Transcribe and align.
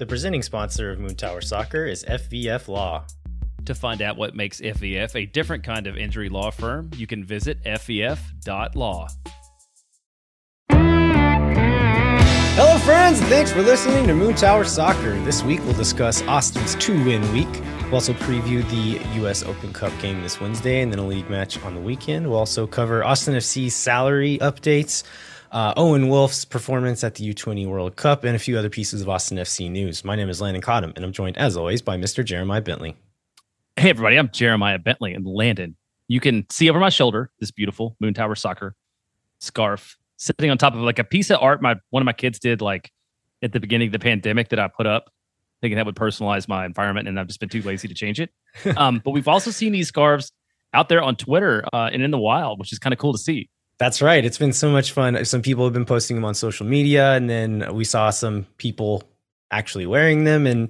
The 0.00 0.06
presenting 0.06 0.40
sponsor 0.40 0.90
of 0.90 0.98
Moon 0.98 1.14
Tower 1.14 1.42
Soccer 1.42 1.84
is 1.84 2.06
FVF 2.06 2.68
Law. 2.68 3.04
To 3.66 3.74
find 3.74 4.00
out 4.00 4.16
what 4.16 4.34
makes 4.34 4.58
FVF 4.58 5.14
a 5.14 5.26
different 5.26 5.62
kind 5.62 5.86
of 5.86 5.98
injury 5.98 6.30
law 6.30 6.50
firm, 6.50 6.90
you 6.96 7.06
can 7.06 7.22
visit 7.22 7.62
fvf.law. 7.64 9.08
Hello, 12.56 12.78
friends, 12.78 13.20
and 13.20 13.28
thanks 13.28 13.52
for 13.52 13.60
listening 13.60 14.06
to 14.06 14.14
Moon 14.14 14.34
Tower 14.34 14.64
Soccer. 14.64 15.20
This 15.20 15.42
week 15.42 15.60
we'll 15.64 15.74
discuss 15.74 16.22
Austin's 16.22 16.76
two 16.76 17.04
win 17.04 17.20
week. 17.34 17.62
We'll 17.82 17.96
also 17.96 18.14
preview 18.14 18.66
the 18.70 19.04
U.S. 19.20 19.42
Open 19.42 19.70
Cup 19.74 19.92
game 20.00 20.22
this 20.22 20.40
Wednesday 20.40 20.80
and 20.80 20.90
then 20.90 20.98
a 20.98 21.06
league 21.06 21.28
match 21.28 21.62
on 21.62 21.74
the 21.74 21.80
weekend. 21.82 22.26
We'll 22.26 22.38
also 22.38 22.66
cover 22.66 23.04
Austin 23.04 23.34
FC's 23.34 23.74
salary 23.74 24.38
updates, 24.38 25.02
uh, 25.50 25.74
Owen 25.76 26.08
Wolff's 26.08 26.44
performance 26.44 27.02
at 27.02 27.16
the 27.16 27.34
U20 27.34 27.66
World 27.66 27.96
Cup, 27.96 28.24
and 28.24 28.36
a 28.36 28.38
few 28.38 28.58
other 28.58 28.70
pieces 28.70 29.02
of 29.02 29.08
Austin 29.08 29.38
FC 29.38 29.70
news. 29.70 30.04
My 30.04 30.16
name 30.16 30.28
is 30.28 30.40
Landon 30.40 30.62
Cottam, 30.62 30.92
and 30.96 31.04
I'm 31.04 31.12
joined, 31.12 31.36
as 31.38 31.56
always, 31.56 31.82
by 31.82 31.96
Mr. 31.96 32.24
Jeremiah 32.24 32.60
Bentley. 32.60 32.96
Hey, 33.76 33.90
everybody, 33.90 34.16
I'm 34.16 34.30
Jeremiah 34.30 34.78
Bentley 34.78 35.12
and 35.14 35.26
Landon. 35.26 35.76
You 36.08 36.20
can 36.20 36.46
see 36.50 36.68
over 36.68 36.78
my 36.78 36.88
shoulder 36.88 37.30
this 37.40 37.50
beautiful 37.50 37.96
Moon 38.00 38.14
Tower 38.14 38.34
Soccer 38.34 38.74
scarf 39.38 39.96
sitting 40.16 40.50
on 40.50 40.58
top 40.58 40.74
of 40.74 40.80
like 40.80 40.98
a 40.98 41.04
piece 41.04 41.30
of 41.30 41.38
art 41.40 41.62
my 41.62 41.76
one 41.88 42.02
of 42.02 42.04
my 42.04 42.12
kids 42.12 42.38
did 42.38 42.60
like 42.60 42.90
at 43.42 43.52
the 43.52 43.60
beginning 43.60 43.88
of 43.88 43.92
the 43.92 43.98
pandemic 43.98 44.50
that 44.50 44.58
I 44.58 44.68
put 44.68 44.86
up, 44.86 45.10
thinking 45.60 45.76
that 45.76 45.86
would 45.86 45.94
personalize 45.94 46.46
my 46.46 46.66
environment, 46.66 47.08
and 47.08 47.18
I've 47.18 47.26
just 47.26 47.40
been 47.40 47.48
too 47.48 47.62
lazy 47.62 47.88
to 47.88 47.94
change 47.94 48.20
it. 48.20 48.30
um, 48.76 49.00
but 49.04 49.12
we've 49.12 49.28
also 49.28 49.50
seen 49.50 49.72
these 49.72 49.88
scarves 49.88 50.32
out 50.74 50.88
there 50.88 51.02
on 51.02 51.16
Twitter 51.16 51.64
uh, 51.72 51.90
and 51.92 52.02
in 52.02 52.10
the 52.10 52.18
wild, 52.18 52.58
which 52.58 52.72
is 52.72 52.78
kind 52.78 52.92
of 52.92 52.98
cool 52.98 53.12
to 53.12 53.18
see. 53.18 53.48
That's 53.80 54.02
right. 54.02 54.22
It's 54.22 54.36
been 54.38 54.52
so 54.52 54.70
much 54.70 54.92
fun. 54.92 55.24
Some 55.24 55.40
people 55.40 55.64
have 55.64 55.72
been 55.72 55.86
posting 55.86 56.14
them 56.14 56.24
on 56.26 56.34
social 56.34 56.66
media, 56.66 57.14
and 57.14 57.30
then 57.30 57.74
we 57.74 57.84
saw 57.84 58.10
some 58.10 58.44
people 58.58 59.02
actually 59.50 59.86
wearing 59.86 60.24
them. 60.24 60.46
And 60.46 60.68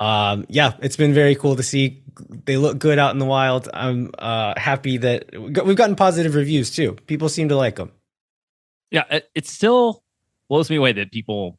um, 0.00 0.46
yeah, 0.48 0.72
it's 0.80 0.96
been 0.96 1.12
very 1.12 1.34
cool 1.34 1.54
to 1.56 1.62
see. 1.62 2.02
They 2.46 2.56
look 2.56 2.78
good 2.78 2.98
out 2.98 3.12
in 3.12 3.18
the 3.18 3.26
wild. 3.26 3.68
I'm 3.74 4.10
uh, 4.18 4.54
happy 4.58 4.96
that 4.96 5.26
we've 5.38 5.76
gotten 5.76 5.96
positive 5.96 6.34
reviews 6.34 6.74
too. 6.74 6.94
People 7.06 7.28
seem 7.28 7.50
to 7.50 7.56
like 7.56 7.76
them. 7.76 7.92
Yeah, 8.90 9.04
it, 9.10 9.28
it 9.34 9.46
still 9.46 10.02
blows 10.48 10.70
me 10.70 10.76
away 10.76 10.92
that 10.92 11.12
people 11.12 11.58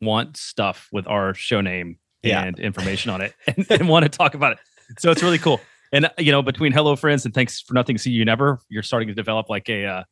want 0.00 0.38
stuff 0.38 0.88
with 0.92 1.06
our 1.06 1.34
show 1.34 1.60
name 1.60 1.98
Yeah. 2.22 2.42
and 2.42 2.58
information 2.58 3.10
on 3.10 3.20
it 3.20 3.34
and, 3.46 3.66
and 3.70 3.88
want 3.88 4.04
to 4.04 4.08
talk 4.08 4.32
about 4.34 4.52
it. 4.52 4.58
So 4.98 5.10
it's 5.10 5.22
really 5.22 5.38
cool. 5.38 5.60
And 5.92 6.06
uh, 6.06 6.10
you 6.16 6.32
know, 6.32 6.40
between 6.40 6.72
hello 6.72 6.96
friends 6.96 7.26
and 7.26 7.34
thanks 7.34 7.60
for 7.60 7.74
nothing, 7.74 7.98
see 7.98 8.12
you 8.12 8.24
never, 8.24 8.60
you're 8.70 8.82
starting 8.82 9.08
to 9.08 9.14
develop 9.14 9.50
like 9.50 9.68
a 9.68 9.84
uh, 9.84 10.02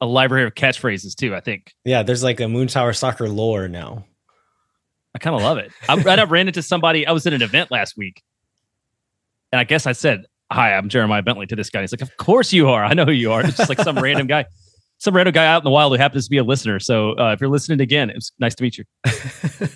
a 0.00 0.06
library 0.06 0.44
of 0.44 0.54
catchphrases 0.54 1.14
too. 1.14 1.34
I 1.34 1.40
think 1.40 1.72
Yeah, 1.84 2.02
there's 2.02 2.22
like 2.22 2.40
a 2.40 2.48
Moon 2.48 2.68
Tower 2.68 2.92
soccer 2.92 3.28
lore 3.28 3.68
now. 3.68 4.04
I 5.14 5.18
kind 5.18 5.34
of 5.34 5.42
love 5.42 5.58
it. 5.58 5.72
I, 5.88 5.94
I 5.94 6.24
ran 6.28 6.46
into 6.46 6.62
somebody. 6.62 7.06
I 7.06 7.12
was 7.12 7.26
at 7.26 7.32
an 7.32 7.42
event 7.42 7.70
last 7.70 7.96
week, 7.96 8.22
and 9.50 9.58
I 9.58 9.64
guess 9.64 9.86
I 9.86 9.92
said, 9.92 10.26
"Hi, 10.52 10.74
I'm 10.74 10.88
Jeremiah 10.90 11.22
Bentley." 11.22 11.46
To 11.46 11.56
this 11.56 11.70
guy, 11.70 11.80
he's 11.80 11.92
like, 11.92 12.02
"Of 12.02 12.16
course 12.18 12.52
you 12.52 12.68
are. 12.68 12.84
I 12.84 12.92
know 12.92 13.06
who 13.06 13.12
you 13.12 13.32
are." 13.32 13.42
It's 13.42 13.56
just 13.56 13.70
like 13.70 13.80
some 13.80 13.98
random 14.02 14.26
guy, 14.26 14.44
some 14.98 15.16
random 15.16 15.32
guy 15.32 15.46
out 15.46 15.62
in 15.62 15.64
the 15.64 15.70
wild 15.70 15.92
who 15.92 15.98
happens 15.98 16.24
to 16.24 16.30
be 16.30 16.36
a 16.36 16.44
listener. 16.44 16.78
So 16.80 17.18
uh, 17.18 17.32
if 17.32 17.40
you're 17.40 17.48
listening 17.48 17.80
again, 17.80 18.10
it's 18.10 18.32
nice 18.38 18.54
to 18.56 18.62
meet 18.62 18.76
you. 18.76 18.84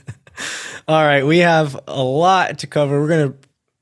All 0.88 1.02
right, 1.02 1.24
we 1.24 1.38
have 1.38 1.78
a 1.86 2.02
lot 2.02 2.58
to 2.58 2.66
cover. 2.66 3.00
We're 3.00 3.08
going 3.08 3.32
to 3.32 3.38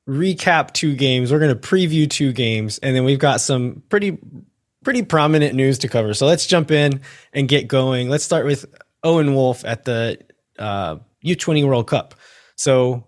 recap 0.08 0.72
two 0.72 0.94
games. 0.94 1.32
We're 1.32 1.38
going 1.38 1.58
to 1.58 1.60
preview 1.60 2.08
two 2.08 2.32
games, 2.32 2.78
and 2.78 2.94
then 2.94 3.04
we've 3.04 3.18
got 3.18 3.40
some 3.40 3.82
pretty 3.88 4.18
pretty 4.88 5.02
prominent 5.02 5.54
news 5.54 5.76
to 5.76 5.86
cover. 5.86 6.14
So 6.14 6.24
let's 6.24 6.46
jump 6.46 6.70
in 6.70 7.02
and 7.34 7.46
get 7.46 7.68
going. 7.68 8.08
Let's 8.08 8.24
start 8.24 8.46
with 8.46 8.64
Owen 9.04 9.34
Wolff 9.34 9.62
at 9.66 9.84
the 9.84 10.18
uh, 10.58 10.96
U20 11.22 11.66
World 11.66 11.86
Cup. 11.86 12.14
So 12.56 13.04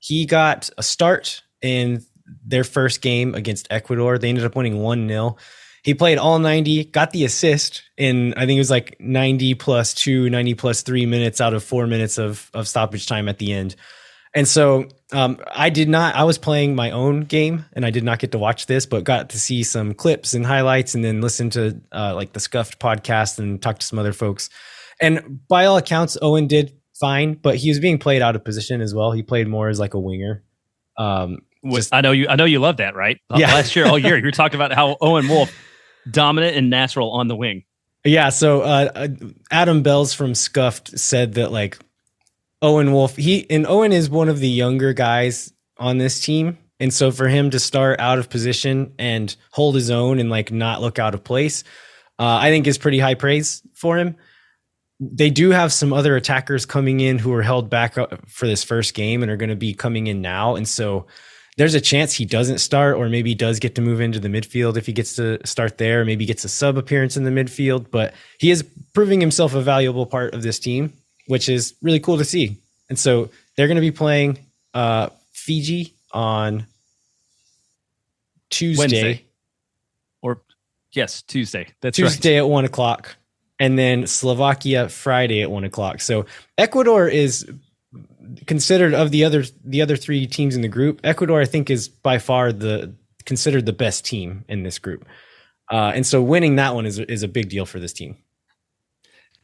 he 0.00 0.26
got 0.26 0.68
a 0.76 0.82
start 0.82 1.40
in 1.62 2.04
their 2.44 2.62
first 2.62 3.00
game 3.00 3.34
against 3.34 3.66
Ecuador. 3.70 4.18
They 4.18 4.28
ended 4.28 4.44
up 4.44 4.54
winning 4.54 4.82
1 4.82 5.08
0. 5.08 5.38
He 5.82 5.94
played 5.94 6.18
all 6.18 6.38
90, 6.38 6.84
got 6.84 7.12
the 7.12 7.24
assist 7.24 7.84
in, 7.96 8.34
I 8.34 8.44
think 8.44 8.58
it 8.58 8.60
was 8.60 8.70
like 8.70 8.94
90 9.00 9.54
plus 9.54 9.94
two, 9.94 10.28
90 10.28 10.52
plus 10.52 10.82
three 10.82 11.06
minutes 11.06 11.40
out 11.40 11.54
of 11.54 11.64
four 11.64 11.86
minutes 11.86 12.18
of, 12.18 12.50
of 12.52 12.68
stoppage 12.68 13.06
time 13.06 13.30
at 13.30 13.38
the 13.38 13.54
end. 13.54 13.76
And 14.34 14.48
so 14.48 14.88
um, 15.12 15.38
I 15.54 15.70
did 15.70 15.88
not, 15.88 16.16
I 16.16 16.24
was 16.24 16.38
playing 16.38 16.74
my 16.74 16.90
own 16.90 17.20
game 17.20 17.64
and 17.72 17.86
I 17.86 17.90
did 17.90 18.02
not 18.02 18.18
get 18.18 18.32
to 18.32 18.38
watch 18.38 18.66
this, 18.66 18.84
but 18.84 19.04
got 19.04 19.30
to 19.30 19.38
see 19.38 19.62
some 19.62 19.94
clips 19.94 20.34
and 20.34 20.44
highlights 20.44 20.94
and 20.96 21.04
then 21.04 21.20
listen 21.20 21.50
to 21.50 21.80
uh, 21.92 22.14
like 22.16 22.32
the 22.32 22.40
Scuffed 22.40 22.80
podcast 22.80 23.38
and 23.38 23.62
talk 23.62 23.78
to 23.78 23.86
some 23.86 23.98
other 23.98 24.12
folks. 24.12 24.50
And 25.00 25.40
by 25.48 25.66
all 25.66 25.76
accounts, 25.76 26.16
Owen 26.20 26.48
did 26.48 26.72
fine, 26.98 27.34
but 27.34 27.56
he 27.56 27.68
was 27.68 27.78
being 27.78 27.98
played 27.98 28.22
out 28.22 28.34
of 28.34 28.44
position 28.44 28.80
as 28.80 28.92
well. 28.92 29.12
He 29.12 29.22
played 29.22 29.46
more 29.46 29.68
as 29.68 29.78
like 29.78 29.94
a 29.94 30.00
winger. 30.00 30.42
Um, 30.98 31.38
Was- 31.62 31.90
I 31.92 32.00
know 32.00 32.12
you. 32.12 32.26
I 32.28 32.34
know 32.36 32.44
you 32.44 32.58
love 32.58 32.78
that, 32.78 32.94
right? 32.96 33.20
Uh, 33.30 33.36
Yeah. 33.38 33.54
Last 33.54 33.74
year, 33.76 33.86
all 33.86 33.98
year, 33.98 34.16
you 34.18 34.24
were 34.24 34.30
talking 34.32 34.56
about 34.56 34.72
how 34.72 34.96
Owen 35.00 35.28
Wolff 35.28 35.52
dominant 36.10 36.56
and 36.56 36.70
natural 36.70 37.12
on 37.12 37.28
the 37.28 37.36
wing. 37.36 37.64
Yeah, 38.04 38.28
so 38.28 38.60
uh, 38.60 38.90
uh, 38.94 39.08
Adam 39.50 39.82
Bells 39.82 40.12
from 40.12 40.34
Scuffed 40.34 40.98
said 40.98 41.34
that 41.34 41.50
like 41.52 41.78
Owen 42.64 42.92
Wolff, 42.92 43.16
he 43.16 43.46
and 43.50 43.66
Owen 43.66 43.92
is 43.92 44.08
one 44.08 44.30
of 44.30 44.38
the 44.38 44.48
younger 44.48 44.94
guys 44.94 45.52
on 45.76 45.98
this 45.98 46.18
team, 46.18 46.56
and 46.80 46.92
so 46.94 47.10
for 47.10 47.28
him 47.28 47.50
to 47.50 47.60
start 47.60 48.00
out 48.00 48.18
of 48.18 48.30
position 48.30 48.94
and 48.98 49.36
hold 49.50 49.74
his 49.74 49.90
own 49.90 50.18
and 50.18 50.30
like 50.30 50.50
not 50.50 50.80
look 50.80 50.98
out 50.98 51.12
of 51.12 51.22
place, 51.22 51.62
uh, 52.18 52.38
I 52.40 52.48
think 52.48 52.66
is 52.66 52.78
pretty 52.78 52.98
high 52.98 53.16
praise 53.16 53.60
for 53.74 53.98
him. 53.98 54.16
They 54.98 55.28
do 55.28 55.50
have 55.50 55.74
some 55.74 55.92
other 55.92 56.16
attackers 56.16 56.64
coming 56.64 57.00
in 57.00 57.18
who 57.18 57.34
are 57.34 57.42
held 57.42 57.68
back 57.68 57.96
for 58.28 58.46
this 58.46 58.64
first 58.64 58.94
game 58.94 59.22
and 59.22 59.30
are 59.30 59.36
going 59.36 59.50
to 59.50 59.56
be 59.56 59.74
coming 59.74 60.06
in 60.06 60.22
now, 60.22 60.56
and 60.56 60.66
so 60.66 61.06
there's 61.58 61.74
a 61.74 61.82
chance 61.82 62.14
he 62.14 62.24
doesn't 62.24 62.58
start 62.58 62.96
or 62.96 63.10
maybe 63.10 63.34
does 63.34 63.58
get 63.58 63.74
to 63.74 63.82
move 63.82 64.00
into 64.00 64.18
the 64.18 64.28
midfield 64.28 64.78
if 64.78 64.86
he 64.86 64.92
gets 64.92 65.14
to 65.16 65.38
start 65.46 65.76
there 65.76 66.04
maybe 66.04 66.24
gets 66.24 66.44
a 66.44 66.48
sub 66.48 66.78
appearance 66.78 67.16
in 67.16 67.24
the 67.24 67.30
midfield. 67.30 67.90
But 67.90 68.14
he 68.40 68.50
is 68.50 68.64
proving 68.94 69.20
himself 69.20 69.54
a 69.54 69.60
valuable 69.60 70.06
part 70.06 70.32
of 70.32 70.42
this 70.42 70.58
team 70.58 70.94
which 71.26 71.48
is 71.48 71.74
really 71.82 72.00
cool 72.00 72.18
to 72.18 72.24
see 72.24 72.58
and 72.88 72.98
so 72.98 73.30
they're 73.56 73.68
going 73.68 73.76
to 73.76 73.80
be 73.80 73.90
playing 73.90 74.38
uh, 74.72 75.08
fiji 75.32 75.94
on 76.12 76.66
tuesday 78.50 78.78
Wednesday. 78.78 79.24
Or 80.22 80.42
yes, 80.92 81.22
Tuesday. 81.22 81.68
That's 81.80 81.98
right. 81.98 82.08
tuesday 82.08 82.38
at 82.38 82.48
one 82.48 82.64
o'clock 82.64 83.16
and 83.58 83.78
then 83.78 84.06
slovakia 84.06 84.88
friday 84.88 85.42
at 85.42 85.50
one 85.50 85.64
o'clock 85.64 86.00
so 86.00 86.26
ecuador 86.58 87.08
is 87.08 87.48
considered 88.46 88.94
of 88.94 89.10
the 89.10 89.24
other 89.24 89.44
the 89.64 89.82
other 89.82 89.96
three 89.96 90.26
teams 90.26 90.56
in 90.56 90.62
the 90.62 90.68
group 90.68 91.00
ecuador 91.04 91.40
i 91.40 91.44
think 91.44 91.70
is 91.70 91.88
by 91.88 92.18
far 92.18 92.52
the 92.52 92.94
considered 93.24 93.64
the 93.66 93.72
best 93.72 94.04
team 94.04 94.44
in 94.48 94.62
this 94.62 94.78
group 94.78 95.06
uh, 95.70 95.92
and 95.94 96.06
so 96.06 96.22
winning 96.22 96.56
that 96.56 96.74
one 96.74 96.86
is 96.86 96.98
is 96.98 97.22
a 97.22 97.28
big 97.28 97.48
deal 97.48 97.64
for 97.64 97.78
this 97.78 97.92
team 97.92 98.16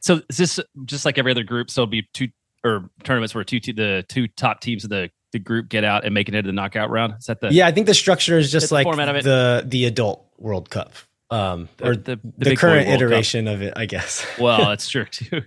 So 0.01 0.21
is 0.29 0.37
this 0.37 0.59
just 0.85 1.05
like 1.05 1.17
every 1.17 1.31
other 1.31 1.43
group? 1.43 1.69
So 1.69 1.83
it'll 1.83 1.91
be 1.91 2.07
two 2.13 2.29
or 2.63 2.89
tournaments 3.03 3.33
where 3.33 3.43
two 3.43 3.59
te- 3.59 3.71
the 3.71 4.05
two 4.07 4.27
top 4.27 4.61
teams 4.61 4.83
of 4.83 4.89
the, 4.89 5.09
the 5.31 5.39
group 5.39 5.69
get 5.69 5.83
out 5.83 6.05
and 6.05 6.13
make 6.13 6.27
it 6.27 6.35
into 6.35 6.47
the 6.47 6.53
knockout 6.53 6.89
round. 6.89 7.13
Is 7.19 7.25
that 7.25 7.39
the 7.39 7.51
yeah 7.51 7.67
i 7.67 7.71
think 7.71 7.87
the 7.87 7.93
structure 7.93 8.37
is 8.37 8.51
just 8.51 8.69
the 8.69 8.75
like 8.75 8.83
format 8.83 9.09
of 9.09 9.15
it. 9.15 9.23
the 9.23 9.63
the 9.65 9.85
adult 9.85 10.25
world 10.37 10.69
cup 10.69 10.93
um 11.29 11.69
or 11.81 11.95
the, 11.95 12.19
the, 12.37 12.51
boy 12.51 12.55
current 12.55 12.87
World 12.87 12.99
Cup? 12.99 13.07
iteration 13.07 13.47
of 13.47 13.61
it 13.61 13.73
i 13.77 13.85
guess 13.85 14.25
Well, 14.39 14.69
that's 14.69 14.89
true 14.89 15.05
too. 15.05 15.43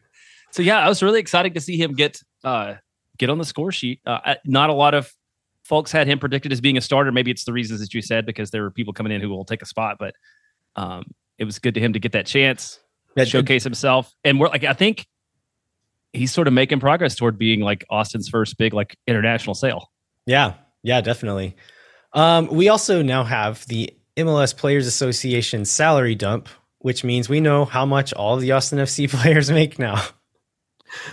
So 0.50 0.62
yeah, 0.62 0.78
I 0.78 0.88
was 0.88 1.02
really 1.02 1.20
excited 1.20 1.54
to 1.54 1.60
see 1.60 1.76
him 1.76 1.94
get 1.94 2.20
uh 2.42 2.74
get 3.18 3.30
on 3.30 3.38
the 3.38 3.44
score 3.44 3.72
sheet. 3.72 4.00
Uh, 4.06 4.34
not 4.44 4.70
a 4.70 4.74
lot 4.74 4.94
of 4.94 5.12
folks 5.64 5.90
had 5.90 6.06
him 6.06 6.18
predicted 6.18 6.52
as 6.52 6.60
being 6.60 6.76
a 6.76 6.80
starter. 6.80 7.10
Maybe 7.12 7.30
it's 7.30 7.44
the 7.44 7.52
reasons 7.52 7.80
that 7.80 7.94
you 7.94 8.02
said 8.02 8.26
because 8.26 8.50
there 8.50 8.62
were 8.62 8.70
people 8.70 8.92
coming 8.92 9.12
in 9.12 9.20
who 9.20 9.28
will 9.28 9.44
take 9.44 9.62
a 9.62 9.66
spot, 9.66 9.96
but 9.98 10.14
um, 10.76 11.04
it 11.38 11.44
was 11.44 11.58
good 11.58 11.74
to 11.74 11.80
him 11.80 11.92
to 11.92 11.98
get 11.98 12.12
that 12.12 12.26
chance, 12.26 12.80
That- 13.16 13.28
showcase 13.28 13.64
himself, 13.64 14.12
and 14.24 14.40
we're 14.40 14.48
like 14.48 14.64
I 14.64 14.72
think 14.72 15.06
he's 16.12 16.32
sort 16.32 16.46
of 16.46 16.54
making 16.54 16.80
progress 16.80 17.14
toward 17.16 17.38
being 17.38 17.60
like 17.60 17.84
Austin's 17.90 18.28
first 18.28 18.56
big 18.58 18.72
like 18.72 18.96
international 19.06 19.54
sale. 19.54 19.90
Yeah, 20.26 20.54
yeah, 20.82 21.00
definitely. 21.00 21.56
Um, 22.12 22.46
we 22.48 22.68
also 22.68 23.02
now 23.02 23.24
have 23.24 23.66
the 23.66 23.92
MLS 24.16 24.56
Players 24.56 24.86
Association 24.86 25.64
salary 25.64 26.14
dump, 26.14 26.48
which 26.78 27.02
means 27.02 27.28
we 27.28 27.40
know 27.40 27.64
how 27.64 27.84
much 27.84 28.12
all 28.12 28.36
the 28.36 28.52
Austin 28.52 28.78
FC 28.78 29.10
players 29.20 29.50
make 29.50 29.78
now. 29.78 30.02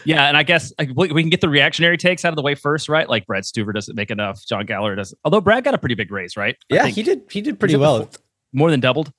Yeah, 0.06 0.27
and 0.27 0.38
I 0.38 0.44
guess 0.44 0.71
like, 0.77 0.92
we, 0.95 1.07
can 1.07 1.30
get 1.30 1.42
the 1.42 1.50
reactionary 1.50 1.98
takes 1.98 2.24
out 2.24 2.30
of 2.30 2.36
the 2.36 2.44
way 2.44 2.53
first, 2.53 2.88
right? 2.88 3.09
Like 3.09 3.25
Brad 3.25 3.44
Stuver 3.44 3.74
doesn't 3.74 3.95
make 3.95 4.12
enough, 4.12 4.45
John 4.45 4.65
Gallagher 4.65 4.95
doesn't. 4.95 5.18
Although 5.25 5.42
Brad 5.42 5.63
got 5.63 5.74
a 5.74 5.80
pretty 5.80 5.95
big 5.95 6.12
raise, 6.12 6.38
right? 6.38 6.56
I 6.71 6.75
Yeah, 6.75 6.86
he 6.88 7.01
did. 7.01 7.24
He 7.31 7.42
did 7.42 7.59
pretty 7.59 7.75
well. 7.77 8.09
more 8.53 8.69
than 8.69 8.80
doubled. 8.80 9.12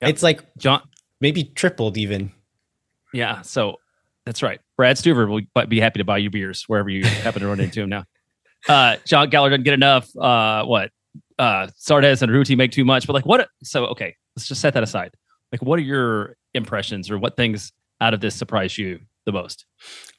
Yep. 0.00 0.10
It's 0.10 0.22
like 0.22 0.42
John, 0.56 0.82
maybe 1.22 1.44
tripled 1.44 1.96
even. 1.96 2.32
Yeah, 3.14 3.40
so 3.42 3.76
that's 4.26 4.42
right. 4.42 4.60
Brad 4.76 4.96
Stuver 4.96 5.28
will 5.28 5.66
be 5.66 5.80
happy 5.80 6.00
to 6.00 6.04
buy 6.04 6.18
you 6.18 6.28
beers 6.28 6.64
wherever 6.66 6.90
you 6.90 7.04
happen 7.24 7.40
to 7.40 7.48
run 7.48 7.60
into 7.60 7.80
him 7.80 7.88
now. 7.88 8.04
Uh, 8.68 8.96
John 9.06 9.30
Gallagher 9.30 9.56
doesn't 9.56 9.64
get 9.64 9.74
enough. 9.74 10.14
Uh, 10.16 10.64
what? 10.64 10.90
Uh, 11.38 11.68
Zardes 11.80 12.20
and 12.22 12.30
Urruti 12.30 12.56
make 12.56 12.72
too 12.72 12.84
much. 12.84 13.06
But 13.06 13.14
like, 13.14 13.26
what? 13.26 13.48
So 13.62 13.86
okay, 13.86 14.16
let's 14.36 14.46
just 14.46 14.60
set 14.60 14.74
that 14.74 14.82
aside. 14.82 15.12
Like, 15.50 15.62
what 15.62 15.78
are 15.78 15.82
your 15.82 16.36
impressions 16.54 17.10
or 17.10 17.18
what 17.18 17.36
things 17.36 17.72
out 18.00 18.14
of 18.14 18.20
this 18.20 18.34
surprise 18.34 18.76
you 18.76 19.00
the 19.26 19.32
most? 19.32 19.64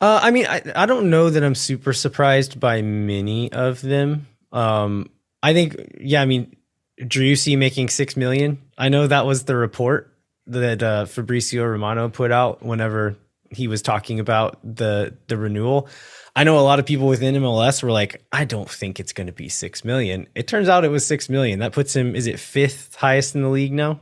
Uh, 0.02 0.20
I 0.22 0.32
mean, 0.32 0.46
I, 0.48 0.62
I 0.76 0.86
don't 0.86 1.10
know 1.10 1.30
that 1.30 1.44
I'm 1.44 1.56
super 1.56 1.94
surprised 1.94 2.60
by 2.60 2.82
many 2.82 3.52
of 3.52 3.82
them. 3.82 4.28
Um, 4.52 5.10
I 5.42 5.54
think, 5.54 5.76
yeah, 6.00 6.22
I 6.22 6.26
mean, 6.26 6.56
Driussi 7.02 7.58
making 7.58 7.90
six 7.90 8.16
million. 8.16 8.62
I 8.78 8.90
know 8.90 9.08
that 9.08 9.26
was 9.26 9.46
the 9.46 9.56
report 9.56 10.13
that 10.48 10.84
uh, 10.84 11.06
Fabrizio 11.06 11.66
Romano 11.66 12.10
put 12.10 12.32
out 12.32 12.64
whenever 12.64 13.16
he 13.50 13.68
was 13.68 13.82
talking 13.82 14.20
about 14.20 14.60
the 14.64 15.16
the 15.28 15.38
renewal. 15.38 15.88
I 16.36 16.44
know 16.44 16.58
a 16.58 16.62
lot 16.62 16.80
of 16.80 16.86
people 16.86 17.08
within 17.08 17.36
MLS 17.36 17.84
were 17.84 17.92
like, 17.92 18.24
I 18.32 18.44
don't 18.46 18.70
think 18.70 19.00
it's 19.00 19.14
going 19.14 19.28
to 19.28 19.34
be 19.34 19.50
six 19.50 19.86
million. 19.86 20.28
It 20.34 20.48
turns 20.48 20.68
out 20.68 20.84
it 20.84 20.90
was 20.90 21.06
six 21.06 21.30
million. 21.30 21.60
That 21.60 21.74
puts 21.74 21.96
him, 21.96 22.16
is 22.16 22.26
it 22.26 22.40
fifth 22.40 22.96
highest 22.96 23.36
in 23.36 23.44
the 23.44 23.50
league 23.50 23.72
now? 23.72 24.00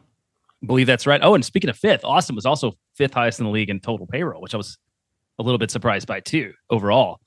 I 0.63 0.65
believe 0.65 0.88
that's 0.88 1.05
right. 1.05 1.19
Oh, 1.21 1.35
and 1.35 1.43
speaking 1.43 1.69
of 1.69 1.77
fifth, 1.77 2.05
Austin 2.05 2.35
was 2.35 2.45
also 2.45 2.77
fifth 2.95 3.13
highest 3.13 3.39
in 3.39 3.45
the 3.45 3.51
league 3.51 3.69
in 3.69 3.81
total 3.81 4.07
payroll, 4.07 4.41
which 4.41 4.53
I 4.53 4.57
was 4.57 4.77
a 5.39 5.43
little 5.43 5.57
bit 5.57 5.71
surprised 5.71 6.07
by 6.07 6.21
too. 6.21 6.53
Overall, 6.69 7.19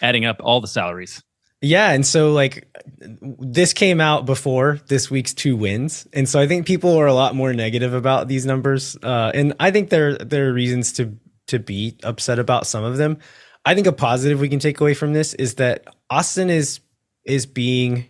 adding 0.00 0.24
up 0.26 0.36
all 0.40 0.60
the 0.60 0.68
salaries. 0.68 1.22
Yeah, 1.62 1.90
and 1.90 2.06
so 2.06 2.32
like 2.32 2.66
this 3.00 3.74
came 3.74 4.00
out 4.00 4.24
before 4.24 4.80
this 4.86 5.10
week's 5.10 5.34
two 5.34 5.56
wins, 5.56 6.06
and 6.14 6.26
so 6.26 6.40
I 6.40 6.46
think 6.46 6.66
people 6.66 6.96
are 6.96 7.06
a 7.06 7.12
lot 7.12 7.34
more 7.34 7.52
negative 7.52 7.92
about 7.92 8.28
these 8.28 8.46
numbers, 8.46 8.96
uh, 9.02 9.30
and 9.34 9.54
I 9.60 9.70
think 9.70 9.90
there 9.90 10.16
there 10.16 10.48
are 10.48 10.52
reasons 10.54 10.94
to 10.94 11.14
to 11.48 11.58
be 11.58 11.98
upset 12.02 12.38
about 12.38 12.66
some 12.66 12.82
of 12.82 12.96
them. 12.96 13.18
I 13.66 13.74
think 13.74 13.86
a 13.86 13.92
positive 13.92 14.40
we 14.40 14.48
can 14.48 14.58
take 14.58 14.80
away 14.80 14.94
from 14.94 15.12
this 15.12 15.34
is 15.34 15.56
that 15.56 15.84
Austin 16.08 16.48
is 16.48 16.80
is 17.26 17.44
being 17.44 18.06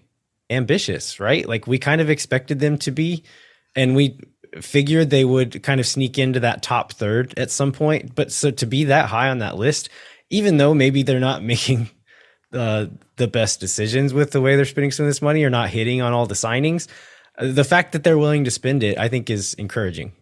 ambitious, 0.49 1.19
right? 1.19 1.49
Like 1.49 1.67
we 1.67 1.79
kind 1.79 2.01
of 2.01 2.09
expected 2.09 2.61
them 2.61 2.79
to 2.79 2.93
be, 2.93 3.25
and 3.75 3.97
we 3.97 4.17
figured 4.61 5.11
they 5.11 5.25
would 5.25 5.63
kind 5.65 5.81
of 5.81 5.87
sneak 5.87 6.19
into 6.19 6.41
that 6.41 6.63
top 6.63 6.93
third 6.93 7.37
at 7.37 7.51
some 7.51 7.73
point. 7.73 8.15
But 8.15 8.31
so 8.31 8.53
to 8.53 8.67
be 8.67 8.85
that 8.85 9.07
high 9.07 9.29
on 9.29 9.39
that 9.39 9.57
list, 9.57 9.89
even 10.29 10.57
though 10.57 10.73
maybe 10.73 11.03
they're 11.03 11.19
not 11.19 11.43
making 11.43 11.91
uh, 12.53 12.87
the 13.17 13.29
best 13.29 13.61
decisions 13.61 14.13
with 14.13 14.33
the 14.33 14.41
way 14.41 14.57
they're 14.57 14.65
spending 14.65 14.91
some 14.91 15.05
of 15.05 15.09
this 15.09 15.23
money 15.23 15.45
or 15.45 15.51
not 15.51 15.71
hitting 15.71 16.03
on 16.03 16.13
all 16.13 16.27
the 16.27 16.35
signings. 16.35 16.89
Uh, 17.39 17.53
the 17.53 17.65
fact 17.65 17.93
that 17.93 18.05
they're 18.05 18.19
willing 18.19 18.45
to 18.45 18.51
spend 18.51 18.83
it, 18.83 18.99
I 18.99 19.09
think, 19.09 19.31
is 19.31 19.55
encouraging. 19.55 20.13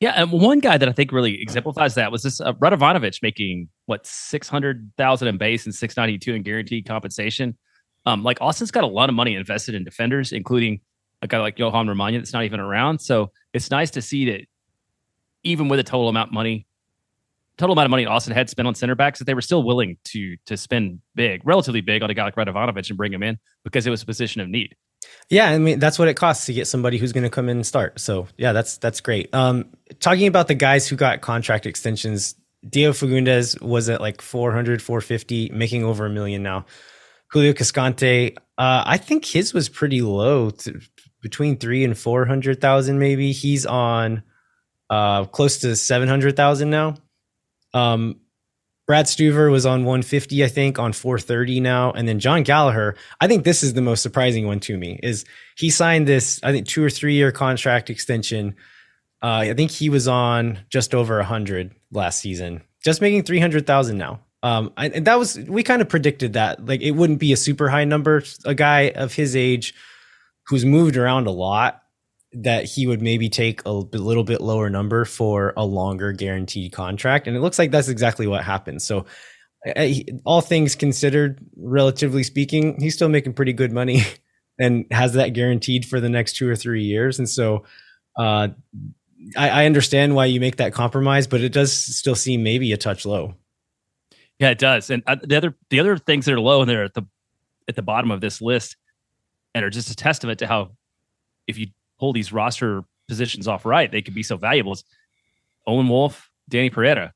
Yeah, 0.00 0.14
and 0.16 0.32
one 0.32 0.58
guy 0.58 0.78
that 0.78 0.88
I 0.88 0.92
think 0.92 1.12
really 1.12 1.40
exemplifies 1.40 1.94
that 1.94 2.10
was 2.10 2.24
this 2.24 2.40
uh, 2.40 2.54
Radovanovic 2.54 3.22
making 3.22 3.68
what 3.86 4.04
six 4.04 4.48
hundred 4.48 4.90
thousand 4.96 5.28
in 5.28 5.38
base 5.38 5.64
and 5.64 5.74
six 5.74 5.96
ninety 5.96 6.18
two 6.18 6.34
in 6.34 6.42
guaranteed 6.42 6.86
compensation. 6.86 7.56
Um, 8.04 8.24
like 8.24 8.38
Austin's 8.40 8.72
got 8.72 8.82
a 8.82 8.88
lot 8.88 9.08
of 9.08 9.14
money 9.14 9.36
invested 9.36 9.76
in 9.76 9.84
defenders, 9.84 10.32
including 10.32 10.80
a 11.22 11.28
guy 11.28 11.38
like 11.38 11.56
Jhohan 11.56 11.88
Romaña 11.88 12.18
that's 12.18 12.32
not 12.32 12.42
even 12.42 12.58
around. 12.58 13.00
So 13.00 13.30
it's 13.52 13.70
nice 13.70 13.92
to 13.92 14.02
see 14.02 14.24
that 14.32 14.40
even 15.44 15.68
with 15.68 15.78
a 15.78 15.84
total 15.84 16.08
amount 16.08 16.30
of 16.30 16.34
money 16.34 16.66
total 17.62 17.74
amount 17.74 17.86
of 17.86 17.90
money 17.90 18.06
Austin 18.06 18.34
had 18.34 18.50
spent 18.50 18.66
on 18.66 18.74
center 18.74 18.96
backs 18.96 19.20
that 19.20 19.26
they 19.26 19.34
were 19.34 19.40
still 19.40 19.62
willing 19.62 19.96
to 20.04 20.36
to 20.46 20.56
spend 20.56 20.98
big, 21.14 21.40
relatively 21.44 21.80
big 21.80 22.02
on 22.02 22.10
a 22.10 22.14
guy 22.14 22.24
like 22.24 22.34
Radovanovic 22.34 22.88
and 22.88 22.96
bring 22.96 23.12
him 23.12 23.22
in 23.22 23.38
because 23.62 23.86
it 23.86 23.90
was 23.90 24.02
a 24.02 24.06
position 24.06 24.40
of 24.40 24.48
need. 24.48 24.74
Yeah, 25.30 25.48
I 25.48 25.58
mean 25.58 25.78
that's 25.78 25.96
what 25.96 26.08
it 26.08 26.14
costs 26.14 26.46
to 26.46 26.52
get 26.52 26.66
somebody 26.66 26.98
who's 26.98 27.12
going 27.12 27.22
to 27.22 27.30
come 27.30 27.48
in 27.48 27.58
and 27.58 27.66
start. 27.66 28.00
So 28.00 28.26
yeah, 28.36 28.52
that's 28.52 28.78
that's 28.78 29.00
great. 29.00 29.32
Um, 29.32 29.70
talking 30.00 30.26
about 30.26 30.48
the 30.48 30.56
guys 30.56 30.88
who 30.88 30.96
got 30.96 31.20
contract 31.20 31.64
extensions, 31.64 32.34
Diego 32.68 32.92
Fagundez 32.92 33.60
was 33.62 33.88
at 33.88 34.00
like 34.00 34.20
400, 34.20 34.82
450, 34.82 35.50
making 35.50 35.84
over 35.84 36.04
a 36.06 36.10
million 36.10 36.42
now. 36.42 36.66
Julio 37.30 37.52
Cascante, 37.52 38.36
uh, 38.58 38.82
I 38.84 38.98
think 38.98 39.24
his 39.24 39.54
was 39.54 39.68
pretty 39.68 40.02
low, 40.02 40.50
between 41.22 41.58
three 41.58 41.84
and 41.84 41.96
four 41.96 42.26
hundred 42.26 42.60
thousand 42.60 42.98
maybe. 42.98 43.30
He's 43.30 43.64
on 43.66 44.24
uh, 44.90 45.26
close 45.26 45.58
to 45.58 45.76
seven 45.76 46.08
hundred 46.08 46.34
thousand 46.36 46.70
now. 46.70 46.96
Um, 47.74 48.16
Brad 48.86 49.06
Stuver 49.06 49.50
was 49.50 49.64
on 49.64 49.84
150, 49.84 50.44
I 50.44 50.48
think, 50.48 50.78
on 50.78 50.92
430 50.92 51.60
now. 51.60 51.92
And 51.92 52.08
then 52.08 52.18
John 52.18 52.42
Gallagher, 52.42 52.96
I 53.20 53.28
think 53.28 53.44
this 53.44 53.62
is 53.62 53.74
the 53.74 53.80
most 53.80 54.02
surprising 54.02 54.46
one 54.46 54.60
to 54.60 54.76
me, 54.76 54.98
is 55.02 55.24
he 55.56 55.70
signed 55.70 56.08
this, 56.08 56.40
I 56.42 56.52
think, 56.52 56.66
two 56.66 56.84
or 56.84 56.90
three 56.90 57.14
year 57.14 57.30
contract 57.30 57.90
extension. 57.90 58.56
Uh, 59.22 59.46
I 59.48 59.54
think 59.54 59.70
he 59.70 59.88
was 59.88 60.08
on 60.08 60.58
just 60.68 60.94
over 60.94 61.16
100 61.18 61.72
last 61.92 62.20
season, 62.20 62.62
just 62.84 63.00
making 63.00 63.22
300,000 63.22 63.96
now. 63.96 64.20
Um, 64.42 64.72
and 64.76 65.04
that 65.04 65.18
was, 65.18 65.38
we 65.38 65.62
kind 65.62 65.80
of 65.80 65.88
predicted 65.88 66.32
that. 66.32 66.66
Like, 66.66 66.82
it 66.82 66.90
wouldn't 66.90 67.20
be 67.20 67.32
a 67.32 67.36
super 67.36 67.68
high 67.68 67.84
number. 67.84 68.24
A 68.44 68.54
guy 68.54 68.90
of 68.90 69.14
his 69.14 69.36
age 69.36 69.72
who's 70.48 70.64
moved 70.64 70.96
around 70.96 71.28
a 71.28 71.30
lot 71.30 71.81
that 72.34 72.64
he 72.64 72.86
would 72.86 73.02
maybe 73.02 73.28
take 73.28 73.64
a 73.64 73.70
little 73.70 74.24
bit 74.24 74.40
lower 74.40 74.70
number 74.70 75.04
for 75.04 75.52
a 75.56 75.64
longer 75.64 76.12
guaranteed 76.12 76.72
contract. 76.72 77.26
And 77.26 77.36
it 77.36 77.40
looks 77.40 77.58
like 77.58 77.70
that's 77.70 77.88
exactly 77.88 78.26
what 78.26 78.44
happened. 78.44 78.82
So, 78.82 79.06
all 80.24 80.40
things 80.40 80.74
considered, 80.74 81.38
relatively 81.56 82.24
speaking, 82.24 82.80
he's 82.80 82.94
still 82.94 83.08
making 83.08 83.34
pretty 83.34 83.52
good 83.52 83.70
money 83.70 84.02
and 84.58 84.86
has 84.90 85.12
that 85.12 85.34
guaranteed 85.34 85.86
for 85.86 86.00
the 86.00 86.08
next 86.08 86.34
two 86.34 86.48
or 86.48 86.56
three 86.56 86.82
years. 86.82 87.18
And 87.18 87.28
so, 87.28 87.64
uh, 88.16 88.48
I, 89.36 89.48
I 89.50 89.66
understand 89.66 90.14
why 90.14 90.26
you 90.26 90.40
make 90.40 90.56
that 90.56 90.72
compromise, 90.72 91.26
but 91.26 91.42
it 91.42 91.52
does 91.52 91.72
still 91.72 92.16
seem 92.16 92.42
maybe 92.42 92.72
a 92.72 92.76
touch 92.76 93.06
low. 93.06 93.34
Yeah, 94.38 94.50
it 94.50 94.58
does. 94.58 94.90
And 94.90 95.02
uh, 95.06 95.16
the 95.22 95.36
other 95.36 95.56
the 95.70 95.78
other 95.78 95.96
things 95.96 96.24
that 96.24 96.34
are 96.34 96.40
low 96.40 96.62
and 96.62 96.68
they're 96.68 96.84
at 96.84 96.94
the 96.94 97.04
at 97.68 97.76
the 97.76 97.82
bottom 97.82 98.10
of 98.10 98.20
this 98.20 98.40
list 98.42 98.76
and 99.54 99.64
are 99.64 99.70
just 99.70 99.90
a 99.90 99.94
testament 99.94 100.40
to 100.40 100.46
how 100.46 100.72
if 101.46 101.58
you 101.58 101.68
pull 102.02 102.12
these 102.12 102.32
roster 102.32 102.82
positions 103.06 103.46
off 103.46 103.64
right, 103.64 103.92
they 103.92 104.02
could 104.02 104.12
be 104.12 104.24
so 104.24 104.36
valuable. 104.36 104.72
It's 104.72 104.82
Owen 105.68 105.88
Wolff, 105.88 106.28
Dani 106.50 106.72
Pereira, 106.72 107.12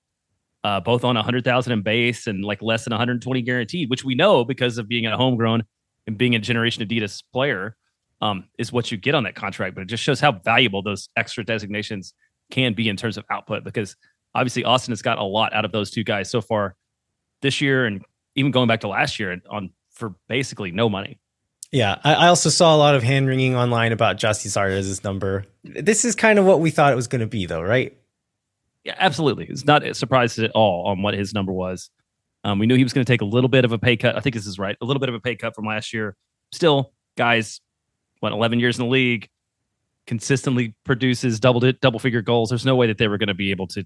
uh, 0.63 0.79
both 0.79 1.03
on 1.03 1.17
100,000 1.17 1.73
in 1.73 1.83
base 1.83 2.29
and 2.29 2.45
like 2.45 2.63
less 2.63 2.85
than 2.85 2.93
120 2.93 3.43
guaranteed, 3.43 3.91
which 3.91 4.05
we 4.05 4.15
know 4.15 4.45
because 4.45 4.79
of 4.79 4.87
being 4.87 5.05
a 5.05 5.17
homegrown 5.17 5.65
and 6.07 6.17
being 6.17 6.37
a 6.37 6.39
Generation 6.39 6.87
Adidas 6.87 7.25
player 7.33 7.77
um, 8.21 8.45
is 8.61 8.73
what 8.73 8.93
you 8.93 8.97
get 8.97 9.17
on 9.17 9.25
that 9.25 9.35
contract. 9.35 9.75
But 9.75 9.81
it 9.81 9.89
just 9.89 10.05
shows 10.05 10.21
how 10.21 10.31
valuable 10.31 10.83
those 10.83 11.09
extra 11.17 11.45
designations 11.45 12.15
can 12.53 12.73
be 12.73 12.89
in 12.89 12.97
terms 12.97 13.17
of 13.17 13.25
output 13.29 13.65
because 13.65 13.97
obviously 14.37 14.63
Austin 14.63 14.93
has 14.93 15.03
got 15.03 15.19
a 15.19 15.25
lot 15.25 15.53
out 15.53 15.65
of 15.65 15.73
those 15.73 15.91
two 15.91 16.05
guys 16.05 16.31
so 16.31 16.41
far 16.41 16.77
this 17.43 17.61
year 17.61 17.87
and 17.87 18.05
even 18.37 18.53
going 18.53 18.69
back 18.69 18.83
to 18.83 18.89
last 18.89 19.19
year 19.19 19.37
on 19.51 19.71
for 19.91 20.15
basically 20.29 20.71
no 20.71 20.89
money. 20.89 21.19
Yeah, 21.77 21.99
I, 22.03 22.15
I, 22.15 22.29
also 22.29 22.49
saw 22.49 22.75
a 22.75 22.79
lot 22.79 22.95
of 22.95 23.03
hand 23.03 23.29
wringing 23.29 23.55
online 23.55 23.93
about 23.93 24.17
Gyasi 24.17 24.47
Zardes' 24.47 25.05
number. 25.05 25.45
This 25.63 26.07
is 26.07 26.15
kind 26.15 26.39
of 26.39 26.47
what 26.47 26.61
we 26.61 26.71
thought 26.71 26.91
it 26.91 26.97
was 26.97 27.07
going 27.07 27.21
to 27.21 27.27
be, 27.27 27.45
though, 27.45 27.61
right? 27.61 27.95
Yeah, 28.83 28.95
absolutely. 28.99 29.45
It's 29.45 29.67
not 29.67 29.87
a 29.87 29.93
surprise 29.93 30.39
at 30.39 30.53
all 30.53 30.87
on 30.87 31.03
what 31.03 31.13
his 31.13 31.35
number 31.35 31.53
was. 31.53 31.91
Um, 32.45 32.59
we 32.59 32.65
knew 32.67 32.77
he 32.77 32.83
was 32.83 32.95
going 32.95 33.05
to 33.05 33.13
take 33.13 33.21
a 33.21 33.27
little 33.27 33.51
bit 33.51 33.67
of 33.67 33.73
a 33.73 33.79
pay 33.79 33.99
cut. 33.99 34.17
I 34.17 34.21
think 34.21 34.35
this 34.35 34.47
is 34.47 34.59
right. 34.59 34.75
A 34.81 34.87
little 34.87 35.01
bit 35.01 35.11
of 35.11 35.15
a 35.17 35.21
pay 35.21 35.37
cut 35.37 35.55
from 35.55 35.67
last 35.67 35.93
year. 35.93 36.17
Still, 36.51 36.95
guys, 37.19 37.61
what, 38.21 38.33
11 38.33 38.59
years 38.59 38.79
in 38.79 38.87
the 38.87 38.91
league, 38.91 39.29
consistently 40.07 40.75
produces 40.83 41.41
double 41.41 41.61
double 41.83 41.99
figure 41.99 42.23
goals. 42.23 42.49
There's 42.49 42.65
no 42.65 42.77
way 42.77 42.87
that 42.87 42.97
they 42.97 43.07
were 43.07 43.19
going 43.19 43.27
to 43.27 43.35
be 43.35 43.51
able 43.51 43.67
to 43.67 43.85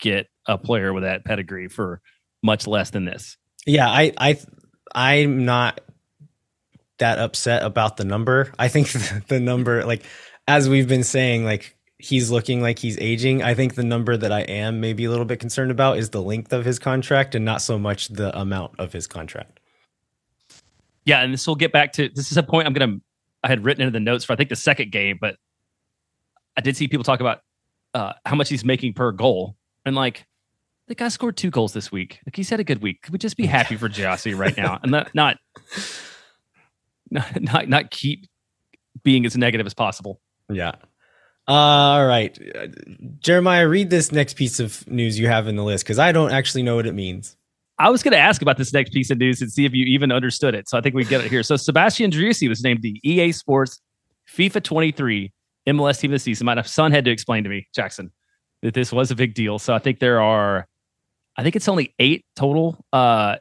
get 0.00 0.28
a 0.46 0.56
player 0.56 0.94
with 0.94 1.02
that 1.02 1.26
pedigree 1.26 1.68
for 1.68 2.00
much 2.42 2.66
less 2.66 2.88
than 2.88 3.04
this. 3.04 3.36
Yeah, 3.66 3.90
I 3.90 4.14
I 4.16 4.40
I'm 4.94 5.44
not 5.44 5.82
that 6.98 7.18
upset 7.18 7.62
about 7.62 7.96
the 7.96 8.04
number. 8.04 8.52
I 8.58 8.68
think 8.68 8.90
the 9.28 9.40
number, 9.40 9.84
like 9.84 10.04
as 10.46 10.68
we've 10.68 10.88
been 10.88 11.04
saying, 11.04 11.44
like 11.44 11.76
he's 11.98 12.30
looking 12.30 12.60
like 12.60 12.78
he's 12.78 12.98
aging. 12.98 13.42
I 13.42 13.54
think 13.54 13.74
the 13.74 13.84
number 13.84 14.16
that 14.16 14.32
I 14.32 14.40
am 14.42 14.80
maybe 14.80 15.04
a 15.04 15.10
little 15.10 15.24
bit 15.24 15.40
concerned 15.40 15.70
about 15.70 15.98
is 15.98 16.10
the 16.10 16.22
length 16.22 16.52
of 16.52 16.64
his 16.64 16.78
contract 16.78 17.34
and 17.34 17.44
not 17.44 17.62
so 17.62 17.78
much 17.78 18.08
the 18.08 18.36
amount 18.38 18.78
of 18.78 18.92
his 18.92 19.06
contract. 19.06 19.60
Yeah, 21.04 21.22
and 21.22 21.32
this 21.32 21.46
will 21.46 21.54
get 21.54 21.72
back 21.72 21.92
to 21.94 22.08
this 22.08 22.30
is 22.30 22.36
a 22.36 22.42
point 22.42 22.66
I'm 22.66 22.72
gonna 22.72 22.98
I 23.42 23.48
had 23.48 23.64
written 23.64 23.82
into 23.82 23.92
the 23.92 24.00
notes 24.00 24.24
for 24.24 24.32
I 24.32 24.36
think 24.36 24.48
the 24.48 24.56
second 24.56 24.90
game, 24.90 25.18
but 25.20 25.36
I 26.56 26.60
did 26.60 26.76
see 26.76 26.88
people 26.88 27.04
talk 27.04 27.20
about 27.20 27.40
uh, 27.92 28.14
how 28.24 28.36
much 28.36 28.48
he's 28.48 28.64
making 28.64 28.94
per 28.94 29.12
goal, 29.12 29.56
and 29.84 29.94
like 29.94 30.26
the 30.88 30.94
guy 30.94 31.08
scored 31.08 31.36
two 31.36 31.50
goals 31.50 31.72
this 31.72 31.92
week. 31.92 32.20
Like 32.26 32.36
he's 32.36 32.50
had 32.50 32.60
a 32.60 32.64
good 32.64 32.82
week. 32.82 33.02
Could 33.02 33.12
we 33.12 33.18
just 33.18 33.36
be 33.36 33.46
happy 33.58 33.76
for 33.76 33.88
Gyasi 33.88 34.36
right 34.36 34.56
now 34.56 34.78
and 34.82 34.90
not 34.90 35.14
not 35.14 35.38
not 37.14 37.40
not, 37.40 37.68
not 37.68 37.90
keep 37.90 38.26
being 39.02 39.24
as 39.26 39.36
negative 39.36 39.66
as 39.66 39.74
possible. 39.74 40.20
Yeah. 40.50 40.72
All 41.46 42.06
right. 42.06 42.38
Jeremiah, 43.18 43.68
read 43.68 43.90
this 43.90 44.12
next 44.12 44.34
piece 44.34 44.60
of 44.60 44.86
news 44.88 45.18
you 45.18 45.26
have 45.28 45.46
in 45.46 45.56
the 45.56 45.62
list 45.62 45.84
because 45.84 45.98
I 45.98 46.10
don't 46.10 46.32
actually 46.32 46.62
know 46.62 46.76
what 46.76 46.86
it 46.86 46.94
means. 46.94 47.36
I 47.78 47.90
was 47.90 48.02
going 48.02 48.12
to 48.12 48.18
ask 48.18 48.40
about 48.40 48.56
this 48.56 48.72
next 48.72 48.92
piece 48.92 49.10
of 49.10 49.18
news 49.18 49.42
and 49.42 49.50
see 49.50 49.64
if 49.64 49.74
you 49.74 49.84
even 49.86 50.12
understood 50.12 50.54
it. 50.54 50.68
So 50.68 50.78
I 50.78 50.80
think 50.80 50.94
we 50.94 51.04
get 51.04 51.22
it 51.22 51.30
here. 51.30 51.42
So 51.42 51.56
Sebastian 51.56 52.10
Driussi 52.10 52.48
was 52.48 52.62
named 52.62 52.82
the 52.82 53.00
EA 53.02 53.32
Sports 53.32 53.80
FIFA 54.32 54.62
23 54.62 55.32
MLS 55.68 56.00
Team 56.00 56.12
of 56.12 56.14
the 56.14 56.18
Season. 56.20 56.44
My 56.44 56.62
son 56.62 56.92
had 56.92 57.04
to 57.04 57.10
explain 57.10 57.42
to 57.44 57.50
me, 57.50 57.66
Jackson, 57.74 58.12
that 58.62 58.74
this 58.74 58.92
was 58.92 59.10
a 59.10 59.16
big 59.16 59.34
deal. 59.34 59.58
So 59.58 59.74
I 59.74 59.80
think 59.80 59.98
there 59.98 60.22
are, 60.22 60.68
I 61.36 61.42
think 61.42 61.56
it's 61.56 61.68
only 61.68 61.94
eight 61.98 62.24
total 62.36 62.78
uh, 62.92 63.36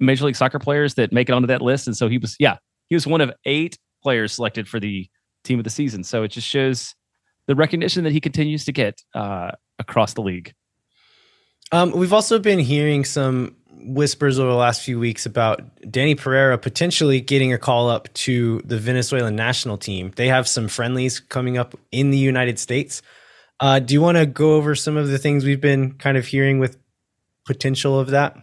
Major 0.00 0.26
League 0.26 0.36
Soccer 0.36 0.58
players 0.58 0.94
that 0.94 1.12
make 1.12 1.28
it 1.28 1.32
onto 1.32 1.46
that 1.46 1.62
list. 1.62 1.86
And 1.86 1.96
so 1.96 2.08
he 2.08 2.18
was, 2.18 2.34
yeah, 2.40 2.56
he 2.88 2.94
was 2.94 3.06
one 3.06 3.20
of 3.20 3.32
eight 3.44 3.78
players 4.02 4.34
selected 4.34 4.68
for 4.68 4.80
the 4.80 5.08
team 5.44 5.58
of 5.58 5.64
the 5.64 5.70
season. 5.70 6.04
So 6.04 6.22
it 6.22 6.28
just 6.28 6.48
shows 6.48 6.94
the 7.46 7.54
recognition 7.54 8.04
that 8.04 8.12
he 8.12 8.20
continues 8.20 8.64
to 8.64 8.72
get 8.72 9.02
uh, 9.14 9.52
across 9.78 10.14
the 10.14 10.22
league. 10.22 10.52
Um, 11.72 11.92
we've 11.92 12.12
also 12.12 12.38
been 12.38 12.58
hearing 12.58 13.04
some 13.04 13.56
whispers 13.86 14.38
over 14.38 14.50
the 14.50 14.56
last 14.56 14.82
few 14.82 14.98
weeks 14.98 15.26
about 15.26 15.62
Dani 15.82 16.16
Pereira 16.16 16.56
potentially 16.56 17.20
getting 17.20 17.52
a 17.52 17.58
call 17.58 17.90
up 17.90 18.12
to 18.14 18.60
the 18.64 18.78
Venezuelan 18.78 19.36
national 19.36 19.78
team. 19.78 20.12
They 20.16 20.28
have 20.28 20.48
some 20.48 20.68
friendlies 20.68 21.20
coming 21.20 21.58
up 21.58 21.74
in 21.90 22.10
the 22.10 22.18
United 22.18 22.58
States. 22.58 23.02
Uh, 23.60 23.78
do 23.78 23.94
you 23.94 24.00
want 24.00 24.18
to 24.18 24.26
go 24.26 24.54
over 24.54 24.74
some 24.74 24.96
of 24.96 25.08
the 25.08 25.18
things 25.18 25.44
we've 25.44 25.60
been 25.60 25.92
kind 25.92 26.16
of 26.16 26.26
hearing 26.26 26.58
with 26.58 26.78
potential 27.46 27.98
of 27.98 28.08
that? 28.08 28.36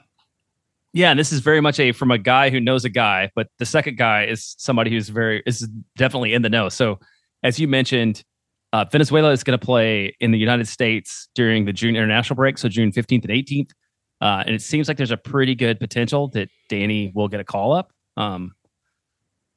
Yeah, 0.93 1.11
and 1.11 1.19
this 1.19 1.31
is 1.31 1.39
very 1.39 1.61
much 1.61 1.79
a 1.79 1.93
from 1.93 2.11
a 2.11 2.17
guy 2.17 2.49
who 2.49 2.59
knows 2.59 2.83
a 2.83 2.89
guy, 2.89 3.31
but 3.33 3.47
the 3.59 3.65
second 3.65 3.97
guy 3.97 4.25
is 4.25 4.55
somebody 4.57 4.91
who's 4.91 5.07
very 5.09 5.41
is 5.45 5.67
definitely 5.95 6.33
in 6.33 6.41
the 6.41 6.49
know. 6.49 6.67
So, 6.67 6.99
as 7.43 7.59
you 7.59 7.67
mentioned, 7.67 8.23
uh, 8.73 8.85
Venezuela 8.91 9.31
is 9.31 9.43
going 9.43 9.57
to 9.57 9.65
play 9.65 10.15
in 10.19 10.31
the 10.31 10.37
United 10.37 10.67
States 10.67 11.29
during 11.33 11.65
the 11.65 11.73
June 11.73 11.95
international 11.95 12.35
break, 12.35 12.57
so 12.57 12.67
June 12.67 12.91
15th 12.91 13.23
and 13.23 13.31
18th. 13.31 13.71
Uh, 14.21 14.43
and 14.45 14.53
it 14.53 14.61
seems 14.61 14.87
like 14.87 14.97
there's 14.97 15.11
a 15.11 15.17
pretty 15.17 15.55
good 15.55 15.79
potential 15.79 16.27
that 16.29 16.49
Dani 16.69 17.13
will 17.15 17.27
get 17.27 17.39
a 17.39 17.43
call 17.43 17.73
up. 17.73 17.91
Um, 18.17 18.53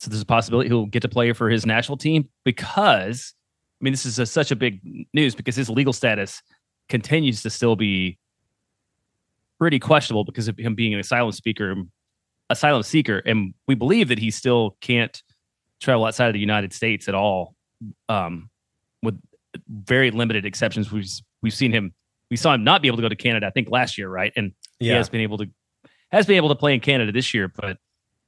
so 0.00 0.10
there's 0.10 0.22
a 0.22 0.26
possibility 0.26 0.68
he'll 0.68 0.86
get 0.86 1.02
to 1.02 1.08
play 1.08 1.32
for 1.32 1.50
his 1.50 1.66
national 1.66 1.98
team 1.98 2.28
because, 2.44 3.34
I 3.80 3.84
mean, 3.84 3.92
this 3.92 4.06
is 4.06 4.18
a, 4.18 4.26
such 4.26 4.50
a 4.50 4.56
big 4.56 4.80
news 5.12 5.34
because 5.34 5.54
his 5.54 5.68
legal 5.68 5.92
status 5.92 6.42
continues 6.88 7.42
to 7.42 7.50
still 7.50 7.76
be 7.76 8.18
pretty 9.64 9.78
questionable 9.78 10.24
because 10.24 10.46
of 10.46 10.58
him 10.58 10.74
being 10.74 10.92
an 10.92 11.00
asylum 11.00 11.32
speaker, 11.32 11.74
asylum 12.50 12.82
seeker, 12.82 13.22
and 13.24 13.54
we 13.66 13.74
believe 13.74 14.08
that 14.08 14.18
he 14.18 14.30
still 14.30 14.76
can't 14.82 15.22
travel 15.80 16.04
outside 16.04 16.26
of 16.26 16.34
the 16.34 16.38
United 16.38 16.70
States 16.74 17.08
at 17.08 17.14
all, 17.14 17.54
um, 18.10 18.50
with 19.02 19.18
very 19.66 20.10
limited 20.10 20.44
exceptions. 20.44 20.92
We've 20.92 21.08
we've 21.40 21.54
seen 21.54 21.72
him, 21.72 21.94
we 22.30 22.36
saw 22.36 22.52
him 22.52 22.62
not 22.62 22.82
be 22.82 22.88
able 22.88 22.98
to 22.98 23.02
go 23.04 23.08
to 23.08 23.16
Canada. 23.16 23.46
I 23.46 23.50
think 23.52 23.70
last 23.70 23.96
year, 23.96 24.10
right? 24.10 24.34
And 24.36 24.52
yeah. 24.80 24.92
he 24.92 24.96
has 24.98 25.08
been 25.08 25.22
able 25.22 25.38
to 25.38 25.46
has 26.12 26.26
been 26.26 26.36
able 26.36 26.50
to 26.50 26.56
play 26.56 26.74
in 26.74 26.80
Canada 26.80 27.10
this 27.10 27.32
year, 27.32 27.48
but 27.48 27.78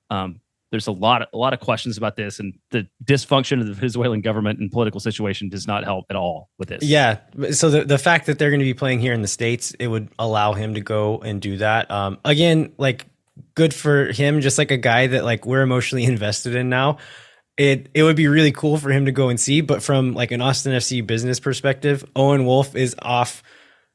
um, 0.09 0.41
there's 0.71 0.87
a 0.87 0.93
lot 0.93 1.23
of, 1.23 1.29
a 1.33 1.39
lot 1.39 1.53
of 1.53 1.61
questions 1.61 1.97
about 1.97 2.17
this 2.17 2.41
and 2.41 2.55
the 2.71 2.87
dysfunction 3.05 3.61
of 3.61 3.67
the 3.67 3.73
Venezuelan 3.73 4.21
government 4.21 4.59
and 4.59 4.71
political 4.71 5.01
situation 5.01 5.49
does 5.49 5.67
not 5.67 5.85
help 5.85 6.07
at 6.11 6.17
all 6.17 6.51
with 6.59 6.69
this. 6.69 6.83
Yeah. 6.83 7.19
So 7.53 7.71
the, 7.71 7.85
the 7.85 7.99
fact 7.99 8.27
that 8.27 8.39
they're 8.39 8.51
going 8.51 8.61
to 8.61 8.65
be 8.65 8.75
playing 8.75 9.01
here 9.01 9.13
in 9.13 9.23
the 9.23 9.29
States, 9.29 9.73
it 9.79 9.87
would 9.87 10.09
allow 10.19 10.55
him 10.55 10.75
to 10.75 10.81
go 10.81 11.19
and 11.19 11.41
do 11.41 11.59
that. 11.59 11.91
Um, 11.91 12.19
again, 12.25 12.73
like 12.79 13.07
good 13.55 13.73
for 13.73 14.13
him, 14.13 14.41
just 14.41 14.59
like 14.59 14.71
a 14.71 14.77
guy 14.77 15.07
that 15.09 15.25
like 15.25 15.47
we're 15.47 15.63
emotionally 15.63 16.05
invested 16.13 16.55
in 16.55 16.69
now. 16.69 16.99
It 17.57 17.89
it 17.95 18.03
would 18.03 18.17
be 18.17 18.29
really 18.29 18.53
cool 18.53 18.77
for 18.77 18.91
him 18.91 19.07
to 19.07 19.13
go 19.13 19.31
and 19.31 19.41
see, 19.41 19.63
but 19.63 19.83
from 19.83 20.13
like 20.13 20.31
an 20.31 20.43
Austin 20.43 20.73
FC 20.73 21.07
business 21.07 21.41
perspective, 21.41 22.05
Owen 22.15 22.45
Wolff 22.45 22.77
is 22.77 22.95
off 23.01 23.43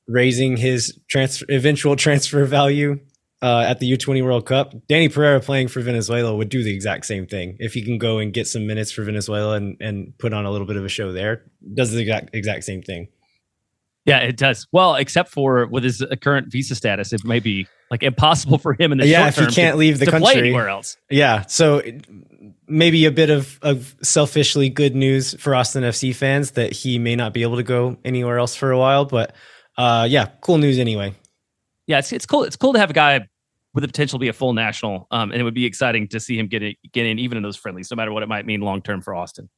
raising 0.07 0.57
his 0.57 0.99
transfer 1.07 1.45
eventual 1.47 1.95
transfer 1.95 2.43
value 2.45 2.99
uh, 3.41 3.65
at 3.67 3.79
the 3.79 3.91
U20 3.91 4.23
World 4.23 4.45
Cup, 4.45 4.73
Dani 4.87 5.11
Pereira 5.11 5.39
playing 5.39 5.67
for 5.67 5.81
Venezuela 5.81 6.35
would 6.35 6.49
do 6.49 6.63
the 6.63 6.73
exact 6.73 7.05
same 7.05 7.25
thing. 7.25 7.57
If 7.59 7.73
he 7.73 7.81
can 7.81 7.97
go 7.97 8.19
and 8.19 8.31
get 8.31 8.47
some 8.47 8.67
minutes 8.67 8.91
for 8.91 9.03
Venezuela 9.03 9.55
and, 9.55 9.77
and 9.79 10.17
put 10.17 10.33
on 10.33 10.45
a 10.45 10.51
little 10.51 10.67
bit 10.67 10.75
of 10.75 10.85
a 10.85 10.89
show 10.89 11.11
there, 11.11 11.43
does 11.73 11.91
the 11.91 12.01
exact, 12.01 12.35
exact 12.35 12.63
same 12.63 12.81
thing. 12.83 13.07
Yeah, 14.05 14.19
it 14.19 14.37
does. 14.37 14.67
Well, 14.71 14.95
except 14.95 15.29
for 15.29 15.67
with 15.67 15.83
his 15.83 16.01
uh, 16.01 16.15
current 16.21 16.51
visa 16.51 16.75
status, 16.75 17.13
it 17.13 17.23
may 17.23 17.39
be 17.39 17.67
like 17.91 18.01
impossible 18.03 18.57
for 18.57 18.73
him 18.73 18.91
in 18.91 18.97
the 18.97 19.07
yeah, 19.07 19.27
if 19.27 19.35
he 19.35 19.45
can't 19.47 19.73
to, 19.73 19.77
leave 19.77 19.99
the 19.99 20.07
country 20.07 20.39
anywhere 20.39 20.69
else. 20.69 20.97
Yeah, 21.09 21.45
so 21.45 21.83
maybe 22.67 23.05
a 23.05 23.11
bit 23.11 23.29
of, 23.29 23.59
of 23.61 23.95
selfishly 24.01 24.69
good 24.69 24.95
news 24.95 25.35
for 25.39 25.53
Austin 25.53 25.83
FC 25.83 26.15
fans 26.15 26.51
that 26.51 26.73
he 26.73 26.97
may 26.97 27.15
not 27.15 27.33
be 27.33 27.43
able 27.43 27.57
to 27.57 27.63
go 27.63 27.97
anywhere 28.03 28.39
else 28.39 28.55
for 28.55 28.71
a 28.71 28.77
while. 28.77 29.05
But 29.05 29.35
uh, 29.77 30.07
yeah, 30.09 30.29
cool 30.41 30.57
news 30.57 30.79
anyway 30.79 31.15
yeah, 31.91 31.99
it's, 31.99 32.13
it's 32.13 32.25
cool. 32.25 32.43
It's 32.43 32.55
cool 32.55 32.73
to 32.73 32.79
have 32.79 32.89
a 32.89 32.93
guy 32.93 33.27
with 33.73 33.83
the 33.83 33.87
potential 33.87 34.19
to 34.19 34.21
be 34.21 34.27
a 34.27 34.33
full 34.33 34.53
national. 34.53 35.07
Um, 35.11 35.31
and 35.31 35.39
it 35.39 35.43
would 35.43 35.53
be 35.53 35.65
exciting 35.65 36.07
to 36.09 36.19
see 36.19 36.37
him 36.37 36.47
get 36.47 36.63
in, 36.63 36.75
get 36.91 37.05
in 37.05 37.19
even 37.19 37.37
in 37.37 37.43
those 37.43 37.55
friendlies, 37.55 37.89
no 37.91 37.95
matter 37.95 38.11
what 38.11 38.23
it 38.23 38.29
might 38.29 38.45
mean 38.45 38.61
long 38.61 38.81
term 38.81 39.01
for 39.01 39.15
Austin. 39.15 39.49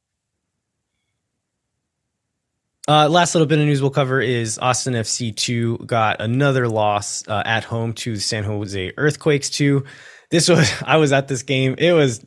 Uh, 2.88 3.08
last 3.08 3.34
little 3.34 3.48
bit 3.48 3.60
of 3.60 3.66
news 3.66 3.82
we'll 3.82 3.90
cover 3.90 4.20
is 4.20 4.60
Austin 4.60 4.94
FC 4.94 5.34
2 5.34 5.78
got 5.86 6.20
another 6.20 6.68
loss 6.68 7.26
uh, 7.30 7.42
at 7.46 7.64
home 7.64 7.94
to 7.94 8.18
San 8.18 8.44
Jose 8.44 8.92
Earthquakes 8.98 9.50
2. 9.52 9.86
This 10.30 10.50
was, 10.50 10.70
I 10.86 10.98
was 10.98 11.14
at 11.14 11.30
this 11.30 11.44
game. 11.44 11.76
It 11.78 11.94
was, 11.94 12.26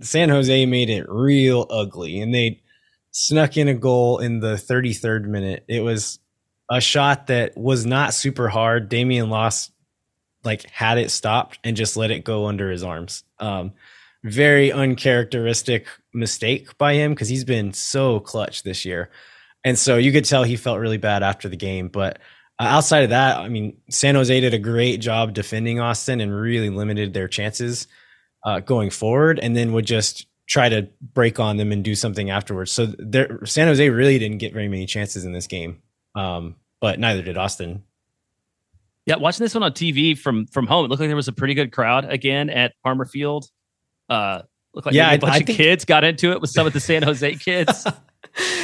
San 0.00 0.28
Jose 0.28 0.64
made 0.64 0.90
it 0.90 1.06
real 1.08 1.66
ugly 1.68 2.20
and 2.20 2.32
they 2.32 2.62
snuck 3.10 3.56
in 3.56 3.66
a 3.66 3.74
goal 3.74 4.18
in 4.18 4.38
the 4.38 4.54
33rd 4.54 5.24
minute. 5.24 5.64
It 5.66 5.80
was 5.80 6.20
a 6.70 6.80
shot 6.80 7.26
that 7.26 7.56
was 7.56 7.84
not 7.84 8.14
super 8.14 8.48
hard. 8.48 8.88
Damian 8.88 9.28
Las 9.28 9.72
like 10.46 10.68
had 10.70 10.98
it 10.98 11.10
stopped 11.10 11.58
and 11.64 11.76
just 11.76 11.96
let 11.96 12.10
it 12.10 12.24
go 12.24 12.46
under 12.46 12.70
his 12.70 12.82
arms. 12.82 13.24
Um, 13.38 13.72
very 14.24 14.72
uncharacteristic 14.72 15.86
mistake 16.14 16.76
by 16.78 16.94
him 16.94 17.12
because 17.12 17.28
he's 17.28 17.44
been 17.44 17.72
so 17.72 18.20
clutch 18.20 18.62
this 18.62 18.84
year. 18.84 19.10
And 19.64 19.78
so 19.78 19.96
you 19.96 20.12
could 20.12 20.24
tell 20.24 20.44
he 20.44 20.56
felt 20.56 20.78
really 20.78 20.96
bad 20.96 21.22
after 21.22 21.48
the 21.48 21.56
game. 21.56 21.88
But 21.88 22.18
uh, 22.58 22.64
outside 22.64 23.04
of 23.04 23.10
that, 23.10 23.38
I 23.38 23.48
mean, 23.48 23.76
San 23.90 24.14
Jose 24.14 24.40
did 24.40 24.54
a 24.54 24.58
great 24.58 25.00
job 25.00 25.34
defending 25.34 25.80
Austin 25.80 26.20
and 26.20 26.34
really 26.34 26.70
limited 26.70 27.12
their 27.12 27.28
chances 27.28 27.86
uh, 28.44 28.60
going 28.60 28.90
forward, 28.90 29.40
and 29.40 29.56
then 29.56 29.72
would 29.72 29.86
just 29.86 30.26
try 30.46 30.68
to 30.68 30.88
break 31.12 31.40
on 31.40 31.56
them 31.56 31.72
and 31.72 31.82
do 31.82 31.96
something 31.96 32.30
afterwards. 32.30 32.70
So 32.70 32.94
San 33.44 33.66
Jose 33.66 33.90
really 33.90 34.18
didn't 34.20 34.38
get 34.38 34.52
very 34.52 34.68
many 34.68 34.86
chances 34.86 35.24
in 35.24 35.32
this 35.32 35.48
game, 35.48 35.82
um, 36.14 36.54
but 36.80 37.00
neither 37.00 37.22
did 37.22 37.36
Austin. 37.36 37.82
Yeah, 39.06 39.16
watching 39.16 39.44
this 39.44 39.54
one 39.54 39.62
on 39.62 39.72
TV 39.72 40.18
from 40.18 40.46
from 40.46 40.66
home, 40.66 40.84
it 40.84 40.88
looked 40.88 41.00
like 41.00 41.08
there 41.08 41.16
was 41.16 41.28
a 41.28 41.32
pretty 41.32 41.54
good 41.54 41.72
crowd 41.72 42.10
again 42.10 42.50
at 42.50 42.74
Parmer 42.82 43.04
Field. 43.04 43.48
Uh, 44.08 44.42
looked 44.74 44.86
like 44.86 44.94
yeah, 44.94 45.12
a 45.12 45.18
bunch 45.18 45.32
I 45.32 45.36
of 45.38 45.46
think... 45.46 45.56
kids 45.56 45.84
got 45.84 46.02
into 46.04 46.32
it 46.32 46.40
with 46.40 46.50
some 46.50 46.66
of 46.66 46.72
the 46.72 46.80
San 46.80 47.02
Jose 47.02 47.34
kids. 47.36 47.86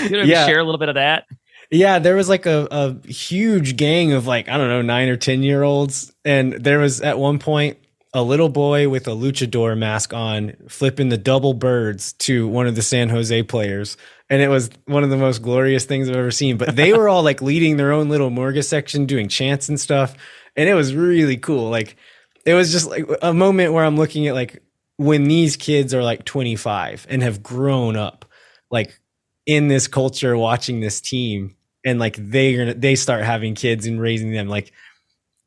you 0.02 0.10
know, 0.10 0.22
yeah. 0.22 0.46
share 0.46 0.58
a 0.58 0.64
little 0.64 0.78
bit 0.78 0.88
of 0.88 0.96
that. 0.96 1.26
Yeah, 1.70 2.00
there 2.00 2.16
was 2.16 2.28
like 2.28 2.44
a, 2.44 2.68
a 2.70 3.08
huge 3.08 3.76
gang 3.76 4.12
of 4.12 4.26
like 4.26 4.48
I 4.48 4.58
don't 4.58 4.68
know 4.68 4.82
nine 4.82 5.08
or 5.08 5.16
ten 5.16 5.42
year 5.42 5.62
olds, 5.62 6.12
and 6.24 6.52
there 6.52 6.80
was 6.80 7.00
at 7.00 7.18
one 7.18 7.38
point 7.38 7.78
a 8.12 8.22
little 8.22 8.50
boy 8.50 8.88
with 8.88 9.06
a 9.08 9.12
luchador 9.12 9.76
mask 9.76 10.12
on 10.12 10.54
flipping 10.68 11.08
the 11.08 11.16
double 11.16 11.54
birds 11.54 12.12
to 12.14 12.46
one 12.46 12.66
of 12.66 12.74
the 12.74 12.82
San 12.82 13.08
Jose 13.08 13.42
players. 13.44 13.96
And 14.32 14.40
it 14.40 14.48
was 14.48 14.70
one 14.86 15.04
of 15.04 15.10
the 15.10 15.18
most 15.18 15.42
glorious 15.42 15.84
things 15.84 16.08
I've 16.08 16.16
ever 16.16 16.30
seen. 16.30 16.56
But 16.56 16.74
they 16.74 16.94
were 16.94 17.06
all 17.06 17.22
like 17.22 17.42
leading 17.42 17.76
their 17.76 17.92
own 17.92 18.08
little 18.08 18.30
Murga 18.30 18.64
section, 18.64 19.04
doing 19.04 19.28
chants 19.28 19.68
and 19.68 19.78
stuff. 19.78 20.16
And 20.56 20.68
it 20.68 20.74
was 20.74 20.94
really 20.94 21.36
cool. 21.36 21.68
Like 21.68 21.96
it 22.46 22.54
was 22.54 22.72
just 22.72 22.88
like 22.88 23.04
a 23.20 23.34
moment 23.34 23.74
where 23.74 23.84
I'm 23.84 23.96
looking 23.96 24.26
at 24.28 24.34
like 24.34 24.62
when 24.96 25.24
these 25.24 25.56
kids 25.56 25.92
are 25.92 26.02
like 26.02 26.24
25 26.24 27.06
and 27.10 27.22
have 27.22 27.42
grown 27.42 27.96
up 27.96 28.24
like 28.70 28.98
in 29.44 29.68
this 29.68 29.86
culture 29.86 30.34
watching 30.34 30.80
this 30.80 31.02
team 31.02 31.54
and 31.84 31.98
like 31.98 32.16
they 32.16 32.54
are 32.54 32.72
they 32.72 32.94
start 32.94 33.24
having 33.24 33.54
kids 33.54 33.86
and 33.86 34.00
raising 34.00 34.32
them 34.32 34.48
like 34.48 34.72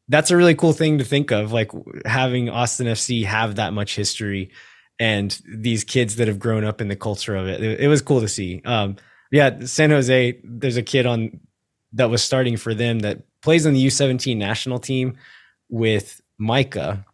that's 0.08 0.32
a 0.32 0.38
really 0.38 0.56
cool 0.56 0.74
thing 0.74 1.00
to 1.00 1.04
think 1.04 1.32
of, 1.32 1.52
like 1.52 1.72
having 2.06 2.50
Austin 2.50 2.88
FC 2.88 3.26
have 3.26 3.56
that 3.56 3.74
much 3.74 3.96
history 3.96 4.52
and 5.00 5.42
these 5.48 5.84
kids 5.84 6.16
that 6.16 6.28
have 6.28 6.40
grown 6.40 6.64
up 6.64 6.82
in 6.82 6.88
the 6.88 6.96
culture 6.96 7.36
of 7.36 7.48
it. 7.48 7.64
It, 7.64 7.82
it 7.82 7.88
was 7.88 8.02
cool 8.02 8.22
to 8.22 8.28
see. 8.28 8.62
Um, 8.66 8.96
yeah, 9.32 9.66
San 9.66 9.90
Jose, 9.90 10.40
there's 10.44 10.78
a 10.78 10.84
kid 10.84 11.06
on 11.06 11.40
that 11.94 12.10
was 12.10 12.24
starting 12.24 12.58
for 12.58 12.74
them 12.74 13.00
that 13.00 13.24
plays 13.42 13.66
on 13.66 13.74
the 13.74 13.86
U17 13.86 14.38
national 14.38 14.80
team 14.80 15.18
with 15.70 16.22
Micah. 16.38 17.06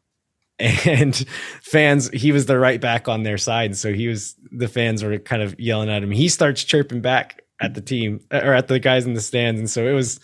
And 0.59 1.15
fans, 1.61 2.09
he 2.09 2.31
was 2.31 2.45
the 2.45 2.59
right 2.59 2.79
back 2.79 3.07
on 3.07 3.23
their 3.23 3.37
side. 3.37 3.75
So 3.77 3.93
he 3.93 4.07
was, 4.07 4.35
the 4.51 4.67
fans 4.67 5.03
were 5.03 5.17
kind 5.17 5.41
of 5.41 5.59
yelling 5.59 5.89
at 5.89 6.03
him. 6.03 6.11
He 6.11 6.29
starts 6.29 6.63
chirping 6.63 7.01
back 7.01 7.41
at 7.59 7.73
the 7.73 7.81
team 7.81 8.21
or 8.31 8.53
at 8.53 8.67
the 8.67 8.79
guys 8.79 9.05
in 9.05 9.13
the 9.13 9.21
stands. 9.21 9.59
And 9.59 9.69
so 9.69 9.87
it 9.87 9.93
was, 9.93 10.19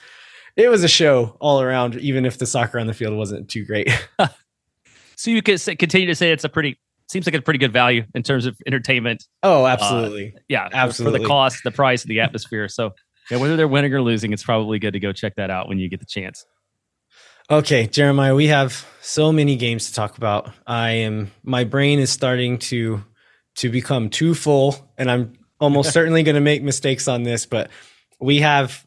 it 0.56 0.70
was 0.70 0.84
a 0.84 0.88
show 0.88 1.38
all 1.40 1.62
around, 1.62 1.96
even 1.98 2.26
if 2.26 2.38
the 2.38 2.48
soccer 2.48 2.80
on 2.80 2.88
the 2.88 2.94
field 2.94 3.16
wasn't 3.16 3.50
too 3.50 3.64
great. 3.64 3.90
so 5.16 5.32
you 5.32 5.42
could 5.44 5.62
continue 5.78 6.08
to 6.08 6.16
say 6.16 6.32
it's 6.32 6.44
a 6.44 6.50
pretty 6.50 6.80
seems 7.08 7.26
like 7.26 7.36
a 7.36 7.42
pretty 7.42 7.60
good 7.60 7.74
value 7.74 8.04
in 8.14 8.24
terms 8.24 8.46
of 8.46 8.58
entertainment. 8.66 9.26
Oh, 9.44 9.66
absolutely. 9.66 10.34
Uh, 10.36 10.40
yeah, 10.48 10.70
absolutely. 10.72 11.20
For 11.20 11.24
the 11.24 11.28
cost, 11.28 11.64
the 11.64 11.72
price, 11.72 12.04
the 12.04 12.20
atmosphere. 12.20 12.68
So 12.68 12.94
yeah, 13.32 13.38
whether 13.38 13.56
they're 13.56 13.68
winning 13.68 13.94
or 13.94 14.02
losing, 14.02 14.34
it's 14.34 14.44
probably 14.44 14.80
good 14.80 14.94
to 14.94 15.00
go 15.00 15.12
check 15.14 15.36
that 15.36 15.50
out 15.50 15.68
when 15.68 15.80
you 15.80 15.90
get 15.90 16.00
the 16.00 16.06
chance. 16.06 16.46
Okay, 17.50 17.88
Jeremiah, 17.88 18.36
we 18.36 18.48
have 18.48 18.86
so 19.02 19.32
many 19.32 19.56
games 19.56 19.88
to 19.88 19.94
talk 19.94 20.18
about. 20.18 20.52
I 20.66 20.92
am 20.92 21.32
my 21.44 21.64
brain 21.64 22.00
is 22.00 22.10
starting 22.10 22.58
to 22.60 23.04
to 23.56 23.70
become 23.70 24.10
too 24.10 24.36
full, 24.36 24.76
and 24.98 25.10
I'm 25.10 25.34
almost 25.60 25.94
certainly 25.94 26.24
going 26.24 26.36
to 26.36 26.42
make 26.42 26.62
mistakes 26.62 27.08
on 27.08 27.24
this, 27.24 27.46
but 27.46 27.70
we 28.20 28.40
have 28.40 28.86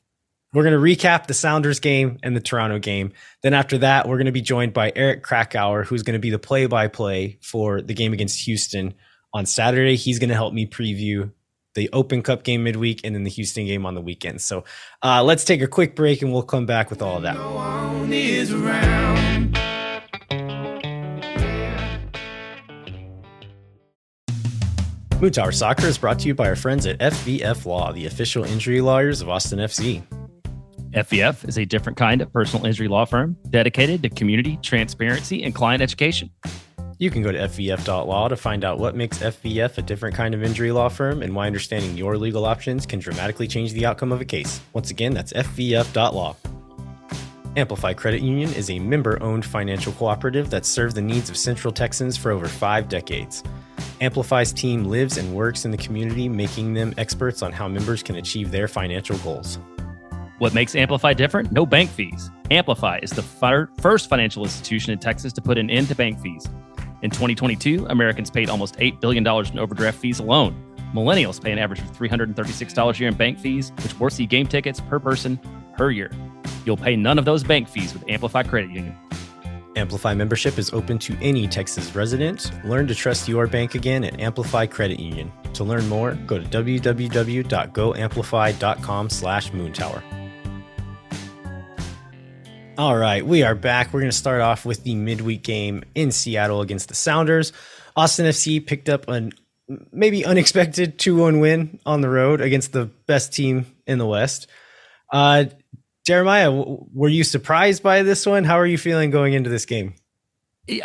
we're 0.52 0.64
going 0.64 0.74
to 0.74 0.80
recap 0.80 1.26
the 1.26 1.34
Sounders 1.34 1.78
game 1.78 2.18
and 2.22 2.34
the 2.34 2.40
Toronto 2.40 2.78
game. 2.78 3.12
Then 3.42 3.54
after 3.54 3.78
that, 3.78 4.08
we're 4.08 4.16
going 4.16 4.26
to 4.26 4.32
be 4.32 4.40
joined 4.40 4.72
by 4.72 4.92
Eric 4.96 5.22
Krakauer, 5.22 5.84
who's 5.84 6.02
going 6.02 6.14
to 6.14 6.20
be 6.20 6.30
the 6.30 6.38
play 6.38 6.66
by 6.66 6.88
play 6.88 7.38
for 7.40 7.80
the 7.80 7.94
game 7.94 8.12
against 8.12 8.44
Houston 8.46 8.94
on 9.32 9.46
Saturday. 9.46 9.96
He's 9.96 10.18
going 10.18 10.30
to 10.30 10.34
help 10.34 10.52
me 10.52 10.66
preview 10.66 11.30
the 11.76 11.88
Open 11.92 12.20
Cup 12.20 12.42
game 12.42 12.64
midweek, 12.64 13.02
and 13.04 13.14
then 13.14 13.22
the 13.22 13.30
Houston 13.30 13.64
game 13.64 13.86
on 13.86 13.94
the 13.94 14.00
weekend. 14.00 14.40
So 14.40 14.64
uh, 15.04 15.22
let's 15.22 15.44
take 15.44 15.62
a 15.62 15.68
quick 15.68 15.94
break 15.94 16.20
and 16.20 16.32
we'll 16.32 16.42
come 16.42 16.66
back 16.66 16.90
with 16.90 17.00
all 17.00 17.18
of 17.18 17.22
that. 17.22 17.36
Moon 25.20 25.30
Tower 25.30 25.52
Soccer 25.52 25.86
is 25.86 25.98
brought 25.98 26.18
to 26.20 26.26
you 26.26 26.34
by 26.34 26.48
our 26.48 26.56
friends 26.56 26.86
at 26.86 26.98
FVF 26.98 27.66
Law, 27.66 27.92
the 27.92 28.06
official 28.06 28.42
injury 28.42 28.80
lawyers 28.80 29.20
of 29.20 29.28
Austin 29.28 29.60
FC. 29.60 30.02
FVF 30.92 31.48
is 31.48 31.56
a 31.56 31.64
different 31.64 31.96
kind 31.96 32.20
of 32.20 32.32
personal 32.32 32.66
injury 32.66 32.88
law 32.88 33.04
firm 33.04 33.36
dedicated 33.48 34.02
to 34.02 34.08
community, 34.08 34.58
transparency, 34.60 35.44
and 35.44 35.54
client 35.54 35.82
education. 35.82 36.30
You 36.98 37.10
can 37.10 37.22
go 37.22 37.30
to 37.30 37.38
FVF.law 37.38 38.28
to 38.28 38.36
find 38.36 38.64
out 38.64 38.78
what 38.80 38.96
makes 38.96 39.18
FVF 39.18 39.78
a 39.78 39.82
different 39.82 40.16
kind 40.16 40.34
of 40.34 40.42
injury 40.42 40.72
law 40.72 40.88
firm 40.88 41.22
and 41.22 41.34
why 41.34 41.46
understanding 41.46 41.96
your 41.96 42.18
legal 42.18 42.44
options 42.44 42.86
can 42.86 42.98
dramatically 42.98 43.46
change 43.46 43.72
the 43.72 43.86
outcome 43.86 44.10
of 44.10 44.20
a 44.20 44.24
case. 44.24 44.60
Once 44.72 44.90
again, 44.90 45.14
that's 45.14 45.32
FVF.law. 45.32 46.34
Amplify 47.56 47.94
Credit 47.94 48.20
Union 48.20 48.52
is 48.54 48.68
a 48.68 48.78
member 48.80 49.22
owned 49.22 49.44
financial 49.44 49.92
cooperative 49.92 50.50
that 50.50 50.66
served 50.66 50.96
the 50.96 51.02
needs 51.02 51.30
of 51.30 51.36
Central 51.36 51.72
Texans 51.72 52.16
for 52.16 52.32
over 52.32 52.48
five 52.48 52.88
decades. 52.88 53.44
Amplify's 54.00 54.52
team 54.52 54.84
lives 54.84 55.18
and 55.18 55.34
works 55.34 55.64
in 55.64 55.70
the 55.70 55.76
community, 55.76 56.28
making 56.28 56.74
them 56.74 56.94
experts 56.98 57.42
on 57.42 57.52
how 57.52 57.68
members 57.68 58.02
can 58.02 58.16
achieve 58.16 58.50
their 58.50 58.66
financial 58.66 59.16
goals. 59.18 59.58
What 60.40 60.54
makes 60.54 60.74
Amplify 60.74 61.12
different? 61.12 61.52
No 61.52 61.66
bank 61.66 61.90
fees. 61.90 62.30
Amplify 62.50 63.00
is 63.02 63.10
the 63.10 63.22
fir- 63.22 63.68
first 63.78 64.08
financial 64.08 64.42
institution 64.42 64.90
in 64.90 64.98
Texas 64.98 65.34
to 65.34 65.42
put 65.42 65.58
an 65.58 65.68
end 65.68 65.88
to 65.88 65.94
bank 65.94 66.18
fees. 66.18 66.48
In 67.02 67.10
2022, 67.10 67.84
Americans 67.90 68.30
paid 68.30 68.48
almost 68.48 68.76
$8 68.76 69.02
billion 69.02 69.26
in 69.26 69.58
overdraft 69.58 69.98
fees 69.98 70.18
alone. 70.18 70.56
Millennials 70.94 71.44
pay 71.44 71.52
an 71.52 71.58
average 71.58 71.80
of 71.80 71.94
$336 71.94 72.96
a 72.96 72.98
year 72.98 73.10
in 73.10 73.16
bank 73.16 73.38
fees, 73.38 73.70
which 73.82 74.00
worth 74.00 74.14
see 74.14 74.24
game 74.24 74.46
tickets 74.46 74.80
per 74.80 74.98
person 74.98 75.38
per 75.76 75.90
year. 75.90 76.10
You'll 76.64 76.78
pay 76.78 76.96
none 76.96 77.18
of 77.18 77.26
those 77.26 77.44
bank 77.44 77.68
fees 77.68 77.92
with 77.92 78.02
Amplify 78.08 78.44
Credit 78.44 78.70
Union. 78.70 78.96
Amplify 79.76 80.14
membership 80.14 80.56
is 80.56 80.72
open 80.72 80.98
to 81.00 81.14
any 81.20 81.48
Texas 81.48 81.94
resident. 81.94 82.50
Learn 82.64 82.86
to 82.86 82.94
trust 82.94 83.28
your 83.28 83.46
bank 83.46 83.74
again 83.74 84.04
at 84.04 84.18
Amplify 84.18 84.64
Credit 84.64 85.00
Union. 85.00 85.30
To 85.52 85.64
learn 85.64 85.86
more, 85.86 86.14
go 86.26 86.38
to 86.38 86.44
www.goamplify.com 86.44 89.10
slash 89.10 89.50
moontower. 89.50 90.19
All 92.78 92.96
right, 92.96 93.26
we 93.26 93.42
are 93.42 93.54
back. 93.54 93.92
We're 93.92 94.00
going 94.00 94.10
to 94.10 94.16
start 94.16 94.40
off 94.40 94.64
with 94.64 94.84
the 94.84 94.94
midweek 94.94 95.42
game 95.42 95.84
in 95.94 96.12
Seattle 96.12 96.62
against 96.62 96.88
the 96.88 96.94
Sounders. 96.94 97.52
Austin 97.96 98.26
FC 98.26 98.64
picked 98.64 98.88
up 98.88 99.08
an 99.08 99.32
maybe 99.92 100.24
unexpected 100.24 100.98
2-1 100.98 101.40
win 101.40 101.78
on 101.84 102.00
the 102.00 102.08
road 102.08 102.40
against 102.40 102.72
the 102.72 102.86
best 103.06 103.32
team 103.32 103.66
in 103.86 103.98
the 103.98 104.06
West. 104.06 104.46
Uh, 105.12 105.44
Jeremiah, 106.06 106.50
were 106.52 107.08
you 107.08 107.24
surprised 107.24 107.82
by 107.82 108.02
this 108.02 108.24
one? 108.24 108.44
How 108.44 108.58
are 108.58 108.66
you 108.66 108.78
feeling 108.78 109.10
going 109.10 109.34
into 109.34 109.50
this 109.50 109.66
game? 109.66 109.94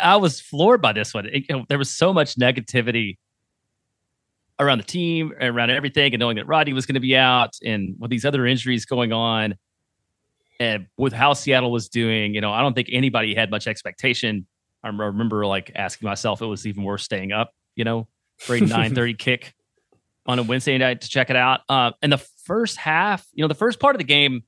I 0.00 0.16
was 0.16 0.40
floored 0.40 0.82
by 0.82 0.92
this 0.92 1.14
one. 1.14 1.26
It, 1.26 1.44
you 1.48 1.56
know, 1.56 1.64
there 1.68 1.78
was 1.78 1.90
so 1.90 2.12
much 2.12 2.36
negativity 2.36 3.16
around 4.58 4.78
the 4.78 4.84
team, 4.84 5.32
around 5.40 5.70
everything, 5.70 6.12
and 6.12 6.20
knowing 6.20 6.36
that 6.36 6.46
Roddy 6.46 6.72
was 6.72 6.86
going 6.86 6.94
to 6.94 7.00
be 7.00 7.16
out, 7.16 7.54
and 7.64 7.94
with 7.98 8.10
these 8.10 8.24
other 8.24 8.46
injuries 8.46 8.84
going 8.86 9.12
on, 9.12 9.54
and 10.58 10.86
with 10.96 11.12
how 11.12 11.32
Seattle 11.32 11.70
was 11.70 11.88
doing, 11.88 12.34
you 12.34 12.40
know, 12.40 12.52
I 12.52 12.62
don't 12.62 12.74
think 12.74 12.88
anybody 12.92 13.34
had 13.34 13.50
much 13.50 13.66
expectation. 13.66 14.46
I 14.82 14.88
remember 14.88 15.46
like 15.46 15.72
asking 15.74 16.06
myself, 16.06 16.42
it 16.42 16.46
was 16.46 16.66
even 16.66 16.82
worse 16.82 17.02
staying 17.02 17.32
up, 17.32 17.52
you 17.74 17.84
know, 17.84 18.08
for 18.38 18.54
a 18.54 18.60
nine 18.62 18.94
thirty 18.94 19.14
kick 19.14 19.54
on 20.26 20.38
a 20.38 20.42
Wednesday 20.42 20.76
night 20.78 21.00
to 21.02 21.08
check 21.08 21.30
it 21.30 21.36
out. 21.36 21.60
Uh, 21.68 21.92
and 22.02 22.12
the 22.12 22.24
first 22.44 22.76
half, 22.76 23.26
you 23.32 23.42
know, 23.42 23.48
the 23.48 23.54
first 23.54 23.80
part 23.80 23.94
of 23.94 23.98
the 23.98 24.04
game 24.04 24.42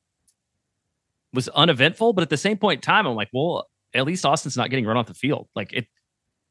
was 1.33 1.49
uneventful, 1.49 2.13
but 2.13 2.23
at 2.23 2.31
the 2.31 2.37
same 2.37 2.57
point 2.57 2.79
in 2.79 2.83
time, 2.83 3.07
I'm 3.07 3.15
like, 3.15 3.29
well, 3.33 3.69
at 3.95 4.05
least 4.05 4.25
Austin's 4.25 4.57
not 4.57 4.71
getting 4.71 4.87
run 4.87 4.97
off 4.97 5.07
the 5.07 5.15
field. 5.15 5.49
Like 5.55 5.73
it, 5.73 5.87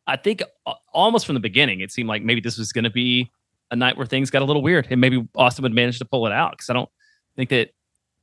I 0.05 0.15
think 0.17 0.43
uh, 0.65 0.73
almost 0.93 1.25
from 1.25 1.35
the 1.35 1.41
beginning, 1.41 1.81
it 1.81 1.91
seemed 1.91 2.09
like 2.09 2.23
maybe 2.23 2.41
this 2.41 2.57
was 2.57 2.71
going 2.71 2.85
to 2.85 2.89
be 2.89 3.31
a 3.71 3.75
night 3.75 3.97
where 3.97 4.05
things 4.05 4.29
got 4.29 4.41
a 4.41 4.45
little 4.45 4.61
weird, 4.61 4.87
and 4.89 5.01
maybe 5.01 5.27
Austin 5.35 5.63
would 5.63 5.73
manage 5.73 5.99
to 5.99 6.05
pull 6.05 6.25
it 6.25 6.31
out 6.31 6.51
because 6.51 6.69
I 6.69 6.73
don't 6.73 6.89
think 7.35 7.49
that 7.49 7.71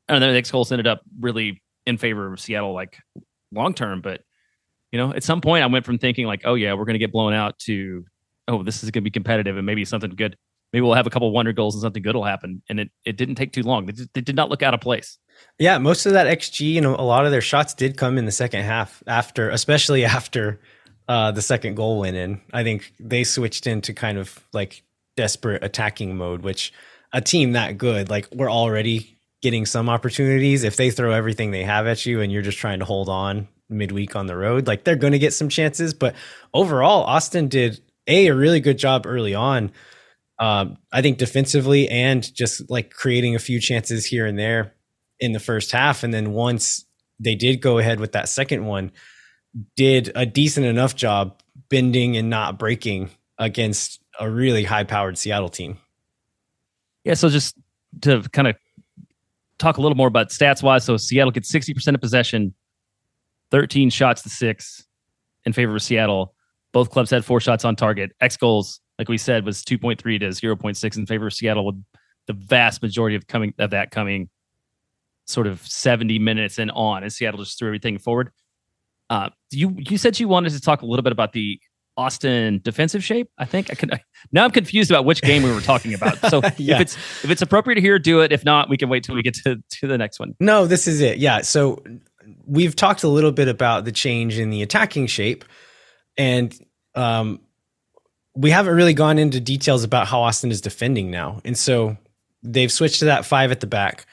I 0.09 0.13
don't 0.13 0.21
know. 0.21 0.29
The 0.29 0.35
next 0.35 0.51
goals 0.51 0.71
ended 0.73 0.87
up 0.87 1.03
really 1.21 1.63
in 1.87 1.99
favor 1.99 2.33
of 2.33 2.41
Seattle, 2.41 2.75
like 2.75 2.99
long 3.53 3.75
term. 3.75 4.01
But 4.01 4.21
you 4.93 4.99
know, 4.99 5.13
at 5.13 5.25
some 5.25 5.41
point, 5.41 5.65
I 5.65 5.67
went 5.67 5.85
from 5.85 5.99
thinking 5.99 6.27
like, 6.27 6.43
oh 6.45 6.55
yeah, 6.55 6.75
we're 6.75 6.85
going 6.85 6.95
to 6.95 7.01
get 7.01 7.13
blown 7.13 7.33
out 7.33 7.59
to, 7.61 8.05
oh, 8.49 8.63
this 8.63 8.85
is 8.85 8.91
going 8.91 9.03
to 9.03 9.05
be 9.05 9.11
competitive 9.11 9.57
and 9.57 9.67
maybe 9.67 9.85
something 9.85 10.11
good. 10.11 10.37
Maybe 10.73 10.83
we'll 10.83 10.95
have 10.95 11.07
a 11.07 11.11
couple 11.11 11.31
wonder 11.33 11.53
goals 11.53 11.75
and 11.75 11.83
something 11.83 12.03
good 12.03 12.17
will 12.17 12.25
happen. 12.25 12.63
And 12.69 12.81
it, 12.81 12.91
it 13.05 13.17
didn't 13.17 13.37
take 13.37 13.53
too 13.53 13.63
long. 13.63 13.87
They, 13.87 14.07
they 14.15 14.21
did 14.21 14.37
not 14.37 14.51
look 14.51 14.63
out 14.63 14.75
of 14.75 14.81
place. 14.81 15.19
Yeah, 15.59 15.79
most 15.79 16.07
of 16.07 16.13
that 16.13 16.27
XG, 16.27 16.81
know, 16.81 16.97
a 16.97 17.03
lot 17.03 17.25
of 17.25 17.33
their 17.33 17.41
shots 17.41 17.75
did 17.75 17.97
come 17.97 18.19
in 18.19 18.25
the 18.25 18.33
second 18.33 18.63
half 18.63 19.03
after, 19.07 19.51
especially 19.51 20.05
after 20.05 20.61
uh, 21.09 21.31
the 21.33 21.43
second 21.43 21.77
goal 21.77 22.01
went 22.01 22.17
in. 22.17 22.41
I 22.53 22.63
think 22.63 22.93
they 22.99 23.25
switched 23.25 23.67
into 23.67 23.93
kind 23.93 24.19
of 24.19 24.39
like 24.53 24.83
desperate 25.17 25.63
attacking 25.63 26.17
mode, 26.17 26.43
which 26.43 26.73
a 27.13 27.21
team 27.21 27.53
that 27.53 27.79
good, 27.79 28.11
like 28.11 28.29
we're 28.33 28.51
already 28.51 29.14
getting 29.45 29.67
some 29.67 29.91
opportunities. 29.91 30.65
If 30.65 30.77
they 30.77 30.91
throw 30.91 31.13
everything 31.13 31.51
they 31.51 31.65
have 31.65 31.87
at 31.87 32.07
you 32.07 32.23
and 32.23 32.33
you're 32.33 32.41
just 32.41 32.57
trying 32.57 32.79
to 32.79 32.87
hold 32.87 33.11
on 33.11 33.47
midweek 33.69 34.17
on 34.17 34.27
the 34.27 34.35
road, 34.35 34.67
like 34.67 34.85
they're 34.85 34.97
going 34.97 35.13
to 35.13 35.19
get 35.19 35.35
some 35.35 35.51
chances. 35.51 35.93
But 35.93 36.15
overall, 36.55 37.05
Austin 37.05 37.49
did 37.49 37.79
a 38.07 38.29
a 38.29 38.35
really 38.35 38.61
good 38.61 38.79
job 38.79 39.05
early 39.07 39.35
on. 39.35 39.71
Um, 40.39 40.79
I 40.91 41.03
think 41.03 41.19
defensively 41.19 41.91
and 41.91 42.23
just 42.35 42.71
like 42.71 42.91
creating 42.91 43.35
a 43.35 43.39
few 43.39 43.61
chances 43.61 44.07
here 44.07 44.25
and 44.25 44.39
there 44.39 44.73
in 45.21 45.33
the 45.33 45.41
first 45.41 45.73
half, 45.73 46.03
and 46.03 46.13
then 46.13 46.33
once 46.33 46.87
they 47.21 47.35
did 47.35 47.61
go 47.61 47.77
ahead 47.77 48.01
with 48.01 48.13
that 48.13 48.31
second 48.31 48.65
one, 48.65 48.93
did 49.77 50.11
a 50.17 50.25
decent 50.25 50.65
enough 50.65 50.97
job 50.97 51.39
bending 51.69 52.17
and 52.17 52.31
not 52.31 52.59
breaking 52.59 53.11
against 53.39 54.01
a 54.19 54.29
really 54.29 54.65
high 54.65 54.85
powered 54.85 55.19
Seattle 55.19 55.51
team. 55.51 55.77
Yeah, 57.05 57.15
so 57.15 57.29
just 57.29 57.55
to 58.01 58.23
kind 58.33 58.49
of 58.49 58.57
talk 59.59 59.77
a 59.77 59.81
little 59.81 59.97
more 59.97 60.09
about 60.09 60.31
stats 60.31 60.63
wise. 60.63 60.85
So 60.85 60.97
Seattle 60.97 61.31
gets 61.31 61.53
60% 61.53 61.95
of 61.95 62.01
possession, 62.01 62.55
13 63.51 63.91
shots 63.91 64.23
to 64.23 64.29
six 64.29 64.87
in 65.45 65.53
favor 65.53 65.77
of 65.77 65.83
Seattle. 65.83 66.35
Both 66.73 66.91
clubs 66.91 67.11
had 67.11 67.25
four 67.25 67.41
shots 67.41 67.65
on 67.65 67.77
target. 67.77 68.13
X 68.21 68.37
goals, 68.37 68.81
like 68.99 69.09
we 69.09 69.19
said, 69.19 69.45
was 69.45 69.63
2.3 69.63 69.99
to 69.99 70.29
0.6 70.29 70.97
in 70.97 71.07
favor 71.07 71.27
of 71.27 71.33
Seattle, 71.33 71.67
with 71.67 71.83
the 72.27 72.33
vast 72.33 72.83
majority 72.83 73.17
of 73.17 73.27
coming 73.27 73.55
of 73.59 73.71
that 73.71 73.91
coming 73.91 74.29
sort 75.27 75.47
of 75.47 75.61
70 75.67 76.19
minutes 76.19 76.59
and 76.59 76.71
on 76.73 77.05
as 77.05 77.17
Seattle 77.17 77.41
just 77.43 77.59
threw 77.59 77.69
everything 77.69 77.99
forward. 77.99 78.31
Uh, 79.11 79.31
you 79.51 79.77
you 79.79 79.99
said 79.99 80.19
you 80.19 80.29
wanted 80.29 80.51
to 80.53 80.61
talk 80.61 80.83
a 80.83 80.87
little 80.87 81.03
bit 81.03 81.13
about 81.13 81.33
the 81.33 81.61
Austin 81.97 82.61
defensive 82.63 83.05
shape. 83.05 83.31
I 83.39 83.45
think 83.45 83.71
I 83.71 83.75
can. 83.75 83.91
Now 84.33 84.45
I'm 84.45 84.51
confused 84.51 84.91
about 84.91 85.05
which 85.05 85.23
game 85.23 85.43
we 85.43 85.53
were 85.53 85.61
talking 85.61 85.95
about. 85.95 86.19
So 86.31 86.41
yeah. 86.57 86.77
if 86.77 86.81
it's 86.81 86.95
if 87.25 87.31
it's 87.31 87.43
appropriate 87.43 87.79
here, 87.79 87.99
do 87.99 88.21
it. 88.21 88.33
If 88.33 88.45
not, 88.45 88.69
we 88.69 88.77
can 88.77 88.89
wait 88.89 89.05
till 89.05 89.15
we 89.15 89.23
get 89.23 89.35
to 89.45 89.63
to 89.81 89.87
the 89.87 89.99
next 89.99 90.19
one. 90.19 90.35
No, 90.41 90.67
this 90.67 90.87
is 90.87 91.01
it. 91.01 91.19
Yeah. 91.19 91.43
So 91.43 91.83
we've 92.47 92.75
talked 92.75 93.03
a 93.03 93.09
little 93.09 93.33
bit 93.33 93.49
about 93.49 93.85
the 93.85 93.93
change 93.93 94.39
in 94.39 94.51
the 94.51 94.63
attacking 94.63 95.07
shape, 95.07 95.45
and 96.17 96.57
um, 96.95 97.41
we 98.35 98.51
haven't 98.51 98.75
really 98.75 98.95
gone 98.95 99.19
into 99.19 99.41
details 99.41 99.85
about 99.85 100.09
how 100.09 100.23
Austin 100.23 100.51
is 100.51 100.61
defending 100.61 101.11
now. 101.11 101.41
And 101.45 101.57
so 101.57 101.97
they've 102.43 102.73
switched 102.73 103.01
to 103.01 103.07
that 103.07 103.25
five 103.25 103.51
at 103.51 103.61
the 103.61 103.67
back. 103.67 104.07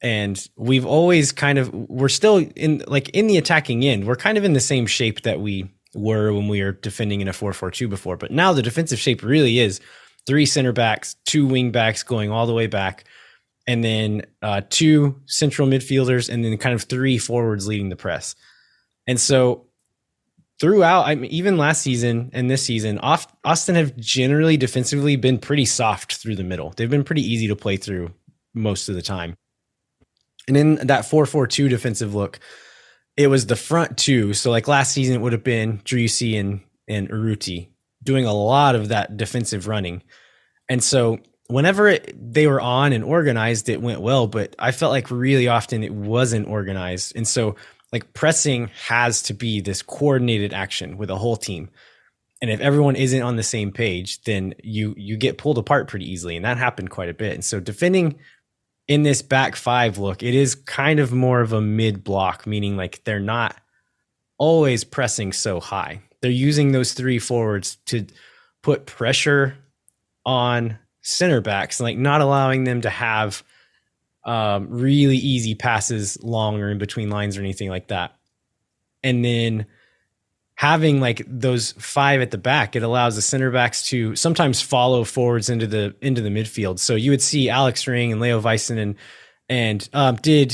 And 0.00 0.46
we've 0.56 0.86
always 0.86 1.32
kind 1.32 1.58
of 1.58 1.74
we're 1.74 2.08
still 2.08 2.36
in 2.54 2.84
like 2.86 3.08
in 3.08 3.26
the 3.26 3.36
attacking 3.36 3.84
end, 3.84 4.06
we're 4.06 4.14
kind 4.14 4.38
of 4.38 4.44
in 4.44 4.52
the 4.52 4.60
same 4.60 4.86
shape 4.86 5.22
that 5.22 5.40
we 5.40 5.68
were 5.94 6.32
when 6.32 6.48
we 6.48 6.62
were 6.62 6.72
defending 6.72 7.20
in 7.20 7.28
a 7.28 7.32
4-4-2 7.32 7.88
before. 7.88 8.16
But 8.16 8.30
now 8.30 8.52
the 8.52 8.62
defensive 8.62 8.98
shape 8.98 9.22
really 9.22 9.58
is 9.58 9.80
three 10.26 10.46
center 10.46 10.72
backs, 10.72 11.16
two 11.24 11.46
wing 11.46 11.70
backs 11.70 12.02
going 12.02 12.30
all 12.30 12.46
the 12.46 12.54
way 12.54 12.66
back, 12.66 13.04
and 13.66 13.82
then 13.82 14.22
uh, 14.42 14.62
two 14.70 15.20
central 15.26 15.68
midfielders, 15.68 16.28
and 16.28 16.44
then 16.44 16.56
kind 16.58 16.74
of 16.74 16.82
three 16.82 17.18
forwards 17.18 17.66
leading 17.66 17.88
the 17.88 17.96
press. 17.96 18.34
And 19.06 19.18
so 19.18 19.66
throughout, 20.60 21.06
I 21.06 21.14
mean, 21.14 21.30
even 21.30 21.56
last 21.56 21.82
season 21.82 22.30
and 22.32 22.50
this 22.50 22.62
season, 22.62 22.98
Austin 22.98 23.74
have 23.74 23.96
generally 23.96 24.56
defensively 24.56 25.16
been 25.16 25.38
pretty 25.38 25.64
soft 25.64 26.16
through 26.16 26.36
the 26.36 26.44
middle. 26.44 26.72
They've 26.76 26.90
been 26.90 27.04
pretty 27.04 27.22
easy 27.22 27.48
to 27.48 27.56
play 27.56 27.76
through 27.76 28.12
most 28.54 28.88
of 28.88 28.94
the 28.94 29.02
time. 29.02 29.36
And 30.46 30.56
in 30.56 30.74
that 30.86 31.04
4 31.04 31.26
4 31.26 31.46
2 31.46 31.68
defensive 31.68 32.14
look, 32.14 32.40
it 33.18 33.26
was 33.26 33.46
the 33.46 33.56
front 33.56 33.98
two. 33.98 34.32
So 34.32 34.50
like 34.50 34.68
last 34.68 34.92
season, 34.92 35.16
it 35.16 35.20
would 35.20 35.32
have 35.32 35.44
been 35.44 35.78
Driussi 35.80 36.38
and 36.38 36.60
and 36.86 37.10
Urruti 37.10 37.68
doing 38.02 38.24
a 38.24 38.32
lot 38.32 38.74
of 38.74 38.88
that 38.88 39.16
defensive 39.18 39.66
running, 39.66 40.02
and 40.70 40.82
so 40.82 41.18
whenever 41.48 41.88
it, 41.88 42.14
they 42.16 42.46
were 42.46 42.60
on 42.60 42.92
and 42.92 43.02
organized, 43.02 43.68
it 43.68 43.82
went 43.82 44.00
well. 44.00 44.28
But 44.28 44.54
I 44.58 44.70
felt 44.70 44.92
like 44.92 45.10
really 45.10 45.48
often 45.48 45.82
it 45.82 45.92
wasn't 45.92 46.48
organized, 46.48 47.14
and 47.16 47.26
so 47.26 47.56
like 47.92 48.14
pressing 48.14 48.70
has 48.86 49.22
to 49.22 49.34
be 49.34 49.60
this 49.60 49.82
coordinated 49.82 50.52
action 50.52 50.96
with 50.96 51.10
a 51.10 51.16
whole 51.16 51.36
team. 51.36 51.70
And 52.40 52.50
if 52.52 52.60
everyone 52.60 52.94
isn't 52.94 53.22
on 53.22 53.34
the 53.34 53.42
same 53.42 53.72
page, 53.72 54.22
then 54.22 54.54
you 54.62 54.94
you 54.96 55.16
get 55.16 55.38
pulled 55.38 55.58
apart 55.58 55.88
pretty 55.88 56.10
easily, 56.10 56.36
and 56.36 56.44
that 56.44 56.56
happened 56.56 56.90
quite 56.90 57.08
a 57.08 57.14
bit. 57.14 57.34
And 57.34 57.44
so 57.44 57.58
defending 57.58 58.20
in 58.88 59.02
this 59.02 59.22
back 59.22 59.54
five 59.54 59.98
look, 59.98 60.22
it 60.22 60.34
is 60.34 60.54
kind 60.54 60.98
of 60.98 61.12
more 61.12 61.40
of 61.40 61.52
a 61.52 61.60
mid 61.60 62.02
block, 62.02 62.46
meaning 62.46 62.76
like 62.76 63.04
they're 63.04 63.20
not 63.20 63.54
always 64.38 64.82
pressing 64.82 65.32
so 65.32 65.60
high. 65.60 66.00
They're 66.20 66.30
using 66.30 66.72
those 66.72 66.94
three 66.94 67.18
forwards 67.18 67.76
to 67.86 68.06
put 68.62 68.86
pressure 68.86 69.56
on 70.24 70.78
center 71.02 71.40
backs, 71.40 71.80
like 71.80 71.96
not 71.96 72.22
allowing 72.22 72.64
them 72.64 72.80
to 72.80 72.90
have 72.90 73.44
um, 74.24 74.68
really 74.70 75.16
easy 75.16 75.54
passes 75.54 76.22
long 76.22 76.60
or 76.60 76.70
in 76.70 76.78
between 76.78 77.10
lines 77.10 77.36
or 77.36 77.40
anything 77.40 77.68
like 77.68 77.88
that. 77.88 78.14
And 79.02 79.24
then 79.24 79.66
having 80.58 81.00
like 81.00 81.22
those 81.24 81.70
five 81.78 82.20
at 82.20 82.32
the 82.32 82.36
back, 82.38 82.74
it 82.74 82.82
allows 82.82 83.14
the 83.14 83.22
center 83.22 83.48
backs 83.52 83.86
to 83.86 84.16
sometimes 84.16 84.60
follow 84.60 85.04
forwards 85.04 85.48
into 85.48 85.68
the 85.68 85.94
into 86.02 86.20
the 86.20 86.30
midfield. 86.30 86.80
So 86.80 86.96
you 86.96 87.12
would 87.12 87.22
see 87.22 87.48
Alex 87.48 87.86
Ring 87.86 88.10
and 88.10 88.20
Leo 88.20 88.40
Väisänen 88.40 88.96
and 89.48 89.88
um, 89.92 90.16
did 90.16 90.50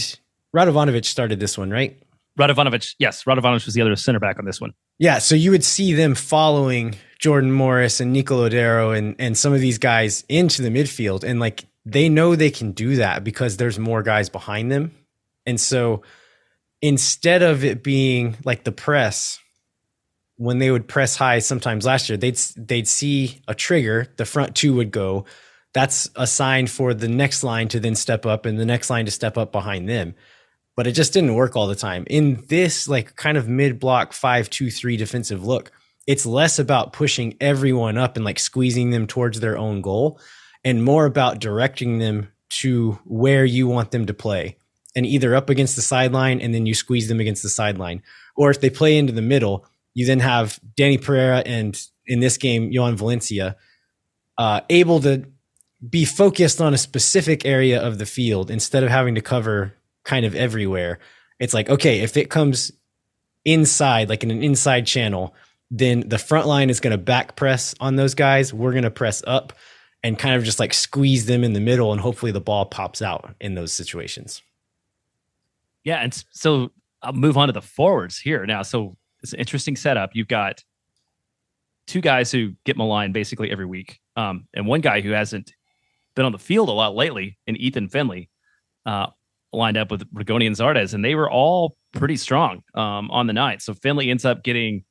Radovanovic 0.54 1.06
started 1.06 1.40
this 1.40 1.56
one, 1.56 1.70
right? 1.70 1.98
Radovanovic, 2.38 2.96
yes, 2.98 3.24
Radovanovic 3.24 3.64
was 3.64 3.72
the 3.72 3.80
other 3.80 3.96
center 3.96 4.20
back 4.20 4.38
on 4.38 4.44
this 4.44 4.60
one. 4.60 4.74
Yeah, 4.98 5.20
so 5.20 5.34
you 5.34 5.50
would 5.52 5.64
see 5.64 5.94
them 5.94 6.14
following 6.14 6.96
Jordan 7.18 7.50
Morris 7.50 7.98
and 7.98 8.12
Nico 8.12 8.46
Lodeiro 8.46 8.94
and 8.96 9.16
and 9.18 9.38
some 9.38 9.54
of 9.54 9.60
these 9.60 9.78
guys 9.78 10.22
into 10.28 10.60
the 10.60 10.68
midfield, 10.68 11.24
and 11.24 11.40
like 11.40 11.64
they 11.86 12.10
know 12.10 12.36
they 12.36 12.50
can 12.50 12.72
do 12.72 12.96
that 12.96 13.24
because 13.24 13.56
there's 13.56 13.78
more 13.78 14.02
guys 14.02 14.28
behind 14.28 14.70
them, 14.70 14.94
and 15.46 15.58
so 15.58 16.02
instead 16.82 17.40
of 17.40 17.64
it 17.64 17.82
being 17.82 18.36
like 18.44 18.64
the 18.64 18.72
press 18.72 19.40
when 20.36 20.58
they 20.58 20.70
would 20.70 20.88
press 20.88 21.16
high 21.16 21.38
sometimes 21.38 21.86
last 21.86 22.08
year 22.08 22.18
they'd 22.18 22.36
they'd 22.56 22.88
see 22.88 23.40
a 23.46 23.54
trigger 23.54 24.12
the 24.16 24.24
front 24.24 24.54
two 24.54 24.74
would 24.74 24.90
go. 24.90 25.24
That's 25.72 26.08
a 26.14 26.26
sign 26.26 26.68
for 26.68 26.94
the 26.94 27.08
next 27.08 27.42
line 27.42 27.68
to 27.68 27.80
then 27.80 27.96
step 27.96 28.26
up 28.26 28.46
and 28.46 28.58
the 28.58 28.64
next 28.64 28.90
line 28.90 29.06
to 29.06 29.10
step 29.10 29.36
up 29.36 29.50
behind 29.50 29.88
them. 29.88 30.14
But 30.76 30.86
it 30.86 30.92
just 30.92 31.12
didn't 31.12 31.34
work 31.34 31.56
all 31.56 31.66
the 31.66 31.74
time. 31.74 32.04
In 32.08 32.44
this 32.48 32.88
like 32.88 33.16
kind 33.16 33.36
of 33.36 33.48
mid 33.48 33.78
block 33.78 34.12
five 34.12 34.50
two 34.50 34.70
three 34.70 34.96
defensive 34.96 35.44
look, 35.44 35.70
it's 36.06 36.26
less 36.26 36.58
about 36.58 36.92
pushing 36.92 37.36
everyone 37.40 37.96
up 37.96 38.16
and 38.16 38.24
like 38.24 38.38
squeezing 38.38 38.90
them 38.90 39.06
towards 39.06 39.40
their 39.40 39.56
own 39.56 39.80
goal, 39.80 40.20
and 40.64 40.84
more 40.84 41.06
about 41.06 41.40
directing 41.40 41.98
them 41.98 42.28
to 42.50 42.98
where 43.04 43.44
you 43.44 43.66
want 43.66 43.90
them 43.90 44.06
to 44.06 44.14
play, 44.14 44.56
and 44.94 45.06
either 45.06 45.34
up 45.34 45.48
against 45.48 45.76
the 45.76 45.82
sideline 45.82 46.40
and 46.40 46.54
then 46.54 46.66
you 46.66 46.74
squeeze 46.74 47.08
them 47.08 47.20
against 47.20 47.42
the 47.42 47.48
sideline, 47.48 48.02
or 48.36 48.50
if 48.50 48.60
they 48.60 48.70
play 48.70 48.96
into 48.96 49.12
the 49.12 49.22
middle, 49.22 49.66
you 49.94 50.06
then 50.06 50.20
have 50.20 50.60
Dani 50.76 51.00
Pereira 51.00 51.42
and 51.46 51.80
in 52.06 52.20
this 52.20 52.36
game 52.36 52.70
Jhojan 52.70 52.96
Valencia 52.96 53.56
uh, 54.36 54.60
able 54.68 55.00
to 55.00 55.24
be 55.88 56.04
focused 56.04 56.60
on 56.60 56.74
a 56.74 56.78
specific 56.78 57.44
area 57.44 57.80
of 57.80 57.98
the 57.98 58.06
field 58.06 58.50
instead 58.50 58.82
of 58.82 58.90
having 58.90 59.14
to 59.14 59.20
cover 59.20 59.74
kind 60.04 60.26
of 60.26 60.34
everywhere. 60.34 60.98
It's 61.38 61.54
like, 61.54 61.68
okay, 61.68 62.00
if 62.00 62.16
it 62.16 62.30
comes 62.30 62.72
inside, 63.44 64.08
like 64.08 64.22
in 64.22 64.30
an 64.30 64.42
inside 64.42 64.86
channel, 64.86 65.34
then 65.70 66.08
the 66.08 66.18
front 66.18 66.46
line 66.46 66.70
is 66.70 66.80
going 66.80 66.92
to 66.92 66.98
back 66.98 67.36
press 67.36 67.74
on 67.80 67.96
those 67.96 68.14
guys. 68.14 68.52
We're 68.52 68.72
going 68.72 68.84
to 68.84 68.90
press 68.90 69.22
up 69.26 69.52
and 70.02 70.18
kind 70.18 70.36
of 70.36 70.44
just 70.44 70.60
like 70.60 70.74
squeeze 70.74 71.26
them 71.26 71.44
in 71.44 71.54
the 71.54 71.60
middle, 71.60 71.92
and 71.92 72.00
hopefully 72.00 72.32
the 72.32 72.40
ball 72.40 72.66
pops 72.66 73.02
out 73.02 73.34
in 73.40 73.54
those 73.54 73.72
situations. 73.72 74.42
Yeah. 75.82 75.96
And 75.96 76.24
so 76.30 76.70
I'll 77.02 77.12
move 77.12 77.36
on 77.36 77.48
to 77.48 77.52
the 77.52 77.62
forwards 77.62 78.18
here 78.18 78.46
now. 78.46 78.62
So 78.62 78.96
it's 79.24 79.32
an 79.32 79.40
interesting 79.40 79.74
setup. 79.74 80.10
You've 80.14 80.28
got 80.28 80.62
two 81.88 82.00
guys 82.00 82.30
who 82.30 82.52
get 82.64 82.76
maligned 82.76 83.12
basically 83.12 83.50
every 83.50 83.66
week, 83.66 83.98
um, 84.14 84.46
and 84.54 84.68
one 84.68 84.80
guy 84.80 85.00
who 85.00 85.10
hasn't 85.10 85.52
been 86.14 86.24
on 86.24 86.32
the 86.32 86.38
field 86.38 86.68
a 86.68 86.72
lot 86.72 86.94
lately, 86.94 87.36
in 87.48 87.56
Ethan 87.56 87.88
Finlay, 87.88 88.28
Uh, 88.86 89.08
lined 89.52 89.76
up 89.76 89.90
with 89.90 90.02
Rigoni 90.12 90.46
and 90.46 90.56
Zardes, 90.56 90.94
and 90.94 91.04
they 91.04 91.14
were 91.14 91.30
all 91.30 91.76
pretty 91.92 92.16
strong 92.16 92.62
um, 92.74 93.10
on 93.10 93.26
the 93.26 93.32
night. 93.32 93.62
So 93.62 93.72
Finlay 93.72 94.10
ends 94.10 94.24
up 94.24 94.44
getting 94.44 94.84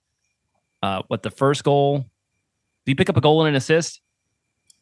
uh, 0.81 1.03
what 1.09 1.21
the 1.21 1.29
first 1.31 1.63
goal. 1.63 1.97
Did 2.85 2.91
he 2.91 2.95
pick 2.95 3.09
up 3.09 3.17
a 3.17 3.21
goal 3.21 3.41
and 3.41 3.49
an 3.49 3.55
assist? 3.55 4.01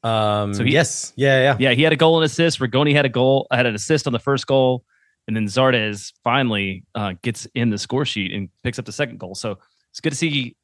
Um, 0.03 0.53
so 0.53 0.63
he, 0.63 0.71
yes, 0.71 1.13
yeah, 1.15 1.41
yeah, 1.41 1.57
yeah. 1.59 1.75
He 1.75 1.83
had 1.83 1.93
a 1.93 1.95
goal 1.95 2.17
and 2.17 2.25
assist. 2.25 2.59
Rigoni 2.59 2.93
had 2.93 3.05
a 3.05 3.09
goal, 3.09 3.47
I 3.51 3.57
had 3.57 3.65
an 3.65 3.75
assist 3.75 4.07
on 4.07 4.13
the 4.13 4.19
first 4.19 4.47
goal, 4.47 4.83
and 5.27 5.35
then 5.35 5.45
Zardes 5.45 6.13
finally 6.23 6.83
uh, 6.95 7.13
gets 7.21 7.47
in 7.53 7.69
the 7.69 7.77
score 7.77 8.05
sheet 8.05 8.33
and 8.33 8.49
picks 8.63 8.79
up 8.79 8.85
the 8.85 8.91
second 8.91 9.19
goal. 9.19 9.35
So 9.35 9.57
it's 9.89 9.99
good 9.99 10.11
to 10.11 10.15
see 10.15 10.55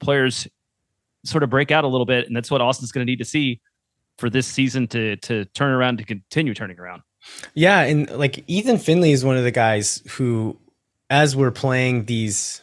players 0.00 0.48
sort 1.24 1.42
of 1.42 1.50
break 1.50 1.70
out 1.70 1.84
a 1.84 1.88
little 1.88 2.06
bit, 2.06 2.26
and 2.26 2.36
that's 2.36 2.50
what 2.50 2.60
Austin's 2.60 2.92
going 2.92 3.06
to 3.06 3.10
need 3.10 3.18
to 3.18 3.24
see 3.24 3.60
for 4.18 4.30
this 4.30 4.46
season 4.46 4.86
to 4.88 5.16
to 5.16 5.44
turn 5.46 5.72
around 5.72 5.98
to 5.98 6.04
continue 6.04 6.54
turning 6.54 6.78
around. 6.78 7.02
Yeah, 7.54 7.80
and 7.82 8.10
like 8.10 8.44
Ethan 8.46 8.78
Finlay 8.78 9.12
is 9.12 9.24
one 9.24 9.36
of 9.36 9.44
the 9.44 9.50
guys 9.50 10.02
who, 10.10 10.58
as 11.10 11.34
we're 11.34 11.50
playing 11.50 12.04
these, 12.04 12.60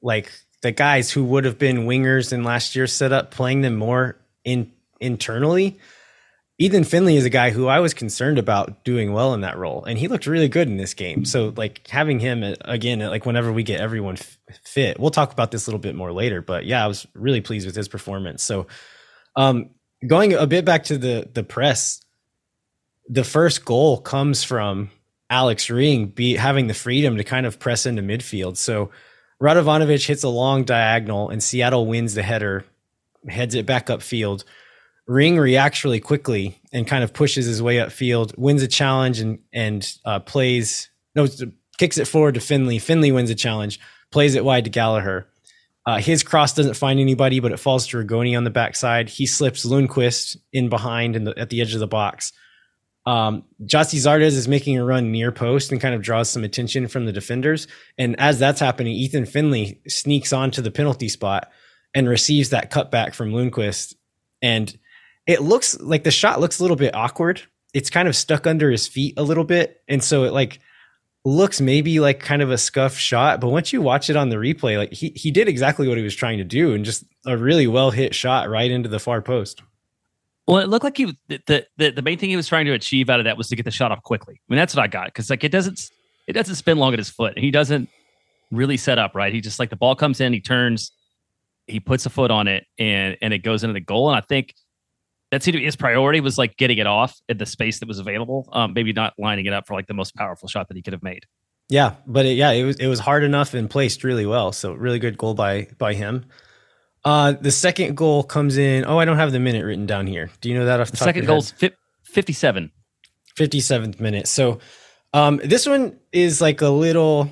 like 0.00 0.32
the 0.62 0.72
guys 0.72 1.10
who 1.10 1.24
would 1.24 1.44
have 1.44 1.58
been 1.58 1.86
wingers 1.86 2.32
in 2.32 2.42
last 2.44 2.74
year's 2.74 2.92
setup, 2.92 3.30
playing 3.30 3.60
them 3.60 3.76
more 3.76 4.16
in 4.44 4.72
internally. 5.00 5.78
Ethan 6.58 6.84
Finlay 6.84 7.16
is 7.16 7.24
a 7.24 7.30
guy 7.30 7.50
who 7.50 7.66
I 7.66 7.80
was 7.80 7.94
concerned 7.94 8.38
about 8.38 8.84
doing 8.84 9.12
well 9.12 9.34
in 9.34 9.40
that 9.40 9.56
role, 9.56 9.84
and 9.84 9.98
he 9.98 10.06
looked 10.06 10.26
really 10.26 10.48
good 10.48 10.68
in 10.68 10.76
this 10.76 10.94
game. 10.94 11.24
So, 11.24 11.52
like 11.56 11.86
having 11.88 12.20
him 12.20 12.42
uh, 12.42 12.54
again, 12.62 13.00
like 13.00 13.26
whenever 13.26 13.52
we 13.52 13.62
get 13.62 13.80
everyone 13.80 14.16
fit, 14.64 15.00
we'll 15.00 15.10
talk 15.10 15.32
about 15.32 15.50
this 15.50 15.66
a 15.66 15.70
little 15.70 15.80
bit 15.80 15.94
more 15.94 16.12
later. 16.12 16.42
But 16.42 16.66
yeah, 16.66 16.84
I 16.84 16.86
was 16.86 17.06
really 17.14 17.40
pleased 17.40 17.66
with 17.66 17.74
his 17.74 17.88
performance. 17.88 18.42
So, 18.42 18.66
um, 19.34 19.70
going 20.06 20.34
a 20.34 20.46
bit 20.46 20.64
back 20.64 20.84
to 20.84 20.98
the 20.98 21.28
the 21.32 21.42
press, 21.42 22.00
the 23.08 23.24
first 23.24 23.64
goal 23.64 24.00
comes 24.00 24.44
from 24.44 24.90
Alex 25.32 25.70
Ring 25.70 26.06
be 26.06 26.36
having 26.36 26.66
the 26.66 26.74
freedom 26.74 27.16
to 27.16 27.24
kind 27.24 27.46
of 27.46 27.58
press 27.58 27.86
into 27.86 28.02
midfield. 28.02 28.58
So 28.58 28.90
Radovanovic 29.42 30.06
hits 30.06 30.22
a 30.22 30.28
long 30.28 30.64
diagonal 30.64 31.30
and 31.30 31.42
Seattle 31.42 31.86
wins 31.86 32.14
the 32.14 32.22
header, 32.22 32.66
heads 33.26 33.54
it 33.54 33.64
back 33.64 33.86
upfield. 33.86 34.44
Ring 35.06 35.36
reacts 35.36 35.84
really 35.84 36.00
quickly 36.00 36.60
and 36.72 36.86
kind 36.86 37.02
of 37.02 37.12
pushes 37.12 37.46
his 37.46 37.60
way 37.60 37.76
upfield, 37.76 38.36
wins 38.38 38.62
a 38.62 38.68
challenge 38.68 39.18
and 39.20 39.40
and 39.52 39.90
uh, 40.04 40.20
plays 40.20 40.90
no 41.14 41.26
kicks 41.78 41.98
it 41.98 42.06
forward 42.06 42.34
to 42.34 42.40
Finlay. 42.40 42.78
Finlay 42.78 43.10
wins 43.10 43.30
a 43.30 43.34
challenge, 43.34 43.80
plays 44.10 44.34
it 44.34 44.44
wide 44.44 44.64
to 44.64 44.70
Gallagher. 44.70 45.28
Uh, 45.84 45.98
his 45.98 46.22
cross 46.22 46.54
doesn't 46.54 46.74
find 46.74 47.00
anybody, 47.00 47.40
but 47.40 47.50
it 47.50 47.58
falls 47.58 47.88
to 47.88 47.96
Rigoni 47.96 48.36
on 48.36 48.44
the 48.44 48.50
backside. 48.50 49.08
He 49.08 49.26
slips 49.26 49.66
Lundqvist 49.66 50.36
in 50.52 50.68
behind 50.68 51.16
in 51.16 51.24
the, 51.24 51.36
at 51.36 51.50
the 51.50 51.60
edge 51.60 51.74
of 51.74 51.80
the 51.80 51.88
box. 51.88 52.32
Um, 53.04 53.44
Gyasi 53.64 53.98
Zardes 53.98 54.36
is 54.36 54.46
making 54.46 54.78
a 54.78 54.84
run 54.84 55.10
near 55.10 55.32
post 55.32 55.72
and 55.72 55.80
kind 55.80 55.94
of 55.94 56.02
draws 56.02 56.28
some 56.30 56.44
attention 56.44 56.86
from 56.86 57.04
the 57.04 57.12
defenders. 57.12 57.66
And 57.98 58.18
as 58.20 58.38
that's 58.38 58.60
happening, 58.60 58.94
Ethan 58.94 59.26
Finlay 59.26 59.80
sneaks 59.88 60.32
onto 60.32 60.62
the 60.62 60.70
penalty 60.70 61.08
spot 61.08 61.50
and 61.94 62.08
receives 62.08 62.50
that 62.50 62.70
cutback 62.70 63.12
from 63.14 63.32
Lundqvist. 63.32 63.94
And 64.40 64.76
it 65.26 65.42
looks 65.42 65.78
like 65.80 66.04
the 66.04 66.10
shot 66.10 66.40
looks 66.40 66.58
a 66.58 66.62
little 66.62 66.76
bit 66.76 66.94
awkward. 66.94 67.42
It's 67.74 67.90
kind 67.90 68.08
of 68.08 68.16
stuck 68.16 68.46
under 68.46 68.70
his 68.70 68.86
feet 68.86 69.14
a 69.16 69.22
little 69.22 69.44
bit. 69.44 69.80
And 69.88 70.02
so 70.02 70.24
it 70.24 70.32
like 70.32 70.60
looks 71.24 71.60
maybe 71.60 72.00
like 72.00 72.20
kind 72.20 72.42
of 72.42 72.50
a 72.50 72.58
scuff 72.58 72.96
shot, 72.96 73.40
but 73.40 73.48
once 73.48 73.72
you 73.72 73.80
watch 73.80 74.10
it 74.10 74.16
on 74.16 74.28
the 74.28 74.36
replay, 74.36 74.76
like 74.76 74.92
he, 74.92 75.10
he 75.10 75.30
did 75.30 75.48
exactly 75.48 75.86
what 75.88 75.96
he 75.96 76.04
was 76.04 76.14
trying 76.14 76.38
to 76.38 76.44
do 76.44 76.74
and 76.74 76.84
just 76.84 77.04
a 77.26 77.36
really 77.36 77.66
well 77.66 77.90
hit 77.90 78.14
shot 78.14 78.48
right 78.50 78.70
into 78.70 78.88
the 78.88 78.98
far 78.98 79.22
post. 79.22 79.62
Well, 80.46 80.58
it 80.58 80.68
looked 80.68 80.84
like 80.84 80.96
he 80.96 81.16
the, 81.28 81.64
the 81.76 81.90
the 81.90 82.02
main 82.02 82.18
thing 82.18 82.28
he 82.28 82.36
was 82.36 82.48
trying 82.48 82.66
to 82.66 82.72
achieve 82.72 83.08
out 83.08 83.20
of 83.20 83.24
that 83.24 83.36
was 83.36 83.48
to 83.48 83.56
get 83.56 83.64
the 83.64 83.70
shot 83.70 83.92
off 83.92 84.02
quickly. 84.02 84.34
I 84.34 84.52
mean, 84.52 84.58
that's 84.58 84.74
what 84.74 84.82
I 84.82 84.88
got 84.88 85.06
because 85.06 85.30
like 85.30 85.44
it 85.44 85.50
doesn't 85.50 85.88
it 86.26 86.32
doesn't 86.32 86.56
spin 86.56 86.78
long 86.78 86.92
at 86.92 86.98
his 86.98 87.08
foot. 87.08 87.38
He 87.38 87.52
doesn't 87.52 87.88
really 88.50 88.76
set 88.76 88.98
up 88.98 89.14
right. 89.14 89.32
He 89.32 89.40
just 89.40 89.60
like 89.60 89.70
the 89.70 89.76
ball 89.76 89.94
comes 89.94 90.20
in, 90.20 90.32
he 90.32 90.40
turns, 90.40 90.90
he 91.68 91.78
puts 91.78 92.06
a 92.06 92.10
foot 92.10 92.32
on 92.32 92.48
it, 92.48 92.66
and 92.76 93.16
and 93.22 93.32
it 93.32 93.38
goes 93.38 93.62
into 93.62 93.74
the 93.74 93.80
goal. 93.80 94.10
And 94.10 94.18
I 94.18 94.20
think 94.20 94.54
that 95.32 95.42
seemed 95.42 95.54
to 95.54 95.58
be 95.58 95.64
his 95.64 95.74
priority 95.74 96.20
was 96.20 96.38
like 96.38 96.56
getting 96.56 96.78
it 96.78 96.86
off 96.86 97.20
in 97.28 97.38
the 97.38 97.46
space 97.46 97.80
that 97.80 97.88
was 97.88 97.98
available. 97.98 98.48
Um, 98.52 98.74
maybe 98.74 98.92
not 98.92 99.14
lining 99.18 99.46
it 99.46 99.52
up 99.52 99.66
for 99.66 99.74
like 99.74 99.88
the 99.88 99.94
most 99.94 100.14
powerful 100.14 100.48
shot 100.48 100.68
that 100.68 100.76
he 100.76 100.82
could 100.82 100.92
have 100.92 101.02
made. 101.02 101.24
Yeah, 101.68 101.94
but 102.06 102.26
it, 102.26 102.34
yeah, 102.34 102.50
it 102.50 102.64
was 102.64 102.76
it 102.76 102.86
was 102.86 103.00
hard 103.00 103.24
enough 103.24 103.54
and 103.54 103.68
placed 103.68 104.04
really 104.04 104.26
well. 104.26 104.52
So 104.52 104.74
really 104.74 105.00
good 105.00 105.18
goal 105.18 105.34
by 105.34 105.68
by 105.78 105.94
him. 105.94 106.26
Uh, 107.04 107.32
the 107.32 107.50
second 107.50 107.96
goal 107.96 108.22
comes 108.22 108.56
in. 108.58 108.84
Oh, 108.84 108.98
I 108.98 109.04
don't 109.04 109.16
have 109.16 109.32
the 109.32 109.40
minute 109.40 109.64
written 109.64 109.86
down 109.86 110.06
here. 110.06 110.30
Do 110.40 110.48
you 110.48 110.54
know 110.54 110.66
that 110.66 110.78
off 110.78 110.92
the, 110.92 110.98
the 110.98 111.04
second 111.04 111.26
goal's 111.26 111.50
fi- 111.50 111.72
57. 112.04 112.70
57th 113.36 113.98
minute. 113.98 114.28
So 114.28 114.58
um, 115.14 115.40
this 115.42 115.66
one 115.66 115.98
is 116.12 116.40
like 116.40 116.60
a 116.60 116.68
little, 116.68 117.30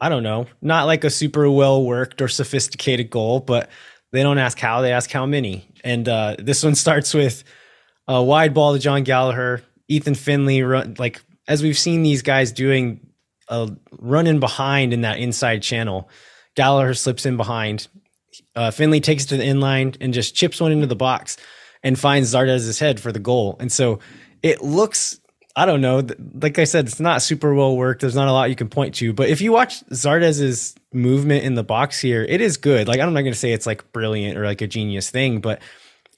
I 0.00 0.08
don't 0.08 0.22
know, 0.22 0.46
not 0.60 0.86
like 0.86 1.04
a 1.04 1.10
super 1.10 1.48
well 1.50 1.82
worked 1.82 2.20
or 2.20 2.28
sophisticated 2.28 3.10
goal, 3.10 3.40
but 3.40 3.70
they 4.14 4.22
don't 4.22 4.38
ask 4.38 4.58
how, 4.58 4.80
they 4.80 4.92
ask 4.92 5.10
how 5.10 5.26
many. 5.26 5.68
And 5.82 6.08
uh, 6.08 6.36
this 6.38 6.64
one 6.64 6.74
starts 6.84 7.12
with 7.12 7.44
a 8.08 8.22
wide 8.22 8.54
ball 8.54 8.72
to 8.72 8.78
John 8.78 9.02
Gallagher, 9.02 9.62
Ethan 9.88 10.14
Finlay, 10.14 10.62
run 10.62 10.96
like 10.98 11.22
as 11.46 11.62
we've 11.62 11.78
seen 11.78 12.02
these 12.02 12.22
guys 12.22 12.52
doing 12.52 13.06
a 13.48 13.70
running 13.98 14.40
behind 14.40 14.92
in 14.94 15.02
that 15.02 15.18
inside 15.18 15.62
channel. 15.62 16.08
Gallagher 16.54 16.94
slips 16.94 17.26
in 17.26 17.36
behind 17.36 17.88
uh, 18.54 18.70
Finlay 18.70 19.00
takes 19.00 19.24
it 19.24 19.28
to 19.28 19.36
the 19.36 19.44
inline 19.44 19.96
and 20.00 20.14
just 20.14 20.34
chips 20.34 20.60
one 20.60 20.72
into 20.72 20.86
the 20.86 20.96
box 20.96 21.36
and 21.82 21.98
finds 21.98 22.32
Zardes' 22.32 22.80
head 22.80 23.00
for 23.00 23.12
the 23.12 23.18
goal. 23.18 23.56
And 23.60 23.70
so 23.70 24.00
it 24.42 24.62
looks, 24.62 25.20
I 25.56 25.66
don't 25.66 25.80
know, 25.80 26.02
like 26.40 26.58
I 26.58 26.64
said, 26.64 26.86
it's 26.86 26.98
not 26.98 27.22
super 27.22 27.54
well 27.54 27.76
worked. 27.76 28.00
There's 28.00 28.16
not 28.16 28.26
a 28.26 28.32
lot 28.32 28.50
you 28.50 28.56
can 28.56 28.68
point 28.68 28.96
to. 28.96 29.12
But 29.12 29.28
if 29.28 29.40
you 29.40 29.52
watch 29.52 29.86
Zardes' 29.86 30.76
movement 30.92 31.44
in 31.44 31.54
the 31.54 31.62
box 31.62 32.00
here, 32.00 32.24
it 32.24 32.40
is 32.40 32.56
good. 32.56 32.88
Like 32.88 32.98
I'm 32.98 33.12
not 33.12 33.20
going 33.20 33.32
to 33.32 33.38
say 33.38 33.52
it's 33.52 33.66
like 33.66 33.92
brilliant 33.92 34.36
or 34.36 34.44
like 34.44 34.62
a 34.62 34.66
genius 34.66 35.10
thing, 35.10 35.40
but 35.40 35.62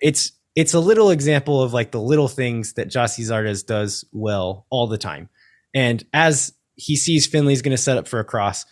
it's 0.00 0.32
it's 0.54 0.72
a 0.72 0.80
little 0.80 1.10
example 1.10 1.62
of 1.62 1.74
like 1.74 1.90
the 1.90 2.00
little 2.00 2.28
things 2.28 2.72
that 2.74 2.88
Gyasi 2.88 3.24
Zardes 3.24 3.66
does 3.66 4.06
well 4.10 4.66
all 4.70 4.86
the 4.86 4.96
time. 4.96 5.28
And 5.74 6.02
as 6.14 6.54
he 6.76 6.96
sees 6.96 7.26
Finlay's 7.26 7.60
going 7.60 7.76
to 7.76 7.82
set 7.82 7.98
up 7.98 8.08
for 8.08 8.20
a 8.20 8.24
cross, 8.24 8.64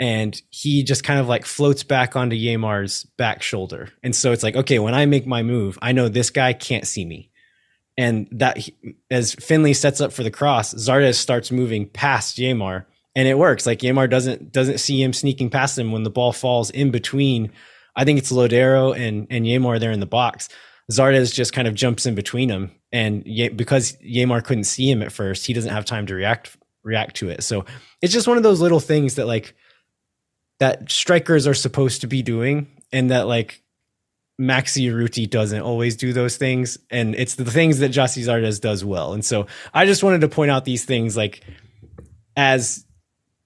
and 0.00 0.40
he 0.50 0.82
just 0.82 1.04
kind 1.04 1.20
of 1.20 1.28
like 1.28 1.44
floats 1.44 1.84
back 1.84 2.16
onto 2.16 2.34
Yeimar's 2.34 3.04
back 3.18 3.40
shoulder. 3.40 3.88
And 4.02 4.16
so 4.16 4.32
it's 4.32 4.42
like, 4.42 4.56
okay, 4.56 4.80
when 4.80 4.94
I 4.94 5.06
make 5.06 5.28
my 5.28 5.44
move, 5.44 5.78
I 5.80 5.92
know 5.92 6.08
this 6.08 6.30
guy 6.30 6.54
can't 6.54 6.88
see 6.88 7.04
me. 7.04 7.30
And 8.02 8.26
that 8.32 8.58
as 9.12 9.34
Finlay 9.34 9.74
sets 9.74 10.00
up 10.00 10.12
for 10.12 10.24
the 10.24 10.30
cross, 10.30 10.74
Zardes 10.74 11.14
starts 11.14 11.52
moving 11.52 11.88
past 11.88 12.36
Yeimar, 12.36 12.84
and 13.14 13.28
it 13.28 13.38
works. 13.38 13.64
Like 13.64 13.78
Yeimar 13.78 14.10
doesn't 14.10 14.50
doesn't 14.50 14.78
see 14.78 15.00
him 15.00 15.12
sneaking 15.12 15.50
past 15.50 15.78
him 15.78 15.92
when 15.92 16.02
the 16.02 16.10
ball 16.10 16.32
falls 16.32 16.68
in 16.70 16.90
between. 16.90 17.52
I 17.94 18.04
think 18.04 18.18
it's 18.18 18.32
Lodeiro 18.32 18.92
and 18.98 19.28
and 19.30 19.44
Yeimar 19.46 19.78
there 19.78 19.92
in 19.92 20.00
the 20.00 20.06
box. 20.06 20.48
Zardes 20.90 21.32
just 21.32 21.52
kind 21.52 21.68
of 21.68 21.76
jumps 21.76 22.04
in 22.04 22.16
between 22.16 22.48
them, 22.48 22.72
and 22.90 23.22
Ye- 23.24 23.50
because 23.50 23.96
Yeimar 23.98 24.42
couldn't 24.42 24.64
see 24.64 24.90
him 24.90 25.00
at 25.00 25.12
first, 25.12 25.46
he 25.46 25.52
doesn't 25.52 25.72
have 25.72 25.84
time 25.84 26.06
to 26.08 26.14
react 26.16 26.56
react 26.82 27.14
to 27.18 27.28
it. 27.28 27.44
So 27.44 27.66
it's 28.00 28.12
just 28.12 28.26
one 28.26 28.36
of 28.36 28.42
those 28.42 28.60
little 28.60 28.80
things 28.80 29.14
that 29.14 29.28
like 29.28 29.54
that 30.58 30.90
strikers 30.90 31.46
are 31.46 31.54
supposed 31.54 32.00
to 32.00 32.08
be 32.08 32.22
doing, 32.22 32.66
and 32.92 33.12
that 33.12 33.28
like 33.28 33.61
Maxi 34.42 34.90
Urruti 34.90 35.30
doesn't 35.30 35.62
always 35.62 35.96
do 35.96 36.12
those 36.12 36.36
things, 36.36 36.76
and 36.90 37.14
it's 37.14 37.36
the 37.36 37.44
things 37.44 37.78
that 37.78 37.92
Gyasi 37.92 38.24
Zardes 38.24 38.60
does 38.60 38.84
well. 38.84 39.12
And 39.12 39.24
so 39.24 39.46
I 39.72 39.86
just 39.86 40.02
wanted 40.02 40.22
to 40.22 40.28
point 40.28 40.50
out 40.50 40.64
these 40.64 40.84
things 40.84 41.16
like 41.16 41.44
as 42.36 42.84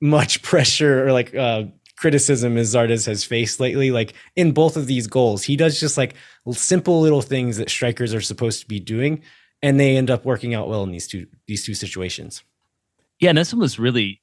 much 0.00 0.42
pressure 0.50 1.06
or 1.06 1.12
like 1.12 1.34
uh, 1.34 1.64
criticism 1.96 2.56
as 2.56 2.74
Zardes 2.74 3.06
has 3.06 3.24
faced 3.24 3.60
lately. 3.60 3.90
Like 3.90 4.14
in 4.36 4.52
both 4.52 4.76
of 4.76 4.86
these 4.86 5.06
goals, 5.06 5.42
he 5.42 5.54
does 5.54 5.78
just 5.78 5.98
like 5.98 6.14
simple 6.52 7.00
little 7.00 7.22
things 7.22 7.58
that 7.58 7.68
strikers 7.68 8.14
are 8.14 8.22
supposed 8.22 8.60
to 8.60 8.66
be 8.66 8.80
doing, 8.80 9.22
and 9.62 9.78
they 9.78 9.96
end 9.96 10.10
up 10.10 10.24
working 10.24 10.54
out 10.54 10.66
well 10.66 10.82
in 10.82 10.92
these 10.92 11.06
two 11.06 11.26
these 11.46 11.64
two 11.66 11.74
situations. 11.74 12.42
Yeah, 13.20 13.30
and 13.30 13.38
this 13.38 13.52
one 13.52 13.60
was 13.60 13.78
really 13.78 14.22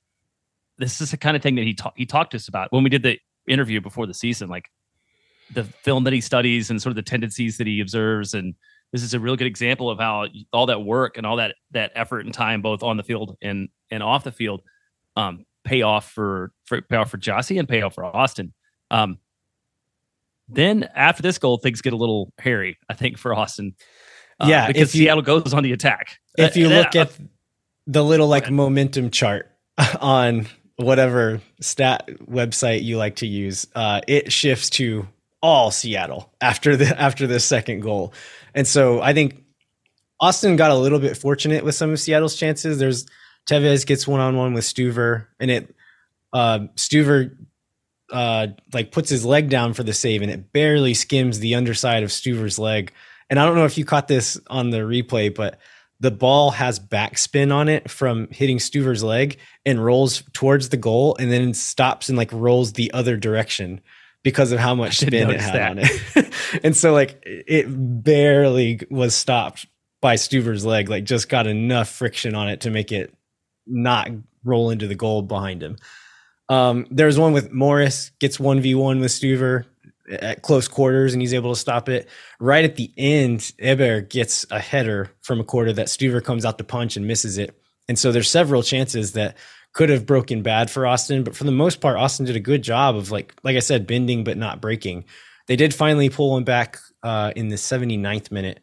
this 0.79 1.01
is 1.01 1.11
the 1.11 1.17
kind 1.17 1.35
of 1.35 1.43
thing 1.43 1.55
that 1.55 1.65
he 1.65 1.75
talked 1.75 1.99
he 1.99 2.07
talked 2.07 2.31
to 2.31 2.37
us 2.37 2.47
about 2.47 2.71
when 2.71 2.83
we 2.83 2.89
did 2.89 3.03
the 3.03 3.19
interview 3.47 3.79
before 3.79 4.07
the 4.07 4.13
season, 4.13 4.49
like 4.49 4.69
the 5.53 5.63
film 5.63 6.03
that 6.03 6.13
he 6.13 6.21
studies 6.21 6.69
and 6.69 6.81
sort 6.81 6.91
of 6.91 6.95
the 6.95 7.01
tendencies 7.01 7.57
that 7.57 7.67
he 7.67 7.79
observes 7.79 8.33
and 8.33 8.55
this 8.91 9.01
is 9.01 9.13
a 9.15 9.19
real 9.19 9.35
good 9.35 9.47
example 9.47 9.89
of 9.89 9.99
how 9.99 10.27
all 10.53 10.67
that 10.67 10.83
work 10.83 11.17
and 11.17 11.25
all 11.25 11.37
that 11.37 11.55
that 11.71 11.91
effort 11.95 12.25
and 12.25 12.33
time 12.33 12.61
both 12.61 12.83
on 12.83 12.95
the 12.95 13.03
field 13.03 13.37
and 13.41 13.69
and 13.89 14.03
off 14.03 14.23
the 14.23 14.31
field 14.31 14.61
um, 15.15 15.45
pay 15.63 15.81
off 15.81 16.11
for, 16.11 16.51
for 16.65 16.81
pay 16.81 16.97
off 16.97 17.11
for 17.11 17.17
Gyasi 17.17 17.59
and 17.59 17.67
pay 17.67 17.81
off 17.81 17.95
for 17.95 18.03
Austin. 18.05 18.53
Um, 18.91 19.17
then 20.47 20.89
after 20.95 21.23
this 21.23 21.37
goal, 21.37 21.57
things 21.57 21.81
get 21.81 21.93
a 21.93 21.97
little 21.97 22.31
hairy. 22.37 22.77
I 22.89 22.93
think 22.93 23.17
for 23.17 23.33
Austin, 23.33 23.75
uh, 24.39 24.47
yeah, 24.47 24.67
because 24.67 24.93
you, 24.93 25.05
Seattle 25.05 25.23
goes 25.23 25.53
on 25.53 25.63
the 25.63 25.71
attack. 25.71 26.19
If 26.37 26.57
you 26.57 26.67
uh, 26.67 26.69
look 26.69 26.95
at 26.95 27.11
the 27.87 28.03
little 28.03 28.27
like 28.27 28.51
momentum 28.51 29.09
chart 29.09 29.51
on 30.01 30.47
whatever 30.75 31.41
stat 31.61 32.09
website 32.29 32.83
you 32.83 32.97
like 32.97 33.17
to 33.17 33.27
use, 33.27 33.67
uh, 33.75 34.01
it 34.07 34.31
shifts 34.31 34.69
to 34.71 35.07
all 35.43 35.69
Seattle 35.69 36.33
after 36.41 36.75
the 36.75 36.99
after 36.99 37.27
the 37.27 37.39
second 37.39 37.81
goal, 37.81 38.13
and 38.55 38.65
so 38.65 39.01
I 39.01 39.13
think 39.13 39.43
Austin 40.19 40.55
got 40.55 40.71
a 40.71 40.75
little 40.75 40.99
bit 40.99 41.17
fortunate 41.17 41.63
with 41.63 41.75
some 41.75 41.91
of 41.91 41.99
Seattle's 41.99 42.35
chances. 42.35 42.79
There's 42.79 43.05
Tevez 43.47 43.85
gets 43.85 44.07
one 44.07 44.21
on 44.21 44.37
one 44.37 44.53
with 44.53 44.63
Stuver, 44.63 45.27
and 45.39 45.51
it 45.51 45.75
uh, 46.31 46.59
Stuver 46.75 47.35
uh, 48.09 48.47
like 48.73 48.91
puts 48.91 49.09
his 49.09 49.25
leg 49.25 49.49
down 49.49 49.73
for 49.73 49.83
the 49.83 49.93
save, 49.93 50.21
and 50.21 50.31
it 50.31 50.53
barely 50.53 50.93
skims 50.93 51.39
the 51.39 51.55
underside 51.55 52.03
of 52.03 52.09
Stuver's 52.09 52.57
leg. 52.57 52.93
And 53.29 53.39
I 53.39 53.45
don't 53.45 53.55
know 53.55 53.65
if 53.65 53.77
you 53.77 53.85
caught 53.85 54.07
this 54.07 54.39
on 54.47 54.69
the 54.69 54.79
replay, 54.79 55.33
but 55.33 55.59
the 55.99 56.11
ball 56.11 56.51
has 56.51 56.79
backspin 56.79 57.53
on 57.53 57.69
it 57.69 57.89
from 57.89 58.27
hitting 58.29 58.57
Stuver's 58.57 59.03
leg 59.03 59.37
and 59.65 59.83
rolls 59.83 60.23
towards 60.33 60.69
the 60.69 60.77
goal, 60.77 61.17
and 61.19 61.31
then 61.31 61.53
stops 61.53 62.07
and 62.07 62.17
like 62.17 62.31
rolls 62.31 62.73
the 62.73 62.93
other 62.93 63.17
direction 63.17 63.81
because 64.23 64.51
of 64.51 64.59
how 64.59 64.73
much 64.73 64.97
spin 64.99 65.29
it 65.29 65.39
had 65.39 65.53
that. 65.53 65.71
on 65.71 65.79
it. 65.79 66.33
and 66.63 66.75
so 66.75 66.93
like 66.93 67.21
it 67.25 67.65
barely 67.67 68.79
was 68.89 69.15
stopped 69.15 69.65
by 70.01 70.15
Stuver's 70.15 70.65
leg, 70.65 70.89
like 70.89 71.03
just 71.03 71.29
got 71.29 71.47
enough 71.47 71.89
friction 71.89 72.35
on 72.35 72.49
it 72.49 72.61
to 72.61 72.69
make 72.69 72.91
it 72.91 73.13
not 73.67 74.09
roll 74.43 74.69
into 74.69 74.87
the 74.87 74.95
goal 74.95 75.21
behind 75.21 75.61
him. 75.61 75.77
Um, 76.49 76.85
there's 76.91 77.17
one 77.17 77.33
with 77.33 77.51
Morris 77.51 78.11
gets 78.19 78.39
one 78.39 78.59
v 78.59 78.75
one 78.75 78.99
with 78.99 79.11
Stuver 79.11 79.65
at 80.09 80.41
close 80.41 80.67
quarters, 80.67 81.13
and 81.13 81.21
he's 81.21 81.33
able 81.33 81.53
to 81.53 81.59
stop 81.59 81.87
it. 81.87 82.09
Right 82.39 82.65
at 82.65 82.75
the 82.75 82.91
end, 82.97 83.39
Héber 83.61 84.07
gets 84.07 84.45
a 84.51 84.59
header 84.59 85.11
from 85.21 85.39
a 85.39 85.43
quarter 85.43 85.71
that 85.73 85.87
Stuver 85.87 86.23
comes 86.23 86.45
out 86.45 86.57
to 86.57 86.63
punch 86.63 86.97
and 86.97 87.07
misses 87.07 87.37
it. 87.37 87.57
And 87.87 87.97
so 87.97 88.11
there's 88.11 88.29
several 88.29 88.63
chances 88.63 89.13
that 89.13 89.37
could 89.73 89.89
have 89.89 90.05
broken 90.05 90.43
bad 90.43 90.69
for 90.69 90.85
Austin, 90.85 91.23
but 91.23 91.35
for 91.35 91.43
the 91.43 91.51
most 91.51 91.81
part, 91.81 91.97
Austin 91.97 92.25
did 92.25 92.35
a 92.35 92.39
good 92.39 92.61
job 92.61 92.95
of 92.95 93.11
like 93.11 93.33
like 93.43 93.55
I 93.55 93.59
said, 93.59 93.87
bending 93.87 94.23
but 94.23 94.37
not 94.37 94.61
breaking. 94.61 95.05
They 95.47 95.55
did 95.55 95.73
finally 95.73 96.09
pull 96.09 96.37
him 96.37 96.43
back 96.43 96.77
uh, 97.01 97.33
in 97.35 97.49
the 97.49 97.55
79th 97.55 98.31
minute. 98.31 98.61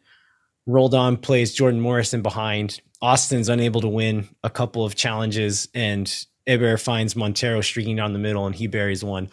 Roldan 0.65 1.17
plays 1.17 1.53
Jordan 1.53 1.79
Morrison 1.79 2.21
behind. 2.21 2.81
Austin's 3.01 3.49
unable 3.49 3.81
to 3.81 3.87
win 3.87 4.29
a 4.43 4.49
couple 4.49 4.85
of 4.85 4.95
challenges, 4.95 5.67
and 5.73 6.07
Héber 6.47 6.81
finds 6.81 7.15
Montero 7.15 7.61
streaking 7.61 7.95
down 7.95 8.13
the 8.13 8.19
middle, 8.19 8.45
and 8.45 8.55
he 8.55 8.67
buries 8.67 9.03
one. 9.03 9.29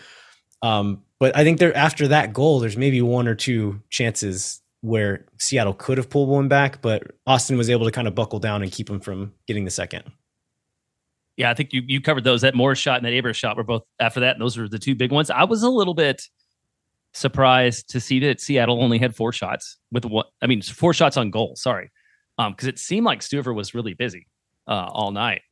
Um, 0.62 1.04
but 1.20 1.36
I 1.36 1.44
think 1.44 1.58
there 1.58 1.76
after 1.76 2.08
that 2.08 2.32
goal, 2.32 2.60
there's 2.60 2.76
maybe 2.76 3.02
one 3.02 3.28
or 3.28 3.34
two 3.34 3.80
chances 3.90 4.60
where 4.80 5.26
Seattle 5.38 5.74
could 5.74 5.98
have 5.98 6.10
pulled 6.10 6.28
one 6.28 6.48
back, 6.48 6.80
but 6.80 7.02
Austin 7.26 7.58
was 7.58 7.70
able 7.70 7.86
to 7.86 7.92
kind 7.92 8.08
of 8.08 8.14
buckle 8.14 8.38
down 8.38 8.62
and 8.62 8.70
keep 8.70 8.88
him 8.88 9.00
from 9.00 9.34
getting 9.46 9.64
the 9.64 9.70
second. 9.70 10.04
Yeah, 11.38 11.50
I 11.50 11.54
think 11.54 11.72
you 11.72 11.82
you 11.86 12.00
covered 12.00 12.24
those. 12.24 12.40
That 12.40 12.56
Morris 12.56 12.80
shot 12.80 12.96
and 12.96 13.06
that 13.06 13.12
Héber 13.12 13.32
shot 13.32 13.56
were 13.56 13.62
both 13.62 13.84
after 14.00 14.18
that, 14.20 14.34
and 14.34 14.42
those 14.42 14.58
were 14.58 14.68
the 14.68 14.78
two 14.78 14.96
big 14.96 15.12
ones. 15.12 15.30
I 15.30 15.44
was 15.44 15.62
a 15.62 15.70
little 15.70 15.94
bit 15.94 16.20
surprised 17.14 17.90
to 17.90 18.00
see 18.00 18.18
that 18.20 18.40
Seattle 18.40 18.82
only 18.82 18.98
had 18.98 19.14
four 19.14 19.32
shots 19.32 19.78
with 19.92 20.04
what 20.04 20.26
I 20.42 20.48
mean, 20.48 20.60
four 20.62 20.92
shots 20.92 21.16
on 21.16 21.30
goal. 21.30 21.54
Sorry, 21.54 21.92
because 22.36 22.64
um, 22.64 22.68
it 22.68 22.80
seemed 22.80 23.06
like 23.06 23.20
Stuver 23.20 23.54
was 23.54 23.72
really 23.72 23.94
busy 23.94 24.26
uh, 24.66 24.88
all 24.90 25.12
night, 25.12 25.42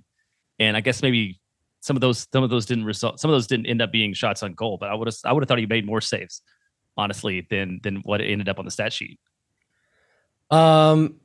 and 0.58 0.76
I 0.76 0.80
guess 0.80 1.02
maybe 1.02 1.40
some 1.82 1.96
of 1.96 2.00
those 2.00 2.26
some 2.32 2.42
of 2.42 2.50
those 2.50 2.66
didn't 2.66 2.84
result. 2.84 3.20
Some 3.20 3.30
of 3.30 3.36
those 3.36 3.46
didn't 3.46 3.66
end 3.66 3.80
up 3.80 3.92
being 3.92 4.12
shots 4.12 4.42
on 4.42 4.54
goal, 4.54 4.78
but 4.80 4.88
I 4.90 4.94
would 4.94 5.06
have 5.06 5.14
I 5.24 5.32
would 5.32 5.44
have 5.44 5.48
thought 5.48 5.58
he 5.58 5.66
made 5.66 5.86
more 5.86 6.00
saves, 6.00 6.42
honestly, 6.96 7.46
than 7.48 7.78
than 7.84 7.98
what 7.98 8.20
ended 8.20 8.48
up 8.48 8.58
on 8.58 8.64
the 8.64 8.72
stat 8.72 8.92
sheet. 8.92 9.20
Um, 10.50 11.20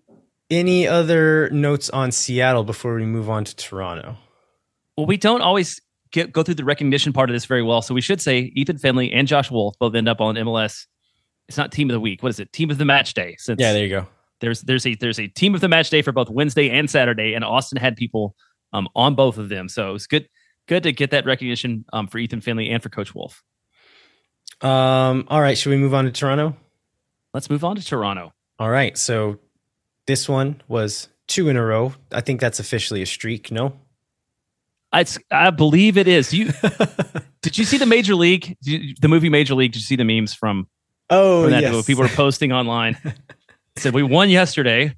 any 0.51 0.87
other 0.87 1.49
notes 1.49 1.89
on 1.89 2.11
Seattle 2.11 2.63
before 2.63 2.93
we 2.93 3.05
move 3.05 3.27
on 3.27 3.43
to 3.45 3.55
Toronto? 3.55 4.17
Well, 4.97 5.05
we 5.05 5.17
don't 5.17 5.41
always 5.41 5.79
get, 6.11 6.31
go 6.31 6.43
through 6.43 6.55
the 6.55 6.65
recognition 6.65 7.13
part 7.13 7.29
of 7.29 7.33
this 7.33 7.45
very 7.45 7.63
well, 7.63 7.81
so 7.81 7.93
we 7.93 8.01
should 8.01 8.21
say 8.21 8.51
Ethan 8.55 8.77
Finlay 8.77 9.11
and 9.11 9.27
Josh 9.27 9.49
Wolff 9.49 9.75
both 9.79 9.95
end 9.95 10.09
up 10.09 10.21
on 10.21 10.35
MLS. 10.35 10.85
It's 11.47 11.57
not 11.57 11.71
team 11.71 11.89
of 11.89 11.93
the 11.93 11.99
week. 11.99 12.23
What 12.23 12.29
is 12.29 12.39
it? 12.39 12.53
Team 12.53 12.69
of 12.69 12.77
the 12.77 12.85
match 12.85 13.13
day. 13.13 13.35
Since 13.37 13.59
yeah, 13.59 13.73
there 13.73 13.83
you 13.83 13.89
go 13.89 14.07
there's 14.41 14.61
there's 14.61 14.85
a 14.85 14.95
there's 14.95 15.19
a 15.19 15.27
team 15.27 15.55
of 15.55 15.61
the 15.61 15.69
match 15.69 15.89
day 15.89 16.01
for 16.01 16.11
both 16.11 16.29
Wednesday 16.29 16.69
and 16.69 16.89
Saturday, 16.89 17.33
and 17.33 17.45
Austin 17.45 17.77
had 17.77 17.95
people 17.95 18.35
um, 18.73 18.89
on 18.95 19.15
both 19.15 19.37
of 19.37 19.47
them. 19.47 19.69
So 19.69 19.95
it's 19.95 20.07
good 20.07 20.27
good 20.67 20.83
to 20.83 20.91
get 20.91 21.11
that 21.11 21.25
recognition 21.25 21.85
um, 21.93 22.07
for 22.07 22.17
Ethan 22.17 22.41
Finlay 22.41 22.69
and 22.69 22.83
for 22.83 22.89
Coach 22.89 23.15
Wolff. 23.15 23.41
Um, 24.61 25.25
all 25.29 25.41
right, 25.41 25.57
should 25.57 25.69
we 25.69 25.77
move 25.77 25.93
on 25.93 26.05
to 26.05 26.11
Toronto? 26.11 26.57
Let's 27.33 27.49
move 27.49 27.63
on 27.63 27.77
to 27.77 27.85
Toronto. 27.85 28.33
All 28.59 28.69
right, 28.69 28.97
so 28.97 29.39
this 30.05 30.27
one 30.27 30.61
was 30.67 31.07
two 31.27 31.47
in 31.47 31.55
a 31.55 31.63
row. 31.63 31.93
I 32.11 32.21
think 32.21 32.41
that's 32.41 32.59
officially 32.59 33.01
a 33.01 33.05
streak. 33.05 33.51
No, 33.51 33.73
I 34.91 35.05
I 35.31 35.49
believe 35.49 35.97
it 35.97 36.07
is. 36.07 36.33
You 36.33 36.51
did 37.41 37.57
you 37.57 37.65
see 37.65 37.77
the 37.77 37.85
Major 37.85 38.15
League? 38.15 38.57
You, 38.61 38.93
the 38.99 39.07
movie 39.07 39.29
Major 39.29 39.55
League? 39.55 39.71
Did 39.71 39.79
you 39.79 39.85
see 39.85 39.95
the 39.95 40.03
memes 40.03 40.33
from? 40.33 40.67
Oh, 41.09 41.43
from 41.43 41.51
that 41.51 41.61
yes. 41.61 41.85
People 41.85 42.03
were 42.03 42.09
posting 42.09 42.51
online. 42.51 42.97
said 43.77 43.93
we 43.93 44.03
won 44.03 44.29
yesterday. 44.29 44.95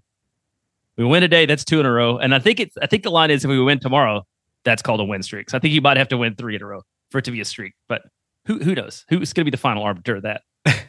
We 0.97 1.05
win 1.05 1.21
today. 1.21 1.45
That's 1.45 1.63
two 1.63 1.79
in 1.79 1.85
a 1.85 1.91
row. 1.91 2.17
And 2.17 2.35
I 2.35 2.39
think 2.39 2.59
it's 2.59 2.77
I 2.81 2.87
think 2.87 3.03
the 3.03 3.11
line 3.11 3.31
is 3.31 3.43
if 3.43 3.49
we 3.49 3.61
win 3.61 3.79
tomorrow, 3.79 4.25
that's 4.63 4.81
called 4.81 4.99
a 4.99 5.03
win 5.03 5.23
streak. 5.23 5.49
So 5.49 5.57
I 5.57 5.59
think 5.59 5.73
you 5.73 5.81
might 5.81 5.97
have 5.97 6.09
to 6.09 6.17
win 6.17 6.35
three 6.35 6.55
in 6.55 6.61
a 6.61 6.65
row 6.65 6.83
for 7.09 7.19
it 7.19 7.25
to 7.25 7.31
be 7.31 7.41
a 7.41 7.45
streak. 7.45 7.73
But 7.87 8.03
who 8.45 8.59
who 8.59 8.75
knows? 8.75 9.05
Who's 9.09 9.33
going 9.33 9.41
to 9.41 9.45
be 9.45 9.55
the 9.55 9.57
final 9.57 9.83
arbiter 9.83 10.17
of 10.17 10.23
that? 10.23 10.41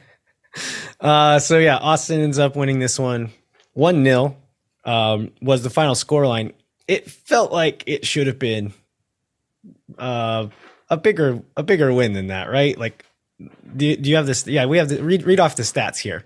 uh, 1.00 1.38
so 1.38 1.58
yeah, 1.58 1.76
Austin 1.76 2.20
ends 2.20 2.38
up 2.38 2.56
winning 2.56 2.78
this 2.78 2.98
one. 2.98 3.30
One 3.72 4.04
0 4.04 4.36
um, 4.84 5.32
was 5.42 5.62
the 5.62 5.70
final 5.70 5.94
score 5.94 6.26
line. 6.26 6.52
It 6.86 7.10
felt 7.10 7.50
like 7.50 7.82
it 7.86 8.06
should 8.06 8.26
have 8.26 8.38
been 8.38 8.72
uh, 9.98 10.48
a 10.90 10.96
bigger 10.96 11.42
a 11.56 11.62
bigger 11.62 11.92
win 11.92 12.12
than 12.12 12.28
that, 12.28 12.50
right? 12.50 12.78
Like 12.78 13.04
Do, 13.76 13.96
do 13.96 14.10
you 14.10 14.16
have 14.16 14.26
this? 14.26 14.46
Yeah, 14.46 14.66
we 14.66 14.78
have 14.78 14.88
to 14.88 15.02
read 15.02 15.24
read 15.24 15.40
off 15.40 15.56
the 15.56 15.62
stats 15.62 15.98
here. 15.98 16.24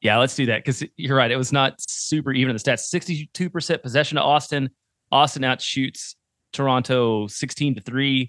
Yeah, 0.00 0.18
let's 0.18 0.36
do 0.36 0.46
that 0.46 0.58
because 0.64 0.84
you're 0.96 1.16
right. 1.16 1.30
It 1.30 1.36
was 1.36 1.52
not 1.52 1.74
super 1.78 2.32
even 2.32 2.50
in 2.50 2.56
the 2.56 2.62
stats. 2.62 2.92
62% 2.92 3.82
possession 3.82 4.16
to 4.16 4.22
Austin. 4.22 4.70
Austin 5.10 5.42
outshoots 5.42 6.14
Toronto 6.52 7.26
16 7.26 7.76
to 7.76 7.80
3. 7.80 8.28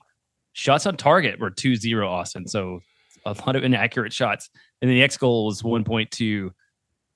Shots 0.54 0.86
on 0.86 0.98
target 0.98 1.40
were 1.40 1.52
2 1.52 1.76
0 1.76 2.10
Austin. 2.10 2.48
So 2.48 2.80
a 3.26 3.36
lot 3.46 3.56
of 3.56 3.64
inaccurate 3.64 4.14
shots. 4.14 4.50
And 4.82 4.90
then 4.90 4.96
the 4.96 5.04
X 5.04 5.18
goal 5.18 5.46
was 5.46 5.62
1.2 5.62 6.50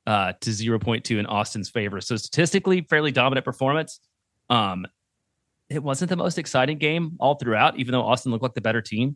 uh, 0.08 0.34
to 0.39 0.50
0.2 0.50 1.19
in 1.19 1.26
Austin's 1.26 1.69
favor. 1.69 2.02
So 2.02 2.17
statistically, 2.17 2.82
fairly 2.89 3.12
dominant 3.12 3.45
performance. 3.45 4.00
Um, 4.50 4.86
it 5.72 5.84
wasn't 5.84 6.10
the 6.10 6.16
most 6.16 6.38
exciting 6.38 6.78
game 6.78 7.18
all 7.20 7.36
throughout, 7.36 7.78
even 7.78 7.94
though 7.94 8.04
Austin 8.04 8.32
looked 8.32 8.44
like 8.44 8.54
the 8.54 8.62
better 8.62 8.82
team 8.82 9.16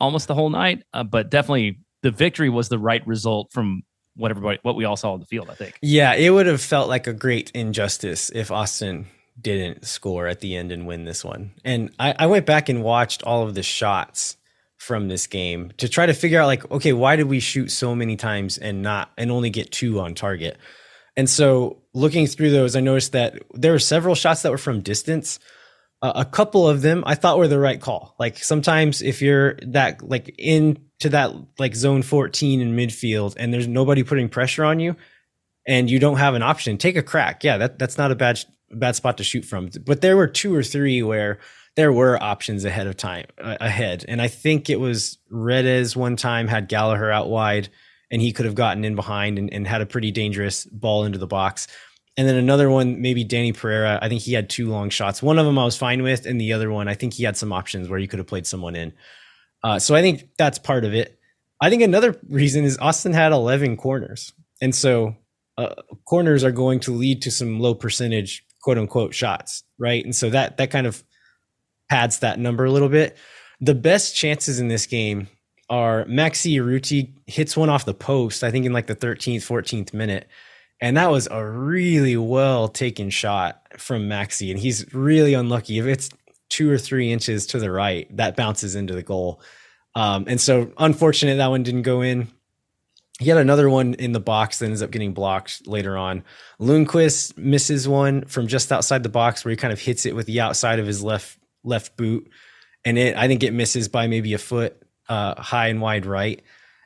almost 0.00 0.28
the 0.28 0.34
whole 0.34 0.50
night. 0.50 0.82
Uh, 0.92 1.04
but 1.04 1.30
definitely 1.30 1.80
the 2.02 2.10
victory 2.10 2.48
was 2.48 2.68
the 2.68 2.78
right 2.78 3.06
result 3.06 3.52
from 3.52 3.82
what 4.16 4.30
everybody, 4.30 4.58
what 4.62 4.76
we 4.76 4.84
all 4.84 4.96
saw 4.96 5.12
on 5.12 5.20
the 5.20 5.26
field, 5.26 5.48
I 5.50 5.54
think. 5.54 5.78
Yeah, 5.80 6.14
it 6.14 6.30
would 6.30 6.46
have 6.46 6.60
felt 6.60 6.88
like 6.88 7.06
a 7.06 7.12
great 7.12 7.50
injustice 7.54 8.30
if 8.34 8.50
Austin 8.50 9.06
didn't 9.40 9.86
score 9.86 10.26
at 10.26 10.40
the 10.40 10.56
end 10.56 10.72
and 10.72 10.86
win 10.86 11.04
this 11.04 11.24
one. 11.24 11.52
And 11.64 11.90
I, 11.98 12.14
I 12.18 12.26
went 12.26 12.44
back 12.44 12.68
and 12.68 12.82
watched 12.82 13.22
all 13.22 13.42
of 13.42 13.54
the 13.54 13.62
shots 13.62 14.36
from 14.82 15.06
this 15.06 15.28
game 15.28 15.72
to 15.76 15.88
try 15.88 16.06
to 16.06 16.12
figure 16.12 16.40
out 16.40 16.46
like 16.46 16.68
okay 16.72 16.92
why 16.92 17.14
did 17.14 17.28
we 17.28 17.38
shoot 17.38 17.70
so 17.70 17.94
many 17.94 18.16
times 18.16 18.58
and 18.58 18.82
not 18.82 19.12
and 19.16 19.30
only 19.30 19.48
get 19.48 19.70
two 19.70 20.00
on 20.00 20.12
target 20.12 20.58
and 21.16 21.30
so 21.30 21.80
looking 21.94 22.26
through 22.26 22.50
those 22.50 22.74
i 22.74 22.80
noticed 22.80 23.12
that 23.12 23.40
there 23.54 23.70
were 23.70 23.78
several 23.78 24.16
shots 24.16 24.42
that 24.42 24.50
were 24.50 24.58
from 24.58 24.80
distance 24.80 25.38
uh, 26.02 26.12
a 26.16 26.24
couple 26.24 26.68
of 26.68 26.82
them 26.82 27.02
i 27.06 27.14
thought 27.14 27.38
were 27.38 27.48
the 27.48 27.58
right 27.58 27.80
call 27.80 28.14
like 28.18 28.38
sometimes 28.38 29.02
if 29.02 29.22
you're 29.22 29.54
that 29.66 30.06
like 30.06 30.34
into 30.38 31.08
that 31.08 31.32
like 31.58 31.74
zone 31.74 32.02
14 32.02 32.60
in 32.60 32.76
midfield 32.76 33.34
and 33.38 33.52
there's 33.52 33.68
nobody 33.68 34.02
putting 34.02 34.28
pressure 34.28 34.64
on 34.64 34.80
you 34.80 34.96
and 35.66 35.90
you 35.90 35.98
don't 35.98 36.18
have 36.18 36.34
an 36.34 36.42
option 36.42 36.76
take 36.76 36.96
a 36.96 37.02
crack 37.02 37.44
yeah 37.44 37.56
that, 37.56 37.78
that's 37.78 37.98
not 37.98 38.10
a 38.10 38.16
bad 38.16 38.40
bad 38.70 38.96
spot 38.96 39.18
to 39.18 39.24
shoot 39.24 39.44
from 39.44 39.70
but 39.84 40.00
there 40.00 40.16
were 40.16 40.26
two 40.26 40.54
or 40.54 40.62
three 40.62 41.02
where 41.02 41.38
there 41.76 41.92
were 41.92 42.22
options 42.22 42.64
ahead 42.64 42.86
of 42.86 42.96
time 42.96 43.26
uh, 43.38 43.56
ahead. 43.60 44.04
And 44.08 44.20
I 44.20 44.28
think 44.28 44.68
it 44.68 44.80
was 44.80 45.18
Redes 45.30 45.96
one 45.96 46.16
time 46.16 46.48
had 46.48 46.68
Gallagher 46.68 47.10
out 47.10 47.28
wide 47.28 47.68
and 48.10 48.20
he 48.20 48.32
could 48.32 48.44
have 48.44 48.54
gotten 48.54 48.84
in 48.84 48.94
behind 48.94 49.38
and, 49.38 49.52
and, 49.52 49.66
had 49.66 49.80
a 49.80 49.86
pretty 49.86 50.10
dangerous 50.10 50.66
ball 50.66 51.04
into 51.04 51.18
the 51.18 51.26
box. 51.26 51.66
And 52.16 52.28
then 52.28 52.36
another 52.36 52.68
one, 52.68 53.00
maybe 53.00 53.24
Dani 53.24 53.56
Pereira. 53.56 53.98
I 54.02 54.08
think 54.08 54.20
he 54.20 54.34
had 54.34 54.50
two 54.50 54.68
long 54.68 54.90
shots. 54.90 55.22
One 55.22 55.38
of 55.38 55.46
them 55.46 55.58
I 55.58 55.64
was 55.64 55.76
fine 55.76 56.02
with, 56.02 56.26
and 56.26 56.40
the 56.40 56.52
other 56.52 56.70
one, 56.70 56.86
I 56.86 56.94
think 56.94 57.14
he 57.14 57.24
had 57.24 57.36
some 57.36 57.52
options 57.52 57.88
where 57.88 57.98
he 57.98 58.06
could 58.06 58.18
have 58.18 58.26
played 58.26 58.46
someone 58.46 58.76
in. 58.76 58.92
Uh, 59.64 59.78
so 59.78 59.94
I 59.94 60.02
think 60.02 60.28
that's 60.36 60.58
part 60.58 60.84
of 60.84 60.92
it. 60.94 61.18
I 61.60 61.70
think 61.70 61.82
another 61.82 62.18
reason 62.28 62.64
is 62.64 62.76
Austin 62.78 63.12
had 63.12 63.32
11 63.32 63.76
corners. 63.76 64.32
And 64.60 64.74
so 64.74 65.16
uh, 65.56 65.74
corners 66.06 66.44
are 66.44 66.52
going 66.52 66.80
to 66.80 66.92
lead 66.92 67.22
to 67.22 67.30
some 67.30 67.60
low 67.60 67.74
percentage, 67.74 68.44
quote 68.62 68.78
unquote, 68.78 69.14
shots, 69.14 69.62
right? 69.78 70.04
And 70.04 70.14
so 70.14 70.28
that 70.30 70.56
that 70.56 70.70
kind 70.70 70.86
of 70.86 71.02
pads 71.88 72.18
that 72.18 72.38
number 72.38 72.64
a 72.64 72.70
little 72.70 72.88
bit. 72.88 73.16
The 73.60 73.74
best 73.74 74.16
chances 74.16 74.58
in 74.58 74.68
this 74.68 74.86
game 74.86 75.28
are 75.70 76.04
Maxi 76.06 76.54
Urruti 76.56 77.14
hits 77.26 77.56
one 77.56 77.70
off 77.70 77.84
the 77.84 77.94
post, 77.94 78.42
I 78.42 78.50
think 78.50 78.66
in 78.66 78.72
like 78.72 78.86
the 78.86 78.96
13th, 78.96 79.42
14th 79.42 79.94
minute. 79.94 80.26
And 80.82 80.96
that 80.96 81.12
was 81.12 81.28
a 81.30 81.42
really 81.42 82.16
well 82.16 82.66
taken 82.66 83.08
shot 83.08 83.62
from 83.78 84.08
Maxi. 84.08 84.50
And 84.50 84.58
he's 84.58 84.92
really 84.92 85.32
unlucky. 85.32 85.78
If 85.78 85.86
it's 85.86 86.10
two 86.50 86.68
or 86.68 86.76
three 86.76 87.12
inches 87.12 87.46
to 87.46 87.60
the 87.60 87.70
right, 87.70 88.14
that 88.16 88.36
bounces 88.36 88.74
into 88.74 88.92
the 88.92 89.02
goal. 89.02 89.40
Um, 89.94 90.24
and 90.26 90.40
so 90.40 90.72
unfortunate 90.78 91.36
that 91.36 91.46
one 91.46 91.62
didn't 91.62 91.82
go 91.82 92.02
in. 92.02 92.28
He 93.20 93.28
had 93.28 93.38
another 93.38 93.70
one 93.70 93.94
in 93.94 94.10
the 94.10 94.18
box 94.18 94.58
that 94.58 94.66
ends 94.66 94.82
up 94.82 94.90
getting 94.90 95.14
blocked 95.14 95.68
later 95.68 95.96
on. 95.96 96.24
Lundqvist 96.60 97.38
misses 97.38 97.86
one 97.86 98.24
from 98.24 98.48
just 98.48 98.72
outside 98.72 99.04
the 99.04 99.08
box 99.08 99.44
where 99.44 99.50
he 99.50 99.56
kind 99.56 99.72
of 99.72 99.78
hits 99.78 100.04
it 100.04 100.16
with 100.16 100.26
the 100.26 100.40
outside 100.40 100.80
of 100.80 100.86
his 100.86 101.00
left 101.00 101.38
left 101.62 101.96
boot, 101.96 102.28
and 102.84 102.98
it 102.98 103.16
I 103.16 103.28
think 103.28 103.44
it 103.44 103.52
misses 103.52 103.86
by 103.88 104.08
maybe 104.08 104.34
a 104.34 104.38
foot 104.38 104.82
uh, 105.08 105.40
high 105.40 105.68
and 105.68 105.80
wide 105.80 106.06
right. 106.06 106.42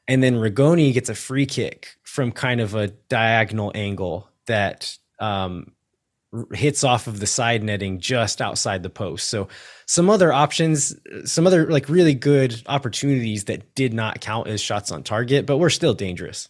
And 0.08 0.22
then 0.22 0.34
Rigoni 0.36 0.92
gets 0.92 1.08
a 1.08 1.14
free 1.14 1.46
kick 1.46 1.96
from 2.02 2.32
kind 2.32 2.60
of 2.60 2.74
a 2.74 2.88
diagonal 2.88 3.72
angle 3.74 4.28
that 4.46 4.96
um, 5.18 5.72
hits 6.52 6.84
off 6.84 7.06
of 7.06 7.20
the 7.20 7.26
side 7.26 7.62
netting 7.62 7.98
just 7.98 8.40
outside 8.40 8.82
the 8.82 8.90
post. 8.90 9.28
So 9.28 9.48
some 9.86 10.10
other 10.10 10.32
options, 10.32 10.94
some 11.24 11.46
other 11.46 11.70
like 11.70 11.88
really 11.88 12.14
good 12.14 12.62
opportunities 12.66 13.44
that 13.44 13.74
did 13.74 13.92
not 13.92 14.20
count 14.20 14.48
as 14.48 14.60
shots 14.60 14.90
on 14.90 15.02
target, 15.02 15.46
but 15.46 15.58
were 15.58 15.70
still 15.70 15.94
dangerous. 15.94 16.48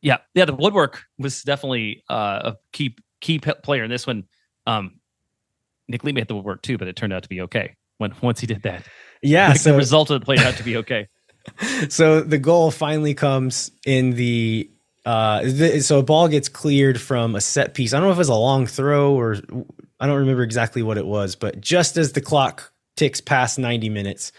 Yeah, 0.00 0.18
yeah. 0.34 0.44
The 0.44 0.54
woodwork 0.54 1.04
was 1.18 1.42
definitely 1.42 2.04
uh, 2.08 2.52
a 2.52 2.56
key 2.72 2.96
key 3.20 3.38
player 3.40 3.82
in 3.82 3.90
this 3.90 4.06
one. 4.06 4.24
Um, 4.66 5.00
Nick 5.88 6.04
Lima 6.04 6.20
hit 6.20 6.28
the 6.28 6.36
woodwork 6.36 6.62
too, 6.62 6.78
but 6.78 6.86
it 6.86 6.94
turned 6.94 7.12
out 7.12 7.24
to 7.24 7.28
be 7.28 7.40
okay 7.42 7.74
when 7.98 8.14
once 8.22 8.40
he 8.40 8.46
did 8.46 8.62
that. 8.62 8.84
Yeah, 9.22 9.52
so, 9.54 9.72
the 9.72 9.76
result 9.78 10.10
of 10.10 10.20
the 10.20 10.24
play 10.24 10.38
had 10.38 10.56
to 10.58 10.62
be 10.62 10.76
okay. 10.78 11.08
so 11.88 12.20
the 12.20 12.38
goal 12.38 12.70
finally 12.70 13.14
comes 13.14 13.70
in 13.86 14.10
the 14.10 14.70
uh, 15.04 15.48
so 15.80 16.00
a 16.00 16.02
ball 16.02 16.28
gets 16.28 16.48
cleared 16.48 17.00
from 17.00 17.34
a 17.34 17.40
set 17.40 17.72
piece. 17.72 17.94
I 17.94 17.98
don't 17.98 18.06
know 18.06 18.12
if 18.12 18.18
it 18.18 18.18
was 18.18 18.28
a 18.28 18.34
long 18.34 18.66
throw 18.66 19.14
or 19.14 19.36
I 20.00 20.06
don't 20.06 20.18
remember 20.18 20.42
exactly 20.42 20.82
what 20.82 20.98
it 20.98 21.06
was, 21.06 21.34
but 21.34 21.60
just 21.60 21.96
as 21.96 22.12
the 22.12 22.20
clock 22.20 22.72
ticks 22.96 23.20
past 23.20 23.58
90 23.58 23.88
minutes, 23.88 24.32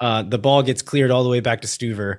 uh, 0.00 0.22
the 0.22 0.38
ball 0.38 0.62
gets 0.62 0.80
cleared 0.80 1.10
all 1.10 1.22
the 1.22 1.28
way 1.28 1.40
back 1.40 1.60
to 1.60 1.66
Stuver. 1.68 2.18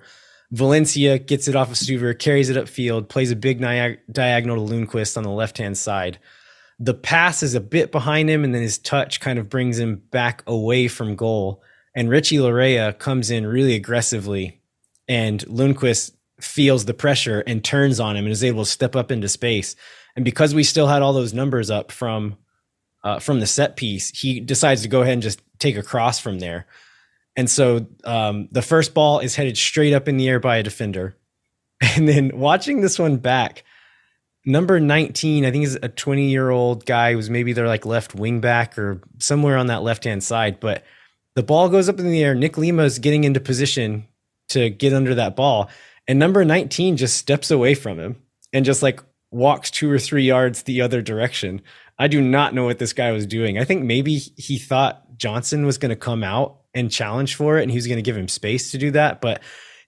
Valencia 0.52 1.18
gets 1.18 1.48
it 1.48 1.56
off 1.56 1.72
of 1.72 1.76
Stuver, 1.76 2.18
carries 2.18 2.50
it 2.50 2.58
upfield, 2.58 3.10
plays 3.10 3.32
a 3.32 3.36
big 3.36 3.60
diagonal 3.60 4.68
to 4.68 4.74
Lundqvist 4.74 5.18
on 5.18 5.24
the 5.24 5.30
left 5.30 5.58
hand 5.58 5.78
side 5.78 6.20
the 6.82 6.96
pass 6.96 7.44
is 7.44 7.54
a 7.54 7.62
bit 7.62 7.92
behind 7.92 8.28
him, 8.28 8.44
and 8.44 8.56
then 8.56 8.64
his 8.64 8.80
touch 8.80 9.20
kind 9.20 9.38
of 9.38 9.50
brings 9.50 9.78
him 9.78 10.02
back 10.10 10.42
away 10.48 10.88
from 10.88 11.16
goal. 11.16 11.62
And 11.94 12.10
Richie 12.10 12.38
Laryea 12.38 12.98
comes 12.98 13.32
in 13.32 13.46
really 13.46 13.76
aggressively, 13.76 14.62
and 15.08 15.42
Lundqvist 15.48 16.12
feels 16.40 16.86
the 16.86 16.94
pressure 16.94 17.42
and 17.46 17.64
turns 17.64 18.00
on 18.00 18.16
him 18.16 18.26
and 18.26 18.32
is 18.32 18.44
able 18.44 18.64
to 18.64 18.70
step 18.70 18.96
up 18.96 19.12
into 19.12 19.28
space. 19.28 19.76
And 20.16 20.26
because 20.26 20.56
we 20.56 20.64
still 20.64 20.88
had 20.88 21.02
all 21.02 21.14
those 21.14 21.34
numbers 21.34 21.70
up 21.70 21.92
from 21.92 22.38
uh, 23.04 23.20
from 23.20 23.40
the 23.40 23.48
set 23.48 23.78
piece, 23.78 24.10
he 24.10 24.40
decides 24.40 24.84
to 24.84 24.88
go 24.88 25.02
ahead 25.02 25.14
and 25.14 25.24
just 25.24 25.42
take 25.58 25.76
a 25.76 25.82
cross 25.82 26.20
from 26.20 26.40
there. 26.40 26.68
And 27.36 27.50
so 27.50 27.88
um, 28.04 28.48
the 28.52 28.62
first 28.62 28.94
ball 28.94 29.20
is 29.20 29.36
headed 29.36 29.58
straight 29.58 29.94
up 29.94 30.08
in 30.08 30.18
the 30.18 30.30
air 30.30 30.40
by 30.40 30.58
a 30.58 30.64
defender. 30.64 31.18
And 31.96 32.08
then 32.08 32.38
watching 32.38 32.82
this 32.82 33.00
one 33.00 33.18
back, 33.18 33.64
number 34.46 34.80
19 34.80 35.46
i 35.46 35.52
think 35.52 35.64
is 35.64 35.78
a 35.84 35.88
20 35.88 36.30
year 36.30 36.50
old 36.50 36.86
guy 36.86 37.14
who's 37.14 37.30
maybe 37.30 37.54
they're 37.54 37.68
like 37.68 37.86
left 37.86 38.16
wing 38.16 38.42
back 38.42 38.78
or 38.78 39.00
somewhere 39.20 39.56
on 39.56 39.68
that 39.68 39.84
left 39.84 40.04
hand 40.04 40.24
side 40.24 40.60
but 40.60 40.84
the 41.36 41.44
ball 41.44 41.70
goes 41.70 41.90
up 41.90 42.00
in 42.00 42.10
the 42.10 42.24
air. 42.24 42.36
Nick 42.36 42.58
lima 42.58 42.84
is 42.84 43.00
getting 43.00 43.24
into 43.24 43.40
position 43.40 44.08
to 44.50 44.70
get 44.70 44.94
under 44.94 45.16
that 45.16 45.36
ball. 45.36 45.70
And 46.08 46.20
number 46.20 46.44
19 46.44 46.98
just 46.98 47.18
steps 47.18 47.52
away 47.52 47.74
from 47.74 48.00
him 48.00 48.22
and 48.52 48.66
just 48.66 48.84
like 48.84 49.02
walks 49.32 49.72
two 49.72 49.90
or 49.90 50.00
three 50.00 50.24
yards 50.24 50.64
the 50.64 50.82
other 50.82 51.02
direction. 51.02 51.62
I 51.98 52.08
do 52.08 52.22
not 52.22 52.54
know 52.54 52.66
what 52.66 52.80
this 52.80 52.94
guy 52.94 53.12
was 53.12 53.26
doing. 53.26 53.58
I 53.58 53.64
think 53.64 53.84
maybe 53.84 54.18
he 54.18 54.58
thought 54.58 55.06
johnson 55.22 55.68
was 55.68 55.78
going 55.78 55.92
to 55.92 55.96
come 55.96 56.24
out 56.24 56.62
and 56.74 56.90
challenge 56.90 57.36
for 57.36 57.60
it 57.60 57.62
and 57.62 57.70
he 57.70 57.78
was 57.78 57.86
going 57.86 58.00
to 58.00 58.02
give 58.02 58.18
him 58.18 58.28
space 58.28 58.72
to 58.72 58.78
do 58.80 58.90
that 58.90 59.22
but 59.22 59.40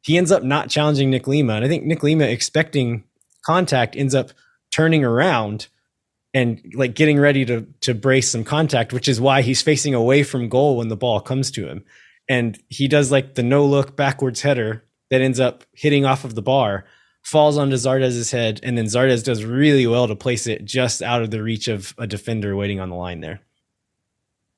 he 0.03 0.15
ends 0.15 0.31
up 0.31 0.43
not 0.43 0.69
challenging 0.69 1.09
nick 1.09 1.27
lima. 1.27 1.55
And 1.55 1.65
i 1.65 1.67
think 1.67 1.83
nick 1.83 2.03
lima 2.03 2.25
expecting 2.25 3.03
contact 3.43 3.95
ends 3.95 4.13
up 4.13 4.29
turning 4.71 5.03
around 5.03 5.67
and 6.33 6.61
like 6.73 6.95
getting 6.95 7.19
ready 7.19 7.45
to 7.45 7.67
to 7.81 7.93
brace 7.93 8.29
some 8.29 8.43
contact, 8.43 8.93
which 8.93 9.07
is 9.07 9.21
why 9.21 9.41
he's 9.41 9.61
facing 9.61 9.93
away 9.93 10.23
from 10.23 10.49
goal 10.49 10.77
when 10.77 10.87
the 10.87 10.97
ball 10.97 11.19
comes 11.19 11.51
to 11.51 11.67
him. 11.67 11.83
And 12.29 12.61
he 12.69 12.87
does 12.87 13.11
like 13.11 13.35
the 13.35 13.43
no 13.43 13.65
look 13.65 13.95
backwards 13.95 14.41
header 14.41 14.83
that 15.09 15.21
ends 15.21 15.39
up 15.39 15.63
hitting 15.73 16.05
off 16.05 16.23
of 16.23 16.35
the 16.35 16.41
bar, 16.41 16.85
falls 17.21 17.57
onto 17.57 17.75
Zardes' 17.75 18.31
head, 18.31 18.59
and 18.63 18.77
then 18.77 18.85
Zardes 18.85 19.23
does 19.23 19.43
really 19.43 19.85
well 19.85 20.07
to 20.07 20.15
place 20.15 20.47
it 20.47 20.65
just 20.65 21.01
out 21.01 21.21
of 21.21 21.31
the 21.31 21.43
reach 21.43 21.67
of 21.67 21.93
a 21.97 22.07
defender 22.07 22.55
waiting 22.55 22.79
on 22.79 22.89
the 22.89 22.95
line 22.95 23.19
there. 23.19 23.41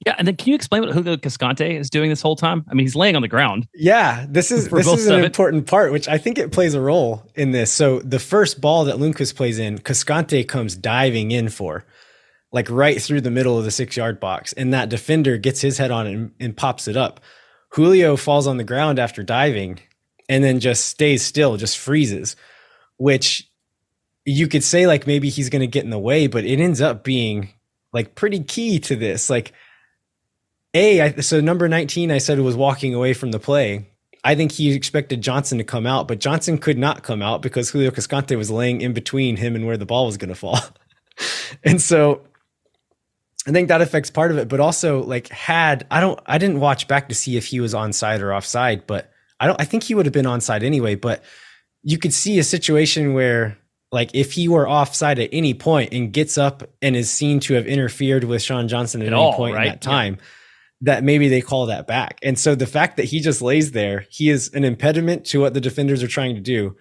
Yeah, 0.05 0.15
and 0.17 0.27
then 0.27 0.35
can 0.35 0.49
you 0.49 0.55
explain 0.55 0.81
what 0.83 0.91
Julio 0.91 1.15
Cascante 1.15 1.79
is 1.79 1.89
doing 1.89 2.09
this 2.09 2.21
whole 2.21 2.35
time? 2.35 2.65
I 2.69 2.73
mean, 2.73 2.85
he's 2.85 2.95
laying 2.95 3.15
on 3.15 3.21
the 3.21 3.27
ground. 3.27 3.67
Yeah, 3.73 4.25
this 4.27 4.51
is 4.51 4.69
this 4.69 4.87
is 4.87 5.07
an 5.07 5.23
important 5.23 5.67
part, 5.67 5.91
which 5.91 6.07
I 6.07 6.17
think 6.17 6.37
it 6.37 6.51
plays 6.51 6.73
a 6.73 6.81
role 6.81 7.23
in 7.35 7.51
this. 7.51 7.71
So 7.71 7.99
the 7.99 8.19
first 8.19 8.59
ball 8.59 8.85
that 8.85 8.97
Lundqvist 8.97 9.35
plays 9.35 9.57
in, 9.57 9.79
Cascante 9.79 10.47
comes 10.47 10.75
diving 10.75 11.31
in 11.31 11.49
for, 11.49 11.85
like 12.51 12.69
right 12.69 13.01
through 13.01 13.21
the 13.21 13.31
middle 13.31 13.57
of 13.57 13.63
the 13.63 13.71
six 13.71 13.95
yard 13.95 14.19
box, 14.19 14.51
and 14.53 14.73
that 14.73 14.89
defender 14.89 15.37
gets 15.37 15.61
his 15.61 15.77
head 15.77 15.91
on 15.91 16.07
it 16.07 16.13
and, 16.13 16.31
and 16.39 16.57
pops 16.57 16.87
it 16.87 16.97
up. 16.97 17.21
Julio 17.69 18.15
falls 18.15 18.47
on 18.47 18.57
the 18.57 18.63
ground 18.63 18.99
after 18.99 19.23
diving, 19.23 19.79
and 20.27 20.43
then 20.43 20.59
just 20.59 20.87
stays 20.87 21.23
still, 21.23 21.55
just 21.55 21.77
freezes, 21.77 22.35
which 22.97 23.49
you 24.25 24.47
could 24.47 24.63
say 24.63 24.87
like 24.87 25.07
maybe 25.07 25.29
he's 25.29 25.49
going 25.49 25.61
to 25.61 25.67
get 25.67 25.83
in 25.83 25.89
the 25.89 25.99
way, 25.99 26.27
but 26.27 26.43
it 26.43 26.59
ends 26.59 26.81
up 26.81 27.03
being 27.03 27.49
like 27.93 28.15
pretty 28.15 28.43
key 28.43 28.79
to 28.79 28.95
this, 28.95 29.29
like 29.29 29.53
A, 30.75 31.01
I, 31.01 31.11
so 31.21 31.41
number 31.41 31.67
19, 31.67 32.11
I 32.11 32.19
said 32.19 32.39
was 32.39 32.55
walking 32.55 32.93
away 32.93 33.13
from 33.13 33.31
the 33.31 33.39
play. 33.39 33.89
I 34.23 34.35
think 34.35 34.51
he 34.51 34.71
expected 34.73 35.21
Johnson 35.21 35.57
to 35.59 35.63
come 35.63 35.87
out, 35.87 36.07
but 36.07 36.19
Johnson 36.19 36.57
could 36.57 36.77
not 36.77 37.03
come 37.03 37.21
out 37.21 37.41
because 37.41 37.69
Julio 37.69 37.91
Cascante 37.91 38.37
was 38.37 38.51
laying 38.51 38.81
in 38.81 38.91
between 38.91 39.37
him 39.37 39.55
and 39.55 39.65
where 39.65 39.77
the 39.77 39.85
ball 39.85 40.05
was 40.07 40.17
going 40.17 40.29
to 40.29 40.35
fall. 40.35 40.59
and 41.63 41.81
so 41.81 42.21
I 43.47 43.51
think 43.51 43.67
that 43.67 43.81
affects 43.81 44.09
part 44.09 44.31
of 44.31 44.37
it, 44.37 44.47
but 44.47 44.59
also 44.59 45.03
like 45.03 45.29
had 45.29 45.85
I 45.91 46.01
don't 46.01 46.19
I 46.25 46.37
didn't 46.37 46.59
watch 46.59 46.87
back 46.87 47.09
to 47.09 47.15
see 47.15 47.37
if 47.37 47.45
he 47.45 47.59
was 47.59 47.73
onside 47.73 48.21
or 48.21 48.33
offside, 48.33 48.87
but 48.87 49.11
I 49.39 49.47
don't 49.47 49.61
I 49.61 49.65
think 49.65 49.83
he 49.83 49.93
would 49.93 50.07
have 50.07 50.13
been 50.13 50.25
onside 50.25 50.63
anyway, 50.63 50.95
but 50.95 51.23
you 51.83 51.99
could 51.99 52.13
see 52.13 52.39
a 52.39 52.43
situation 52.43 53.13
where 53.13 53.57
like 53.91 54.09
if 54.15 54.31
he 54.33 54.47
were 54.47 54.67
offside 54.67 55.19
at 55.19 55.29
any 55.31 55.53
point 55.53 55.93
and 55.93 56.11
gets 56.11 56.37
up 56.37 56.63
and 56.81 56.95
is 56.95 57.11
seen 57.11 57.39
to 57.41 57.53
have 57.53 57.67
interfered 57.67 58.23
with 58.23 58.41
Sean 58.41 58.67
Johnson 58.67 59.01
at, 59.01 59.07
at 59.07 59.13
any 59.13 59.21
all, 59.21 59.35
point 59.35 59.55
right? 59.55 59.67
in 59.67 59.73
that 59.73 59.81
time, 59.81 60.15
yeah. 60.15 60.25
That 60.81 61.03
maybe 61.03 61.27
they 61.27 61.41
call 61.41 61.65
that 61.67 61.87
back. 61.87 62.19
And 62.21 62.37
so 62.37 62.55
the 62.55 62.67
fact 62.67 62.97
that 62.97 63.05
he 63.05 63.19
just 63.19 63.41
lays 63.41 63.71
there, 63.71 64.05
he 64.09 64.29
is 64.29 64.53
an 64.53 64.63
impediment 64.63 65.25
to 65.27 65.39
what 65.39 65.53
the 65.53 65.61
defenders 65.61 66.03
are 66.03 66.07
trying 66.07 66.35
to 66.35 66.41
do. 66.41 66.75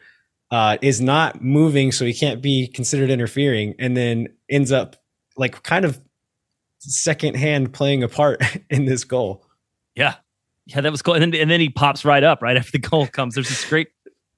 Uh, 0.51 0.77
is 0.83 1.01
not 1.01 1.43
moving, 1.43 1.91
so 1.91 2.05
he 2.05 2.15
can't 2.15 2.41
be 2.41 2.69
considered 2.69 3.11
interfering, 3.11 3.75
and 3.79 3.97
then 3.97 4.29
ends 4.49 4.71
up 4.71 4.95
like 5.37 5.61
kind 5.65 5.85
of 5.85 5.99
second 6.79 7.35
hand 7.35 7.73
playing 7.73 8.03
a 8.05 8.09
part 8.09 8.41
in 8.71 8.85
this 8.85 9.03
goal. 9.05 9.45
Yeah. 9.97 10.15
Yeah, 10.67 10.81
that 10.81 10.93
was 10.93 11.03
cool. 11.03 11.15
And 11.15 11.23
then, 11.23 11.41
and 11.41 11.51
then 11.51 11.61
he 11.61 11.71
pops 11.71 12.05
right 12.05 12.23
up 12.23 12.41
right 12.41 12.57
after 12.59 12.73
the 12.73 12.79
goal 12.79 13.07
comes. 13.07 13.35
There's 13.35 13.49
this 13.49 13.69
great 13.69 13.89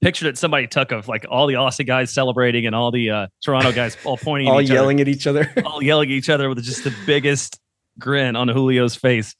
picture 0.01 0.25
that 0.25 0.37
somebody 0.37 0.65
took 0.65 0.91
of 0.91 1.07
like 1.07 1.25
all 1.29 1.45
the 1.45 1.55
Aussie 1.55 1.85
guys 1.85 2.11
celebrating 2.11 2.65
and 2.65 2.73
all 2.73 2.89
the 2.89 3.09
uh, 3.11 3.27
Toronto 3.43 3.71
guys 3.71 3.97
all 4.03 4.17
pointing, 4.17 4.49
all 4.49 4.59
at 4.59 4.65
yelling 4.65 4.97
other, 4.97 5.01
at 5.01 5.15
each 5.15 5.27
other, 5.27 5.53
all 5.65 5.83
yelling 5.83 6.09
at 6.09 6.15
each 6.15 6.29
other 6.29 6.49
with 6.49 6.63
just 6.63 6.83
the 6.83 6.93
biggest 7.05 7.59
grin 7.99 8.35
on 8.35 8.47
Julio's 8.47 8.95
face 8.95 9.35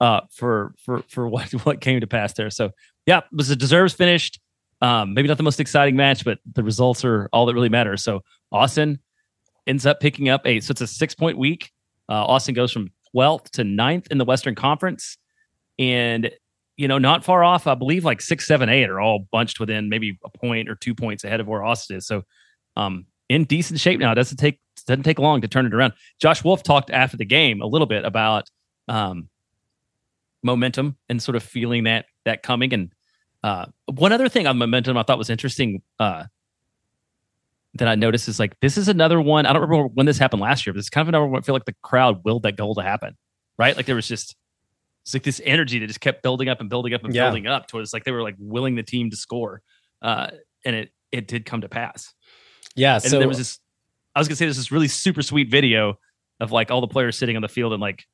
uh, 0.00 0.20
for 0.30 0.74
for 0.84 1.02
for 1.08 1.28
what 1.34 1.50
what 1.64 1.80
came 1.80 2.00
to 2.00 2.06
pass 2.06 2.32
there. 2.34 2.50
So 2.50 2.70
yeah, 3.06 3.20
was 3.32 3.50
a 3.50 3.56
Zardes 3.56 3.94
finished. 3.94 4.40
Um, 4.82 5.12
maybe 5.12 5.28
not 5.28 5.36
the 5.36 5.42
most 5.42 5.60
exciting 5.60 5.94
match, 5.94 6.24
but 6.24 6.38
the 6.54 6.62
results 6.62 7.04
are 7.04 7.28
all 7.32 7.44
that 7.46 7.54
really 7.54 7.68
matters. 7.68 8.02
So 8.02 8.22
Austin 8.50 8.98
ends 9.66 9.84
up 9.84 10.00
picking 10.00 10.30
up 10.30 10.46
a 10.46 10.60
so 10.60 10.72
it's 10.72 10.80
a 10.80 10.86
six 10.86 11.14
point 11.14 11.36
week. 11.36 11.70
Uh, 12.08 12.24
Austin 12.24 12.54
goes 12.54 12.72
from 12.72 12.90
12th 13.14 13.50
to 13.50 13.62
9th 13.62 14.08
in 14.10 14.18
the 14.18 14.24
Western 14.24 14.54
Conference. 14.54 15.16
And, 15.78 16.30
you 16.76 16.88
know, 16.88 16.98
not 16.98 17.24
far 17.24 17.44
off, 17.44 17.66
I 17.66 17.74
believe 17.74 18.04
like 18.04 18.20
six, 18.20 18.46
seven, 18.46 18.68
eight 18.68 18.88
are 18.88 19.00
all 19.00 19.28
bunched 19.30 19.60
within 19.60 19.88
maybe 19.88 20.18
a 20.24 20.30
point 20.30 20.68
or 20.68 20.74
two 20.74 20.94
points 20.94 21.24
ahead 21.24 21.40
of 21.40 21.46
where 21.46 21.62
Austin 21.62 21.98
is. 21.98 22.06
So, 22.06 22.22
um, 22.76 23.06
in 23.30 23.44
decent 23.44 23.80
shape 23.80 24.00
now. 24.00 24.12
It 24.12 24.16
doesn't 24.16 24.36
take 24.36 24.60
doesn't 24.86 25.04
take 25.04 25.18
long 25.18 25.40
to 25.40 25.48
turn 25.48 25.64
it 25.64 25.72
around. 25.72 25.94
Josh 26.20 26.42
Wolff 26.42 26.62
talked 26.62 26.90
after 26.90 27.16
the 27.16 27.24
game 27.24 27.62
a 27.62 27.66
little 27.66 27.86
bit 27.86 28.04
about 28.04 28.50
um, 28.88 29.28
momentum 30.42 30.96
and 31.08 31.22
sort 31.22 31.36
of 31.36 31.42
feeling 31.42 31.84
that 31.84 32.06
that 32.24 32.42
coming. 32.42 32.72
And 32.72 32.92
uh, 33.42 33.66
one 33.86 34.12
other 34.12 34.28
thing 34.28 34.46
on 34.46 34.58
momentum 34.58 34.96
I 34.96 35.02
thought 35.02 35.18
was 35.18 35.30
interesting 35.30 35.82
uh, 35.98 36.24
that 37.74 37.88
I 37.88 37.94
noticed 37.94 38.28
is 38.28 38.38
like 38.38 38.58
this 38.60 38.76
is 38.76 38.88
another 38.88 39.20
one. 39.20 39.46
I 39.46 39.52
don't 39.52 39.62
remember 39.62 39.88
when 39.94 40.06
this 40.06 40.18
happened 40.18 40.42
last 40.42 40.66
year, 40.66 40.72
but 40.72 40.78
it's 40.78 40.90
kind 40.90 41.02
of 41.02 41.08
another 41.08 41.26
one. 41.26 41.40
I 41.40 41.44
feel 41.44 41.54
like 41.54 41.64
the 41.64 41.76
crowd 41.82 42.22
willed 42.24 42.42
that 42.42 42.56
goal 42.56 42.74
to 42.74 42.82
happen, 42.82 43.16
right? 43.58 43.76
Like 43.76 43.86
there 43.86 43.94
was 43.94 44.08
just 44.08 44.36
it's 45.02 45.14
like 45.14 45.22
this 45.22 45.40
energy 45.44 45.78
that 45.78 45.86
just 45.86 46.00
kept 46.00 46.22
building 46.22 46.48
up 46.48 46.60
and 46.60 46.68
building 46.68 46.92
up 46.92 47.04
and 47.04 47.14
yeah. 47.14 47.26
building 47.26 47.46
up 47.46 47.68
towards 47.68 47.92
like 47.92 48.04
they 48.04 48.12
were 48.12 48.22
like 48.22 48.36
willing 48.38 48.74
the 48.74 48.82
team 48.82 49.10
to 49.10 49.16
score, 49.16 49.62
uh, 50.02 50.28
and 50.64 50.76
it 50.76 50.90
it 51.12 51.26
did 51.26 51.44
come 51.44 51.62
to 51.62 51.68
pass. 51.68 52.12
Yeah. 52.76 52.94
And 52.94 53.04
so 53.04 53.18
there 53.18 53.28
was 53.28 53.38
this. 53.38 53.58
I 54.14 54.20
was 54.20 54.28
gonna 54.28 54.36
say 54.36 54.46
there's 54.46 54.56
this 54.56 54.72
really 54.72 54.88
super 54.88 55.22
sweet 55.22 55.50
video 55.50 55.98
of 56.40 56.52
like 56.52 56.70
all 56.70 56.80
the 56.80 56.88
players 56.88 57.16
sitting 57.16 57.36
on 57.36 57.42
the 57.42 57.48
field 57.48 57.72
and 57.72 57.80
like 57.80 58.04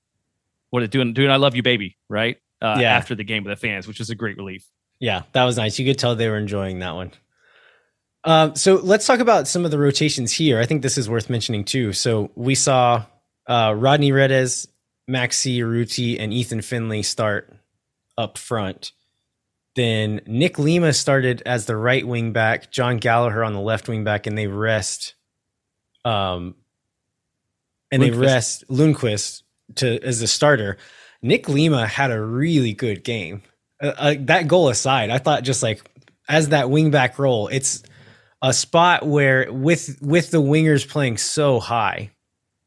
what 0.76 0.82
it 0.82 0.90
doing 0.90 1.14
doing 1.14 1.30
I 1.30 1.36
love 1.36 1.56
you 1.56 1.62
baby 1.62 1.96
right 2.06 2.36
uh, 2.60 2.76
yeah. 2.78 2.94
after 2.94 3.14
the 3.14 3.24
game 3.24 3.44
with 3.44 3.58
the 3.58 3.66
fans, 3.66 3.88
which 3.88 3.98
was 3.98 4.10
a 4.10 4.14
great 4.14 4.36
relief. 4.36 4.68
Yeah, 5.00 5.22
that 5.32 5.44
was 5.44 5.56
nice. 5.56 5.78
You 5.78 5.86
could 5.86 5.98
tell 5.98 6.14
they 6.14 6.28
were 6.28 6.36
enjoying 6.36 6.80
that 6.80 6.94
one. 6.94 7.12
Um, 8.24 8.54
so 8.56 8.74
let's 8.74 9.06
talk 9.06 9.20
about 9.20 9.48
some 9.48 9.64
of 9.64 9.70
the 9.70 9.78
rotations 9.78 10.32
here. 10.32 10.60
I 10.60 10.66
think 10.66 10.82
this 10.82 10.98
is 10.98 11.08
worth 11.08 11.30
mentioning 11.30 11.64
too. 11.64 11.94
So 11.94 12.30
we 12.34 12.54
saw 12.54 13.06
uh, 13.46 13.74
Rodney 13.74 14.12
Redes, 14.12 14.68
Maxi 15.08 15.56
Urruti, 15.58 16.20
and 16.20 16.30
Ethan 16.30 16.60
Finlay 16.60 17.00
start 17.02 17.54
up 18.18 18.36
front. 18.36 18.92
Then 19.76 20.20
Nick 20.26 20.58
Lima 20.58 20.92
started 20.92 21.42
as 21.46 21.64
the 21.64 21.76
right 21.76 22.06
wing 22.06 22.32
back, 22.32 22.70
Jon 22.70 22.98
Gallagher 22.98 23.42
on 23.42 23.54
the 23.54 23.60
left 23.60 23.88
wing 23.88 24.04
back, 24.04 24.26
and 24.26 24.36
they 24.36 24.46
rest, 24.46 25.14
um, 26.04 26.54
and 27.90 28.02
they 28.02 28.10
rest 28.10 28.66
Lundqvist 28.68 29.42
to 29.76 30.02
as 30.02 30.22
a 30.22 30.26
starter. 30.26 30.78
Nick 31.22 31.48
Lima 31.48 31.86
had 31.86 32.10
a 32.10 32.20
really 32.20 32.72
good 32.72 33.04
game. 33.04 33.42
Uh, 33.82 33.92
uh, 33.96 34.14
that 34.20 34.48
goal 34.48 34.68
aside, 34.68 35.10
I 35.10 35.18
thought 35.18 35.42
just 35.42 35.62
like 35.62 35.82
as 36.28 36.50
that 36.50 36.70
wing 36.70 36.90
back 36.90 37.18
role, 37.18 37.48
it's 37.48 37.82
a 38.42 38.52
spot 38.52 39.06
where 39.06 39.52
with 39.52 39.98
with 40.00 40.30
the 40.30 40.40
wingers 40.40 40.88
playing 40.88 41.18
so 41.18 41.60
high, 41.60 42.10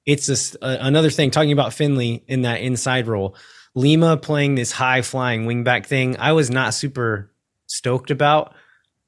it's 0.05 0.25
just 0.25 0.55
uh, 0.61 0.77
another 0.81 1.09
thing. 1.09 1.31
Talking 1.31 1.51
about 1.51 1.73
Finlay 1.73 2.23
in 2.27 2.43
that 2.43 2.61
inside 2.61 3.07
role, 3.07 3.35
Lima 3.75 4.17
playing 4.17 4.55
this 4.55 4.71
high 4.71 5.01
flying 5.01 5.45
wingback 5.45 5.85
thing. 5.85 6.17
I 6.19 6.33
was 6.33 6.49
not 6.49 6.73
super 6.73 7.31
stoked 7.67 8.11
about. 8.11 8.53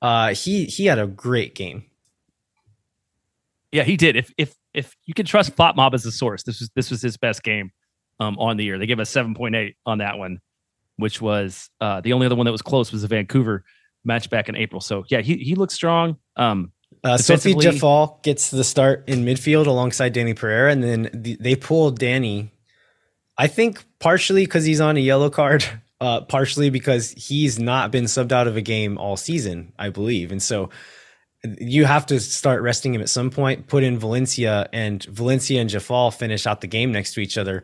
Uh, 0.01 0.33
he 0.33 0.65
he 0.65 0.85
had 0.85 0.99
a 0.99 1.07
great 1.07 1.55
game. 1.55 1.85
Yeah, 3.71 3.83
he 3.83 3.97
did. 3.97 4.15
If 4.15 4.33
if 4.37 4.55
if 4.73 4.95
you 5.05 5.13
can 5.13 5.25
trust 5.25 5.55
FotMob 5.55 5.93
as 5.93 6.05
a 6.05 6.11
source, 6.11 6.43
this 6.43 6.59
was 6.59 6.69
this 6.75 6.89
was 6.89 7.01
his 7.01 7.17
best 7.17 7.43
game 7.43 7.71
um, 8.21 8.37
on 8.37 8.55
the 8.55 8.63
year. 8.63 8.77
They 8.77 8.85
gave 8.85 8.99
us 8.99 9.09
seven 9.09 9.33
point 9.33 9.55
eight 9.55 9.75
on 9.85 9.97
that 9.97 10.17
one, 10.17 10.39
which 10.97 11.19
was 11.19 11.69
uh, 11.81 12.01
the 12.01 12.13
only 12.13 12.27
other 12.27 12.35
one 12.35 12.45
that 12.45 12.51
was 12.51 12.61
close 12.61 12.91
was 12.91 13.01
the 13.01 13.07
Vancouver 13.07 13.65
match 14.05 14.29
back 14.29 14.47
in 14.47 14.55
April. 14.55 14.79
So 14.79 15.03
yeah, 15.09 15.21
he 15.21 15.37
he 15.37 15.55
looks 15.55 15.73
strong. 15.73 16.17
Um, 16.37 16.71
uh, 17.03 17.17
Sofiane 17.17 17.55
Djeffal 17.55 18.21
gets 18.21 18.51
the 18.51 18.63
start 18.63 19.05
in 19.07 19.25
midfield 19.25 19.65
alongside 19.65 20.13
Dani 20.13 20.35
Pereira, 20.35 20.71
and 20.71 20.83
then 20.83 21.09
the, 21.13 21.35
they 21.39 21.55
pulled 21.55 21.99
Dani. 21.99 22.51
I 23.37 23.47
think 23.47 23.83
partially 23.99 24.45
because 24.45 24.65
he's 24.65 24.81
on 24.81 24.97
a 24.97 24.99
yellow 24.99 25.31
card, 25.31 25.65
uh, 25.99 26.21
partially 26.21 26.69
because 26.69 27.11
he's 27.11 27.57
not 27.59 27.91
been 27.91 28.05
subbed 28.05 28.31
out 28.31 28.47
of 28.47 28.55
a 28.55 28.61
game 28.61 28.99
all 28.99 29.17
season, 29.17 29.73
I 29.79 29.89
believe, 29.89 30.31
and 30.31 30.43
so 30.43 30.69
you 31.59 31.85
have 31.85 32.05
to 32.05 32.19
start 32.19 32.61
resting 32.61 32.93
him 32.93 33.01
at 33.01 33.09
some 33.09 33.31
point. 33.31 33.65
Put 33.65 33.83
in 33.83 33.97
Valencia, 33.97 34.69
and 34.71 35.03
Valencia 35.05 35.59
and 35.59 35.67
Djeffal 35.67 36.13
finish 36.13 36.45
out 36.45 36.61
the 36.61 36.67
game 36.67 36.91
next 36.91 37.15
to 37.15 37.19
each 37.19 37.35
other. 37.35 37.63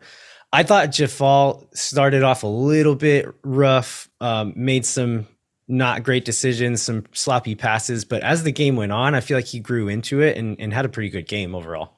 I 0.52 0.62
thought 0.62 0.88
Djeffal 0.88 1.66
started 1.76 2.22
off 2.22 2.42
a 2.42 2.46
little 2.46 2.94
bit 2.94 3.26
rough, 3.42 4.08
um, 4.20 4.54
made 4.56 4.86
some 4.86 5.26
not 5.68 6.02
great 6.02 6.24
decisions, 6.24 6.80
some 6.80 7.04
sloppy 7.12 7.54
passes. 7.54 8.04
But 8.04 8.22
as 8.22 8.42
the 8.42 8.52
game 8.52 8.74
went 8.76 8.92
on, 8.92 9.14
I 9.14 9.20
feel 9.20 9.36
like 9.36 9.44
he 9.44 9.60
grew 9.60 9.88
into 9.88 10.22
it 10.22 10.38
and, 10.38 10.58
and 10.58 10.72
had 10.72 10.86
a 10.86 10.88
pretty 10.88 11.10
good 11.10 11.28
game 11.28 11.54
overall. 11.54 11.92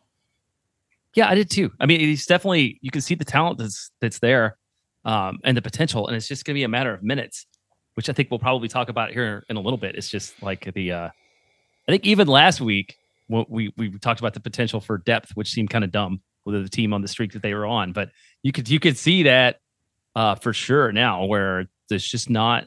Yeah, 1.15 1.29
I 1.29 1.35
did 1.35 1.51
too. 1.51 1.71
I 1.81 1.87
mean, 1.87 2.01
he's 2.01 2.27
definitely 2.27 2.79
you 2.83 2.91
can 2.91 3.01
see 3.01 3.15
the 3.15 3.25
talent 3.25 3.59
that's 3.59 3.91
that's 4.01 4.19
there, 4.21 4.57
um, 5.05 5.39
and 5.45 5.57
the 5.57 5.63
potential, 5.63 6.07
and 6.07 6.17
it's 6.17 6.29
just 6.29 6.45
going 6.45 6.55
to 6.55 6.59
be 6.59 6.65
a 6.65 6.69
matter 6.69 6.93
of 6.93 7.03
minutes, 7.03 7.47
which 7.95 8.09
I 8.09 8.13
think 8.13 8.31
we'll 8.31 8.39
probably 8.39 8.69
talk 8.69 8.89
about 8.89 9.11
here 9.11 9.45
in 9.49 9.57
a 9.57 9.61
little 9.61 9.79
bit. 9.79 9.97
It's 9.97 10.09
just 10.09 10.41
like 10.41 10.73
the, 10.73 10.93
uh, 10.93 11.09
I 11.89 11.93
think 11.93 12.07
even 12.07 12.29
last 12.29 12.61
week 12.61 12.97
we 13.29 13.73
we 13.77 13.91
talked 13.99 14.21
about 14.21 14.35
the 14.35 14.41
potential 14.41 14.81
for 14.81 14.99
depth, 14.99 15.33
which 15.35 15.51
seemed 15.51 15.71
kind 15.71 15.85
of 15.85 15.91
dumb 15.91 16.21
with 16.45 16.63
the 16.63 16.69
team 16.69 16.93
on 16.93 17.03
the 17.03 17.09
streak 17.09 17.33
that 17.33 17.43
they 17.43 17.55
were 17.55 17.67
on, 17.67 17.93
but 17.93 18.11
you 18.43 18.53
could 18.53 18.69
you 18.69 18.81
could 18.81 18.97
see 18.97 19.25
that 19.25 19.61
uh, 20.15 20.35
for 20.35 20.53
sure 20.53 20.93
now, 20.93 21.25
where 21.25 21.67
there's 21.89 22.07
just 22.07 22.31
not 22.31 22.67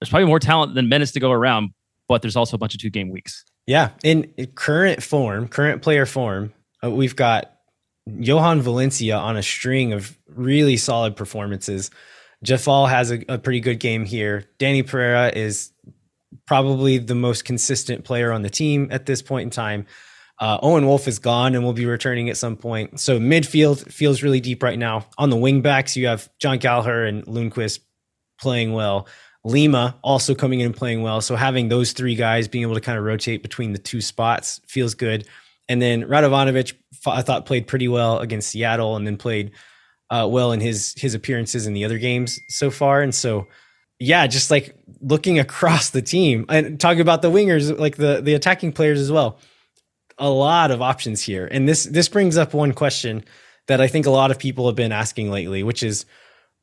there's 0.00 0.10
probably 0.10 0.26
more 0.26 0.40
talent 0.40 0.74
than 0.74 0.88
Menace 0.88 1.12
to 1.12 1.20
go 1.20 1.30
around, 1.30 1.70
but 2.08 2.22
there's 2.22 2.36
also 2.36 2.56
a 2.56 2.58
bunch 2.58 2.74
of 2.74 2.80
two 2.80 2.90
game 2.90 3.10
weeks. 3.10 3.44
Yeah, 3.66 3.90
in 4.02 4.32
current 4.54 5.02
form, 5.02 5.46
current 5.46 5.82
player 5.82 6.06
form, 6.06 6.52
uh, 6.82 6.90
we've 6.90 7.14
got 7.14 7.52
Jhojan 8.08 8.60
Valencia 8.60 9.16
on 9.16 9.36
a 9.36 9.42
string 9.42 9.92
of 9.92 10.18
really 10.28 10.76
solid 10.76 11.16
performances. 11.16 11.90
Djeffal 12.44 12.88
has 12.88 13.10
a, 13.12 13.22
a, 13.28 13.38
pretty 13.38 13.60
good 13.60 13.78
game 13.78 14.06
here. 14.06 14.44
Dani 14.58 14.86
Pereira 14.86 15.28
is 15.28 15.72
probably 16.46 16.96
the 16.96 17.14
most 17.14 17.44
consistent 17.44 18.04
player 18.04 18.32
on 18.32 18.40
the 18.42 18.48
team 18.48 18.88
at 18.90 19.04
this 19.04 19.20
point 19.20 19.44
in 19.44 19.50
time. 19.50 19.86
Uh, 20.40 20.58
Owen 20.62 20.86
Wolff 20.86 21.06
is 21.06 21.18
gone 21.18 21.54
and 21.54 21.62
will 21.62 21.74
be 21.74 21.84
returning 21.84 22.30
at 22.30 22.36
some 22.36 22.56
point. 22.56 22.98
So 22.98 23.20
midfield 23.20 23.92
feels 23.92 24.22
really 24.22 24.40
deep 24.40 24.62
right 24.62 24.78
now. 24.78 25.06
On 25.18 25.28
the 25.28 25.36
wing 25.36 25.60
backs, 25.60 25.96
you 25.96 26.06
have 26.06 26.30
Jon 26.38 26.58
Gallagher 26.58 27.04
and 27.04 27.24
Lundqvist 27.26 27.80
playing 28.40 28.72
well. 28.72 29.06
Lima 29.44 29.98
also 30.02 30.34
coming 30.34 30.60
in 30.60 30.66
and 30.66 30.76
playing 30.76 31.02
well. 31.02 31.20
So 31.20 31.36
having 31.36 31.68
those 31.68 31.92
three 31.92 32.14
guys 32.14 32.48
being 32.48 32.62
able 32.62 32.74
to 32.74 32.80
kind 32.80 32.98
of 32.98 33.04
rotate 33.04 33.42
between 33.42 33.72
the 33.72 33.78
two 33.78 34.00
spots 34.00 34.60
feels 34.66 34.94
good. 34.94 35.26
And 35.68 35.80
then 35.80 36.04
Radovanovic, 36.04 36.74
I 37.06 37.22
thought 37.22 37.46
played 37.46 37.66
pretty 37.66 37.88
well 37.88 38.18
against 38.18 38.50
Seattle, 38.50 38.96
and 38.96 39.06
then 39.06 39.16
played 39.16 39.52
uh, 40.10 40.26
well 40.28 40.52
in 40.52 40.60
his 40.60 40.94
his 40.96 41.14
appearances 41.14 41.66
in 41.66 41.74
the 41.74 41.84
other 41.84 41.98
games 41.98 42.40
so 42.48 42.70
far. 42.70 43.02
And 43.02 43.14
so, 43.14 43.46
yeah, 43.98 44.26
just 44.26 44.50
like 44.50 44.74
looking 45.00 45.38
across 45.38 45.90
the 45.90 46.02
team 46.02 46.44
and 46.48 46.80
talking 46.80 47.00
about 47.00 47.22
the 47.22 47.30
wingers, 47.30 47.78
like 47.78 47.96
the 47.96 48.20
the 48.20 48.34
attacking 48.34 48.72
players 48.72 49.00
as 49.00 49.12
well. 49.12 49.38
A 50.20 50.28
lot 50.28 50.70
of 50.70 50.82
options 50.82 51.22
here, 51.22 51.48
and 51.50 51.68
this 51.68 51.84
this 51.84 52.08
brings 52.08 52.36
up 52.36 52.54
one 52.54 52.72
question 52.72 53.24
that 53.66 53.80
I 53.80 53.88
think 53.88 54.06
a 54.06 54.10
lot 54.10 54.30
of 54.30 54.38
people 54.38 54.66
have 54.66 54.76
been 54.76 54.92
asking 54.92 55.30
lately, 55.30 55.62
which 55.62 55.82
is 55.82 56.04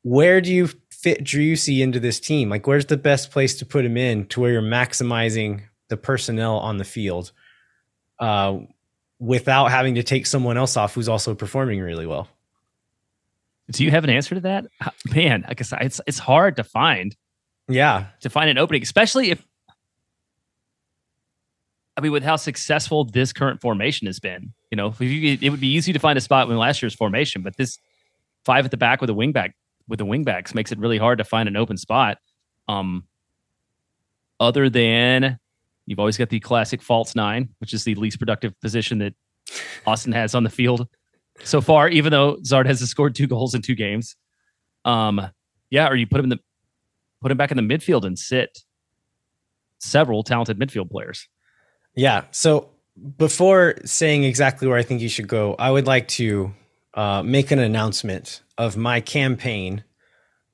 where 0.02 0.40
do 0.40 0.52
you 0.52 0.68
fit 0.90 1.24
Driussi 1.24 1.80
into 1.80 2.00
this 2.00 2.20
team? 2.20 2.50
Like, 2.50 2.66
where's 2.66 2.86
the 2.86 2.96
best 2.96 3.30
place 3.30 3.58
to 3.58 3.66
put 3.66 3.84
him 3.84 3.96
in 3.96 4.26
to 4.26 4.40
where 4.40 4.52
you're 4.52 4.62
maximizing 4.62 5.62
the 5.88 5.96
personnel 5.96 6.58
on 6.58 6.76
the 6.76 6.84
field 6.84 7.32
uh, 8.20 8.58
without 9.18 9.70
having 9.70 9.94
to 9.96 10.02
take 10.02 10.26
someone 10.26 10.56
else 10.56 10.76
off 10.76 10.94
who's 10.94 11.08
also 11.08 11.34
performing 11.34 11.80
really 11.80 12.06
well? 12.06 12.28
Do 13.70 13.84
you 13.84 13.90
have 13.90 14.04
an 14.04 14.10
answer 14.10 14.34
to 14.34 14.40
that? 14.42 14.66
Man, 15.14 15.44
I 15.48 15.54
guess 15.54 15.72
it's 15.80 16.00
it's 16.06 16.18
hard 16.18 16.56
to 16.56 16.64
find. 16.64 17.16
Yeah, 17.68 18.06
to 18.20 18.30
find 18.30 18.48
an 18.48 18.58
opening, 18.58 18.82
especially 18.82 19.30
if 19.30 19.44
I 21.98 22.00
mean, 22.00 22.12
with 22.12 22.22
how 22.22 22.36
successful 22.36 23.02
this 23.02 23.32
current 23.32 23.60
formation 23.60 24.06
has 24.06 24.20
been, 24.20 24.52
you 24.70 24.76
know, 24.76 24.94
it 25.00 25.50
would 25.50 25.58
be 25.58 25.66
easy 25.74 25.92
to 25.92 25.98
find 25.98 26.16
a 26.16 26.20
spot 26.20 26.48
in 26.48 26.56
last 26.56 26.80
year's 26.80 26.94
formation, 26.94 27.42
but 27.42 27.56
this 27.56 27.76
five 28.44 28.64
at 28.64 28.70
the 28.70 28.76
back 28.76 29.00
with 29.00 29.10
a 29.10 29.14
wingback 29.14 29.50
with 29.88 29.98
the 29.98 30.06
wingbacks 30.06 30.54
makes 30.54 30.70
it 30.70 30.78
really 30.78 30.96
hard 30.96 31.18
to 31.18 31.24
find 31.24 31.48
an 31.48 31.56
open 31.56 31.76
spot. 31.76 32.18
Um, 32.68 33.02
other 34.38 34.70
than 34.70 35.40
you've 35.86 35.98
always 35.98 36.16
got 36.16 36.28
the 36.28 36.38
classic 36.38 36.82
false 36.82 37.16
nine, 37.16 37.48
which 37.58 37.74
is 37.74 37.82
the 37.82 37.96
least 37.96 38.20
productive 38.20 38.58
position 38.60 38.98
that 38.98 39.14
Austin 39.84 40.12
has 40.12 40.36
on 40.36 40.44
the 40.44 40.50
field 40.50 40.86
so 41.42 41.60
far, 41.60 41.88
even 41.88 42.12
though 42.12 42.36
Zard 42.44 42.66
has 42.66 42.78
scored 42.88 43.16
two 43.16 43.26
goals 43.26 43.56
in 43.56 43.62
two 43.62 43.74
games. 43.74 44.14
Um, 44.84 45.20
yeah, 45.68 45.88
or 45.88 45.96
you 45.96 46.06
put 46.06 46.20
him 46.20 46.26
in 46.26 46.30
the 46.30 46.38
put 47.20 47.32
him 47.32 47.36
back 47.36 47.50
in 47.50 47.56
the 47.56 47.62
midfield 47.62 48.04
and 48.04 48.16
sit 48.16 48.60
several 49.80 50.22
talented 50.22 50.60
midfield 50.60 50.92
players. 50.92 51.28
Yeah. 51.98 52.26
So 52.30 52.68
before 53.16 53.74
saying 53.84 54.22
exactly 54.22 54.68
where 54.68 54.78
I 54.78 54.84
think 54.84 55.00
you 55.00 55.08
should 55.08 55.26
go, 55.26 55.56
I 55.58 55.68
would 55.68 55.88
like 55.88 56.06
to 56.08 56.54
uh, 56.94 57.24
make 57.24 57.50
an 57.50 57.58
announcement 57.58 58.40
of 58.56 58.76
my 58.76 59.00
campaign. 59.00 59.82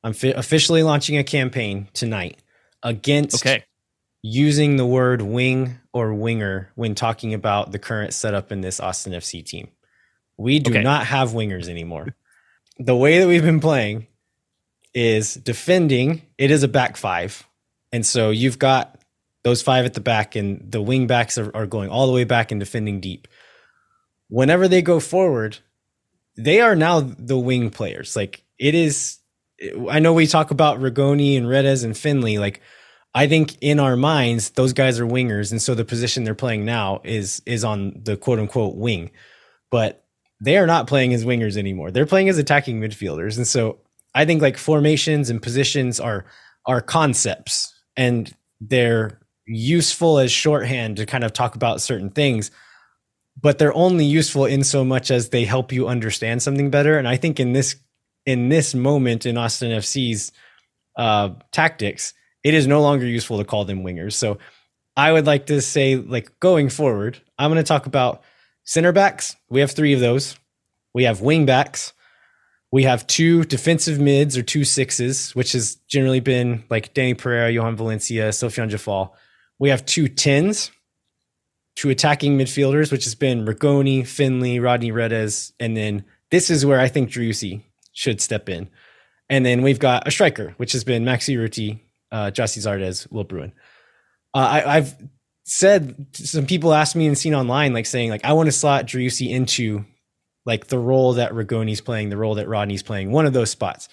I'm 0.02 0.14
fi- 0.14 0.32
officially 0.32 0.82
launching 0.82 1.18
a 1.18 1.24
campaign 1.24 1.88
tonight 1.92 2.38
against 2.82 3.44
okay. 3.44 3.62
using 4.22 4.78
the 4.78 4.86
word 4.86 5.20
wing 5.20 5.78
or 5.92 6.14
winger 6.14 6.70
when 6.76 6.94
talking 6.94 7.34
about 7.34 7.72
the 7.72 7.78
current 7.78 8.14
setup 8.14 8.50
in 8.50 8.62
this 8.62 8.80
Austin 8.80 9.12
FC 9.12 9.44
team. 9.44 9.68
We 10.38 10.60
do 10.60 10.70
okay. 10.70 10.82
not 10.82 11.06
have 11.06 11.32
wingers 11.32 11.68
anymore. 11.68 12.16
the 12.78 12.96
way 12.96 13.18
that 13.18 13.28
we've 13.28 13.44
been 13.44 13.60
playing 13.60 14.06
is 14.94 15.34
defending, 15.34 16.22
it 16.38 16.50
is 16.50 16.62
a 16.62 16.68
back 16.68 16.96
five. 16.96 17.46
And 17.92 18.04
so 18.04 18.30
you've 18.30 18.58
got 18.58 18.98
those 19.44 19.62
five 19.62 19.84
at 19.84 19.94
the 19.94 20.00
back, 20.00 20.34
and 20.34 20.70
the 20.70 20.82
wing 20.82 21.06
backs 21.06 21.38
are, 21.38 21.54
are 21.54 21.66
going 21.66 21.90
all 21.90 22.06
the 22.06 22.12
way 22.12 22.24
back 22.24 22.50
and 22.50 22.58
defending 22.58 22.98
deep. 23.00 23.28
Whenever 24.28 24.66
they 24.66 24.82
go 24.82 24.98
forward, 24.98 25.58
they 26.36 26.60
are 26.60 26.74
now 26.74 27.00
the 27.00 27.38
wing 27.38 27.70
players. 27.70 28.16
Like 28.16 28.42
it 28.58 28.74
is, 28.74 29.18
I 29.88 30.00
know 30.00 30.12
we 30.12 30.26
talk 30.26 30.50
about 30.50 30.80
Rigoni 30.80 31.36
and 31.36 31.48
Redes 31.48 31.84
and 31.84 31.96
Finlay. 31.96 32.38
Like 32.38 32.60
I 33.14 33.28
think 33.28 33.56
in 33.60 33.78
our 33.78 33.96
minds, 33.96 34.50
those 34.50 34.72
guys 34.72 34.98
are 34.98 35.06
wingers, 35.06 35.52
and 35.52 35.62
so 35.62 35.74
the 35.74 35.84
position 35.84 36.24
they're 36.24 36.34
playing 36.34 36.64
now 36.64 37.00
is 37.04 37.42
is 37.46 37.64
on 37.64 38.00
the 38.02 38.16
quote 38.16 38.38
unquote 38.38 38.76
wing. 38.76 39.10
But 39.70 40.04
they 40.40 40.56
are 40.56 40.66
not 40.66 40.86
playing 40.86 41.14
as 41.14 41.24
wingers 41.24 41.56
anymore. 41.56 41.90
They're 41.90 42.06
playing 42.06 42.28
as 42.28 42.38
attacking 42.38 42.80
midfielders, 42.80 43.36
and 43.36 43.46
so 43.46 43.78
I 44.14 44.24
think 44.24 44.42
like 44.42 44.56
formations 44.56 45.30
and 45.30 45.40
positions 45.40 46.00
are 46.00 46.24
are 46.66 46.80
concepts, 46.80 47.72
and 47.96 48.34
they're 48.60 49.20
useful 49.46 50.18
as 50.18 50.32
shorthand 50.32 50.96
to 50.96 51.06
kind 51.06 51.24
of 51.24 51.32
talk 51.32 51.54
about 51.54 51.80
certain 51.80 52.10
things 52.10 52.50
but 53.40 53.58
they're 53.58 53.74
only 53.74 54.04
useful 54.04 54.44
in 54.44 54.64
so 54.64 54.84
much 54.84 55.10
as 55.10 55.30
they 55.30 55.44
help 55.44 55.72
you 55.72 55.88
understand 55.88 56.42
something 56.42 56.70
better. 56.70 56.98
And 56.98 57.08
I 57.08 57.16
think 57.16 57.40
in 57.40 57.52
this 57.52 57.76
in 58.26 58.48
this 58.48 58.74
moment 58.74 59.26
in 59.26 59.36
Austin 59.36 59.70
FC's 59.70 60.32
uh, 60.96 61.30
tactics, 61.52 62.14
it 62.42 62.54
is 62.54 62.66
no 62.66 62.80
longer 62.80 63.06
useful 63.06 63.38
to 63.38 63.44
call 63.44 63.64
them 63.64 63.84
wingers. 63.84 64.14
So 64.14 64.38
I 64.96 65.12
would 65.12 65.26
like 65.26 65.46
to 65.46 65.60
say, 65.60 65.96
like 65.96 66.38
going 66.40 66.70
forward, 66.70 67.20
I'm 67.38 67.50
going 67.50 67.62
to 67.62 67.68
talk 67.68 67.84
about 67.86 68.22
center 68.62 68.92
backs. 68.92 69.36
We 69.50 69.60
have 69.60 69.72
three 69.72 69.92
of 69.92 70.00
those. 70.00 70.38
We 70.94 71.04
have 71.04 71.20
wing 71.20 71.44
backs. 71.44 71.92
We 72.72 72.84
have 72.84 73.06
two 73.06 73.44
defensive 73.44 74.00
mids 74.00 74.38
or 74.38 74.42
two 74.42 74.64
sixes, 74.64 75.34
which 75.34 75.52
has 75.52 75.76
generally 75.86 76.20
been 76.20 76.64
like 76.70 76.94
Dani 76.94 77.18
Pereira, 77.18 77.52
Jhojan 77.52 77.74
Valencia, 77.74 78.30
Sofiane 78.30 78.70
Djeffal. 78.70 79.10
We 79.58 79.70
have 79.70 79.86
two 79.86 80.08
tens, 80.08 80.70
two 81.76 81.90
attacking 81.90 82.38
midfielders, 82.38 82.90
which 82.90 83.04
has 83.04 83.14
been 83.14 83.46
Rigoni, 83.46 84.06
Finlay, 84.06 84.58
Rodney 84.58 84.90
Redes, 84.90 85.52
and 85.60 85.76
then 85.76 86.04
this 86.30 86.50
is 86.50 86.66
where 86.66 86.80
I 86.80 86.88
think 86.88 87.10
Driussi 87.10 87.62
should 87.92 88.20
step 88.20 88.48
in. 88.48 88.68
And 89.30 89.46
then 89.46 89.62
we've 89.62 89.78
got 89.78 90.06
a 90.06 90.10
striker, 90.10 90.54
which 90.56 90.72
has 90.72 90.84
been 90.84 91.04
Maxi 91.04 91.36
Urruti, 91.36 91.80
uh, 92.12 92.30
Gyasi 92.30 92.58
Zardes, 92.58 93.10
Will 93.10 93.24
Bruin. 93.24 93.52
Uh, 94.34 94.62
I, 94.66 94.74
have 94.74 94.96
said 95.44 96.06
some 96.12 96.46
people 96.46 96.74
asked 96.74 96.96
me 96.96 97.06
and 97.06 97.16
seen 97.16 97.34
online, 97.34 97.72
like 97.72 97.86
saying 97.86 98.10
like 98.10 98.24
I 98.24 98.32
want 98.32 98.48
to 98.48 98.52
slot 98.52 98.86
Driussi 98.86 99.30
into 99.30 99.84
like 100.44 100.66
the 100.66 100.78
role 100.78 101.14
that 101.14 101.32
Rigoni's 101.32 101.80
playing, 101.80 102.10
the 102.10 102.16
role 102.16 102.34
that 102.34 102.48
Rodney's 102.48 102.82
playing, 102.82 103.10
one 103.10 103.26
of 103.26 103.32
those 103.32 103.50
spots. 103.50 103.88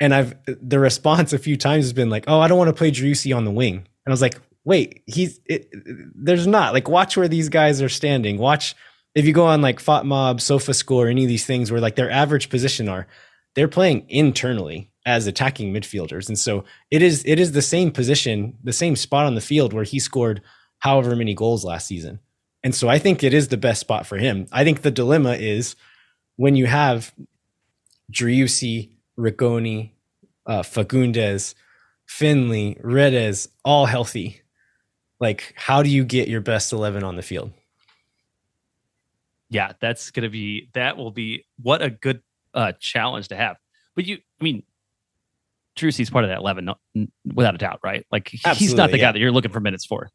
And 0.00 0.14
I've 0.14 0.34
the 0.46 0.78
response 0.78 1.32
a 1.32 1.38
few 1.38 1.56
times 1.56 1.84
has 1.84 1.92
been 1.92 2.10
like, 2.10 2.24
"Oh, 2.26 2.40
I 2.40 2.48
don't 2.48 2.58
want 2.58 2.68
to 2.68 2.74
play 2.74 2.90
Driussi 2.90 3.36
on 3.36 3.44
the 3.44 3.50
wing." 3.50 3.74
And 3.74 3.86
I 4.06 4.10
was 4.10 4.22
like, 4.22 4.40
wait, 4.64 5.02
he's 5.06 5.40
it, 5.46 5.68
there's 6.14 6.46
not 6.46 6.72
like 6.72 6.88
watch 6.88 7.16
where 7.16 7.28
these 7.28 7.48
guys 7.48 7.82
are 7.82 7.88
standing. 7.88 8.38
Watch 8.38 8.74
if 9.14 9.26
you 9.26 9.32
go 9.32 9.44
on 9.44 9.60
like 9.60 9.78
FotMob, 9.78 10.36
SofaScore, 10.36 11.10
any 11.10 11.24
of 11.24 11.28
these 11.28 11.44
things 11.44 11.70
where 11.70 11.80
like 11.80 11.96
their 11.96 12.10
average 12.10 12.48
position 12.48 12.88
are, 12.88 13.06
they're 13.54 13.68
playing 13.68 14.06
internally 14.08 14.90
as 15.04 15.26
attacking 15.26 15.72
midfielders, 15.72 16.28
and 16.28 16.38
so 16.38 16.64
it 16.90 17.02
is 17.02 17.22
it 17.26 17.40
is 17.40 17.52
the 17.52 17.62
same 17.62 17.90
position, 17.90 18.56
the 18.62 18.72
same 18.72 18.96
spot 18.96 19.26
on 19.26 19.34
the 19.34 19.40
field 19.40 19.72
where 19.72 19.84
he 19.84 19.98
scored 19.98 20.42
however 20.78 21.14
many 21.16 21.34
goals 21.34 21.64
last 21.64 21.86
season. 21.86 22.20
And 22.64 22.74
so 22.74 22.88
I 22.88 22.98
think 22.98 23.24
it 23.24 23.34
is 23.34 23.48
the 23.48 23.56
best 23.56 23.80
spot 23.80 24.06
for 24.06 24.16
him. 24.16 24.46
I 24.52 24.62
think 24.62 24.82
the 24.82 24.90
dilemma 24.92 25.32
is 25.32 25.74
when 26.36 26.54
you 26.54 26.66
have 26.66 27.12
Driussi, 28.12 28.90
Rigoni, 29.18 29.90
uh, 30.46 30.62
Fagundez, 30.62 31.54
Finlay, 32.06 32.76
Redes, 32.80 33.48
all 33.64 33.86
healthy 33.86 34.41
like 35.22 35.54
how 35.56 35.84
do 35.84 35.88
you 35.88 36.04
get 36.04 36.26
your 36.26 36.40
best 36.40 36.72
11 36.72 37.04
on 37.04 37.14
the 37.14 37.22
field? 37.22 37.52
Yeah 39.48 39.72
that's 39.80 40.10
gonna 40.10 40.28
be 40.28 40.68
that 40.74 40.96
will 40.96 41.12
be 41.12 41.46
what 41.62 41.80
a 41.80 41.88
good 41.88 42.20
uh 42.52 42.72
challenge 42.80 43.28
to 43.28 43.36
have. 43.36 43.56
But 43.94 44.04
you 44.04 44.18
i 44.40 44.44
mean 44.44 44.64
Driussi's 45.76 46.10
part 46.10 46.24
of 46.24 46.28
that 46.28 46.38
11 46.38 46.64
no, 46.66 46.76
without 47.34 47.54
a 47.54 47.58
doubt 47.58 47.78
right? 47.84 48.04
Like 48.10 48.32
Absolutely, 48.34 48.66
he's 48.66 48.74
not 48.74 48.90
the 48.90 48.98
yeah. 48.98 49.06
guy 49.06 49.12
that 49.12 49.18
you're 49.20 49.30
looking 49.30 49.52
for 49.52 49.60
minutes 49.60 49.86
for. 49.86 50.10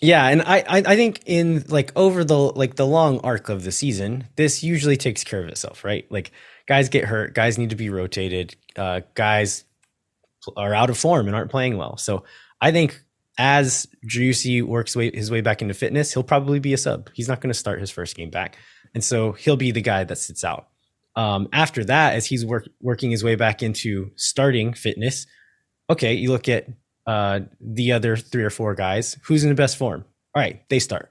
Yeah 0.00 0.26
and 0.26 0.40
I, 0.42 0.58
I 0.60 0.78
i 0.86 0.96
think 0.96 1.20
in 1.26 1.64
like 1.68 1.92
over 1.94 2.24
the 2.24 2.38
like 2.38 2.76
the 2.76 2.86
long 2.86 3.20
arc 3.20 3.50
of 3.50 3.62
the 3.62 3.72
season 3.72 4.24
this 4.36 4.62
usually 4.64 4.96
takes 4.96 5.22
care 5.22 5.42
of 5.42 5.48
itself 5.48 5.84
right? 5.84 6.10
Like 6.10 6.32
guys 6.66 6.88
get 6.88 7.04
hurt 7.04 7.34
guys 7.34 7.58
need 7.58 7.70
to 7.70 7.76
be 7.76 7.90
rotated 7.90 8.56
uh 8.76 9.02
guys 9.14 9.64
are 10.56 10.72
out 10.72 10.88
of 10.88 10.96
form 10.96 11.26
and 11.26 11.36
aren't 11.36 11.50
playing 11.50 11.76
well. 11.76 11.98
So 11.98 12.24
i 12.62 12.72
think 12.72 13.02
as 13.38 13.86
Driussi 14.08 14.62
works 14.62 14.96
way, 14.96 15.10
his 15.12 15.30
way 15.30 15.40
back 15.40 15.62
into 15.62 15.74
fitness, 15.74 16.12
he'll 16.12 16.22
probably 16.22 16.58
be 16.58 16.72
a 16.72 16.78
sub. 16.78 17.10
He's 17.14 17.28
not 17.28 17.40
going 17.40 17.52
to 17.52 17.58
start 17.58 17.80
his 17.80 17.90
first 17.90 18.16
game 18.16 18.30
back, 18.30 18.56
and 18.94 19.04
so 19.04 19.32
he'll 19.32 19.56
be 19.56 19.70
the 19.70 19.82
guy 19.82 20.04
that 20.04 20.16
sits 20.16 20.44
out. 20.44 20.68
Um, 21.16 21.48
after 21.52 21.84
that, 21.84 22.14
as 22.14 22.26
he's 22.26 22.44
work, 22.44 22.68
working 22.80 23.10
his 23.10 23.24
way 23.24 23.34
back 23.36 23.62
into 23.62 24.10
starting 24.16 24.74
fitness, 24.74 25.26
okay, 25.88 26.14
you 26.14 26.30
look 26.30 26.48
at 26.48 26.66
uh, 27.06 27.40
the 27.60 27.92
other 27.92 28.16
three 28.16 28.42
or 28.42 28.50
four 28.50 28.74
guys. 28.74 29.16
Who's 29.24 29.42
in 29.42 29.48
the 29.48 29.54
best 29.54 29.76
form? 29.76 30.04
All 30.34 30.42
right, 30.42 30.68
they 30.68 30.78
start. 30.78 31.10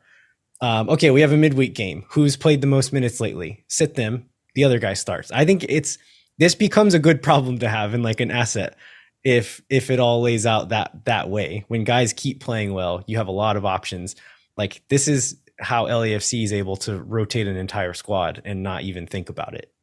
Um, 0.61 0.89
okay, 0.89 1.11
we 1.11 1.21
have 1.21 1.31
a 1.31 1.37
midweek 1.37 1.73
game. 1.73 2.05
Who's 2.09 2.37
played 2.37 2.61
the 2.61 2.67
most 2.67 2.93
minutes 2.93 3.19
lately? 3.19 3.65
Sit 3.67 3.95
them. 3.95 4.29
The 4.53 4.63
other 4.63 4.79
guy 4.79 4.93
starts. 4.93 5.31
I 5.31 5.45
think 5.45 5.65
it's 5.67 5.97
this 6.37 6.55
becomes 6.55 6.93
a 6.93 6.99
good 6.99 7.21
problem 7.21 7.59
to 7.59 7.69
have 7.69 7.93
and 7.93 8.03
like 8.03 8.19
an 8.19 8.31
asset 8.31 8.77
if 9.25 9.59
if 9.69 9.89
it 9.89 9.99
all 9.99 10.21
lays 10.21 10.45
out 10.45 10.69
that 10.69 11.03
that 11.05 11.29
way. 11.29 11.65
When 11.67 11.83
guys 11.83 12.13
keep 12.13 12.39
playing 12.39 12.73
well, 12.73 13.03
you 13.07 13.17
have 13.17 13.27
a 13.27 13.31
lot 13.31 13.57
of 13.57 13.65
options. 13.65 14.15
Like 14.55 14.83
this 14.87 15.09
is 15.09 15.37
how 15.59 15.85
LAFC 15.87 16.43
is 16.43 16.53
able 16.53 16.77
to 16.77 17.01
rotate 17.01 17.47
an 17.47 17.57
entire 17.57 17.93
squad 17.93 18.41
and 18.45 18.61
not 18.61 18.83
even 18.83 19.07
think 19.07 19.29
about 19.29 19.55
it. 19.55 19.73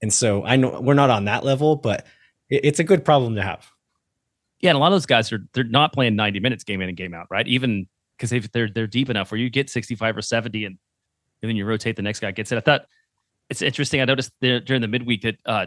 And 0.00 0.12
so 0.12 0.44
I 0.44 0.56
know 0.56 0.80
we're 0.80 0.94
not 0.94 1.10
on 1.10 1.24
that 1.24 1.44
level, 1.44 1.76
but 1.76 2.06
it, 2.48 2.64
it's 2.64 2.78
a 2.78 2.84
good 2.84 3.04
problem 3.04 3.34
to 3.34 3.42
have. 3.42 3.70
Yeah, 4.60 4.70
and 4.70 4.76
a 4.76 4.78
lot 4.78 4.86
of 4.86 4.92
those 4.92 5.06
guys 5.06 5.32
are 5.32 5.44
they're 5.52 5.64
not 5.64 5.92
playing 5.92 6.14
90 6.14 6.38
minutes 6.38 6.62
game 6.62 6.80
in 6.80 6.88
and 6.88 6.96
game 6.96 7.12
out, 7.12 7.26
right? 7.28 7.46
Even 7.48 7.88
because 8.16 8.32
if 8.32 8.52
they're 8.52 8.70
they're 8.72 8.86
deep 8.86 9.10
enough 9.10 9.32
where 9.32 9.38
you 9.38 9.50
get 9.50 9.68
65 9.68 10.16
or 10.16 10.22
70 10.22 10.64
and, 10.64 10.78
and 11.42 11.48
then 11.48 11.56
you 11.56 11.66
rotate 11.66 11.96
the 11.96 12.02
next 12.02 12.20
guy 12.20 12.30
gets 12.30 12.52
it. 12.52 12.56
I 12.56 12.60
thought 12.60 12.82
it's 13.50 13.62
interesting. 13.62 14.00
I 14.00 14.04
noticed 14.04 14.30
there, 14.40 14.60
during 14.60 14.80
the 14.80 14.88
midweek 14.88 15.22
that 15.22 15.36
uh, 15.44 15.66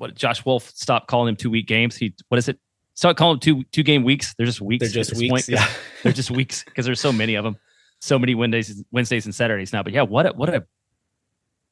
what 0.00 0.14
Josh 0.14 0.44
Wolff 0.46 0.70
stopped 0.70 1.08
calling 1.08 1.28
him 1.28 1.36
two 1.36 1.50
week 1.50 1.68
games. 1.68 1.94
He 1.94 2.14
what 2.28 2.38
is 2.38 2.48
it? 2.48 2.58
Start 2.94 3.18
calling 3.18 3.34
them 3.34 3.40
two 3.40 3.64
two 3.70 3.82
game 3.82 4.02
weeks. 4.02 4.34
They're 4.34 4.46
just 4.46 4.60
weeks. 4.60 4.80
They're 4.80 5.04
just 5.04 5.14
weeks. 5.16 5.46
Yeah. 5.46 5.66
They're 6.02 6.12
just 6.12 6.30
weeks 6.30 6.64
because 6.64 6.86
there's 6.86 7.00
so 7.00 7.12
many 7.12 7.34
of 7.34 7.44
them. 7.44 7.58
So 8.00 8.18
many 8.18 8.34
Wednesdays, 8.34 8.82
Wednesdays 8.90 9.26
and 9.26 9.34
Saturdays 9.34 9.74
now. 9.74 9.82
But 9.82 9.92
yeah, 9.92 10.02
what 10.02 10.24
a 10.24 10.30
what 10.30 10.48
a 10.48 10.64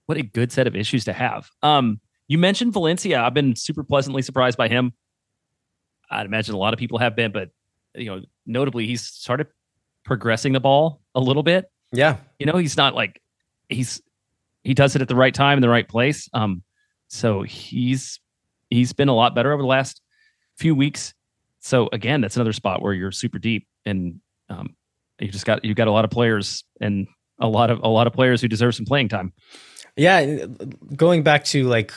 what 0.05 0.19
a 0.19 0.23
good 0.23 0.53
set 0.53 0.67
of 0.67 0.77
issues 0.77 1.07
to 1.07 1.15
have. 1.15 1.49
Um, 1.63 2.01
you 2.29 2.37
mentioned 2.37 2.75
Valencia. 2.75 3.19
I've 3.19 3.33
been 3.33 3.57
super 3.57 3.83
pleasantly 3.83 4.21
surprised 4.21 4.59
by 4.59 4.69
him. 4.69 4.93
I'd 6.11 6.27
imagine 6.27 6.55
a 6.55 6.59
lot 6.59 6.75
of 6.75 6.79
people 6.79 6.99
have 6.99 7.17
been, 7.17 7.33
but 7.33 7.49
you 7.95 8.07
know, 8.07 8.23
notably 8.45 8.87
he's 8.87 9.03
started 9.03 9.47
progressing 10.05 10.53
the 10.53 10.61
ball 10.61 11.01
a 11.15 11.21
little 11.21 11.43
bit. 11.43 11.71
Yeah. 11.93 12.19
You 12.39 12.45
know, 12.45 12.59
he's 12.59 12.77
not 12.77 12.95
like 12.95 13.23
he's 13.71 14.03
he 14.65 14.75
does 14.75 14.95
it 14.97 15.01
at 15.01 15.09
the 15.09 15.17
right 15.17 15.35
time 15.35 15.57
in 15.57 15.63
the 15.63 15.69
right 15.71 15.89
place. 15.89 16.29
Um, 16.35 16.63
so 17.09 17.43
he's 17.43 18.21
he's 18.71 18.93
been 18.93 19.09
a 19.09 19.15
lot 19.15 19.35
better 19.35 19.53
over 19.53 19.63
the 19.63 19.69
last 19.69 20.01
few 20.57 20.75
weeks. 20.75 21.15
So 21.61 21.89
again, 21.93 22.21
that's 22.21 22.37
another 22.37 22.53
spot 22.53 22.83
where 22.83 22.93
you're 22.93 23.13
super 23.13 23.39
deep 23.39 23.67
and 23.85 24.21
um, 24.49 24.77
you 25.19 25.29
just 25.29 25.47
got 25.47 25.65
you 25.65 25.75
got 25.75 25.89
a 25.89 25.93
lot 25.93 26.05
of 26.05 26.11
players 26.11 26.65
and 26.81 27.09
a 27.41 27.49
lot 27.49 27.71
of 27.71 27.81
a 27.83 27.89
lot 27.89 28.07
of 28.07 28.13
players 28.13 28.41
who 28.41 28.49
deserve 28.49 28.75
some 28.75 28.87
playing 28.87 29.09
time. 29.09 29.33
Yeah, 29.97 30.47
going 30.95 31.23
back 31.23 31.45
to 31.47 31.65
like 31.65 31.93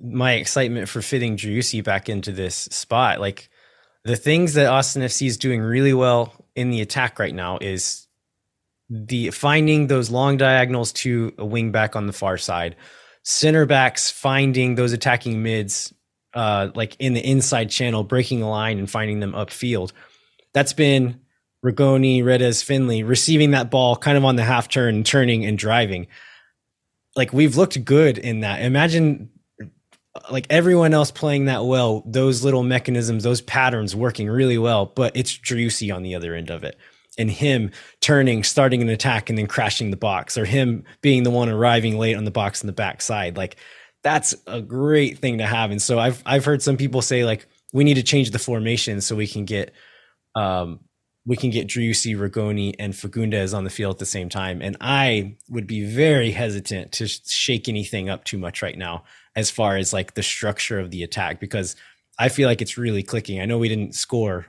my 0.00 0.34
excitement 0.34 0.88
for 0.88 1.02
fitting 1.02 1.36
Driussi 1.36 1.82
back 1.82 2.08
into 2.08 2.30
this 2.30 2.54
spot, 2.54 3.20
like 3.20 3.48
the 4.04 4.16
things 4.16 4.54
that 4.54 4.66
Austin 4.66 5.02
FC 5.02 5.26
is 5.26 5.36
doing 5.36 5.60
really 5.60 5.94
well 5.94 6.32
in 6.54 6.70
the 6.70 6.80
attack 6.80 7.18
right 7.18 7.34
now 7.34 7.58
is 7.60 8.06
the 8.88 9.30
finding 9.30 9.88
those 9.88 10.10
long 10.10 10.36
diagonals 10.36 10.92
to 10.92 11.34
a 11.38 11.44
wing 11.44 11.72
back 11.72 11.96
on 11.96 12.06
the 12.06 12.12
far 12.12 12.38
side, 12.38 12.76
center 13.26 13.66
backs 13.66 14.08
finding 14.08 14.76
those 14.76 14.92
attacking 14.92 15.42
mids, 15.42 15.92
uh, 16.32 16.68
like 16.76 16.94
in 17.00 17.12
the 17.12 17.20
inside 17.20 17.68
channel, 17.68 18.04
breaking 18.04 18.40
a 18.40 18.48
line 18.48 18.78
and 18.78 18.88
finding 18.88 19.18
them 19.18 19.32
upfield. 19.32 19.90
That's 20.54 20.72
been 20.72 21.20
Rigoni, 21.64 22.24
Redes, 22.24 22.62
Finlay 22.62 23.02
receiving 23.02 23.50
that 23.50 23.68
ball 23.68 23.96
kind 23.96 24.16
of 24.16 24.24
on 24.24 24.36
the 24.36 24.44
half 24.44 24.68
turn, 24.68 25.02
turning 25.02 25.44
and 25.44 25.58
driving. 25.58 26.06
Like 27.16 27.32
we've 27.32 27.56
looked 27.56 27.84
good 27.84 28.16
in 28.16 28.40
that. 28.40 28.62
Imagine 28.62 29.30
like 30.30 30.46
everyone 30.48 30.94
else 30.94 31.10
playing 31.10 31.46
that 31.46 31.64
well, 31.64 32.04
those 32.06 32.44
little 32.44 32.62
mechanisms, 32.62 33.24
those 33.24 33.40
patterns 33.40 33.96
working 33.96 34.28
really 34.30 34.56
well, 34.56 34.86
but 34.86 35.16
it's 35.16 35.36
Driussi 35.36 35.92
on 35.92 36.04
the 36.04 36.14
other 36.14 36.32
end 36.36 36.50
of 36.50 36.62
it. 36.62 36.78
And 37.18 37.30
him 37.30 37.70
turning, 38.00 38.44
starting 38.44 38.82
an 38.82 38.90
attack 38.90 39.30
and 39.30 39.38
then 39.38 39.46
crashing 39.46 39.90
the 39.90 39.96
box, 39.96 40.36
or 40.36 40.44
him 40.44 40.84
being 41.00 41.22
the 41.22 41.30
one 41.30 41.48
arriving 41.48 41.98
late 41.98 42.14
on 42.14 42.24
the 42.24 42.30
box 42.30 42.62
in 42.62 42.66
the 42.66 42.72
backside. 42.74 43.36
Like 43.36 43.56
that's 44.02 44.34
a 44.46 44.60
great 44.60 45.18
thing 45.18 45.38
to 45.38 45.46
have. 45.46 45.70
And 45.70 45.80
so 45.80 45.98
I've 45.98 46.22
I've 46.26 46.44
heard 46.44 46.62
some 46.62 46.76
people 46.76 47.02
say 47.02 47.24
like 47.24 47.46
we 47.72 47.84
need 47.84 47.94
to 47.94 48.02
change 48.02 48.30
the 48.30 48.38
formation 48.38 49.00
so 49.00 49.16
we 49.16 49.26
can 49.26 49.44
get 49.44 49.72
um 50.34 50.80
we 51.26 51.36
can 51.36 51.50
get 51.50 51.66
Driussi, 51.66 52.16
Rigoni, 52.16 52.74
and 52.78 52.94
Fagundez 52.94 53.52
on 53.52 53.64
the 53.64 53.70
field 53.70 53.96
at 53.96 53.98
the 53.98 54.06
same 54.06 54.28
time. 54.28 54.62
And 54.62 54.76
I 54.80 55.36
would 55.48 55.66
be 55.66 55.84
very 55.84 56.30
hesitant 56.30 56.92
to 56.92 57.08
shake 57.08 57.68
anything 57.68 58.08
up 58.08 58.22
too 58.22 58.38
much 58.38 58.62
right 58.62 58.78
now 58.78 59.02
as 59.34 59.50
far 59.50 59.76
as 59.76 59.92
like 59.92 60.14
the 60.14 60.22
structure 60.22 60.78
of 60.78 60.92
the 60.92 61.02
attack 61.02 61.40
because 61.40 61.74
I 62.16 62.28
feel 62.28 62.48
like 62.48 62.62
it's 62.62 62.78
really 62.78 63.02
clicking. 63.02 63.40
I 63.40 63.44
know 63.44 63.58
we 63.58 63.68
didn't 63.68 63.96
score 63.96 64.46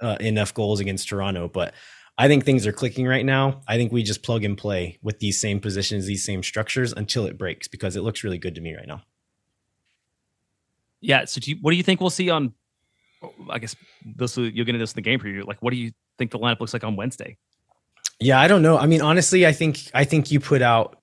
uh, 0.00 0.16
enough 0.20 0.54
goals 0.54 0.78
against 0.78 1.08
Toronto, 1.08 1.48
but 1.48 1.74
I 2.20 2.28
think 2.28 2.44
things 2.44 2.66
are 2.66 2.72
clicking 2.72 3.06
right 3.06 3.24
now. 3.24 3.62
I 3.66 3.78
think 3.78 3.92
we 3.92 4.02
just 4.02 4.22
plug 4.22 4.44
and 4.44 4.56
play 4.56 4.98
with 5.02 5.20
these 5.20 5.40
same 5.40 5.58
positions, 5.58 6.04
these 6.04 6.22
same 6.22 6.42
structures 6.42 6.92
until 6.92 7.24
it 7.24 7.38
breaks 7.38 7.66
because 7.66 7.96
it 7.96 8.02
looks 8.02 8.22
really 8.22 8.36
good 8.36 8.54
to 8.56 8.60
me 8.60 8.74
right 8.76 8.86
now. 8.86 9.00
Yeah. 11.00 11.24
So, 11.24 11.40
do 11.40 11.50
you, 11.50 11.56
what 11.62 11.70
do 11.70 11.78
you 11.78 11.82
think 11.82 11.98
we'll 11.98 12.10
see 12.10 12.28
on? 12.28 12.52
I 13.48 13.58
guess 13.58 13.74
this 14.04 14.36
you'll 14.36 14.50
get 14.50 14.68
into 14.68 14.78
this 14.78 14.92
in 14.92 14.96
the 14.96 15.02
game 15.02 15.18
preview. 15.18 15.46
Like, 15.46 15.62
what 15.62 15.70
do 15.70 15.78
you 15.78 15.92
think 16.18 16.30
the 16.30 16.38
lineup 16.38 16.60
looks 16.60 16.74
like 16.74 16.84
on 16.84 16.94
Wednesday? 16.94 17.38
Yeah, 18.18 18.38
I 18.38 18.48
don't 18.48 18.60
know. 18.60 18.76
I 18.76 18.84
mean, 18.84 19.00
honestly, 19.00 19.46
I 19.46 19.52
think 19.52 19.90
I 19.94 20.04
think 20.04 20.30
you 20.30 20.40
put 20.40 20.60
out. 20.60 21.00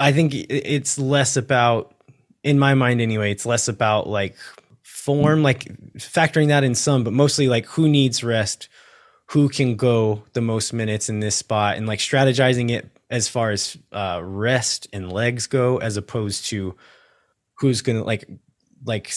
I 0.00 0.10
think 0.10 0.34
it's 0.34 0.98
less 0.98 1.36
about, 1.36 1.94
in 2.42 2.58
my 2.58 2.74
mind 2.74 3.00
anyway, 3.00 3.30
it's 3.30 3.46
less 3.46 3.68
about 3.68 4.08
like 4.08 4.34
form, 4.82 5.44
like 5.44 5.64
factoring 5.94 6.48
that 6.48 6.64
in 6.64 6.74
some, 6.74 7.04
but 7.04 7.12
mostly 7.12 7.48
like 7.48 7.66
who 7.66 7.88
needs 7.88 8.24
rest, 8.24 8.68
who 9.30 9.48
can 9.48 9.76
go 9.76 10.22
the 10.34 10.40
most 10.40 10.72
minutes 10.72 11.08
in 11.08 11.20
this 11.20 11.36
spot, 11.36 11.76
and 11.76 11.86
like 11.86 11.98
strategizing 11.98 12.70
it 12.70 12.88
as 13.10 13.28
far 13.28 13.50
as 13.50 13.76
uh, 13.92 14.20
rest 14.22 14.88
and 14.92 15.12
legs 15.12 15.46
go, 15.46 15.78
as 15.78 15.96
opposed 15.96 16.46
to 16.46 16.74
who's 17.58 17.82
gonna 17.82 18.04
like 18.04 18.28
like 18.84 19.12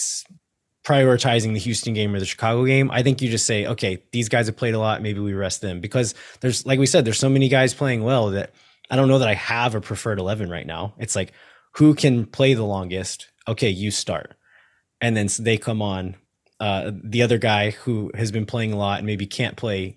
prioritizing 0.84 1.52
the 1.52 1.60
Houston 1.60 1.94
game 1.94 2.14
or 2.14 2.18
the 2.18 2.26
Chicago 2.26 2.64
game. 2.64 2.90
I 2.90 3.02
think 3.02 3.20
you 3.20 3.30
just 3.30 3.46
say, 3.46 3.66
okay, 3.66 4.02
these 4.12 4.28
guys 4.28 4.46
have 4.46 4.56
played 4.56 4.74
a 4.74 4.78
lot. 4.78 5.02
Maybe 5.02 5.20
we 5.20 5.34
rest 5.34 5.60
them 5.60 5.80
because 5.80 6.14
there's, 6.40 6.64
like 6.64 6.78
we 6.78 6.86
said, 6.86 7.04
there's 7.04 7.18
so 7.18 7.28
many 7.28 7.48
guys 7.48 7.74
playing 7.74 8.02
well 8.02 8.30
that 8.30 8.52
I 8.90 8.96
don't 8.96 9.08
know 9.08 9.18
that 9.18 9.28
I 9.28 9.34
have 9.34 9.74
a 9.74 9.80
preferred 9.80 10.18
11 10.18 10.50
right 10.50 10.66
now. 10.66 10.94
It's 10.98 11.14
like, 11.14 11.32
who 11.76 11.94
can 11.94 12.26
play 12.26 12.54
the 12.54 12.64
longest? 12.64 13.28
Okay, 13.46 13.68
you 13.68 13.90
start. 13.90 14.34
And 15.00 15.16
then 15.16 15.28
they 15.38 15.58
come 15.58 15.82
on. 15.82 16.16
Uh, 16.58 16.90
the 16.92 17.22
other 17.22 17.38
guy 17.38 17.70
who 17.70 18.10
has 18.14 18.30
been 18.30 18.44
playing 18.44 18.72
a 18.72 18.76
lot 18.76 18.98
and 18.98 19.06
maybe 19.06 19.26
can't 19.26 19.56
play 19.56 19.96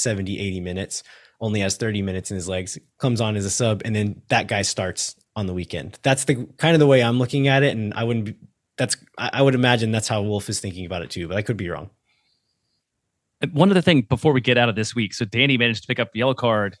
70, 0.00 0.38
80 0.38 0.60
minutes, 0.60 1.02
only 1.40 1.60
has 1.60 1.76
30 1.76 2.02
minutes 2.02 2.30
in 2.30 2.34
his 2.34 2.48
legs, 2.48 2.78
comes 2.98 3.20
on 3.20 3.36
as 3.36 3.44
a 3.44 3.50
sub, 3.50 3.82
and 3.84 3.94
then 3.94 4.22
that 4.28 4.46
guy 4.46 4.62
starts 4.62 5.16
on 5.36 5.46
the 5.46 5.54
weekend. 5.54 5.98
That's 6.02 6.24
the 6.24 6.46
kind 6.58 6.74
of 6.74 6.80
the 6.80 6.86
way 6.86 7.02
I'm 7.02 7.18
looking 7.18 7.48
at 7.48 7.62
it. 7.62 7.76
And 7.76 7.94
I 7.94 8.04
wouldn't 8.04 8.26
be, 8.26 8.34
that's 8.76 8.96
I 9.18 9.42
would 9.42 9.54
imagine 9.54 9.90
that's 9.90 10.08
how 10.08 10.22
Wolff 10.22 10.48
is 10.48 10.60
thinking 10.60 10.86
about 10.86 11.02
it 11.02 11.10
too, 11.10 11.28
but 11.28 11.36
I 11.36 11.42
could 11.42 11.56
be 11.56 11.68
wrong. 11.68 11.90
One 13.52 13.70
other 13.70 13.80
thing 13.80 14.02
before 14.02 14.32
we 14.32 14.40
get 14.40 14.58
out 14.58 14.68
of 14.68 14.76
this 14.76 14.94
week, 14.94 15.14
so 15.14 15.24
Dani 15.24 15.58
managed 15.58 15.82
to 15.82 15.86
pick 15.86 15.98
up 15.98 16.12
the 16.12 16.18
yellow 16.18 16.34
card 16.34 16.76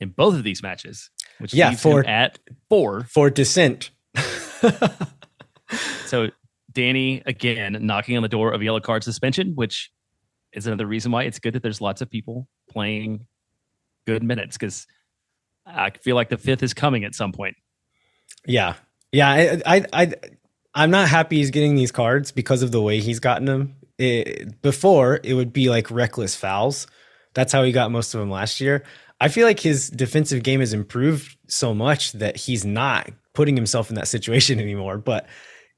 in 0.00 0.10
both 0.10 0.34
of 0.34 0.42
these 0.42 0.62
matches, 0.62 1.10
which 1.38 1.54
yeah, 1.54 1.72
for 1.72 2.04
at 2.06 2.38
four 2.68 3.04
for 3.04 3.30
dissent. 3.30 3.90
so 6.06 6.28
Dani 6.72 7.22
again 7.26 7.78
knocking 7.82 8.16
on 8.16 8.22
the 8.22 8.28
door 8.28 8.52
of 8.52 8.62
yellow 8.62 8.80
card 8.80 9.04
suspension, 9.04 9.52
which 9.54 9.92
is 10.52 10.66
another 10.66 10.86
reason 10.86 11.12
why 11.12 11.24
it's 11.24 11.38
good 11.38 11.54
that 11.54 11.62
there's 11.62 11.80
lots 11.80 12.00
of 12.00 12.10
people 12.10 12.48
playing 12.70 13.26
good 14.06 14.22
minutes 14.22 14.56
because 14.56 14.86
I 15.66 15.90
feel 15.90 16.16
like 16.16 16.28
the 16.28 16.38
fifth 16.38 16.62
is 16.62 16.74
coming 16.74 17.04
at 17.04 17.14
some 17.14 17.32
point. 17.32 17.56
Yeah, 18.46 18.74
yeah. 19.12 19.28
I, 19.28 19.62
I, 19.66 19.86
I 19.92 20.14
I'm 20.74 20.90
not 20.90 21.08
happy 21.08 21.36
he's 21.36 21.50
getting 21.50 21.74
these 21.74 21.92
cards 21.92 22.32
because 22.32 22.62
of 22.62 22.72
the 22.72 22.80
way 22.80 23.00
he's 23.00 23.20
gotten 23.20 23.44
them. 23.44 23.76
It, 23.98 24.62
before 24.62 25.20
it 25.22 25.34
would 25.34 25.52
be 25.52 25.68
like 25.68 25.90
reckless 25.90 26.34
fouls. 26.34 26.86
That's 27.34 27.52
how 27.52 27.62
he 27.62 27.72
got 27.72 27.90
most 27.90 28.14
of 28.14 28.20
them 28.20 28.30
last 28.30 28.60
year. 28.60 28.84
I 29.20 29.28
feel 29.28 29.46
like 29.46 29.60
his 29.60 29.90
defensive 29.90 30.42
game 30.42 30.60
has 30.60 30.72
improved 30.72 31.36
so 31.48 31.74
much 31.74 32.12
that 32.12 32.36
he's 32.36 32.64
not 32.64 33.10
putting 33.34 33.56
himself 33.56 33.90
in 33.90 33.96
that 33.96 34.08
situation 34.08 34.58
anymore. 34.60 34.96
But 34.96 35.26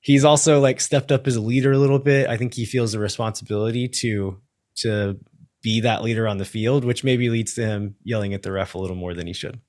he's 0.01 0.25
also 0.25 0.61
like 0.61 0.81
stepped 0.81 1.11
up 1.11 1.27
as 1.27 1.37
a 1.37 1.41
leader 1.41 1.73
a 1.73 1.79
little 1.79 1.99
bit. 1.99 2.29
I 2.29 2.37
think 2.37 2.55
he 2.55 2.65
feels 2.65 2.93
the 2.93 3.01
responsibility 3.01 3.89
to 3.89 4.41
to 4.77 5.19
be 5.63 5.81
that 5.81 6.03
leader 6.03 6.27
on 6.27 6.39
the 6.39 6.45
field, 6.45 6.85
which 6.85 7.05
maybe 7.05 7.31
leads 7.31 7.55
to 7.55 7.65
him 7.65 7.95
yelling 8.03 8.35
at 8.35 8.43
the 8.43 8.53
ref 8.53 8.75
a 8.75 8.79
little 8.79 8.97
more 8.97 9.15
than 9.15 9.27
he 9.27 9.33
should. 9.33 9.61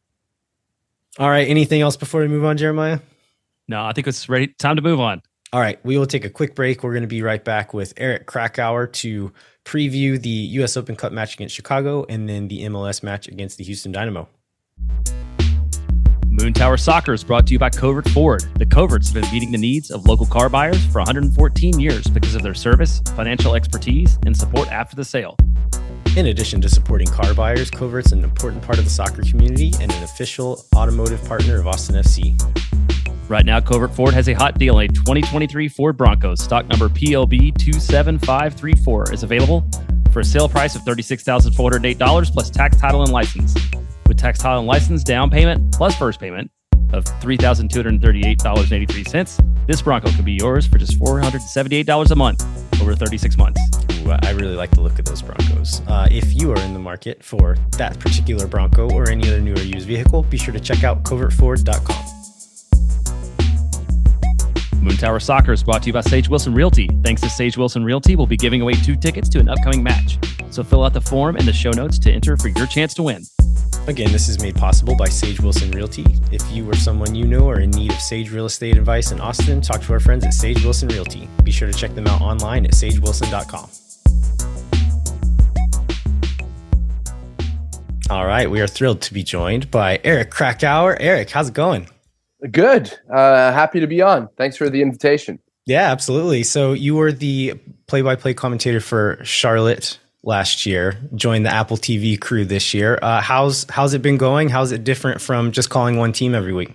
All 1.20 1.30
right. 1.30 1.47
Anything 1.47 1.82
else 1.82 1.95
before 1.95 2.22
we 2.22 2.28
move 2.28 2.43
on, 2.43 2.58
Jeremiah? 2.58 2.99
No, 3.68 3.84
I 3.86 3.93
think 3.93 4.08
it's 4.08 4.28
ready. 4.28 4.47
Time 4.47 4.76
to 4.76 4.82
move 4.82 4.99
on. 4.99 5.22
All 5.54 5.60
right, 5.60 5.80
we 5.86 5.99
will 5.99 6.08
take 6.08 6.26
a 6.26 6.32
quick 6.32 6.56
break. 6.56 6.84
We're 6.84 6.93
going 6.93 7.04
to 7.04 7.08
be 7.08 7.22
right 7.22 7.43
back 7.43 7.76
with 7.76 7.93
Eric 7.97 8.26
Krakauer 8.26 8.88
to 8.88 9.32
preview 9.66 10.20
the 10.20 10.30
U.S. 10.30 10.76
Open 10.76 10.95
Cup 10.95 11.12
match 11.12 11.36
against 11.36 11.54
Chicago 11.54 12.08
and 12.10 12.28
then 12.28 12.47
the 12.47 12.64
MLS 12.64 13.04
match 13.04 13.28
against 13.28 13.60
the 13.60 13.64
Houston 13.64 13.91
Dynamo. 13.91 14.28
Moon 16.34 16.51
Tower 16.51 16.77
Soccer 16.77 17.13
is 17.13 17.23
brought 17.23 17.45
to 17.45 17.53
you 17.53 17.59
by 17.59 17.69
Covert 17.69 18.09
Ford. 18.09 18.43
The 18.55 18.65
Coverts 18.65 19.11
have 19.11 19.21
been 19.21 19.31
meeting 19.31 19.51
the 19.51 19.57
needs 19.59 19.91
of 19.91 20.07
local 20.07 20.25
car 20.25 20.49
buyers 20.49 20.84
for 20.88 20.97
114 20.97 21.79
years 21.79 22.07
because 22.07 22.34
of 22.34 22.41
their 22.41 22.55
service, 22.55 23.03
financial 23.15 23.53
expertise, 23.53 24.17
and 24.25 24.36
support 24.36 24.67
after 24.71 24.95
the 24.95 25.05
sale. 25.05 25.38
In 26.17 26.25
addition 26.25 26.59
to 26.61 26.69
supporting 26.69 27.07
car 27.07 27.36
buyers, 27.36 27.69
Covert's 27.69 28.13
an 28.13 28.23
important 28.23 28.63
part 28.63 28.79
of 28.79 28.86
the 28.86 28.89
soccer 28.89 29.21
community 29.21 29.73
and 29.79 29.91
an 29.91 30.01
official 30.01 30.65
automotive 30.75 31.23
partner 31.25 31.59
of 31.59 31.67
Austin 31.67 31.97
FC. 31.97 32.34
Right 33.29 33.45
now, 33.45 33.59
Covert 33.59 33.93
Ford 33.93 34.15
has 34.15 34.27
a 34.27 34.34
hot 34.34 34.57
deal. 34.57 34.79
A 34.79 34.88
2023 34.88 35.67
Ford 35.67 35.95
Bronco. 35.95 36.34
Stock 36.34 36.67
number 36.67 36.89
PLB 36.89 37.55
27534 37.59 39.13
is 39.13 39.21
available 39.21 39.63
for 40.11 40.21
a 40.21 40.25
sale 40.25 40.49
price 40.49 40.75
of 40.75 40.81
$36,408 40.81 42.34
plus 42.34 42.49
tax, 42.49 42.75
title, 42.77 43.03
and 43.03 43.11
license. 43.11 43.55
With 44.14 44.22
tax, 44.22 44.38
title, 44.38 44.59
and 44.59 44.68
license 44.68 45.03
down 45.03 45.32
payment 45.32 45.74
plus 45.74 45.97
first 45.97 46.20
payment 46.20 46.51
of 46.91 47.03
$3,238.83, 47.05 49.66
this 49.66 49.82
Bronco 49.82 50.11
could 50.11 50.24
be 50.24 50.34
yours 50.34 50.68
for 50.68 50.78
just 50.78 50.99
$478 50.99 52.11
a 52.11 52.16
month 52.16 52.45
over 52.80 52.95
36 52.95 53.39
months. 53.39 53.59
I 54.05 54.30
really 54.34 54.55
like 54.55 54.70
the 54.70 54.82
look 54.82 54.99
of 54.99 55.05
those 55.05 55.24
Broncos. 55.24 55.82
Uh, 55.88 56.07
if 56.11 56.36
you 56.36 56.51
are 56.51 56.59
in 56.59 56.74
the 56.74 56.80
market 56.80 57.24
for 57.24 57.57
that 57.78 57.97
particular 57.97 58.45
Bronco 58.45 58.88
or 58.91 59.09
any 59.09 59.28
other 59.28 59.41
new 59.41 59.55
or 59.55 59.61
used 59.61 59.88
vehicle, 59.88 60.22
be 60.22 60.38
sure 60.38 60.53
to 60.53 60.59
check 60.59 60.84
out 60.84 61.01
covertford.com. 61.01 62.22
Moon 64.84 64.97
Tower 64.97 65.21
Soccer 65.21 65.53
is 65.53 65.63
brought 65.63 65.81
to 65.84 65.88
you 65.88 65.93
by 65.93 66.01
Sage 66.01 66.27
Wilson 66.27 66.53
Realty. 66.53 66.89
Thanks 67.03 67.21
to 67.21 67.29
Sage 67.29 67.57
Wilson 67.57 67.86
Realty, 67.86 68.17
we'll 68.17 68.27
be 68.27 68.36
giving 68.36 68.61
away 68.61 68.73
two 68.73 68.97
tickets 68.97 69.29
to 69.29 69.39
an 69.39 69.47
upcoming 69.47 69.81
match. 69.81 70.19
So 70.49 70.61
fill 70.61 70.84
out 70.84 70.93
the 70.93 70.99
form 70.99 71.38
in 71.38 71.45
the 71.45 71.53
show 71.53 71.71
notes 71.71 71.97
to 71.99 72.11
enter 72.11 72.36
for 72.36 72.49
your 72.49 72.67
chance 72.67 72.93
to 72.95 73.03
win. 73.03 73.23
Again, 73.88 74.11
this 74.11 74.27
is 74.27 74.41
made 74.41 74.55
possible 74.55 74.95
by 74.97 75.07
Sage 75.07 75.39
Wilson 75.39 75.71
Realty. 75.71 76.05
If 76.31 76.41
you 76.51 76.69
or 76.69 76.75
someone 76.75 77.15
you 77.15 77.25
know 77.25 77.49
are 77.49 77.61
in 77.61 77.71
need 77.71 77.91
of 77.91 77.99
Sage 77.99 78.29
real 78.31 78.45
estate 78.45 78.77
advice 78.77 79.11
in 79.11 79.21
Austin, 79.21 79.61
talk 79.61 79.81
to 79.84 79.93
our 79.93 80.01
friends 80.01 80.25
at 80.25 80.34
Sage 80.34 80.63
Wilson 80.63 80.89
Realty. 80.89 81.29
Be 81.43 81.51
sure 81.51 81.71
to 81.71 81.77
check 81.77 81.95
them 81.95 82.07
out 82.07 82.21
online 82.21 82.65
at 82.65 82.71
sagewilson.com. 82.71 83.69
All 88.09 88.25
right, 88.25 88.51
we 88.51 88.59
are 88.59 88.67
thrilled 88.67 89.01
to 89.03 89.13
be 89.13 89.23
joined 89.23 89.71
by 89.71 90.01
Eric 90.03 90.29
Krakauer. 90.29 90.97
Eric, 90.99 91.29
how's 91.29 91.47
it 91.47 91.53
going? 91.53 91.88
Good. 92.51 92.93
Uh, 93.09 93.51
happy 93.51 93.79
to 93.79 93.87
be 93.87 94.01
on. 94.01 94.27
Thanks 94.37 94.57
for 94.57 94.69
the 94.69 94.81
invitation. 94.81 95.39
Yeah, 95.65 95.91
absolutely. 95.91 96.43
So 96.43 96.73
you 96.73 96.95
were 96.95 97.11
the 97.11 97.53
play-by-play 97.87 98.33
commentator 98.33 98.81
for 98.81 99.19
Charlotte 99.23 99.97
last 100.23 100.65
year. 100.65 100.97
Joined 101.15 101.45
the 101.45 101.51
Apple 101.53 101.77
TV 101.77 102.19
crew 102.19 102.43
this 102.43 102.73
year. 102.73 102.99
Uh, 103.01 103.21
how's 103.21 103.65
how's 103.69 103.93
it 103.93 104.01
been 104.01 104.17
going? 104.17 104.49
How's 104.49 104.71
it 104.71 104.83
different 104.83 105.21
from 105.21 105.51
just 105.51 105.69
calling 105.69 105.97
one 105.97 106.11
team 106.11 106.35
every 106.35 106.53
week? 106.53 106.73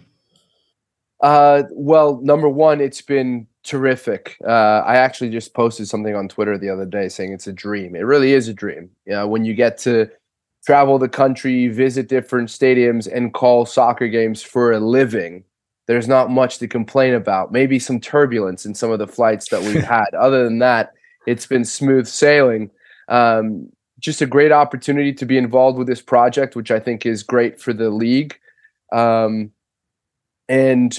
Uh, 1.20 1.64
well, 1.72 2.20
number 2.22 2.48
one, 2.48 2.80
it's 2.80 3.02
been 3.02 3.46
terrific. 3.64 4.36
Uh, 4.46 4.82
I 4.86 4.96
actually 4.96 5.30
just 5.30 5.52
posted 5.52 5.88
something 5.88 6.14
on 6.14 6.28
Twitter 6.28 6.56
the 6.56 6.70
other 6.70 6.86
day 6.86 7.08
saying 7.08 7.32
it's 7.32 7.46
a 7.46 7.52
dream. 7.52 7.94
It 7.96 8.02
really 8.02 8.32
is 8.32 8.48
a 8.48 8.54
dream. 8.54 8.90
You 9.04 9.12
know, 9.14 9.26
when 9.26 9.44
you 9.44 9.52
get 9.52 9.78
to 9.78 10.08
travel 10.64 10.98
the 10.98 11.08
country, 11.08 11.68
visit 11.68 12.08
different 12.08 12.48
stadiums, 12.48 13.12
and 13.12 13.34
call 13.34 13.66
soccer 13.66 14.08
games 14.08 14.42
for 14.42 14.72
a 14.72 14.80
living 14.80 15.44
there's 15.88 16.06
not 16.06 16.30
much 16.30 16.58
to 16.58 16.68
complain 16.68 17.14
about. 17.14 17.50
Maybe 17.50 17.78
some 17.78 17.98
turbulence 17.98 18.66
in 18.66 18.74
some 18.74 18.90
of 18.90 18.98
the 18.98 19.08
flights 19.08 19.48
that 19.48 19.62
we've 19.62 19.82
had. 19.96 20.14
Other 20.14 20.44
than 20.44 20.58
that, 20.58 20.92
it's 21.26 21.46
been 21.46 21.64
smooth 21.64 22.06
sailing. 22.06 22.70
Um, 23.08 23.72
just 23.98 24.20
a 24.20 24.26
great 24.26 24.52
opportunity 24.52 25.14
to 25.14 25.24
be 25.24 25.38
involved 25.38 25.78
with 25.78 25.88
this 25.88 26.02
project, 26.02 26.54
which 26.54 26.70
I 26.70 26.78
think 26.78 27.06
is 27.06 27.22
great 27.22 27.58
for 27.58 27.72
the 27.72 27.88
league. 27.88 28.38
Um, 28.92 29.50
and 30.46 30.96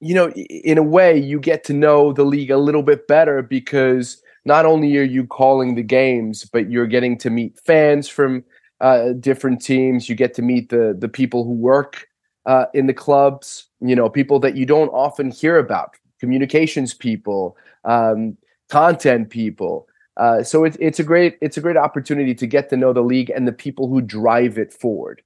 you 0.00 0.14
know, 0.14 0.30
in 0.30 0.76
a 0.76 0.82
way, 0.82 1.16
you 1.16 1.38
get 1.38 1.64
to 1.64 1.72
know 1.72 2.12
the 2.12 2.24
league 2.24 2.50
a 2.50 2.58
little 2.58 2.82
bit 2.82 3.06
better 3.06 3.40
because 3.40 4.20
not 4.44 4.66
only 4.66 4.94
are 4.98 5.02
you 5.02 5.26
calling 5.26 5.76
the 5.76 5.82
games, 5.82 6.44
but 6.44 6.70
you're 6.70 6.88
getting 6.88 7.16
to 7.18 7.30
meet 7.30 7.58
fans 7.60 8.08
from 8.08 8.44
uh, 8.80 9.12
different 9.12 9.62
teams. 9.62 10.08
You 10.08 10.16
get 10.16 10.34
to 10.34 10.42
meet 10.42 10.70
the 10.70 10.94
the 10.98 11.08
people 11.08 11.44
who 11.44 11.52
work 11.52 12.08
uh, 12.46 12.66
in 12.74 12.86
the 12.86 12.94
clubs, 12.94 13.66
you 13.80 13.96
know, 13.96 14.08
people 14.08 14.38
that 14.40 14.56
you 14.56 14.66
don't 14.66 14.88
often 14.88 15.30
hear 15.30 15.58
about, 15.58 15.96
communications 16.20 16.94
people, 16.94 17.56
um, 17.84 18.36
content 18.68 19.30
people. 19.30 19.86
Uh, 20.16 20.42
so 20.42 20.64
it's 20.64 20.76
it's 20.80 21.00
a 21.00 21.04
great 21.04 21.36
it's 21.40 21.56
a 21.56 21.60
great 21.60 21.76
opportunity 21.76 22.34
to 22.34 22.46
get 22.46 22.70
to 22.70 22.76
know 22.76 22.92
the 22.92 23.02
league 23.02 23.30
and 23.30 23.48
the 23.48 23.52
people 23.52 23.88
who 23.88 24.00
drive 24.00 24.58
it 24.58 24.72
forward. 24.72 25.22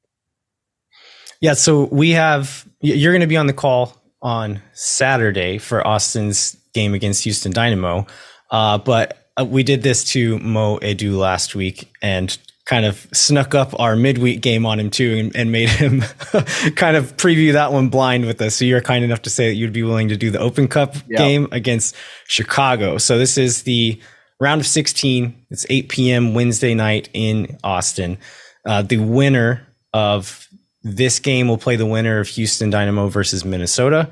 Yeah, 1.41 1.55
so 1.55 1.85
we 1.85 2.11
have 2.12 2.66
you're 2.81 3.12
going 3.12 3.21
to 3.21 3.27
be 3.27 3.37
on 3.37 3.47
the 3.47 3.53
call 3.53 3.97
on 4.23 4.61
Saturday 4.73 5.59
for 5.59 5.87
Austin's 5.87 6.57
game 6.73 6.95
against 6.95 7.23
Houston 7.25 7.53
Dynamo, 7.53 8.07
uh, 8.51 8.79
but 8.79 9.31
uh, 9.39 9.45
we 9.45 9.62
did 9.62 9.83
this 9.83 10.05
to 10.05 10.39
Mo 10.39 10.79
Edu 10.79 11.19
last 11.19 11.55
week, 11.55 11.93
and 12.01 12.37
kind 12.69 12.85
of 12.85 13.09
snuck 13.14 13.55
up 13.55 13.79
our 13.81 13.97
midweek 13.97 14.43
game 14.43 14.66
on 14.66 14.79
him 14.79 14.91
too 14.91 15.16
and, 15.16 15.35
and 15.35 15.51
made 15.51 15.71
him 15.71 16.01
kind 16.77 16.99
of 16.99 17.16
preview 17.16 17.55
that 17.55 17.73
one 17.73 17.89
blind 17.89 18.27
with 18.27 18.43
us. 18.43 18.57
So 18.57 18.66
you're 18.66 18.83
kind 18.83 19.03
enough 19.03 19.23
to 19.23 19.31
say 19.31 19.49
that 19.49 19.55
you'd 19.55 19.73
be 19.73 19.83
willing 19.83 20.09
to 20.11 20.16
do 20.19 20.31
the 20.31 20.39
Open 20.39 20.69
Cup 20.69 20.95
game 21.09 21.49
against 21.51 21.97
Chicago. 22.27 22.99
So 22.99 23.19
this 23.19 23.39
is 23.39 23.62
the 23.62 23.99
round 24.39 24.61
of 24.61 24.66
16. 24.66 25.47
It's 25.51 25.64
8 25.71 25.89
p.m. 25.89 26.35
Wednesday 26.35 26.75
night 26.75 27.09
in 27.14 27.57
Austin. 27.64 28.19
Uh, 28.66 28.83
the 28.83 28.99
winner 28.99 29.66
of 29.95 30.47
this 30.83 31.21
game 31.21 31.49
will 31.49 31.59
play 31.59 31.77
the 31.77 31.87
winner 31.87 32.21
of 32.21 32.29
Houston 32.29 32.69
Dynamo 32.69 33.09
versus 33.09 33.47
Minnesota. 33.47 34.11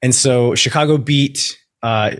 And 0.00 0.14
so 0.14 0.54
Chicago 0.54 0.96
beat 0.96 1.58
uh, 1.82 2.12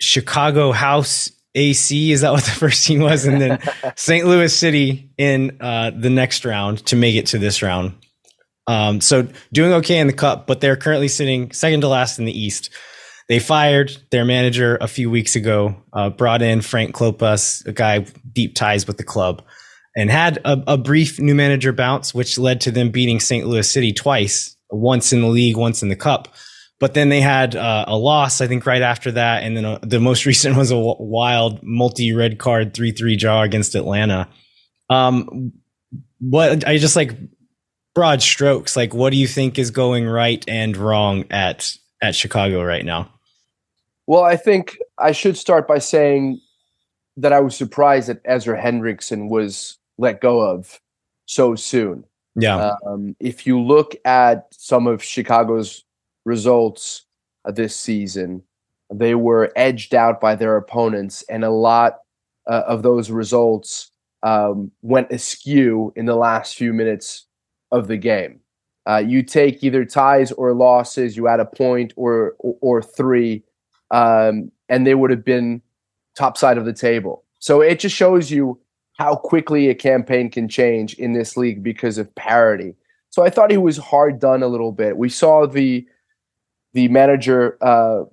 Chicago 0.00 0.72
House 0.72 1.30
AC. 1.54 2.12
Is 2.12 2.20
that 2.20 2.32
what 2.32 2.44
the 2.44 2.50
first 2.50 2.86
team 2.86 3.00
was? 3.00 3.26
And 3.26 3.40
then 3.40 3.58
St. 3.96 4.26
Louis 4.26 4.54
City 4.54 5.10
in 5.18 5.56
uh, 5.60 5.90
the 5.96 6.10
next 6.10 6.44
round 6.44 6.84
to 6.86 6.96
make 6.96 7.16
it 7.16 7.26
to 7.26 7.38
this 7.38 7.62
round. 7.62 7.94
Um, 8.66 9.00
so 9.00 9.26
doing 9.52 9.72
okay 9.74 9.98
in 9.98 10.06
the 10.06 10.12
cup, 10.12 10.46
but 10.46 10.60
they're 10.60 10.76
currently 10.76 11.08
sitting 11.08 11.50
second 11.52 11.80
to 11.80 11.88
last 11.88 12.18
in 12.18 12.24
the 12.24 12.38
East. 12.38 12.70
They 13.28 13.38
fired 13.38 13.96
their 14.10 14.24
manager 14.24 14.76
a 14.80 14.88
few 14.88 15.10
weeks 15.10 15.36
ago, 15.36 15.76
uh, 15.92 16.10
brought 16.10 16.42
in 16.42 16.60
Frank 16.60 16.94
Klopas, 16.94 17.66
a 17.66 17.72
guy 17.72 18.06
deep 18.32 18.54
ties 18.54 18.86
with 18.86 18.96
the 18.96 19.04
club, 19.04 19.42
and 19.96 20.10
had 20.10 20.38
a, 20.44 20.62
a 20.66 20.76
brief 20.76 21.20
new 21.20 21.34
manager 21.34 21.72
bounce, 21.72 22.12
which 22.12 22.38
led 22.38 22.60
to 22.62 22.70
them 22.70 22.90
beating 22.90 23.20
St. 23.20 23.46
Louis 23.46 23.68
City 23.70 23.92
twice, 23.92 24.56
once 24.70 25.12
in 25.12 25.20
the 25.20 25.28
league, 25.28 25.56
once 25.56 25.82
in 25.82 25.88
the 25.88 25.96
cup. 25.96 26.28
But 26.80 26.94
then 26.94 27.10
they 27.10 27.20
had 27.20 27.54
uh, 27.54 27.84
a 27.86 27.96
loss, 27.96 28.40
I 28.40 28.46
think, 28.46 28.64
right 28.64 28.82
after 28.82 29.12
that, 29.12 29.42
and 29.42 29.56
then 29.56 29.64
uh, 29.64 29.78
the 29.82 30.00
most 30.00 30.26
recent 30.26 30.56
was 30.56 30.70
a 30.70 30.74
w- 30.74 30.96
wild 30.98 31.62
multi 31.62 32.12
red 32.12 32.38
card 32.38 32.74
three 32.74 32.90
three 32.90 33.16
draw 33.16 33.42
against 33.42 33.74
Atlanta. 33.74 34.28
Um, 34.88 35.52
what 36.18 36.66
I 36.66 36.78
just 36.78 36.96
like 36.96 37.16
broad 37.94 38.22
strokes. 38.22 38.76
Like, 38.76 38.94
what 38.94 39.10
do 39.10 39.16
you 39.16 39.26
think 39.26 39.58
is 39.58 39.70
going 39.70 40.06
right 40.06 40.44
and 40.48 40.76
wrong 40.76 41.24
at 41.30 41.76
at 42.02 42.14
Chicago 42.14 42.62
right 42.62 42.84
now? 42.84 43.12
Well, 44.06 44.24
I 44.24 44.36
think 44.36 44.78
I 44.98 45.12
should 45.12 45.36
start 45.36 45.68
by 45.68 45.78
saying 45.78 46.40
that 47.16 47.32
I 47.32 47.40
was 47.40 47.54
surprised 47.54 48.08
that 48.08 48.20
Ezra 48.24 48.60
Hendrickson 48.60 49.28
was 49.28 49.78
let 49.98 50.20
go 50.20 50.40
of 50.40 50.80
so 51.26 51.54
soon. 51.54 52.04
Yeah. 52.34 52.74
Um, 52.86 53.16
if 53.20 53.46
you 53.46 53.60
look 53.60 53.94
at 54.04 54.46
some 54.52 54.86
of 54.86 55.02
Chicago's 55.02 55.84
results 56.24 57.04
this 57.46 57.76
season, 57.76 58.42
they 58.92 59.14
were 59.14 59.52
edged 59.56 59.94
out 59.94 60.20
by 60.20 60.34
their 60.34 60.56
opponents, 60.56 61.22
and 61.28 61.44
a 61.44 61.50
lot 61.50 62.00
uh, 62.48 62.62
of 62.66 62.82
those 62.82 63.10
results 63.10 63.90
um, 64.22 64.70
went 64.82 65.10
askew 65.10 65.92
in 65.96 66.06
the 66.06 66.16
last 66.16 66.56
few 66.56 66.72
minutes 66.72 67.26
of 67.70 67.88
the 67.88 67.96
game. 67.96 68.40
Uh, 68.88 69.02
you 69.06 69.22
take 69.22 69.62
either 69.62 69.84
ties 69.84 70.32
or 70.32 70.52
losses, 70.52 71.16
you 71.16 71.28
add 71.28 71.40
a 71.40 71.44
point 71.44 71.92
or 71.96 72.34
or, 72.38 72.56
or 72.60 72.82
three, 72.82 73.42
um, 73.90 74.50
and 74.68 74.86
they 74.86 74.94
would 74.94 75.10
have 75.10 75.24
been 75.24 75.62
top 76.16 76.36
side 76.36 76.58
of 76.58 76.64
the 76.64 76.72
table. 76.72 77.24
So 77.38 77.60
it 77.60 77.80
just 77.80 77.94
shows 77.94 78.30
you 78.30 78.58
how 78.98 79.14
quickly 79.14 79.68
a 79.68 79.74
campaign 79.74 80.30
can 80.30 80.48
change 80.48 80.94
in 80.94 81.12
this 81.12 81.36
league 81.36 81.62
because 81.62 81.96
of 81.96 82.14
parity. 82.14 82.74
So 83.08 83.22
I 83.24 83.30
thought 83.30 83.50
he 83.50 83.56
was 83.56 83.76
hard 83.76 84.20
done 84.20 84.42
a 84.42 84.48
little 84.48 84.72
bit. 84.72 84.96
We 84.96 85.08
saw 85.08 85.46
the 85.46 85.86
the 86.72 86.88
manager 86.88 87.58
uh, 87.62 88.04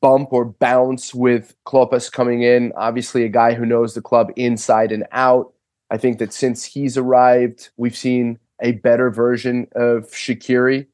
bump 0.00 0.32
or 0.32 0.44
bounce 0.44 1.14
with 1.14 1.54
Klopas 1.66 2.10
coming 2.10 2.42
in. 2.42 2.72
Obviously, 2.76 3.24
a 3.24 3.28
guy 3.28 3.54
who 3.54 3.64
knows 3.64 3.94
the 3.94 4.02
club 4.02 4.30
inside 4.36 4.92
and 4.92 5.06
out. 5.12 5.52
I 5.90 5.96
think 5.96 6.18
that 6.18 6.32
since 6.32 6.64
he's 6.64 6.96
arrived, 6.98 7.70
we've 7.76 7.96
seen 7.96 8.38
a 8.60 8.72
better 8.72 9.10
version 9.10 9.68
of 9.74 10.10
Shaqiri, 10.10 10.86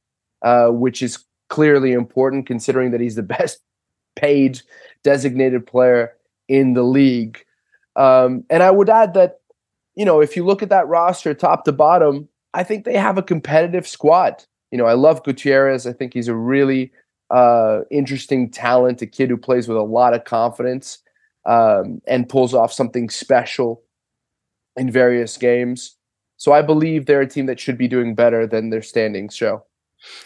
uh, 0.42 0.68
which 0.68 1.02
is 1.02 1.24
clearly 1.48 1.92
important 1.92 2.46
considering 2.46 2.90
that 2.90 3.00
he's 3.00 3.16
the 3.16 3.22
best 3.38 3.60
paid 4.16 4.60
designated 5.02 5.66
player 5.66 6.14
in 6.48 6.74
the 6.74 6.82
league. 6.82 7.44
Um, 7.96 8.44
and 8.50 8.62
I 8.62 8.70
would 8.70 8.90
add 8.90 9.14
that, 9.14 9.40
you 9.96 10.04
know, 10.04 10.20
if 10.20 10.36
you 10.36 10.44
look 10.44 10.62
at 10.62 10.68
that 10.68 10.86
roster 10.86 11.34
top 11.34 11.64
to 11.64 11.72
bottom, 11.72 12.28
I 12.54 12.64
think 12.64 12.84
they 12.84 12.96
have 12.96 13.18
a 13.18 13.22
competitive 13.22 13.86
squad. 13.86 14.44
You 14.70 14.78
know, 14.78 14.86
I 14.86 14.94
love 14.94 15.24
Gutierrez. 15.24 15.86
I 15.86 15.92
think 15.92 16.14
he's 16.14 16.28
a 16.28 16.34
really 16.34 16.92
uh, 17.30 17.80
interesting 17.90 18.50
talent, 18.50 19.02
a 19.02 19.06
kid 19.06 19.30
who 19.30 19.36
plays 19.36 19.68
with 19.68 19.76
a 19.76 19.82
lot 19.82 20.14
of 20.14 20.24
confidence 20.24 20.98
um, 21.46 22.00
and 22.06 22.28
pulls 22.28 22.54
off 22.54 22.72
something 22.72 23.10
special 23.10 23.82
in 24.76 24.90
various 24.90 25.36
games. 25.36 25.96
So 26.36 26.52
I 26.52 26.62
believe 26.62 27.06
they're 27.06 27.20
a 27.20 27.26
team 27.26 27.46
that 27.46 27.58
should 27.58 27.76
be 27.76 27.88
doing 27.88 28.14
better 28.14 28.46
than 28.46 28.70
their 28.70 28.82
standings 28.82 29.34
show. 29.34 29.64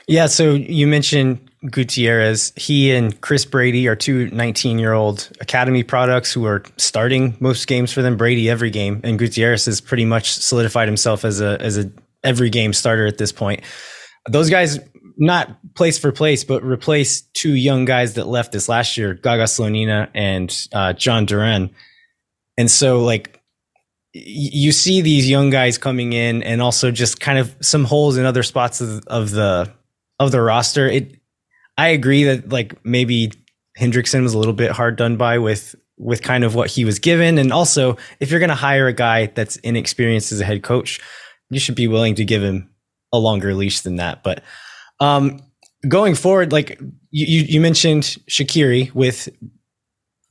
Yeah, 0.06 0.26
so 0.26 0.52
you 0.52 0.86
mentioned 0.86 1.50
Gutierrez. 1.70 2.52
He 2.56 2.92
and 2.92 3.18
Chris 3.22 3.46
Brady 3.46 3.88
are 3.88 3.96
two 3.96 4.28
19 4.30 4.78
year 4.78 4.92
old 4.92 5.30
academy 5.40 5.82
products 5.82 6.30
who 6.30 6.44
are 6.44 6.62
starting 6.76 7.36
most 7.40 7.66
games 7.66 7.90
for 7.90 8.02
them. 8.02 8.18
Brady 8.18 8.50
every 8.50 8.68
game, 8.68 9.00
and 9.02 9.18
Gutierrez 9.18 9.64
has 9.64 9.80
pretty 9.80 10.04
much 10.04 10.32
solidified 10.34 10.88
himself 10.88 11.24
as 11.24 11.40
a 11.40 11.58
as 11.62 11.78
a 11.78 11.90
every 12.22 12.50
game 12.50 12.74
starter 12.74 13.06
at 13.06 13.16
this 13.16 13.32
point. 13.32 13.62
Those 14.28 14.50
guys 14.50 14.78
not 15.16 15.56
place 15.74 15.98
for 15.98 16.12
place, 16.12 16.44
but 16.44 16.62
replace 16.62 17.22
two 17.34 17.54
young 17.54 17.84
guys 17.84 18.14
that 18.14 18.26
left 18.26 18.52
this 18.52 18.68
last 18.68 18.96
year, 18.96 19.14
Gaga 19.14 19.44
Slonina 19.44 20.08
and 20.14 20.50
uh, 20.72 20.92
Jhon 20.94 21.26
Durán. 21.26 21.70
And 22.58 22.70
so, 22.70 23.02
like, 23.02 23.40
you 24.12 24.72
see 24.72 25.00
these 25.00 25.28
young 25.28 25.50
guys 25.50 25.78
coming 25.78 26.12
in, 26.12 26.42
and 26.42 26.60
also 26.60 26.90
just 26.90 27.18
kind 27.20 27.38
of 27.38 27.56
some 27.60 27.84
holes 27.84 28.18
in 28.18 28.26
other 28.26 28.42
spots 28.42 28.80
of, 28.80 29.06
of 29.06 29.30
the 29.30 29.72
of 30.18 30.32
the 30.32 30.42
roster. 30.42 30.86
It, 30.86 31.18
I 31.78 31.88
agree 31.88 32.24
that 32.24 32.50
like 32.50 32.84
maybe 32.84 33.32
Hendrickson 33.78 34.22
was 34.22 34.34
a 34.34 34.38
little 34.38 34.52
bit 34.52 34.70
hard 34.70 34.96
done 34.96 35.16
by 35.16 35.38
with 35.38 35.74
with 35.96 36.22
kind 36.22 36.44
of 36.44 36.54
what 36.54 36.70
he 36.70 36.84
was 36.84 36.98
given, 36.98 37.38
and 37.38 37.52
also 37.52 37.96
if 38.20 38.30
you're 38.30 38.40
going 38.40 38.50
to 38.50 38.54
hire 38.54 38.86
a 38.86 38.92
guy 38.92 39.26
that's 39.26 39.56
inexperienced 39.56 40.30
as 40.30 40.40
a 40.40 40.44
head 40.44 40.62
coach, 40.62 41.00
you 41.48 41.58
should 41.58 41.74
be 41.74 41.88
willing 41.88 42.14
to 42.16 42.24
give 42.24 42.42
him 42.42 42.68
a 43.12 43.18
longer 43.18 43.54
leash 43.54 43.80
than 43.80 43.96
that. 43.96 44.22
But 44.22 44.42
um, 45.02 45.40
going 45.88 46.14
forward, 46.14 46.52
like 46.52 46.78
you, 47.10 47.42
you 47.42 47.60
mentioned 47.60 48.04
Shaqiri 48.30 48.94
with 48.94 49.28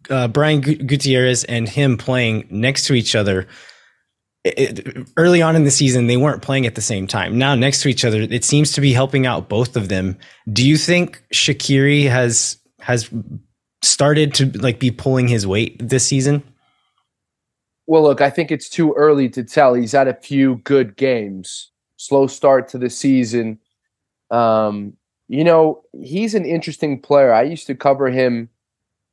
uh, 0.10 0.30
Brian 0.30 0.62
Gutierrez 0.62 1.44
and 1.44 1.68
him 1.68 1.98
playing 1.98 2.48
next 2.50 2.86
to 2.86 2.94
each 2.94 3.14
other. 3.16 3.48
It, 4.44 5.08
early 5.18 5.42
on 5.42 5.56
in 5.56 5.66
the 5.66 5.72
season, 5.72 6.08
they 6.08 6.18
weren't 6.18 6.42
playing 6.42 6.66
at 6.66 6.76
the 6.76 6.82
same 6.82 7.06
time. 7.06 7.38
Now, 7.38 7.54
next 7.54 7.82
to 7.82 7.90
each 7.90 8.06
other, 8.06 8.22
it 8.22 8.44
seems 8.44 8.72
to 8.72 8.82
be 8.82 8.94
helping 8.94 9.26
out 9.26 9.50
both 9.50 9.76
of 9.76 9.90
them. 9.90 10.18
Do 10.52 10.68
you 10.68 10.78
think 10.78 11.22
Shaqiri 11.34 12.10
has 12.10 12.58
has 12.80 13.10
started 13.84 14.34
to 14.36 14.46
like 14.58 14.80
be 14.80 14.90
pulling 14.90 15.28
his 15.28 15.46
weight 15.46 15.78
this 15.80 16.08
season? 16.08 16.44
Well, 17.88 18.04
look, 18.04 18.22
I 18.22 18.30
think 18.30 18.52
it's 18.52 18.70
too 18.70 18.94
early 18.94 19.28
to 19.30 19.44
tell. 19.44 19.74
He's 19.74 19.92
had 19.92 20.08
a 20.08 20.14
few 20.14 20.56
good 20.64 20.96
games. 20.96 21.72
Slow 21.98 22.26
start 22.26 22.70
to 22.70 22.78
the 22.78 22.90
season. 22.90 23.60
Um, 24.32 24.94
you 25.28 25.44
know, 25.44 25.84
he's 26.02 26.34
an 26.34 26.46
interesting 26.46 27.00
player. 27.00 27.32
I 27.32 27.44
used 27.44 27.68
to 27.68 27.76
cover 27.76 28.10
him 28.10 28.50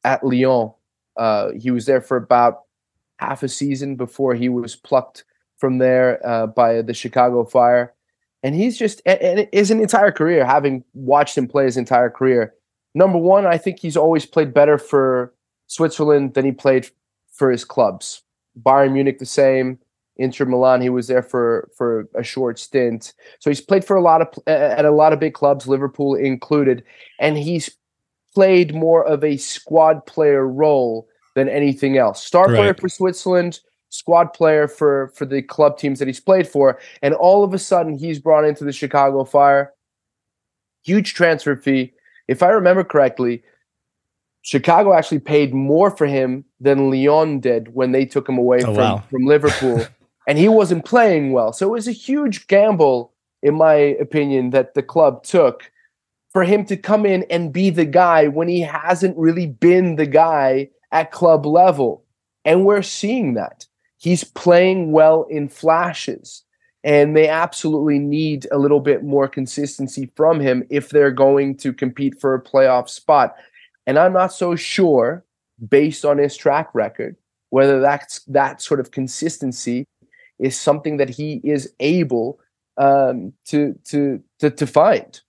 at 0.04 0.24
Lyon. 0.24 0.72
Uh, 1.16 1.50
he 1.52 1.70
was 1.70 1.86
there 1.86 2.00
for 2.00 2.16
about 2.16 2.62
half 3.18 3.42
a 3.42 3.48
season 3.48 3.96
before 3.96 4.34
he 4.34 4.48
was 4.48 4.76
plucked 4.76 5.24
from 5.58 5.78
there 5.78 6.24
uh, 6.26 6.46
by 6.46 6.82
the 6.82 6.94
Chicago 6.94 7.44
Fire. 7.44 7.92
And 8.42 8.54
he's 8.54 8.78
just, 8.78 9.02
and 9.04 9.48
his 9.52 9.70
entire 9.70 10.12
career, 10.12 10.44
having 10.44 10.84
watched 10.94 11.36
him 11.36 11.48
play 11.48 11.64
his 11.64 11.76
entire 11.76 12.10
career, 12.10 12.54
number 12.94 13.18
one, 13.18 13.46
I 13.46 13.58
think 13.58 13.80
he's 13.80 13.96
always 13.96 14.24
played 14.24 14.54
better 14.54 14.78
for 14.78 15.34
Switzerland 15.66 16.34
than 16.34 16.44
he 16.44 16.52
played 16.52 16.88
for 17.32 17.50
his 17.50 17.64
clubs. 17.64 18.22
Bayern 18.60 18.92
Munich, 18.92 19.18
the 19.18 19.26
same. 19.26 19.78
Inter 20.18 20.44
Milan. 20.44 20.80
He 20.80 20.90
was 20.90 21.06
there 21.06 21.22
for 21.22 21.70
for 21.74 22.08
a 22.14 22.22
short 22.22 22.58
stint. 22.58 23.14
So 23.38 23.50
he's 23.50 23.60
played 23.60 23.84
for 23.84 23.96
a 23.96 24.02
lot 24.02 24.20
of 24.20 24.28
at 24.46 24.84
a 24.84 24.90
lot 24.90 25.12
of 25.12 25.20
big 25.20 25.34
clubs, 25.34 25.66
Liverpool 25.66 26.14
included, 26.14 26.84
and 27.18 27.38
he's 27.38 27.70
played 28.34 28.74
more 28.74 29.04
of 29.04 29.24
a 29.24 29.36
squad 29.36 30.04
player 30.06 30.46
role 30.46 31.08
than 31.34 31.48
anything 31.48 31.96
else. 31.96 32.24
Star 32.24 32.46
right. 32.46 32.56
player 32.56 32.74
for 32.74 32.88
Switzerland, 32.88 33.60
squad 33.90 34.32
player 34.32 34.68
for 34.68 35.12
for 35.14 35.24
the 35.24 35.42
club 35.42 35.78
teams 35.78 35.98
that 36.00 36.08
he's 36.08 36.20
played 36.20 36.46
for, 36.46 36.78
and 37.00 37.14
all 37.14 37.44
of 37.44 37.54
a 37.54 37.58
sudden 37.58 37.96
he's 37.96 38.18
brought 38.18 38.44
into 38.44 38.64
the 38.64 38.72
Chicago 38.72 39.24
Fire. 39.24 39.72
Huge 40.84 41.14
transfer 41.14 41.56
fee. 41.56 41.92
If 42.26 42.42
I 42.42 42.48
remember 42.48 42.84
correctly, 42.84 43.42
Chicago 44.42 44.94
actually 44.94 45.20
paid 45.20 45.54
more 45.54 45.90
for 45.90 46.06
him 46.06 46.44
than 46.60 46.90
Lyon 46.90 47.40
did 47.40 47.74
when 47.74 47.92
they 47.92 48.04
took 48.04 48.28
him 48.28 48.38
away 48.38 48.58
oh, 48.58 48.66
from, 48.66 48.76
wow. 48.76 49.04
from 49.10 49.24
Liverpool. 49.24 49.84
and 50.29 50.37
he 50.37 50.47
wasn't 50.47 50.85
playing 50.85 51.33
well. 51.33 51.55
So 51.55 51.66
it 51.66 51.72
was 51.72 51.89
a 51.89 51.93
huge 51.93 52.47
gamble, 52.49 53.14
in 53.43 53.55
my 53.55 53.72
opinion, 53.72 54.51
that 54.51 54.74
the 54.74 54.83
club 54.83 55.24
took 55.24 55.72
for 56.35 56.45
him 56.45 56.66
to 56.66 56.76
come 56.76 57.07
in 57.07 57.24
and 57.31 57.51
be 57.51 57.70
the 57.70 57.87
guy 57.87 58.29
when 58.29 58.47
he 58.47 58.61
hasn't 58.61 59.16
really 59.16 59.47
been 59.47 59.97
the 59.97 60.07
guy 60.07 60.68
at 60.93 61.12
club 61.12 61.47
level. 61.47 62.05
And 62.45 62.66
we're 62.66 62.83
seeing 62.83 63.35
that. 63.35 63.66
He's 63.97 64.22
playing 64.22 64.93
well 64.93 65.22
in 65.31 65.49
flashes. 65.49 66.45
And 66.85 67.16
they 67.16 67.29
absolutely 67.29 67.99
need 67.99 68.47
a 68.53 68.59
little 68.59 68.81
bit 68.81 69.03
more 69.03 69.29
consistency 69.29 70.12
from 70.14 70.41
him 70.41 70.62
if 70.68 70.91
they're 70.91 71.11
going 71.11 71.57
to 71.57 71.72
compete 71.72 72.20
for 72.20 72.35
a 72.35 72.43
playoff 72.43 72.91
spot. 72.91 73.35
And 73.87 73.99
I'm 73.99 74.12
not 74.12 74.35
so 74.35 74.57
sure, 74.57 75.24
based 75.70 76.05
on 76.05 76.18
his 76.18 76.37
track 76.37 76.68
record, 76.74 77.16
whether 77.49 77.81
that's 77.81 78.20
that 78.24 78.61
sort 78.61 78.79
of 78.79 78.91
consistency 78.91 79.87
is 80.39 80.59
something 80.59 80.99
that 80.99 81.09
he 81.09 81.41
is 81.45 81.72
able 81.80 82.39
um, 82.76 83.32
to, 83.47 83.74
to 83.86 84.22
to 84.39 84.51
to 84.51 84.66
find. 84.66 85.20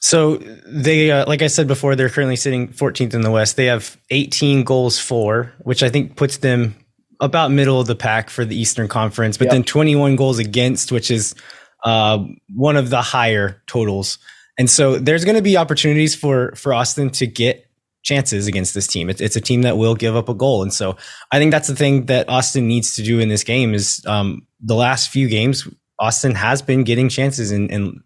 So 0.00 0.36
they, 0.66 1.12
uh, 1.12 1.26
like 1.28 1.42
I 1.42 1.46
said 1.46 1.68
before, 1.68 1.94
they're 1.94 2.08
currently 2.08 2.34
sitting 2.34 2.68
14th 2.68 3.14
in 3.14 3.20
the 3.20 3.30
West. 3.30 3.54
They 3.54 3.66
have 3.66 3.96
18 4.10 4.64
goals 4.64 4.98
for, 4.98 5.52
which 5.60 5.84
I 5.84 5.90
think 5.90 6.16
puts 6.16 6.38
them 6.38 6.74
about 7.20 7.52
middle 7.52 7.80
of 7.80 7.86
the 7.86 7.94
pack 7.94 8.28
for 8.28 8.44
the 8.44 8.60
Eastern 8.60 8.88
Conference. 8.88 9.38
But 9.38 9.44
yep. 9.44 9.52
then 9.52 9.62
21 9.62 10.16
goals 10.16 10.40
against, 10.40 10.90
which 10.90 11.08
is 11.08 11.36
uh, 11.84 12.18
one 12.52 12.76
of 12.76 12.90
the 12.90 13.00
higher 13.00 13.62
totals. 13.68 14.18
And 14.58 14.68
so 14.68 14.98
there's 14.98 15.24
going 15.24 15.36
to 15.36 15.42
be 15.42 15.56
opportunities 15.56 16.16
for 16.16 16.52
for 16.56 16.74
Austin 16.74 17.10
to 17.10 17.26
get 17.26 17.66
chances 18.02 18.46
against 18.46 18.74
this 18.74 18.86
team. 18.86 19.08
It's, 19.08 19.20
it's 19.20 19.36
a 19.36 19.40
team 19.40 19.62
that 19.62 19.76
will 19.76 19.94
give 19.94 20.16
up 20.16 20.28
a 20.28 20.34
goal. 20.34 20.62
And 20.62 20.72
so 20.72 20.96
I 21.30 21.38
think 21.38 21.50
that's 21.50 21.68
the 21.68 21.76
thing 21.76 22.06
that 22.06 22.28
Austin 22.28 22.66
needs 22.66 22.96
to 22.96 23.02
do 23.02 23.20
in 23.20 23.28
this 23.28 23.44
game 23.44 23.74
is 23.74 24.04
um, 24.06 24.46
the 24.60 24.74
last 24.74 25.10
few 25.10 25.28
games, 25.28 25.68
Austin 25.98 26.34
has 26.34 26.62
been 26.62 26.84
getting 26.84 27.08
chances 27.08 27.52
and, 27.52 27.70
and 27.70 28.00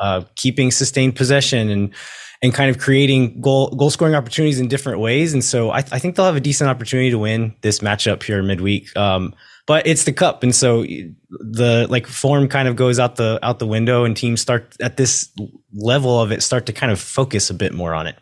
uh, 0.00 0.22
keeping 0.34 0.70
sustained 0.70 1.16
possession 1.16 1.70
and 1.70 1.94
and 2.40 2.54
kind 2.54 2.70
of 2.70 2.78
creating 2.78 3.40
goal 3.40 3.70
goal 3.70 3.90
scoring 3.90 4.14
opportunities 4.14 4.60
in 4.60 4.68
different 4.68 5.00
ways. 5.00 5.32
And 5.32 5.42
so 5.42 5.70
I, 5.70 5.78
I 5.78 5.98
think 5.98 6.14
they'll 6.14 6.26
have 6.26 6.36
a 6.36 6.40
decent 6.40 6.70
opportunity 6.70 7.10
to 7.10 7.18
win 7.18 7.54
this 7.62 7.80
matchup 7.80 8.22
here 8.22 8.42
midweek. 8.42 8.96
Um, 8.96 9.34
but 9.66 9.86
it's 9.86 10.04
the 10.04 10.12
cup, 10.14 10.42
and 10.42 10.54
so 10.54 10.82
the 10.82 11.86
like 11.90 12.06
form 12.06 12.48
kind 12.48 12.68
of 12.68 12.76
goes 12.76 12.98
out 12.98 13.16
the 13.16 13.38
out 13.42 13.58
the 13.58 13.66
window, 13.66 14.04
and 14.04 14.16
teams 14.16 14.40
start 14.40 14.74
at 14.80 14.96
this 14.96 15.30
level 15.74 16.18
of 16.20 16.32
it 16.32 16.42
start 16.42 16.64
to 16.66 16.72
kind 16.72 16.90
of 16.90 16.98
focus 16.98 17.50
a 17.50 17.54
bit 17.54 17.74
more 17.74 17.94
on 17.94 18.06
it. 18.06 18.16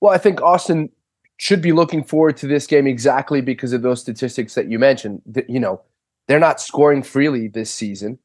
Well, 0.00 0.12
I 0.12 0.18
think 0.18 0.40
Austin 0.42 0.90
should 1.36 1.62
be 1.62 1.72
looking 1.72 2.04
forward 2.04 2.36
to 2.38 2.46
this 2.46 2.66
game 2.66 2.86
exactly 2.86 3.40
because 3.40 3.72
of 3.72 3.82
those 3.82 4.00
statistics 4.00 4.54
that 4.54 4.68
you 4.68 4.78
mentioned. 4.78 5.22
That, 5.26 5.48
you 5.48 5.60
know, 5.60 5.82
they're 6.28 6.38
not 6.38 6.60
scoring 6.60 7.02
freely 7.02 7.48
this 7.48 7.70
season. 7.70 8.18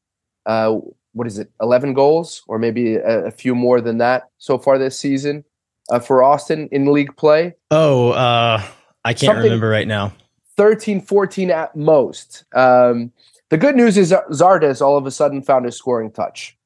Uh, 0.44 0.78
what 1.12 1.26
is 1.26 1.38
it? 1.38 1.50
Eleven 1.60 1.94
goals, 1.94 2.42
or 2.46 2.58
maybe 2.58 2.96
a, 2.96 3.26
a 3.26 3.30
few 3.30 3.54
more 3.54 3.80
than 3.80 3.98
that 3.98 4.30
so 4.38 4.58
far 4.58 4.78
this 4.78 4.98
season 4.98 5.44
uh, 5.90 5.98
for 5.98 6.22
Austin 6.22 6.68
in 6.72 6.92
league 6.92 7.16
play. 7.16 7.54
Oh, 7.70 8.10
uh, 8.10 8.62
I 9.04 9.12
can't 9.12 9.20
Something 9.20 9.44
remember 9.44 9.68
right 9.68 9.88
now. 9.88 10.12
13, 10.56 11.00
14 11.02 11.50
at 11.50 11.76
most. 11.76 12.44
Um, 12.54 13.12
the 13.50 13.58
good 13.58 13.76
news 13.76 13.96
is 13.96 14.12
Zardes 14.32 14.80
all 14.80 14.96
of 14.96 15.06
a 15.06 15.10
sudden 15.10 15.42
found 15.42 15.66
a 15.66 15.72
scoring 15.72 16.10
touch. 16.10 16.56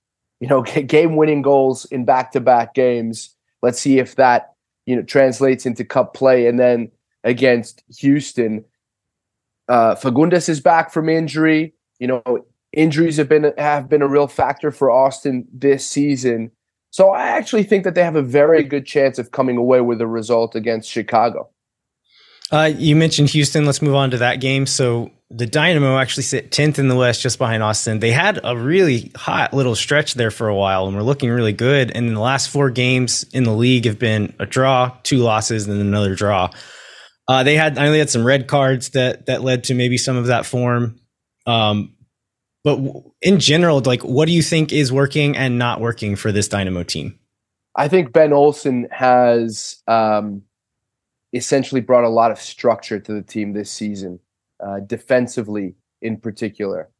You 0.41 0.49
know, 0.49 0.63
game 0.87 1.17
winning 1.17 1.43
goals 1.43 1.85
in 1.87 2.05
back 2.05 2.33
to 2.33 2.41
back 2.41 2.75
games. 2.75 3.35
Let's 3.63 3.81
see 3.81 3.99
if 3.99 4.17
that 4.17 4.55
you 4.87 4.97
know 4.97 5.03
translates 5.03 5.67
into 5.67 5.85
cup 5.85 6.15
play. 6.15 6.47
And 6.47 6.59
then 6.59 6.91
against 7.25 7.83
Houston, 7.99 8.65
uh, 9.69 9.95
Fagundez 9.95 10.49
is 10.49 10.61
back 10.61 10.93
from 10.93 11.09
injury. 11.09 11.75
You 11.99 12.07
know, 12.09 12.45
injuries 12.73 13.17
have 13.17 13.29
been 13.29 13.53
have 13.59 13.89
been 13.89 14.03
a 14.03 14.09
real 14.09 14.27
factor 14.27 14.71
for 14.71 14.91
Austin 14.91 15.47
this 15.53 15.87
season. 15.87 16.51
So 16.91 17.11
I 17.11 17.29
actually 17.29 17.63
think 17.63 17.85
that 17.85 17.95
they 17.95 18.03
have 18.03 18.17
a 18.17 18.23
very 18.23 18.65
good 18.65 18.85
chance 18.85 19.19
of 19.19 19.31
coming 19.31 19.57
away 19.57 19.81
with 19.81 20.01
a 20.01 20.09
result 20.09 20.57
against 20.57 20.91
Chicago. 20.91 21.49
Uh, 22.51 22.73
you 22.77 22.97
mentioned 22.97 23.31
Houston. 23.31 23.65
Let's 23.65 23.81
move 23.81 23.95
on 23.95 24.11
to 24.11 24.19
that 24.19 24.41
game. 24.41 24.67
So 24.67 25.13
the 25.31 25.47
Dynamo 25.47 25.97
actually 25.97 26.25
sit 26.25 26.51
10th 26.51 26.79
in 26.79 26.89
the 26.89 26.97
West 26.97 27.23
just 27.23 27.39
behind 27.39 27.63
Austin. 27.63 28.01
They 28.01 28.11
had 28.11 28.41
a 28.43 28.57
really 28.57 29.13
hot 29.15 29.55
little 29.55 29.77
stretch 29.77 30.15
there 30.15 30.33
for 30.33 30.49
a 30.49 30.57
while 30.57 30.87
and 30.87 30.97
were 30.97 31.05
looking 31.05 31.31
really 31.31 31.53
good. 31.53 31.93
And 31.95 32.09
the 32.09 32.21
last 32.21 32.51
four 32.51 32.69
games 32.69 33.25
in 33.33 33.45
the 33.45 33.53
league 33.53 33.85
have 33.85 33.99
been 33.99 34.35
a 34.41 34.47
draw, 34.47 34.97
two 35.05 35.19
losses, 35.19 35.69
and 35.69 35.81
another 35.81 36.17
draw. 36.17 36.51
Uh, 37.29 37.45
they 37.45 37.55
had, 37.55 37.79
I 37.79 37.87
only 37.87 38.01
had 38.01 38.11
some 38.11 38.27
red 38.27 38.49
cards 38.49 38.91
that, 38.91 39.27
that 39.27 39.43
led 39.43 39.65
to 39.65 39.75
maybe 39.75 39.97
some 39.99 40.17
of 40.17 40.27
that 40.27 40.47
form. 40.47 40.99
Um, 41.47 41.95
but 42.65 42.81
in 43.23 43.39
general, 43.39 43.81
like, 43.81 44.03
what 44.03 44.27
do 44.27 44.33
you 44.33 44.43
think 44.43 44.73
is 44.73 44.93
working 44.93 45.37
and 45.37 45.59
not 45.59 45.81
working 45.81 46.17
for 46.17 46.33
this 46.33 46.49
Dynamo 46.49 46.83
team? 46.83 47.19
I 47.77 47.87
think 47.87 48.13
Ben 48.13 48.33
Olsen 48.33 48.89
has 48.91 49.81
um, 49.87 50.43
essentially 51.33 51.81
brought 51.81 52.03
a 52.03 52.09
lot 52.09 52.33
of 52.33 52.41
structure 52.41 52.99
to 52.99 53.13
the 53.13 53.23
team 53.23 53.53
this 53.53 53.71
season 53.71 54.19
uh, 54.65 54.81
defensively 54.81 55.75
in 56.03 56.17
particular. 56.17 56.91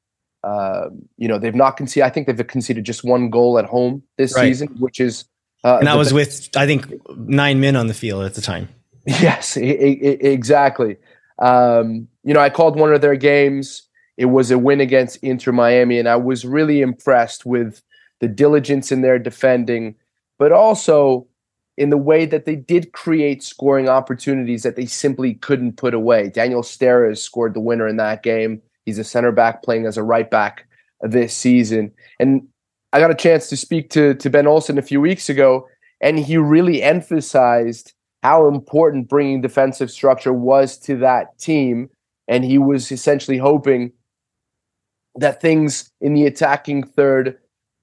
Uh, 0.43 0.89
you 1.19 1.29
know, 1.29 1.39
they've 1.39 1.55
not 1.55 1.77
conceded. 1.77 2.07
I 2.07 2.11
think 2.11 2.27
they've 2.27 2.47
conceded 2.47 2.85
just 2.85 3.05
one 3.05 3.29
goal 3.31 3.59
at 3.59 3.67
home 3.67 4.03
this 4.17 4.35
right. 4.35 4.45
season, 4.45 4.69
which 4.79 4.99
is 4.99 5.27
uh, 5.65 5.77
and 5.79 5.87
that 5.87 5.99
was 5.99 6.13
with 6.15 6.49
I 6.57 6.67
think 6.67 6.87
nine 7.17 7.61
men 7.61 7.77
on 7.77 7.87
the 7.87 7.95
field 7.95 8.25
at 8.25 8.35
the 8.35 8.41
time. 8.41 8.69
Yes, 9.07 9.57
I- 9.57 9.61
I- 9.61 10.19
exactly. 10.21 10.97
Um, 11.39 12.09
you 12.23 12.35
know, 12.35 12.41
I 12.41 12.51
called 12.51 12.79
one 12.79 12.93
of 12.93 13.01
their 13.01 13.17
games. 13.17 13.83
It 14.17 14.27
was 14.27 14.51
a 14.51 14.59
win 14.59 14.81
against 14.81 15.17
Inter 15.23 15.53
Miami, 15.53 15.99
and 15.99 16.09
I 16.09 16.17
was 16.17 16.45
really 16.45 16.83
impressed 16.83 17.47
with 17.47 17.83
the 18.21 18.29
diligence 18.29 18.93
in 18.93 19.01
their 19.01 19.19
defending, 19.19 19.95
but 20.39 20.53
also 20.53 21.27
in 21.81 21.89
the 21.89 21.97
way 21.97 22.27
that 22.27 22.45
they 22.45 22.57
did 22.57 22.93
create 22.93 23.43
scoring 23.43 23.89
opportunities 23.89 24.63
that 24.65 24.77
they 24.77 24.85
simply 24.85 25.33
couldn't 25.37 25.79
put 25.79 25.95
away. 25.95 26.29
Daniel 26.29 26.61
Steres 26.61 27.19
scored 27.19 27.55
the 27.55 27.61
winner 27.61 27.89
in 27.89 27.97
that 27.97 28.23
game. 28.23 28.61
He's 28.85 28.99
a 28.99 29.05
center 29.05 29.33
back 29.33 29.63
playing 29.63 29.87
as 29.87 29.97
a 29.97 30.03
right 30.03 30.31
back 30.31 30.67
this 31.01 31.35
season. 31.35 31.91
And 32.19 32.47
I 32.93 33.01
got 33.01 33.11
a 33.11 33.15
chance 33.15 33.49
to 33.49 33.57
speak 33.57 33.89
to, 33.91 34.13
to 34.13 34.29
Ben 34.29 34.47
Olsen 34.47 34.77
a 34.77 34.83
few 34.83 35.01
weeks 35.01 35.31
ago, 35.31 35.67
and 36.03 36.19
he 36.19 36.37
really 36.37 36.83
emphasized 36.83 37.95
how 38.23 38.47
important 38.47 39.09
bringing 39.09 39.41
defensive 39.41 39.91
structure 39.91 40.35
was 40.35 40.77
to 40.81 40.99
that 40.99 41.39
team. 41.39 41.89
And 42.29 42.45
he 42.45 42.59
was 42.59 42.93
essentially 42.93 43.39
hoping 43.39 43.93
that 45.15 45.41
things 45.41 45.91
in 46.03 46.13
the 46.13 46.27
attacking 46.27 46.83
third 46.83 47.39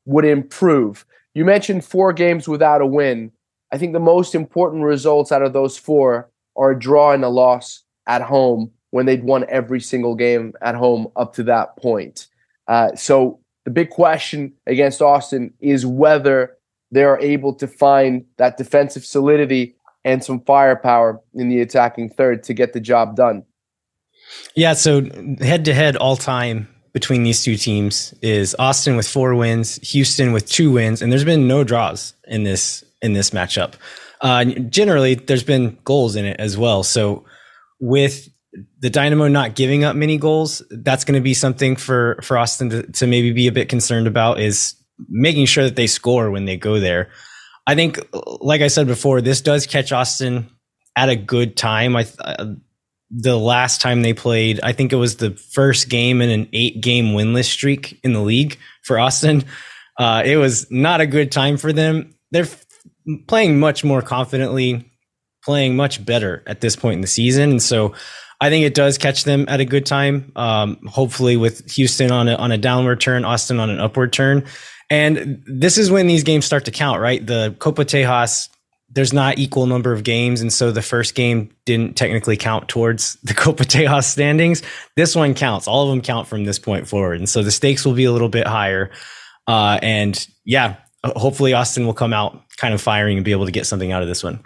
would 0.06 0.24
improve. 0.24 1.04
You 1.34 1.46
mentioned 1.46 1.84
four 1.84 2.14
games 2.14 2.48
without 2.48 2.82
a 2.82 2.86
win. 2.86 3.32
I 3.72 3.78
think 3.78 3.94
the 3.94 4.00
most 4.00 4.36
important 4.36 4.84
results 4.84 5.32
out 5.32 5.42
of 5.42 5.54
those 5.54 5.78
four 5.78 6.30
are 6.56 6.72
a 6.72 6.80
draw 6.80 7.12
and 7.12 7.24
a 7.24 7.30
loss 7.30 7.84
at 8.08 8.22
home 8.22 8.72
when 8.92 9.06
they'd 9.06 9.24
won 9.24 9.46
every 9.50 9.82
single 9.82 10.16
game 10.16 10.54
at 10.62 10.76
home 10.76 11.08
up 11.16 11.34
to 11.36 11.44
that 11.44 11.78
point. 11.78 12.28
Uh, 12.68 12.96
so 12.96 13.40
the 13.66 13.72
big 13.72 13.90
question 13.90 14.54
against 14.66 15.02
Austin 15.02 15.54
is 15.60 15.86
whether 15.86 16.58
they 16.92 17.04
are 17.04 17.20
able 17.20 17.54
to 17.54 17.68
find 17.68 18.26
that 18.38 18.58
defensive 18.58 19.06
solidity 19.06 19.76
and 20.06 20.24
some 20.24 20.40
firepower 20.42 21.22
in 21.34 21.50
the 21.50 21.60
attacking 21.60 22.10
third 22.10 22.44
to 22.44 22.54
get 22.54 22.72
the 22.72 22.80
job 22.80 23.16
done. 23.16 23.44
Yeah, 24.56 24.74
so 24.74 25.02
head 25.40 25.66
to 25.66 25.74
head 25.74 25.98
all 25.98 26.16
time 26.16 26.68
between 26.94 27.24
these 27.24 27.44
two 27.44 27.58
teams 27.58 28.14
is 28.22 28.56
Austin 28.58 28.96
with 28.96 29.08
four 29.08 29.36
wins, 29.36 29.76
Houston 29.92 30.32
with 30.32 30.50
two 30.50 30.72
wins, 30.72 31.02
and 31.02 31.12
there's 31.12 31.26
been 31.26 31.48
no 31.48 31.64
draws 31.64 32.14
in 32.28 32.44
this 32.44 32.84
in 33.02 33.14
this 33.14 33.32
matchup. 33.32 33.74
Uh, 34.22 34.46
generally, 34.46 35.16
there's 35.16 35.44
been 35.44 35.78
goals 35.84 36.16
in 36.16 36.26
it 36.26 36.40
as 36.40 36.58
well. 36.58 36.84
So 36.84 37.26
with 37.80 38.28
the 38.80 38.90
Dynamo 38.90 39.28
not 39.28 39.56
giving 39.56 39.84
up 39.84 39.96
many 39.96 40.18
goals, 40.18 40.64
that's 40.70 41.04
going 41.04 41.20
to 41.20 41.24
be 41.24 41.34
something 41.34 41.76
for 41.76 42.20
for 42.24 42.38
Austin 42.38 42.70
to, 42.70 42.92
to 42.94 43.08
maybe 43.08 43.32
be 43.32 43.48
a 43.48 43.52
bit 43.52 43.70
concerned 43.70 44.08
about 44.08 44.40
is 44.40 44.76
making 45.10 45.46
sure 45.46 45.64
that 45.64 45.76
they 45.76 45.88
score 45.88 46.32
when 46.32 46.46
they 46.46 46.58
go 46.58 46.80
there. 46.80 47.10
I 47.68 47.76
think, 47.76 48.00
like 48.42 48.62
I 48.62 48.68
said 48.68 48.88
before, 48.88 49.22
this 49.22 49.42
does 49.42 49.68
catch 49.68 49.92
Austin 49.92 50.50
at 50.96 51.10
a 51.10 51.16
good 51.16 51.56
time. 51.58 51.96
I 51.96 52.08
uh, 52.20 52.54
the 53.10 53.38
last 53.38 53.82
time 53.82 54.02
they 54.02 54.14
played, 54.14 54.60
I 54.64 54.74
think 54.74 54.92
it 54.92 54.98
was 54.98 55.18
the 55.18 55.32
first 55.32 55.90
game 55.90 56.22
in 56.22 56.30
an 56.30 56.50
eight 56.54 56.82
game 56.82 57.08
winless 57.08 57.46
streak 57.46 58.00
in 58.04 58.14
the 58.14 58.22
league 58.22 58.58
for 58.84 59.00
Austin. 59.00 59.46
Uh, 59.98 60.24
it 60.26 60.38
was 60.38 60.70
not 60.72 61.02
a 61.02 61.08
good 61.08 61.32
time 61.32 61.58
for 61.58 61.72
them. 61.72 62.16
They're 62.32 62.48
playing 63.28 63.60
much 63.60 63.84
more 63.84 64.02
confidently, 64.02 64.92
playing 65.44 65.76
much 65.76 66.06
better 66.06 66.44
at 66.48 66.62
this 66.62 66.76
point 66.76 66.96
in 66.96 67.02
the 67.02 67.08
season, 67.08 67.52
and 67.52 67.62
so 67.62 67.94
I 68.40 68.50
think 68.50 68.66
it 68.66 68.76
does 68.76 68.98
catch 68.98 69.24
them 69.24 69.46
at 69.48 69.60
a 69.60 69.66
good 69.66 69.86
time. 69.86 70.32
Um, 70.36 70.78
hopefully, 70.86 71.38
with 71.38 71.70
Houston 71.72 72.12
on 72.12 72.28
a, 72.28 72.36
on 72.36 72.52
a 72.52 72.58
downward 72.58 73.02
turn, 73.02 73.26
Austin 73.26 73.60
on 73.60 73.70
an 73.70 73.80
upward 73.80 74.14
turn. 74.14 74.46
And 74.90 75.44
this 75.46 75.78
is 75.78 75.92
when 75.92 76.08
these 76.08 76.24
games 76.24 76.46
start 76.46 76.66
to 76.66 76.72
count, 76.72 77.02
right? 77.02 77.26
The 77.26 77.56
Copa 77.60 77.84
Tejas, 77.84 78.50
there's 78.90 79.12
not 79.12 79.38
equal 79.38 79.66
number 79.66 79.92
of 79.92 80.04
games. 80.04 80.40
And 80.40 80.54
so 80.54 80.72
the 80.72 80.82
first 80.82 81.16
game 81.16 81.50
didn't 81.66 81.98
technically 81.98 82.38
count 82.38 82.70
towards 82.70 83.16
the 83.24 83.34
Copa 83.36 83.64
Tejas 83.64 84.06
standings. 84.06 84.62
This 84.96 85.16
one 85.16 85.34
counts. 85.34 85.68
All 85.68 85.84
of 85.84 85.90
them 85.90 86.02
count 86.02 86.28
from 86.28 86.46
this 86.46 86.60
point 86.60 86.88
forward. 86.88 87.20
And 87.20 87.28
so 87.28 87.44
the 87.44 87.52
stakes 87.52 87.86
will 87.86 87.94
be 87.94 88.06
a 88.06 88.12
little 88.12 88.30
bit 88.30 88.48
higher. 88.48 88.92
Uh, 89.48 89.80
and 89.82 90.26
yeah, 90.46 90.78
hopefully 91.04 91.54
Austin 91.54 91.86
will 91.86 91.94
come 91.94 92.14
out 92.14 92.42
kind 92.58 92.74
of 92.74 92.82
firing 92.82 93.18
and 93.18 93.26
be 93.26 93.32
able 93.32 93.46
to 93.46 93.52
get 93.52 93.66
something 93.66 93.92
out 93.92 94.02
of 94.02 94.08
this 94.08 94.24
one. 94.24 94.44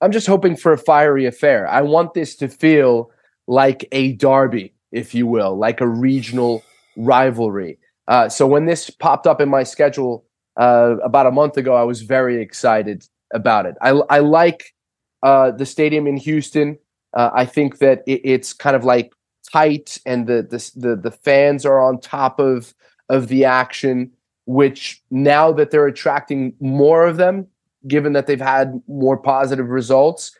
I'm 0.00 0.12
just 0.12 0.26
hoping 0.26 0.56
for 0.56 0.72
a 0.72 0.78
fiery 0.78 1.26
affair. 1.26 1.68
I 1.68 1.82
want 1.82 2.14
this 2.14 2.34
to 2.36 2.48
feel 2.48 3.10
like 3.46 3.86
a 3.92 4.14
derby, 4.14 4.74
if 4.90 5.14
you 5.14 5.26
will, 5.26 5.56
like 5.56 5.80
a 5.80 5.86
regional 5.86 6.62
rivalry. 6.96 7.78
Uh, 8.08 8.28
so 8.28 8.46
when 8.46 8.66
this 8.66 8.90
popped 8.90 9.26
up 9.26 9.40
in 9.40 9.48
my 9.48 9.62
schedule 9.62 10.24
uh, 10.58 10.96
about 11.02 11.26
a 11.26 11.30
month 11.30 11.56
ago, 11.56 11.74
I 11.74 11.84
was 11.84 12.02
very 12.02 12.42
excited 12.42 13.06
about 13.32 13.66
it. 13.66 13.76
I, 13.80 13.90
I 14.10 14.18
like 14.18 14.74
uh, 15.22 15.52
the 15.52 15.66
stadium 15.66 16.06
in 16.06 16.16
Houston. 16.16 16.78
Uh, 17.14 17.30
I 17.32 17.44
think 17.44 17.78
that 17.78 18.02
it, 18.06 18.20
it's 18.24 18.52
kind 18.52 18.74
of 18.74 18.84
like 18.84 19.12
tight, 19.52 20.00
and 20.06 20.26
the, 20.26 20.42
the 20.42 20.70
the 20.74 20.96
the 20.96 21.10
fans 21.10 21.64
are 21.64 21.80
on 21.80 22.00
top 22.00 22.40
of 22.40 22.74
of 23.08 23.28
the 23.28 23.44
action. 23.44 24.10
Which 24.46 25.02
now 25.10 25.52
that 25.52 25.70
they're 25.70 25.86
attracting 25.86 26.54
more 26.60 27.06
of 27.06 27.16
them, 27.16 27.46
given 27.86 28.12
that 28.12 28.26
they've 28.26 28.40
had 28.40 28.80
more 28.88 29.16
positive 29.16 29.68
results, 29.68 30.36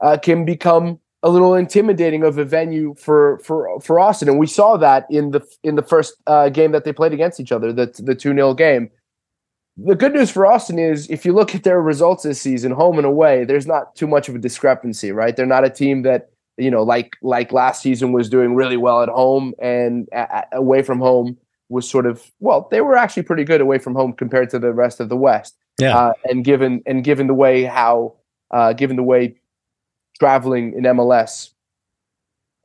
uh, 0.00 0.18
can 0.18 0.44
become 0.44 0.98
a 1.24 1.30
little 1.30 1.54
intimidating 1.54 2.22
of 2.22 2.36
a 2.36 2.44
venue 2.44 2.94
for 2.98 3.38
for 3.38 3.80
for 3.80 3.98
Austin, 3.98 4.28
and 4.28 4.38
we 4.38 4.46
saw 4.46 4.76
that 4.76 5.06
in 5.10 5.30
the 5.30 5.40
in 5.62 5.74
the 5.74 5.82
first 5.82 6.14
uh, 6.26 6.50
game 6.50 6.72
that 6.72 6.84
they 6.84 6.92
played 6.92 7.14
against 7.14 7.40
each 7.40 7.50
other, 7.50 7.72
the 7.72 7.86
the 7.98 8.14
two 8.14 8.34
0 8.34 8.54
game. 8.54 8.90
The 9.76 9.96
good 9.96 10.12
news 10.12 10.30
for 10.30 10.46
Austin 10.46 10.78
is 10.78 11.10
if 11.10 11.24
you 11.24 11.32
look 11.32 11.54
at 11.54 11.64
their 11.64 11.80
results 11.80 12.22
this 12.22 12.40
season, 12.40 12.70
home 12.70 12.96
and 12.96 13.06
away, 13.06 13.44
there's 13.44 13.66
not 13.66 13.96
too 13.96 14.06
much 14.06 14.28
of 14.28 14.36
a 14.36 14.38
discrepancy, 14.38 15.10
right? 15.10 15.34
They're 15.34 15.46
not 15.46 15.64
a 15.64 15.70
team 15.70 16.02
that 16.02 16.30
you 16.58 16.70
know 16.70 16.82
like 16.82 17.16
like 17.22 17.52
last 17.52 17.82
season 17.82 18.12
was 18.12 18.28
doing 18.28 18.54
really 18.54 18.76
well 18.76 19.02
at 19.02 19.08
home 19.08 19.54
and 19.58 20.08
away 20.52 20.82
from 20.82 21.00
home 21.00 21.38
was 21.74 21.88
sort 21.88 22.06
of 22.06 22.22
well, 22.40 22.68
they 22.70 22.80
were 22.80 22.96
actually 22.96 23.24
pretty 23.24 23.44
good 23.44 23.60
away 23.60 23.78
from 23.78 23.94
home 23.94 24.14
compared 24.14 24.48
to 24.50 24.58
the 24.58 24.72
rest 24.72 25.00
of 25.00 25.08
the 25.08 25.16
West. 25.16 25.56
Yeah, 25.78 25.96
uh, 25.96 26.12
and 26.24 26.44
given 26.44 26.82
and 26.86 27.04
given 27.04 27.26
the 27.26 27.34
way 27.34 27.64
how 27.64 28.14
uh, 28.50 28.72
given 28.72 28.96
the 28.96 29.02
way 29.02 29.36
traveling 30.18 30.74
in 30.74 30.84
MLS 30.84 31.50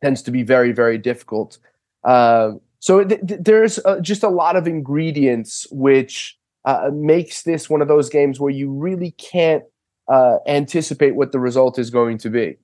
tends 0.02 0.22
to 0.24 0.32
be 0.32 0.44
very, 0.44 0.72
very 0.72 0.98
difficult. 0.98 1.58
Uh, 2.04 2.52
so 2.80 3.04
th- 3.04 3.22
th- 3.28 3.42
there's 3.44 3.80
uh, 3.80 4.00
just 4.00 4.24
a 4.24 4.30
lot 4.30 4.56
of 4.56 4.68
ingredients 4.68 5.68
which 5.72 6.38
uh, 6.66 6.90
makes 6.94 7.44
this 7.44 7.70
one 7.70 7.82
of 7.82 7.88
those 7.88 8.10
games 8.10 8.40
where 8.40 8.52
you 8.52 8.72
really 8.72 9.12
can't 9.12 9.64
uh, 10.08 10.38
anticipate 10.48 11.16
what 11.16 11.32
the 11.32 11.40
result 11.40 11.78
is 11.78 11.90
going 11.90 12.18
to 12.20 12.30
be. 12.30 12.58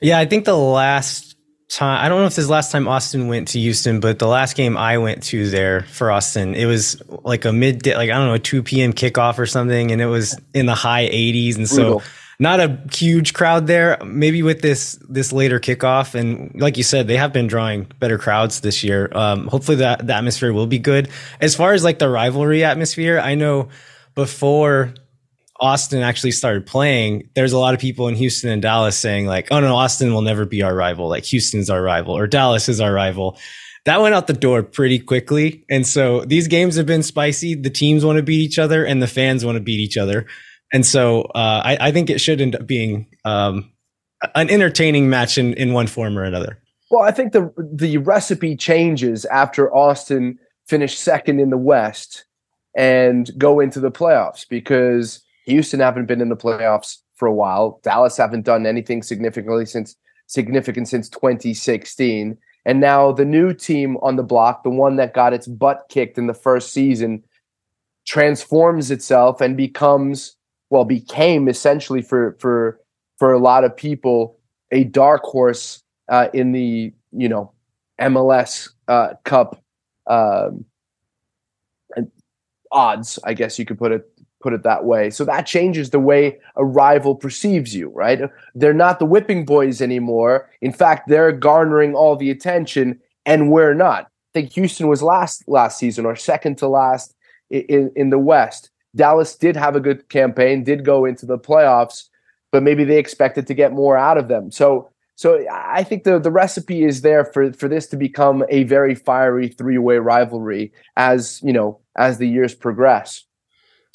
Yeah, 0.00 0.18
I 0.18 0.26
think 0.26 0.44
the 0.44 0.56
last 0.56 1.36
time 1.70 2.04
I 2.04 2.08
don't 2.08 2.20
know 2.20 2.26
if 2.26 2.36
this 2.36 2.48
last 2.48 2.72
time 2.72 2.86
Austin 2.88 3.28
went 3.28 3.48
to 3.48 3.58
Houston, 3.58 4.00
but 4.00 4.18
the 4.18 4.26
last 4.26 4.56
game 4.56 4.76
I 4.76 4.98
went 4.98 5.22
to 5.24 5.48
there 5.48 5.82
for 5.82 6.10
Austin, 6.10 6.54
it 6.54 6.66
was 6.66 7.00
like 7.24 7.44
a 7.44 7.52
midday, 7.52 7.96
like 7.96 8.10
I 8.10 8.14
don't 8.14 8.26
know, 8.26 8.38
two 8.38 8.62
p.m. 8.62 8.92
kickoff 8.92 9.38
or 9.38 9.46
something, 9.46 9.90
and 9.90 10.00
it 10.00 10.06
was 10.06 10.38
in 10.52 10.66
the 10.66 10.74
high 10.74 11.08
80s, 11.08 11.56
and 11.56 11.68
Brutal. 11.68 12.00
so 12.00 12.06
not 12.40 12.58
a 12.58 12.80
huge 12.92 13.34
crowd 13.34 13.66
there. 13.66 13.98
Maybe 14.04 14.42
with 14.42 14.62
this 14.62 14.98
this 15.08 15.32
later 15.32 15.60
kickoff, 15.60 16.14
and 16.14 16.58
like 16.60 16.76
you 16.76 16.82
said, 16.82 17.06
they 17.06 17.18
have 17.18 17.32
been 17.32 17.46
drawing 17.46 17.86
better 18.00 18.18
crowds 18.18 18.60
this 18.60 18.82
year. 18.82 19.10
Um, 19.12 19.46
hopefully, 19.46 19.76
that 19.78 20.06
the 20.06 20.14
atmosphere 20.14 20.52
will 20.52 20.66
be 20.66 20.78
good. 20.78 21.10
As 21.40 21.54
far 21.54 21.74
as 21.74 21.84
like 21.84 21.98
the 21.98 22.08
rivalry 22.08 22.64
atmosphere, 22.64 23.20
I 23.20 23.34
know 23.34 23.68
before 24.14 24.94
Austin 25.60 26.02
actually 26.02 26.30
started 26.30 26.66
playing, 26.66 27.28
there's 27.34 27.52
a 27.52 27.58
lot 27.58 27.74
of 27.74 27.80
people 27.80 28.08
in 28.08 28.14
Houston 28.14 28.50
and 28.50 28.62
Dallas 28.62 28.96
saying 28.96 29.26
like, 29.26 29.48
"Oh 29.50 29.60
no, 29.60 29.76
Austin 29.76 30.12
will 30.12 30.22
never 30.22 30.44
be 30.46 30.62
our 30.62 30.74
rival. 30.74 31.08
Like 31.08 31.24
Houston's 31.26 31.68
our 31.68 31.82
rival, 31.82 32.16
or 32.16 32.26
Dallas 32.26 32.68
is 32.68 32.80
our 32.80 32.92
rival." 32.92 33.38
That 33.86 34.00
went 34.00 34.14
out 34.14 34.26
the 34.26 34.32
door 34.32 34.62
pretty 34.62 34.98
quickly, 34.98 35.64
and 35.70 35.86
so 35.86 36.24
these 36.24 36.48
games 36.48 36.76
have 36.76 36.86
been 36.86 37.02
spicy. 37.02 37.54
The 37.54 37.70
teams 37.70 38.04
want 38.04 38.16
to 38.16 38.22
beat 38.22 38.40
each 38.40 38.58
other, 38.58 38.84
and 38.84 39.02
the 39.02 39.06
fans 39.06 39.44
want 39.44 39.56
to 39.56 39.62
beat 39.62 39.80
each 39.80 39.96
other. 39.96 40.26
And 40.72 40.86
so 40.86 41.22
uh, 41.22 41.62
I, 41.64 41.88
I, 41.88 41.92
think 41.92 42.10
it 42.10 42.20
should 42.20 42.40
end 42.40 42.54
up 42.54 42.64
being 42.64 43.06
um, 43.24 43.72
an 44.36 44.50
entertaining 44.50 45.10
match 45.10 45.36
in, 45.36 45.54
in 45.54 45.72
one 45.72 45.88
form 45.88 46.16
or 46.16 46.22
another. 46.22 46.58
Well, 46.90 47.02
I 47.02 47.10
think 47.10 47.32
the 47.32 47.52
the 47.72 47.98
recipe 47.98 48.56
changes 48.56 49.24
after 49.26 49.74
Austin 49.74 50.38
finished 50.66 51.00
second 51.00 51.40
in 51.40 51.50
the 51.50 51.58
West 51.58 52.24
and 52.76 53.30
go 53.38 53.60
into 53.60 53.80
the 53.80 53.90
playoffs 53.90 54.46
because 54.48 55.22
Houston 55.46 55.80
haven't 55.80 56.06
been 56.06 56.20
in 56.20 56.28
the 56.28 56.36
playoffs 56.36 56.98
for 57.14 57.26
a 57.26 57.34
while. 57.34 57.80
Dallas 57.82 58.16
haven't 58.16 58.44
done 58.44 58.66
anything 58.66 59.02
significantly 59.02 59.66
since 59.66 59.96
significant 60.26 60.88
since 60.88 61.08
2016. 61.08 62.36
And 62.66 62.80
now 62.80 63.12
the 63.12 63.24
new 63.24 63.54
team 63.54 63.96
on 63.98 64.16
the 64.16 64.22
block, 64.22 64.62
the 64.62 64.70
one 64.70 64.96
that 64.96 65.14
got 65.14 65.32
its 65.32 65.46
butt 65.46 65.86
kicked 65.88 66.18
in 66.18 66.26
the 66.26 66.34
first 66.34 66.72
season, 66.72 67.24
transforms 68.06 68.90
itself 68.90 69.40
and 69.40 69.56
becomes 69.56 70.36
well 70.70 70.84
became 70.84 71.48
essentially 71.48 72.02
for 72.02 72.36
for 72.38 72.80
for 73.18 73.32
a 73.32 73.38
lot 73.38 73.64
of 73.64 73.76
people 73.76 74.38
a 74.70 74.84
dark 74.84 75.22
horse 75.22 75.82
uh, 76.08 76.28
in 76.32 76.52
the 76.52 76.92
you 77.12 77.28
know 77.28 77.52
MLS 78.00 78.70
uh, 78.88 79.14
Cup 79.24 79.62
um, 80.06 80.64
odds, 82.70 83.18
I 83.24 83.34
guess 83.34 83.58
you 83.58 83.64
could 83.64 83.78
put 83.78 83.92
it 83.92 84.09
put 84.40 84.52
it 84.52 84.62
that 84.62 84.84
way. 84.84 85.10
So 85.10 85.24
that 85.24 85.46
changes 85.46 85.90
the 85.90 86.00
way 86.00 86.38
a 86.56 86.64
rival 86.64 87.14
perceives 87.14 87.74
you, 87.74 87.90
right? 87.90 88.20
They're 88.54 88.72
not 88.72 88.98
the 88.98 89.06
whipping 89.06 89.44
boys 89.44 89.80
anymore. 89.80 90.48
In 90.60 90.72
fact, 90.72 91.08
they're 91.08 91.32
garnering 91.32 91.94
all 91.94 92.16
the 92.16 92.30
attention, 92.30 93.00
and 93.26 93.50
we're 93.50 93.74
not. 93.74 94.04
I 94.04 94.40
think 94.40 94.52
Houston 94.52 94.88
was 94.88 95.02
last 95.02 95.46
last 95.48 95.78
season 95.78 96.06
or 96.06 96.16
second 96.16 96.56
to 96.58 96.68
last 96.68 97.14
in, 97.50 97.92
in 97.96 98.10
the 98.10 98.18
West. 98.18 98.70
Dallas 98.94 99.36
did 99.36 99.56
have 99.56 99.76
a 99.76 99.80
good 99.80 100.08
campaign, 100.08 100.64
did 100.64 100.84
go 100.84 101.04
into 101.04 101.26
the 101.26 101.38
playoffs, 101.38 102.08
but 102.50 102.62
maybe 102.62 102.84
they 102.84 102.98
expected 102.98 103.46
to 103.46 103.54
get 103.54 103.72
more 103.72 103.96
out 103.96 104.18
of 104.18 104.28
them. 104.28 104.50
So 104.50 104.90
so 105.16 105.44
I 105.52 105.82
think 105.82 106.04
the 106.04 106.18
the 106.18 106.30
recipe 106.30 106.82
is 106.82 107.02
there 107.02 107.24
for 107.24 107.52
for 107.52 107.68
this 107.68 107.86
to 107.88 107.96
become 107.96 108.44
a 108.48 108.62
very 108.64 108.94
fiery 108.94 109.48
three-way 109.48 109.98
rivalry 109.98 110.72
as, 110.96 111.40
you 111.42 111.52
know, 111.52 111.78
as 111.96 112.18
the 112.18 112.28
years 112.28 112.54
progress. 112.54 113.24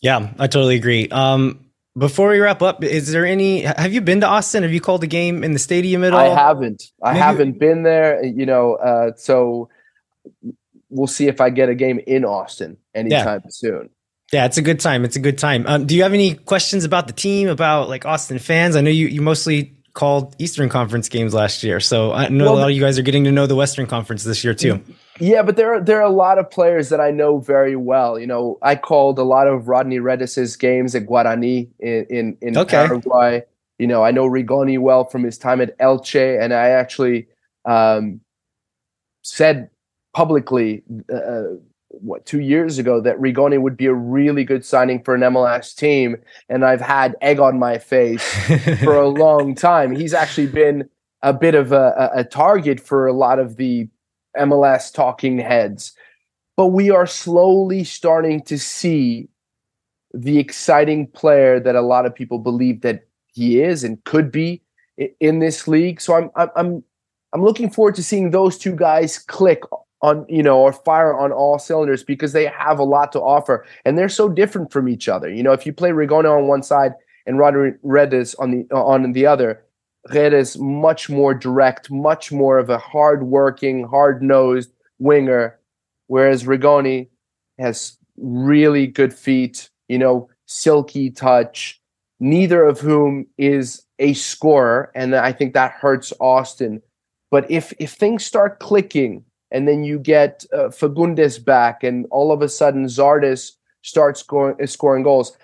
Yeah, 0.06 0.30
I 0.38 0.46
totally 0.46 0.76
agree. 0.76 1.10
Um 1.10 1.62
before 1.98 2.30
we 2.30 2.40
wrap 2.40 2.62
up, 2.62 2.84
is 2.84 3.12
there 3.12 3.26
any 3.26 3.62
have 3.62 3.92
you 3.92 4.02
been 4.02 4.22
to 4.22 4.28
Austin? 4.28 4.62
Have 4.62 4.72
you 4.72 4.82
called 4.82 5.04
a 5.04 5.08
game 5.08 5.44
in 5.44 5.54
the 5.54 5.60
stadium 5.60 6.04
at 6.04 6.14
all? 6.14 6.20
I 6.20 6.28
haven't. 6.28 6.92
I 7.02 7.14
Maybe. 7.14 7.22
haven't 7.22 7.60
been 7.60 7.82
there, 7.82 8.24
you 8.24 8.46
know, 8.46 8.76
uh 8.76 9.16
so 9.16 9.70
we'll 10.92 11.08
see 11.08 11.28
if 11.28 11.42
I 11.42 11.50
get 11.50 11.70
a 11.70 11.76
game 11.76 12.00
in 12.06 12.24
Austin 12.24 12.78
anytime 12.94 13.42
yeah. 13.44 13.50
soon. 13.50 13.90
Yeah, 14.32 14.46
it's 14.46 14.58
a 14.58 14.62
good 14.62 14.80
time. 14.80 15.06
It's 15.06 15.16
a 15.16 15.20
good 15.20 15.38
time. 15.38 15.66
Um, 15.68 15.86
do 15.86 15.96
you 15.96 16.04
have 16.04 16.14
any 16.14 16.36
questions 16.36 16.84
about 16.84 17.08
the 17.08 17.14
team, 17.14 17.48
about 17.48 17.90
like 17.90 18.06
Austin 18.06 18.40
fans? 18.40 18.76
I 18.76 18.82
know 18.82 18.90
you, 18.90 19.08
you 19.08 19.22
mostly 19.22 19.75
called 19.96 20.36
Eastern 20.38 20.70
Conference 20.70 21.10
games 21.10 21.34
last 21.34 21.64
year, 21.64 21.80
so 21.80 22.12
I 22.12 22.28
know 22.28 22.46
well, 22.46 22.56
a 22.56 22.60
lot 22.60 22.70
of 22.70 22.76
you 22.76 22.82
guys 22.82 23.00
are 23.00 23.02
getting 23.02 23.24
to 23.24 23.32
know 23.32 23.48
the 23.48 23.56
Western 23.56 23.88
Conference 23.88 24.24
this 24.24 24.44
year 24.44 24.54
too. 24.54 24.80
Yeah, 25.20 25.42
but 25.42 25.56
there 25.56 25.74
are 25.74 25.82
there 25.82 25.98
are 25.98 26.06
a 26.06 26.10
lot 26.10 26.38
of 26.38 26.52
players 26.52 26.90
that 26.90 27.00
I 27.00 27.10
know 27.10 27.40
very 27.40 27.76
well. 27.76 28.20
You 28.20 28.28
know, 28.28 28.60
I 28.62 28.76
called 28.76 29.18
a 29.18 29.24
lot 29.24 29.48
of 29.48 29.68
Rodney 29.68 30.00
Redes's 30.00 30.56
games 30.56 30.94
at 30.94 31.08
Guarani 31.08 31.70
in 31.80 32.06
in, 32.10 32.38
in 32.42 32.58
okay. 32.58 32.86
Paraguay. 32.86 33.44
You 33.80 33.88
know, 33.88 34.04
I 34.04 34.12
know 34.12 34.30
Rigoni 34.30 34.78
well 34.78 35.06
from 35.06 35.24
his 35.24 35.38
time 35.38 35.62
at 35.62 35.78
Elche, 35.80 36.42
and 36.42 36.54
I 36.54 36.70
actually 36.70 37.28
um, 37.66 38.22
said 39.24 39.70
publicly 40.14 40.84
uh, 41.12 41.56
what 42.02 42.26
two 42.26 42.40
years 42.40 42.78
ago 42.78 43.02
that 43.02 43.18
Rigoni 43.18 43.60
would 43.60 43.78
be 43.78 43.86
a 43.86 43.94
really 43.94 44.44
good 44.44 44.66
signing 44.66 45.04
for 45.04 45.16
an 45.16 45.22
MLS 45.22 45.76
team, 45.76 46.18
and 46.50 46.66
I've 46.66 46.82
had 46.82 47.16
egg 47.22 47.40
on 47.40 47.60
my 47.60 47.78
face 47.78 48.24
for 48.84 48.96
a 48.96 49.08
long 49.26 49.56
time. 49.56 49.96
He's 49.96 50.14
actually 50.14 50.48
been 50.48 50.90
a 51.22 51.34
bit 51.34 51.56
of 51.56 51.72
a, 51.72 52.12
a, 52.14 52.24
target 52.24 52.80
for 52.80 53.08
a 53.08 53.14
lot 53.14 53.40
of 53.40 53.56
the 53.58 53.90
MLS 54.38 54.94
talking 54.94 55.40
heads, 55.40 55.94
but 56.56 56.68
we 56.68 56.92
are 56.92 57.08
slowly 57.08 57.84
starting 57.84 58.42
to 58.44 58.60
see 58.60 59.28
the 60.14 60.38
exciting 60.38 61.08
player 61.08 61.60
that 61.60 61.76
a 61.76 61.82
lot 61.82 62.06
of 62.06 62.14
people 62.14 62.40
believe 62.40 62.82
that 62.82 63.08
he 63.34 63.62
is 63.62 63.84
and 63.84 64.04
could 64.04 64.32
be 64.32 64.62
in 65.20 65.40
this 65.40 65.68
league. 65.68 66.00
So 66.00 66.14
I'm 66.16 66.50
I'm 66.56 66.84
I'm 67.34 67.44
looking 67.44 67.70
forward 67.70 67.96
to 67.96 68.04
seeing 68.04 68.32
those 68.32 68.58
two 68.58 68.76
guys 68.76 69.20
click 69.20 69.64
on 70.06 70.24
you 70.30 70.44
know 70.44 70.60
or 70.60 70.72
fire 70.72 71.18
on 71.18 71.32
all 71.32 71.58
cylinders 71.58 72.04
because 72.04 72.32
they 72.32 72.46
have 72.46 72.78
a 72.78 72.84
lot 72.84 73.12
to 73.12 73.20
offer 73.20 73.66
and 73.84 73.98
they're 73.98 74.08
so 74.08 74.30
different 74.30 74.72
from 74.72 74.88
each 74.88 75.10
other. 75.10 75.30
You 75.30 75.42
know, 75.42 75.52
if 75.52 75.66
you 75.66 75.74
play 75.74 75.90
Rigoni 75.90 76.30
on 76.30 76.48
one 76.48 76.62
side 76.62 76.94
and 77.26 77.38
Rodri 77.38 77.78
Redes 77.82 78.36
on 78.36 78.52
the 78.52 78.68
uh, 78.72 78.84
on 78.84 79.12
the 79.12 79.26
other, 79.26 79.64
Redes 80.14 80.58
much 80.60 81.10
more 81.10 81.34
direct, 81.34 81.90
much 81.90 82.32
more 82.32 82.60
of 82.60 82.70
a 82.70 82.78
hard-working, 82.78 83.88
hard-nosed 83.88 84.72
winger, 85.00 85.60
whereas 86.06 86.44
Rigoni 86.44 87.08
has 87.58 87.98
really 88.18 88.86
good 88.86 89.14
feet. 89.14 89.70
You 89.88 89.98
know, 89.98 90.30
silky 90.46 91.10
touch. 91.10 91.82
Neither 92.20 92.64
of 92.64 92.80
whom 92.80 93.28
is 93.38 93.84
a 94.00 94.14
scorer, 94.14 94.92
and 94.96 95.16
I 95.16 95.32
think 95.32 95.54
that 95.54 95.72
hurts 95.72 96.14
Austin. 96.20 96.82
But 97.32 97.50
if 97.50 97.74
if 97.80 97.94
things 97.94 98.24
start 98.24 98.60
clicking 98.60 99.26
and 99.56 99.70
then 99.70 99.86
you 99.86 99.98
get 99.98 100.44
uh, 100.52 100.68
Fagúndez 100.68 101.44
back, 101.44 101.82
and 101.82 102.06
all 102.12 102.34
of 102.34 102.42
a 102.42 102.50
sudden 102.50 102.88
Zardes 102.88 103.54
starts 103.84 104.20
scoring, 104.20 104.68
scoring 104.68 105.04
goals. 105.04 105.38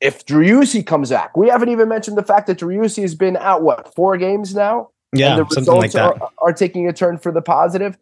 If 0.00 0.26
Driussi 0.26 0.84
comes 0.84 1.10
back, 1.10 1.36
we 1.36 1.48
haven't 1.48 1.68
even 1.68 1.88
mentioned 1.88 2.18
the 2.18 2.24
fact 2.24 2.48
that 2.48 2.58
Driussi 2.58 3.02
has 3.02 3.14
been 3.14 3.36
out 3.36 3.62
what 3.62 3.94
four 3.94 4.16
games 4.16 4.52
now. 4.52 4.90
Yeah, 5.12 5.30
and 5.30 5.38
the 5.38 5.44
results 5.44 5.94
like 5.94 5.94
are, 5.94 6.30
are, 6.38 6.52
taking 6.52 6.88
a 6.88 6.92
turn 6.92 7.18
for 7.18 7.30
the 7.30 7.40
positive. 7.40 7.96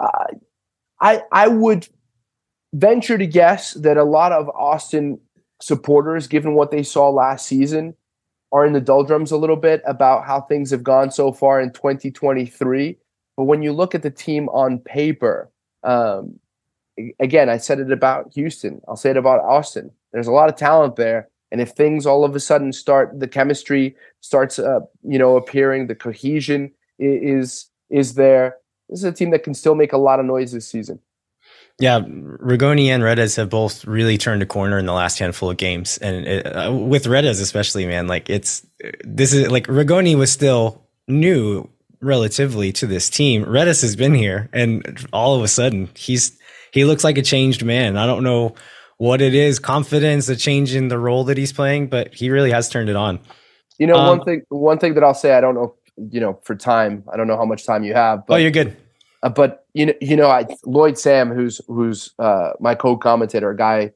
Uh, 0.00 0.28
I 0.98 1.22
I 1.30 1.48
would 1.48 1.86
venture 2.72 3.18
to 3.18 3.26
guess 3.26 3.74
that 3.74 3.98
a 3.98 4.04
lot 4.04 4.32
of 4.32 4.48
Austin 4.48 5.20
supporters, 5.60 6.26
given 6.26 6.54
what 6.54 6.70
they 6.70 6.82
saw 6.82 7.10
last 7.10 7.46
season, 7.46 7.96
are 8.50 8.64
in 8.64 8.72
the 8.72 8.80
doldrums 8.80 9.30
a 9.30 9.36
little 9.36 9.56
bit 9.56 9.82
about 9.86 10.24
how 10.24 10.40
things 10.40 10.70
have 10.70 10.82
gone 10.82 11.10
so 11.10 11.32
far 11.32 11.60
in 11.60 11.70
2023 11.70 12.96
but 13.36 13.44
when 13.44 13.62
you 13.62 13.72
look 13.72 13.94
at 13.94 14.02
the 14.02 14.10
team 14.10 14.48
on 14.50 14.78
paper, 14.78 15.50
um, 15.82 16.38
again, 17.18 17.48
I 17.48 17.58
said 17.58 17.80
it 17.80 17.90
about 17.90 18.32
Houston. 18.34 18.80
I'll 18.88 18.96
say 18.96 19.10
it 19.10 19.16
about 19.16 19.40
Austin. 19.40 19.90
There's 20.12 20.26
a 20.26 20.32
lot 20.32 20.48
of 20.48 20.56
talent 20.56 20.96
there, 20.96 21.28
and 21.50 21.60
if 21.60 21.70
things 21.70 22.06
all 22.06 22.24
of 22.24 22.34
a 22.36 22.40
sudden 22.40 22.72
start, 22.72 23.18
the 23.18 23.28
chemistry 23.28 23.96
starts, 24.20 24.58
uh, 24.58 24.80
you 25.02 25.18
know, 25.18 25.36
appearing, 25.36 25.86
the 25.86 25.94
cohesion 25.94 26.72
is 26.98 27.68
is 27.90 28.14
there. 28.14 28.56
This 28.88 29.00
is 29.00 29.04
a 29.04 29.12
team 29.12 29.30
that 29.30 29.42
can 29.42 29.54
still 29.54 29.74
make 29.74 29.92
a 29.92 29.98
lot 29.98 30.20
of 30.20 30.26
noise 30.26 30.52
this 30.52 30.66
season. 30.66 31.00
Yeah, 31.80 32.00
Rigoni 32.00 32.86
and 32.86 33.02
Redes 33.02 33.34
have 33.34 33.50
both 33.50 33.84
really 33.84 34.16
turned 34.16 34.42
a 34.42 34.46
corner 34.46 34.78
in 34.78 34.86
the 34.86 34.92
last 34.92 35.18
handful 35.18 35.50
of 35.50 35.56
games, 35.56 35.98
and 35.98 36.26
it, 36.26 36.46
uh, 36.46 36.72
with 36.72 37.08
Redes 37.08 37.40
especially, 37.40 37.84
man, 37.86 38.06
like 38.06 38.30
it's 38.30 38.64
this 39.02 39.32
is 39.32 39.50
like 39.50 39.66
Rigoni 39.66 40.16
was 40.16 40.30
still 40.30 40.86
new 41.08 41.68
relatively 42.04 42.72
to 42.72 42.86
this 42.86 43.10
team. 43.10 43.44
Redes 43.44 43.82
has 43.82 43.96
been 43.96 44.14
here, 44.14 44.48
and 44.52 45.06
all 45.12 45.34
of 45.34 45.42
a 45.42 45.48
sudden 45.48 45.88
he's 45.96 46.38
he 46.72 46.84
looks 46.84 47.04
like 47.04 47.18
a 47.18 47.22
changed 47.22 47.64
man. 47.64 47.96
I 47.96 48.06
don't 48.06 48.24
know 48.24 48.54
what 48.98 49.20
it 49.20 49.34
is, 49.34 49.58
confidence, 49.58 50.28
a 50.28 50.36
change 50.36 50.74
in 50.74 50.88
the 50.88 50.98
role 50.98 51.24
that 51.24 51.36
he's 51.36 51.52
playing, 51.52 51.88
but 51.88 52.14
he 52.14 52.30
really 52.30 52.50
has 52.50 52.68
turned 52.68 52.88
it 52.88 52.96
on. 52.96 53.20
You 53.78 53.86
know, 53.86 53.96
um, 53.96 54.18
one 54.18 54.24
thing 54.24 54.42
one 54.48 54.78
thing 54.78 54.94
that 54.94 55.04
I'll 55.04 55.14
say, 55.14 55.34
I 55.34 55.40
don't 55.40 55.54
know, 55.54 55.74
you 56.10 56.20
know, 56.20 56.38
for 56.44 56.54
time, 56.54 57.04
I 57.12 57.16
don't 57.16 57.26
know 57.26 57.36
how 57.36 57.44
much 57.44 57.66
time 57.66 57.82
you 57.82 57.94
have. 57.94 58.26
But, 58.26 58.34
oh, 58.34 58.36
you're 58.36 58.50
good. 58.50 58.76
Uh, 59.22 59.30
but 59.30 59.66
you 59.74 59.86
know, 59.86 59.94
you 60.00 60.16
know, 60.16 60.28
I, 60.28 60.46
Lloyd 60.64 60.98
Sam, 60.98 61.32
who's 61.32 61.60
who's 61.66 62.12
uh, 62.18 62.50
my 62.60 62.74
co-commentator, 62.74 63.50
a 63.50 63.56
guy, 63.56 63.92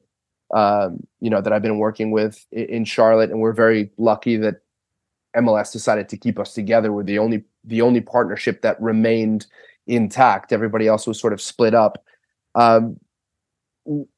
um, 0.53 1.07
you 1.21 1.29
know, 1.29 1.39
that 1.39 1.53
I've 1.53 1.61
been 1.61 1.77
working 1.77 2.11
with 2.11 2.45
in 2.51 2.83
Charlotte, 2.83 3.29
and 3.29 3.39
we're 3.39 3.53
very 3.53 3.91
lucky 3.97 4.37
that 4.37 4.61
MLS 5.35 5.71
decided 5.71 6.09
to 6.09 6.17
keep 6.17 6.39
us 6.39 6.53
together. 6.53 6.91
We're 6.91 7.03
the 7.03 7.19
only 7.19 7.43
the 7.63 7.81
only 7.81 8.01
partnership 8.01 8.61
that 8.61 8.81
remained 8.81 9.45
intact. 9.87 10.53
Everybody 10.53 10.87
else 10.87 11.05
was 11.07 11.19
sort 11.19 11.33
of 11.33 11.41
split 11.41 11.73
up. 11.73 12.03
Um, 12.55 12.99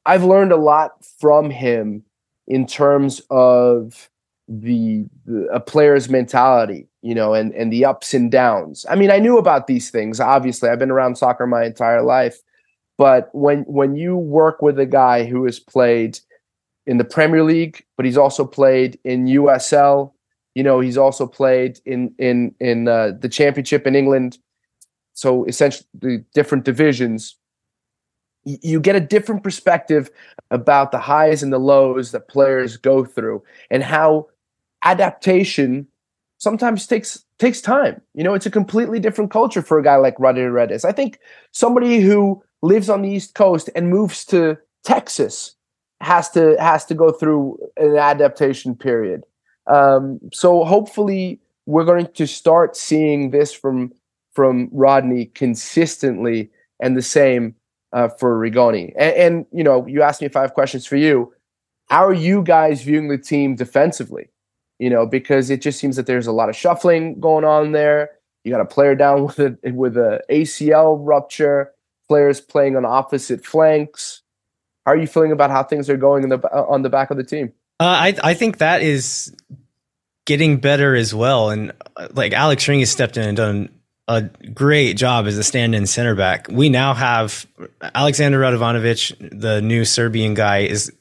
I've 0.06 0.24
learned 0.24 0.52
a 0.52 0.56
lot 0.56 1.04
from 1.20 1.50
him 1.50 2.04
in 2.46 2.66
terms 2.66 3.22
of 3.30 4.10
the, 4.48 5.04
the, 5.24 5.46
a 5.52 5.60
player's 5.60 6.08
mentality, 6.08 6.88
you 7.00 7.14
know, 7.14 7.34
and 7.34 7.52
and 7.54 7.72
the 7.72 7.84
ups 7.84 8.12
and 8.14 8.30
downs. 8.30 8.84
I 8.88 8.96
mean, 8.96 9.10
I 9.10 9.18
knew 9.18 9.38
about 9.38 9.66
these 9.66 9.90
things. 9.90 10.20
Obviously, 10.20 10.68
I've 10.68 10.78
been 10.78 10.90
around 10.90 11.16
soccer 11.16 11.46
my 11.46 11.64
entire 11.64 12.02
life, 12.02 12.38
but 12.98 13.30
when 13.32 13.60
when 13.62 13.96
you 13.96 14.16
work 14.16 14.60
with 14.60 14.78
a 14.78 14.86
guy 14.86 15.24
who 15.24 15.44
has 15.44 15.58
played 15.58 16.18
in 16.86 16.98
the 16.98 17.04
Premier 17.04 17.44
League, 17.44 17.84
but 17.96 18.04
he's 18.04 18.18
also 18.18 18.44
played 18.44 18.98
in 19.04 19.26
USL, 19.26 20.11
you 20.54 20.62
know, 20.62 20.80
he's 20.80 20.98
also 20.98 21.26
played 21.26 21.80
in 21.84 22.14
in 22.18 22.54
in 22.60 22.88
uh, 22.88 23.12
the 23.18 23.28
championship 23.28 23.86
in 23.86 23.94
England. 23.94 24.38
So 25.14 25.44
essentially, 25.44 25.86
the 25.94 26.24
different 26.34 26.64
divisions. 26.64 27.36
You 28.44 28.80
get 28.80 28.96
a 28.96 29.00
different 29.00 29.44
perspective 29.44 30.10
about 30.50 30.90
the 30.90 30.98
highs 30.98 31.44
and 31.44 31.52
the 31.52 31.60
lows 31.60 32.10
that 32.10 32.26
players 32.26 32.76
go 32.76 33.04
through, 33.04 33.42
and 33.70 33.84
how 33.84 34.26
adaptation 34.82 35.86
sometimes 36.38 36.86
takes 36.88 37.24
takes 37.38 37.60
time. 37.60 38.00
You 38.14 38.24
know, 38.24 38.34
it's 38.34 38.46
a 38.46 38.50
completely 38.50 38.98
different 38.98 39.30
culture 39.30 39.62
for 39.62 39.78
a 39.78 39.82
guy 39.82 39.96
like 39.96 40.16
Rodri 40.16 40.52
Redes. 40.52 40.84
I 40.84 40.92
think 40.92 41.20
somebody 41.52 42.00
who 42.00 42.42
lives 42.62 42.90
on 42.90 43.02
the 43.02 43.08
East 43.08 43.34
Coast 43.34 43.70
and 43.76 43.88
moves 43.88 44.24
to 44.26 44.58
Texas 44.84 45.54
has 46.00 46.28
to 46.30 46.56
has 46.58 46.84
to 46.86 46.94
go 46.94 47.12
through 47.12 47.58
an 47.76 47.96
adaptation 47.96 48.74
period. 48.74 49.24
Um, 49.66 50.20
so 50.32 50.64
hopefully 50.64 51.40
we're 51.66 51.84
going 51.84 52.08
to 52.08 52.26
start 52.26 52.76
seeing 52.76 53.30
this 53.30 53.52
from 53.52 53.92
from 54.32 54.68
Rodney 54.72 55.26
consistently, 55.26 56.50
and 56.80 56.96
the 56.96 57.02
same 57.02 57.54
uh, 57.92 58.08
for 58.08 58.38
Rigoni. 58.38 58.92
And, 58.96 59.14
and 59.14 59.46
you 59.52 59.62
know, 59.62 59.86
you 59.86 60.02
asked 60.02 60.22
me 60.22 60.28
have 60.32 60.54
questions 60.54 60.86
for 60.86 60.96
you. 60.96 61.32
How 61.88 62.06
are 62.06 62.14
you 62.14 62.42
guys 62.42 62.82
viewing 62.82 63.08
the 63.08 63.18
team 63.18 63.54
defensively? 63.54 64.30
You 64.78 64.90
know, 64.90 65.06
because 65.06 65.50
it 65.50 65.60
just 65.60 65.78
seems 65.78 65.96
that 65.96 66.06
there's 66.06 66.26
a 66.26 66.32
lot 66.32 66.48
of 66.48 66.56
shuffling 66.56 67.20
going 67.20 67.44
on 67.44 67.72
there. 67.72 68.10
You 68.44 68.50
got 68.50 68.60
a 68.60 68.66
player 68.66 68.94
down 68.94 69.26
with 69.26 69.38
a 69.38 69.58
with 69.72 69.96
a 69.96 70.22
ACL 70.30 70.98
rupture. 71.00 71.72
Players 72.08 72.40
playing 72.40 72.76
on 72.76 72.84
opposite 72.84 73.44
flanks. 73.44 74.22
How 74.84 74.92
are 74.92 74.96
you 74.96 75.06
feeling 75.06 75.32
about 75.32 75.50
how 75.50 75.62
things 75.62 75.88
are 75.88 75.96
going 75.96 76.24
in 76.24 76.30
the 76.30 76.38
on 76.52 76.82
the 76.82 76.90
back 76.90 77.10
of 77.10 77.16
the 77.16 77.24
team? 77.24 77.52
Uh, 77.80 77.84
I 77.84 78.16
I 78.22 78.34
think 78.34 78.58
that 78.58 78.82
is 78.82 79.34
getting 80.26 80.58
better 80.58 80.94
as 80.94 81.14
well. 81.14 81.50
And 81.50 81.72
uh, 81.96 82.08
like 82.12 82.32
Alex 82.32 82.66
Ring 82.68 82.80
has 82.80 82.90
stepped 82.90 83.16
in 83.16 83.28
and 83.28 83.36
done 83.36 83.68
a 84.08 84.22
great 84.22 84.96
job 84.96 85.26
as 85.26 85.38
a 85.38 85.44
stand-in 85.44 85.86
center 85.86 86.14
back. 86.14 86.48
We 86.48 86.68
now 86.68 86.94
have 86.94 87.46
Alexander 87.94 88.40
Radovanovic, 88.40 89.40
the 89.40 89.60
new 89.62 89.84
Serbian 89.84 90.34
guy, 90.34 90.58
is 90.58 90.92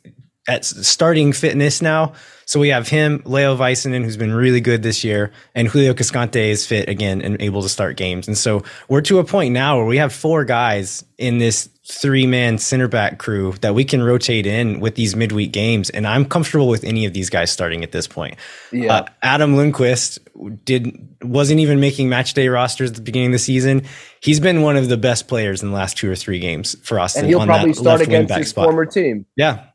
at 0.48 0.65
starting 0.65 1.34
fitness 1.34 1.81
now. 1.81 2.14
So 2.52 2.60
we 2.60 2.68
have 2.68 2.90
him, 2.90 3.22
Leo 3.23 3.56
Väisänen, 3.56 4.03
who's 4.03 4.18
been 4.18 4.34
really 4.34 4.60
good 4.60 4.84
this 4.84 5.06
year, 5.06 5.32
and 5.56 5.69
Julio 5.69 5.94
Cascante 5.94 6.49
is 6.49 6.65
fit 6.65 6.90
again 6.90 7.22
and 7.22 7.41
able 7.41 7.61
to 7.61 7.69
start 7.69 7.95
games. 7.95 8.28
And 8.28 8.38
so 8.38 8.64
we're 8.90 8.99
to 9.03 9.19
a 9.19 9.23
point 9.23 9.53
now 9.53 9.78
where 9.78 9.86
we 9.86 9.95
have 9.95 10.11
four 10.11 10.44
guys 10.44 11.02
in 11.18 11.38
this 11.38 11.69
three 11.86 12.28
man 12.28 12.57
center 12.57 12.90
back 12.90 13.19
crew 13.19 13.53
that 13.61 13.73
we 13.73 13.86
can 13.86 14.03
rotate 14.03 14.45
in 14.45 14.82
with 14.82 14.95
these 14.95 15.15
midweek 15.15 15.53
games. 15.53 15.90
And 15.91 16.06
I'm 16.06 16.26
comfortable 16.26 16.68
with 16.68 16.84
any 16.84 17.06
of 17.06 17.14
these 17.14 17.30
guys 17.30 17.52
starting 17.52 17.86
at 17.86 17.94
this 17.94 18.06
point. 18.06 18.36
Yeah. 18.73 18.95
Uh, 18.95 19.06
Adam 19.23 19.56
Lundqvist 19.56 20.65
did 20.65 21.07
wasn't 21.22 21.61
even 21.61 21.80
making 21.80 22.10
match 22.10 22.34
day 22.34 22.49
rosters 22.49 22.90
at 22.90 22.98
the 22.98 23.02
beginning 23.02 23.30
of 23.30 23.34
the 23.34 23.40
season. 23.40 23.84
He's 24.22 24.41
been 24.41 24.61
one 24.61 24.76
of 24.76 24.90
the 24.90 24.98
best 24.98 25.30
players 25.30 25.64
in 25.64 25.69
the 25.69 25.76
last 25.76 25.95
two 25.95 26.11
or 26.11 26.15
three 26.18 26.40
games 26.40 26.76
for 26.84 26.99
us. 26.99 27.15
And 27.15 27.28
he'll 27.28 27.45
probably 27.45 27.72
start 27.72 28.02
against 28.02 28.34
his 28.34 28.49
spot. 28.49 28.65
former 28.65 28.86
team. 28.86 29.26
Yeah. 29.38 29.68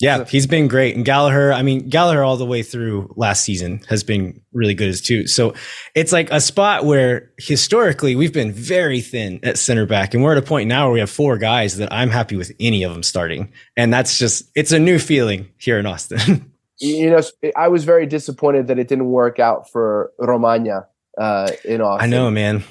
Yeah, 0.00 0.24
he's 0.24 0.46
been 0.46 0.66
great. 0.66 0.96
And 0.96 1.04
Gallagher, 1.04 1.52
I 1.52 1.62
mean, 1.62 1.88
Gallagher 1.88 2.24
all 2.24 2.36
the 2.36 2.44
way 2.44 2.62
through 2.62 3.12
last 3.16 3.44
season 3.44 3.80
has 3.88 4.02
been 4.02 4.40
really 4.52 4.74
good 4.74 4.88
as 4.88 5.00
too. 5.00 5.26
So 5.26 5.54
it's 5.94 6.12
like 6.12 6.30
a 6.30 6.40
spot 6.40 6.84
where 6.84 7.30
historically 7.38 8.16
we've 8.16 8.32
been 8.32 8.52
very 8.52 9.00
thin 9.00 9.38
at 9.42 9.56
center 9.56 9.86
back. 9.86 10.14
And 10.14 10.22
we're 10.22 10.32
at 10.32 10.38
a 10.38 10.42
point 10.42 10.68
now 10.68 10.86
where 10.86 10.94
we 10.94 11.00
have 11.00 11.10
four 11.10 11.38
guys 11.38 11.76
that 11.76 11.92
I'm 11.92 12.10
happy 12.10 12.36
with 12.36 12.50
any 12.58 12.82
of 12.82 12.92
them 12.92 13.02
starting. 13.02 13.52
And 13.76 13.92
that's 13.92 14.18
just, 14.18 14.50
it's 14.56 14.72
a 14.72 14.78
new 14.78 14.98
feeling 14.98 15.48
here 15.58 15.78
in 15.78 15.86
Austin. 15.86 16.52
you 16.78 17.10
know, 17.10 17.22
I 17.56 17.68
was 17.68 17.84
very 17.84 18.06
disappointed 18.06 18.66
that 18.66 18.78
it 18.78 18.88
didn't 18.88 19.06
work 19.06 19.38
out 19.38 19.70
for 19.70 20.12
Romaña 20.18 20.86
uh, 21.16 21.52
in 21.64 21.80
Austin. 21.80 22.04
I 22.04 22.16
know, 22.16 22.30
man 22.30 22.64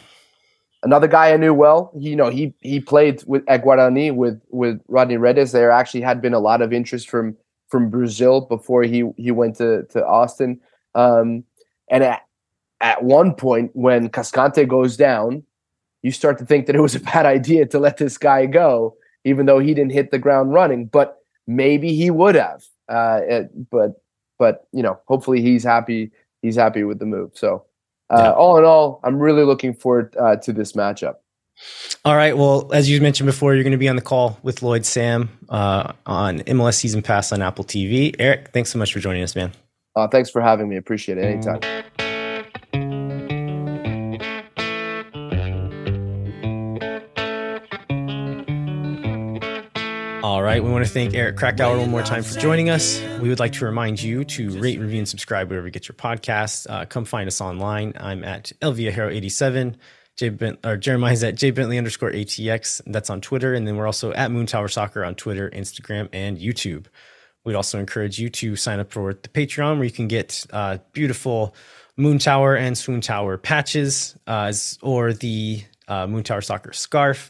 another 0.83 1.07
guy 1.07 1.33
I 1.33 1.37
knew 1.37 1.53
well. 1.53 1.91
He, 1.99 2.09
you 2.09 2.15
know, 2.15 2.29
he 2.29 2.53
he 2.61 2.79
played 2.79 3.23
with 3.25 3.43
at 3.47 3.63
Guarani 3.63 4.13
with 4.13 4.41
with 4.49 4.81
Rodney 4.87 5.17
Redes. 5.17 5.51
There 5.51 5.71
actually 5.71 6.01
had 6.01 6.21
been 6.21 6.33
a 6.33 6.39
lot 6.39 6.61
of 6.61 6.73
interest 6.73 7.09
from 7.09 7.35
from 7.69 7.89
Brazil 7.89 8.41
before 8.41 8.83
he 8.83 9.09
he 9.17 9.31
went 9.31 9.55
to 9.57 9.83
to 9.83 10.05
Austin. 10.05 10.59
Um, 10.95 11.43
and 11.89 12.03
at 12.03 12.23
at 12.81 13.03
one 13.03 13.33
point 13.33 13.71
when 13.73 14.09
Cascante 14.09 14.67
goes 14.67 14.97
down, 14.97 15.43
you 16.03 16.11
start 16.11 16.37
to 16.39 16.45
think 16.45 16.67
that 16.67 16.75
it 16.75 16.81
was 16.81 16.95
a 16.95 16.99
bad 17.11 17.25
idea 17.25 17.65
to 17.67 17.79
let 17.79 17.97
this 17.97 18.17
guy 18.17 18.45
go, 18.45 18.95
even 19.23 19.45
though 19.45 19.59
he 19.59 19.73
didn't 19.73 19.93
hit 19.93 20.11
the 20.11 20.19
ground 20.19 20.53
running. 20.53 20.85
But 20.85 21.17
maybe 21.47 21.93
he 21.93 22.11
would 22.11 22.35
have. 22.35 22.63
Uh, 22.89 23.21
it, 23.27 23.69
but 23.69 24.01
but 24.37 24.67
you 24.71 24.83
know, 24.83 24.99
hopefully 25.07 25.41
he's 25.41 25.63
happy. 25.63 26.11
He's 26.41 26.55
happy 26.55 26.83
with 26.83 26.99
the 26.99 27.05
move. 27.05 27.31
So 27.33 27.65
uh, 28.09 28.17
yeah. 28.17 28.31
all 28.31 28.57
in 28.57 28.65
all, 28.65 28.99
I'm 29.03 29.19
really 29.19 29.43
looking 29.43 29.73
forward 29.73 30.15
uh, 30.17 30.37
to 30.37 30.53
this 30.53 30.73
matchup. 30.73 31.15
All 32.05 32.15
right. 32.15 32.37
Well, 32.37 32.69
as 32.71 32.89
you 32.89 33.01
mentioned 33.01 33.25
before, 33.25 33.55
you're 33.55 33.63
going 33.63 33.71
to 33.71 33.77
be 33.77 33.89
on 33.89 33.95
the 33.95 34.01
call 34.01 34.37
with 34.43 34.61
Lloyd 34.61 34.85
Sam 34.85 35.29
uh, 35.49 35.93
on 36.05 36.39
MLS 36.41 36.75
Season 36.75 37.01
Pass 37.01 37.31
on 37.31 37.41
Apple 37.41 37.65
TV. 37.65 38.15
Eric, 38.19 38.49
thanks 38.53 38.71
so 38.71 38.79
much 38.79 38.93
for 38.93 38.99
joining 38.99 39.23
us, 39.23 39.35
man. 39.35 39.51
Uh, 39.95 40.07
thanks 40.07 40.29
for 40.29 40.41
having 40.41 40.69
me. 40.69 40.77
Appreciate 40.77 41.17
it. 41.17 41.25
Anytime. 41.25 42.06
Right. 50.57 50.65
We 50.65 50.71
want 50.71 50.85
to 50.85 50.91
thank 50.91 51.13
Eric 51.13 51.35
Krakauer 51.35 51.77
one 51.77 51.91
more 51.91 52.01
time 52.01 52.23
for 52.23 52.39
joining 52.39 52.71
us. 52.71 52.99
We 53.21 53.29
would 53.29 53.39
like 53.39 53.51
to 53.53 53.65
remind 53.65 54.01
you 54.01 54.23
to 54.23 54.59
rate, 54.59 54.79
review, 54.79 54.97
and 54.97 55.07
subscribe 55.07 55.49
wherever 55.49 55.67
you 55.67 55.71
get 55.71 55.87
your 55.87 55.95
podcasts. 55.95 56.65
Uh, 56.67 56.85
come 56.85 57.05
find 57.05 57.27
us 57.27 57.41
online. 57.41 57.93
I'm 57.99 58.23
at 58.23 58.51
elviahero87. 58.61 59.75
J 60.15 60.29
ben, 60.29 60.57
or 60.63 60.75
Jeremiah's 60.75 61.23
at 61.23 61.35
jbentley 61.35 61.77
underscore 61.77 62.11
ATX. 62.11 62.81
That's 62.87 63.11
on 63.11 63.21
Twitter. 63.21 63.53
And 63.53 63.67
then 63.67 63.75
we're 63.75 63.85
also 63.85 64.13
at 64.13 64.31
Moon 64.31 64.47
Tower 64.47 64.67
Soccer 64.67 65.05
on 65.05 65.13
Twitter, 65.13 65.47
Instagram, 65.51 66.09
and 66.11 66.39
YouTube. 66.39 66.87
We'd 67.45 67.53
also 67.53 67.77
encourage 67.77 68.17
you 68.17 68.29
to 68.29 68.55
sign 68.55 68.79
up 68.79 68.91
for 68.91 69.13
the 69.13 69.29
Patreon 69.29 69.75
where 69.75 69.85
you 69.85 69.91
can 69.91 70.07
get 70.07 70.43
uh, 70.51 70.79
beautiful 70.91 71.53
Moon 71.97 72.17
Tower 72.17 72.55
and 72.55 72.75
Swoon 72.75 73.01
Tower 73.01 73.37
patches 73.37 74.17
uh, 74.25 74.51
or 74.81 75.13
the 75.13 75.63
uh, 75.87 76.07
Moon 76.07 76.23
Tower 76.23 76.41
Soccer 76.41 76.73
scarf. 76.73 77.29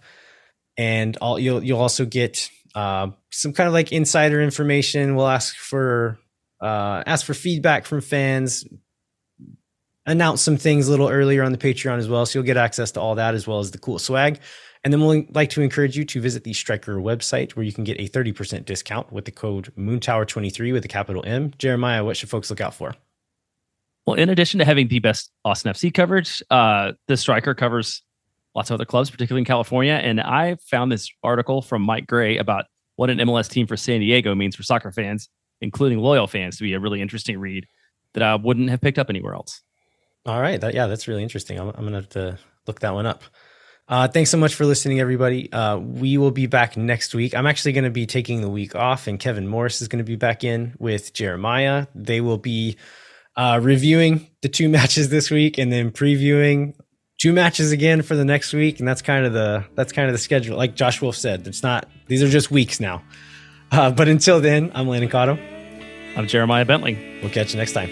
And 0.78 1.18
all, 1.18 1.40
you'll, 1.40 1.62
you'll 1.64 1.82
also 1.82 2.06
get 2.06 2.52
uh, 2.76 3.10
some 3.32 3.54
kind 3.54 3.68
of 3.68 3.74
like 3.74 3.92
insider 3.92 4.42
information. 4.42 5.16
We'll 5.16 5.28
ask 5.28 5.56
for 5.56 6.20
uh, 6.62 7.04
ask 7.06 7.26
for 7.26 7.34
feedback 7.34 7.86
from 7.86 8.02
fans. 8.02 8.66
Announce 10.06 10.42
some 10.42 10.58
things 10.58 10.88
a 10.88 10.92
little 10.92 11.10
earlier 11.10 11.44
on 11.44 11.52
the 11.52 11.58
Patreon 11.58 11.98
as 11.98 12.08
well, 12.08 12.26
so 12.26 12.40
you'll 12.40 12.46
get 12.46 12.56
access 12.56 12.92
to 12.92 13.02
all 13.02 13.16
that 13.16 13.36
as 13.36 13.46
well 13.46 13.60
as 13.60 13.72
the 13.72 13.78
cool 13.78 14.00
swag. 14.00 14.40
And 14.84 14.94
then 14.94 15.02
we'll 15.02 15.26
like 15.32 15.50
to 15.50 15.62
encourage 15.62 15.98
you 15.98 16.06
to 16.06 16.22
visit 16.22 16.46
the 16.46 16.54
Striker 16.54 16.96
website 16.96 17.52
where 17.56 17.64
you 17.64 17.74
can 17.74 17.84
get 17.84 18.00
a 18.00 18.08
30% 18.08 18.64
discount 18.64 19.12
with 19.12 19.26
the 19.26 19.32
code 19.32 19.74
Moontower23 19.78 20.72
with 20.72 20.86
a 20.86 20.88
capital 20.88 21.24
M. 21.26 21.52
Jeremiah, 21.58 22.06
what 22.06 22.16
should 22.16 22.30
folks 22.30 22.50
look 22.50 22.62
out 22.62 22.74
for? 22.74 22.96
Well, 24.06 24.16
in 24.16 24.30
addition 24.30 24.60
to 24.60 24.66
having 24.66 24.88
the 24.88 25.00
best 25.00 25.30
Austin 25.44 25.74
FC 25.74 25.94
coverage, 25.94 26.42
uh, 26.50 26.94
the 27.08 27.18
Striker 27.18 27.54
covers 27.54 28.02
lots 28.58 28.72
of 28.72 28.74
other 28.74 28.86
clubs, 28.86 29.12
particularly 29.12 29.42
in 29.42 29.46
California. 29.46 29.94
And 29.94 30.20
I 30.20 30.58
found 30.70 30.92
this 30.92 31.10
article 31.24 31.62
from 31.62 31.84
Mike 31.84 32.08
Gray 32.08 32.38
about 32.38 32.66
what 32.96 33.12
an 33.12 33.20
MLS 33.20 33.48
team 33.48 33.68
for 33.68 33.78
San 33.78 34.00
Diego 34.00 34.34
means 34.34 34.56
for 34.56 34.64
soccer 34.64 34.92
fans, 34.92 35.30
including 35.62 36.00
loyal 36.00 36.26
fans, 36.26 36.58
to 36.58 36.64
be 36.64 36.74
a 36.74 36.80
really 36.80 37.00
interesting 37.00 37.40
read 37.40 37.68
that 38.16 38.24
I 38.24 38.36
wouldn't 38.36 38.72
have 38.72 38.82
picked 38.82 38.98
up 38.98 39.12
anywhere 39.12 39.36
else. 39.36 39.62
All 40.26 40.42
right. 40.42 40.60
That, 40.60 40.74
yeah, 40.74 40.88
that's 40.88 41.08
really 41.08 41.22
interesting. 41.22 41.60
I'm, 41.60 41.68
I'm 41.70 41.88
going 41.88 41.92
to 41.92 41.98
have 41.98 42.10
to 42.10 42.40
look 42.66 42.80
that 42.80 42.96
one 42.96 43.06
up. 43.06 43.24
Uh, 43.88 44.08
thanks 44.08 44.32
so 44.32 44.38
much 44.38 44.56
for 44.56 44.66
listening, 44.66 45.00
everybody. 45.00 45.54
Uh, 45.54 45.78
we 45.78 46.18
will 46.18 46.32
be 46.32 46.48
back 46.48 46.76
next 46.76 47.14
week. 47.14 47.36
I'm 47.36 47.46
actually 47.46 47.74
going 47.74 47.86
to 47.86 47.92
be 47.92 48.08
taking 48.08 48.42
the 48.42 48.50
week 48.50 48.76
off, 48.76 49.08
and 49.08 49.18
Kevin 49.18 49.48
Morris 49.48 49.82
is 49.82 49.88
going 49.88 50.04
to 50.04 50.04
be 50.04 50.18
back 50.18 50.44
in 50.44 50.76
with 50.80 51.14
Jeremiah. 51.14 51.88
They 51.96 52.20
will 52.20 52.38
be 52.38 52.76
uh, 53.38 53.60
reviewing 53.62 54.28
the 54.42 54.50
two 54.50 54.68
matches 54.78 55.08
this 55.10 55.30
week 55.30 55.58
and 55.58 55.72
then 55.72 55.92
previewing 55.92 56.74
two 57.18 57.34
matches 57.34 57.72
again 57.72 58.02
for 58.02 58.16
the 58.16 58.26
next 58.26 58.54
week, 58.54 58.80
and 58.80 58.88
that's 58.88 59.02
kind 59.02 59.26
of 59.26 59.34
the 59.34 59.66
that's 59.76 59.92
kind 59.92 60.08
of 60.08 60.14
the 60.14 60.20
schedule. 60.20 60.58
Like 60.58 60.76
Josh 60.76 61.02
Wolff 61.02 61.16
said, 61.16 61.48
it's 61.48 61.64
not 61.64 61.88
these 62.08 62.24
are 62.24 62.30
just 62.30 62.52
weeks 62.52 62.80
now. 62.80 63.04
Uh, 63.72 63.92
but 63.92 64.08
until 64.08 64.40
then, 64.40 64.72
I'm 64.74 64.88
Landon 64.88 65.10
Cotto. 65.10 65.38
I'm 66.16 66.28
Jeremiah 66.28 66.66
Bentley. 66.66 67.20
We'll 67.22 67.32
catch 67.32 67.54
you 67.54 67.58
next 67.58 67.74
time. 67.74 67.90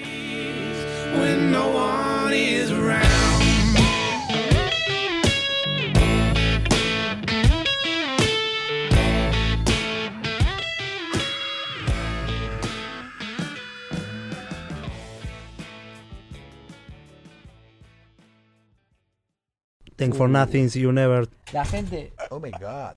Thank 19.98 20.16
for 20.16 20.28
nothing, 20.28 20.70
you 20.74 20.92
never. 20.92 21.26
La 21.54 21.64
gente. 21.64 22.12
Oh 22.30 22.40
my 22.40 22.52
God. 22.52 22.96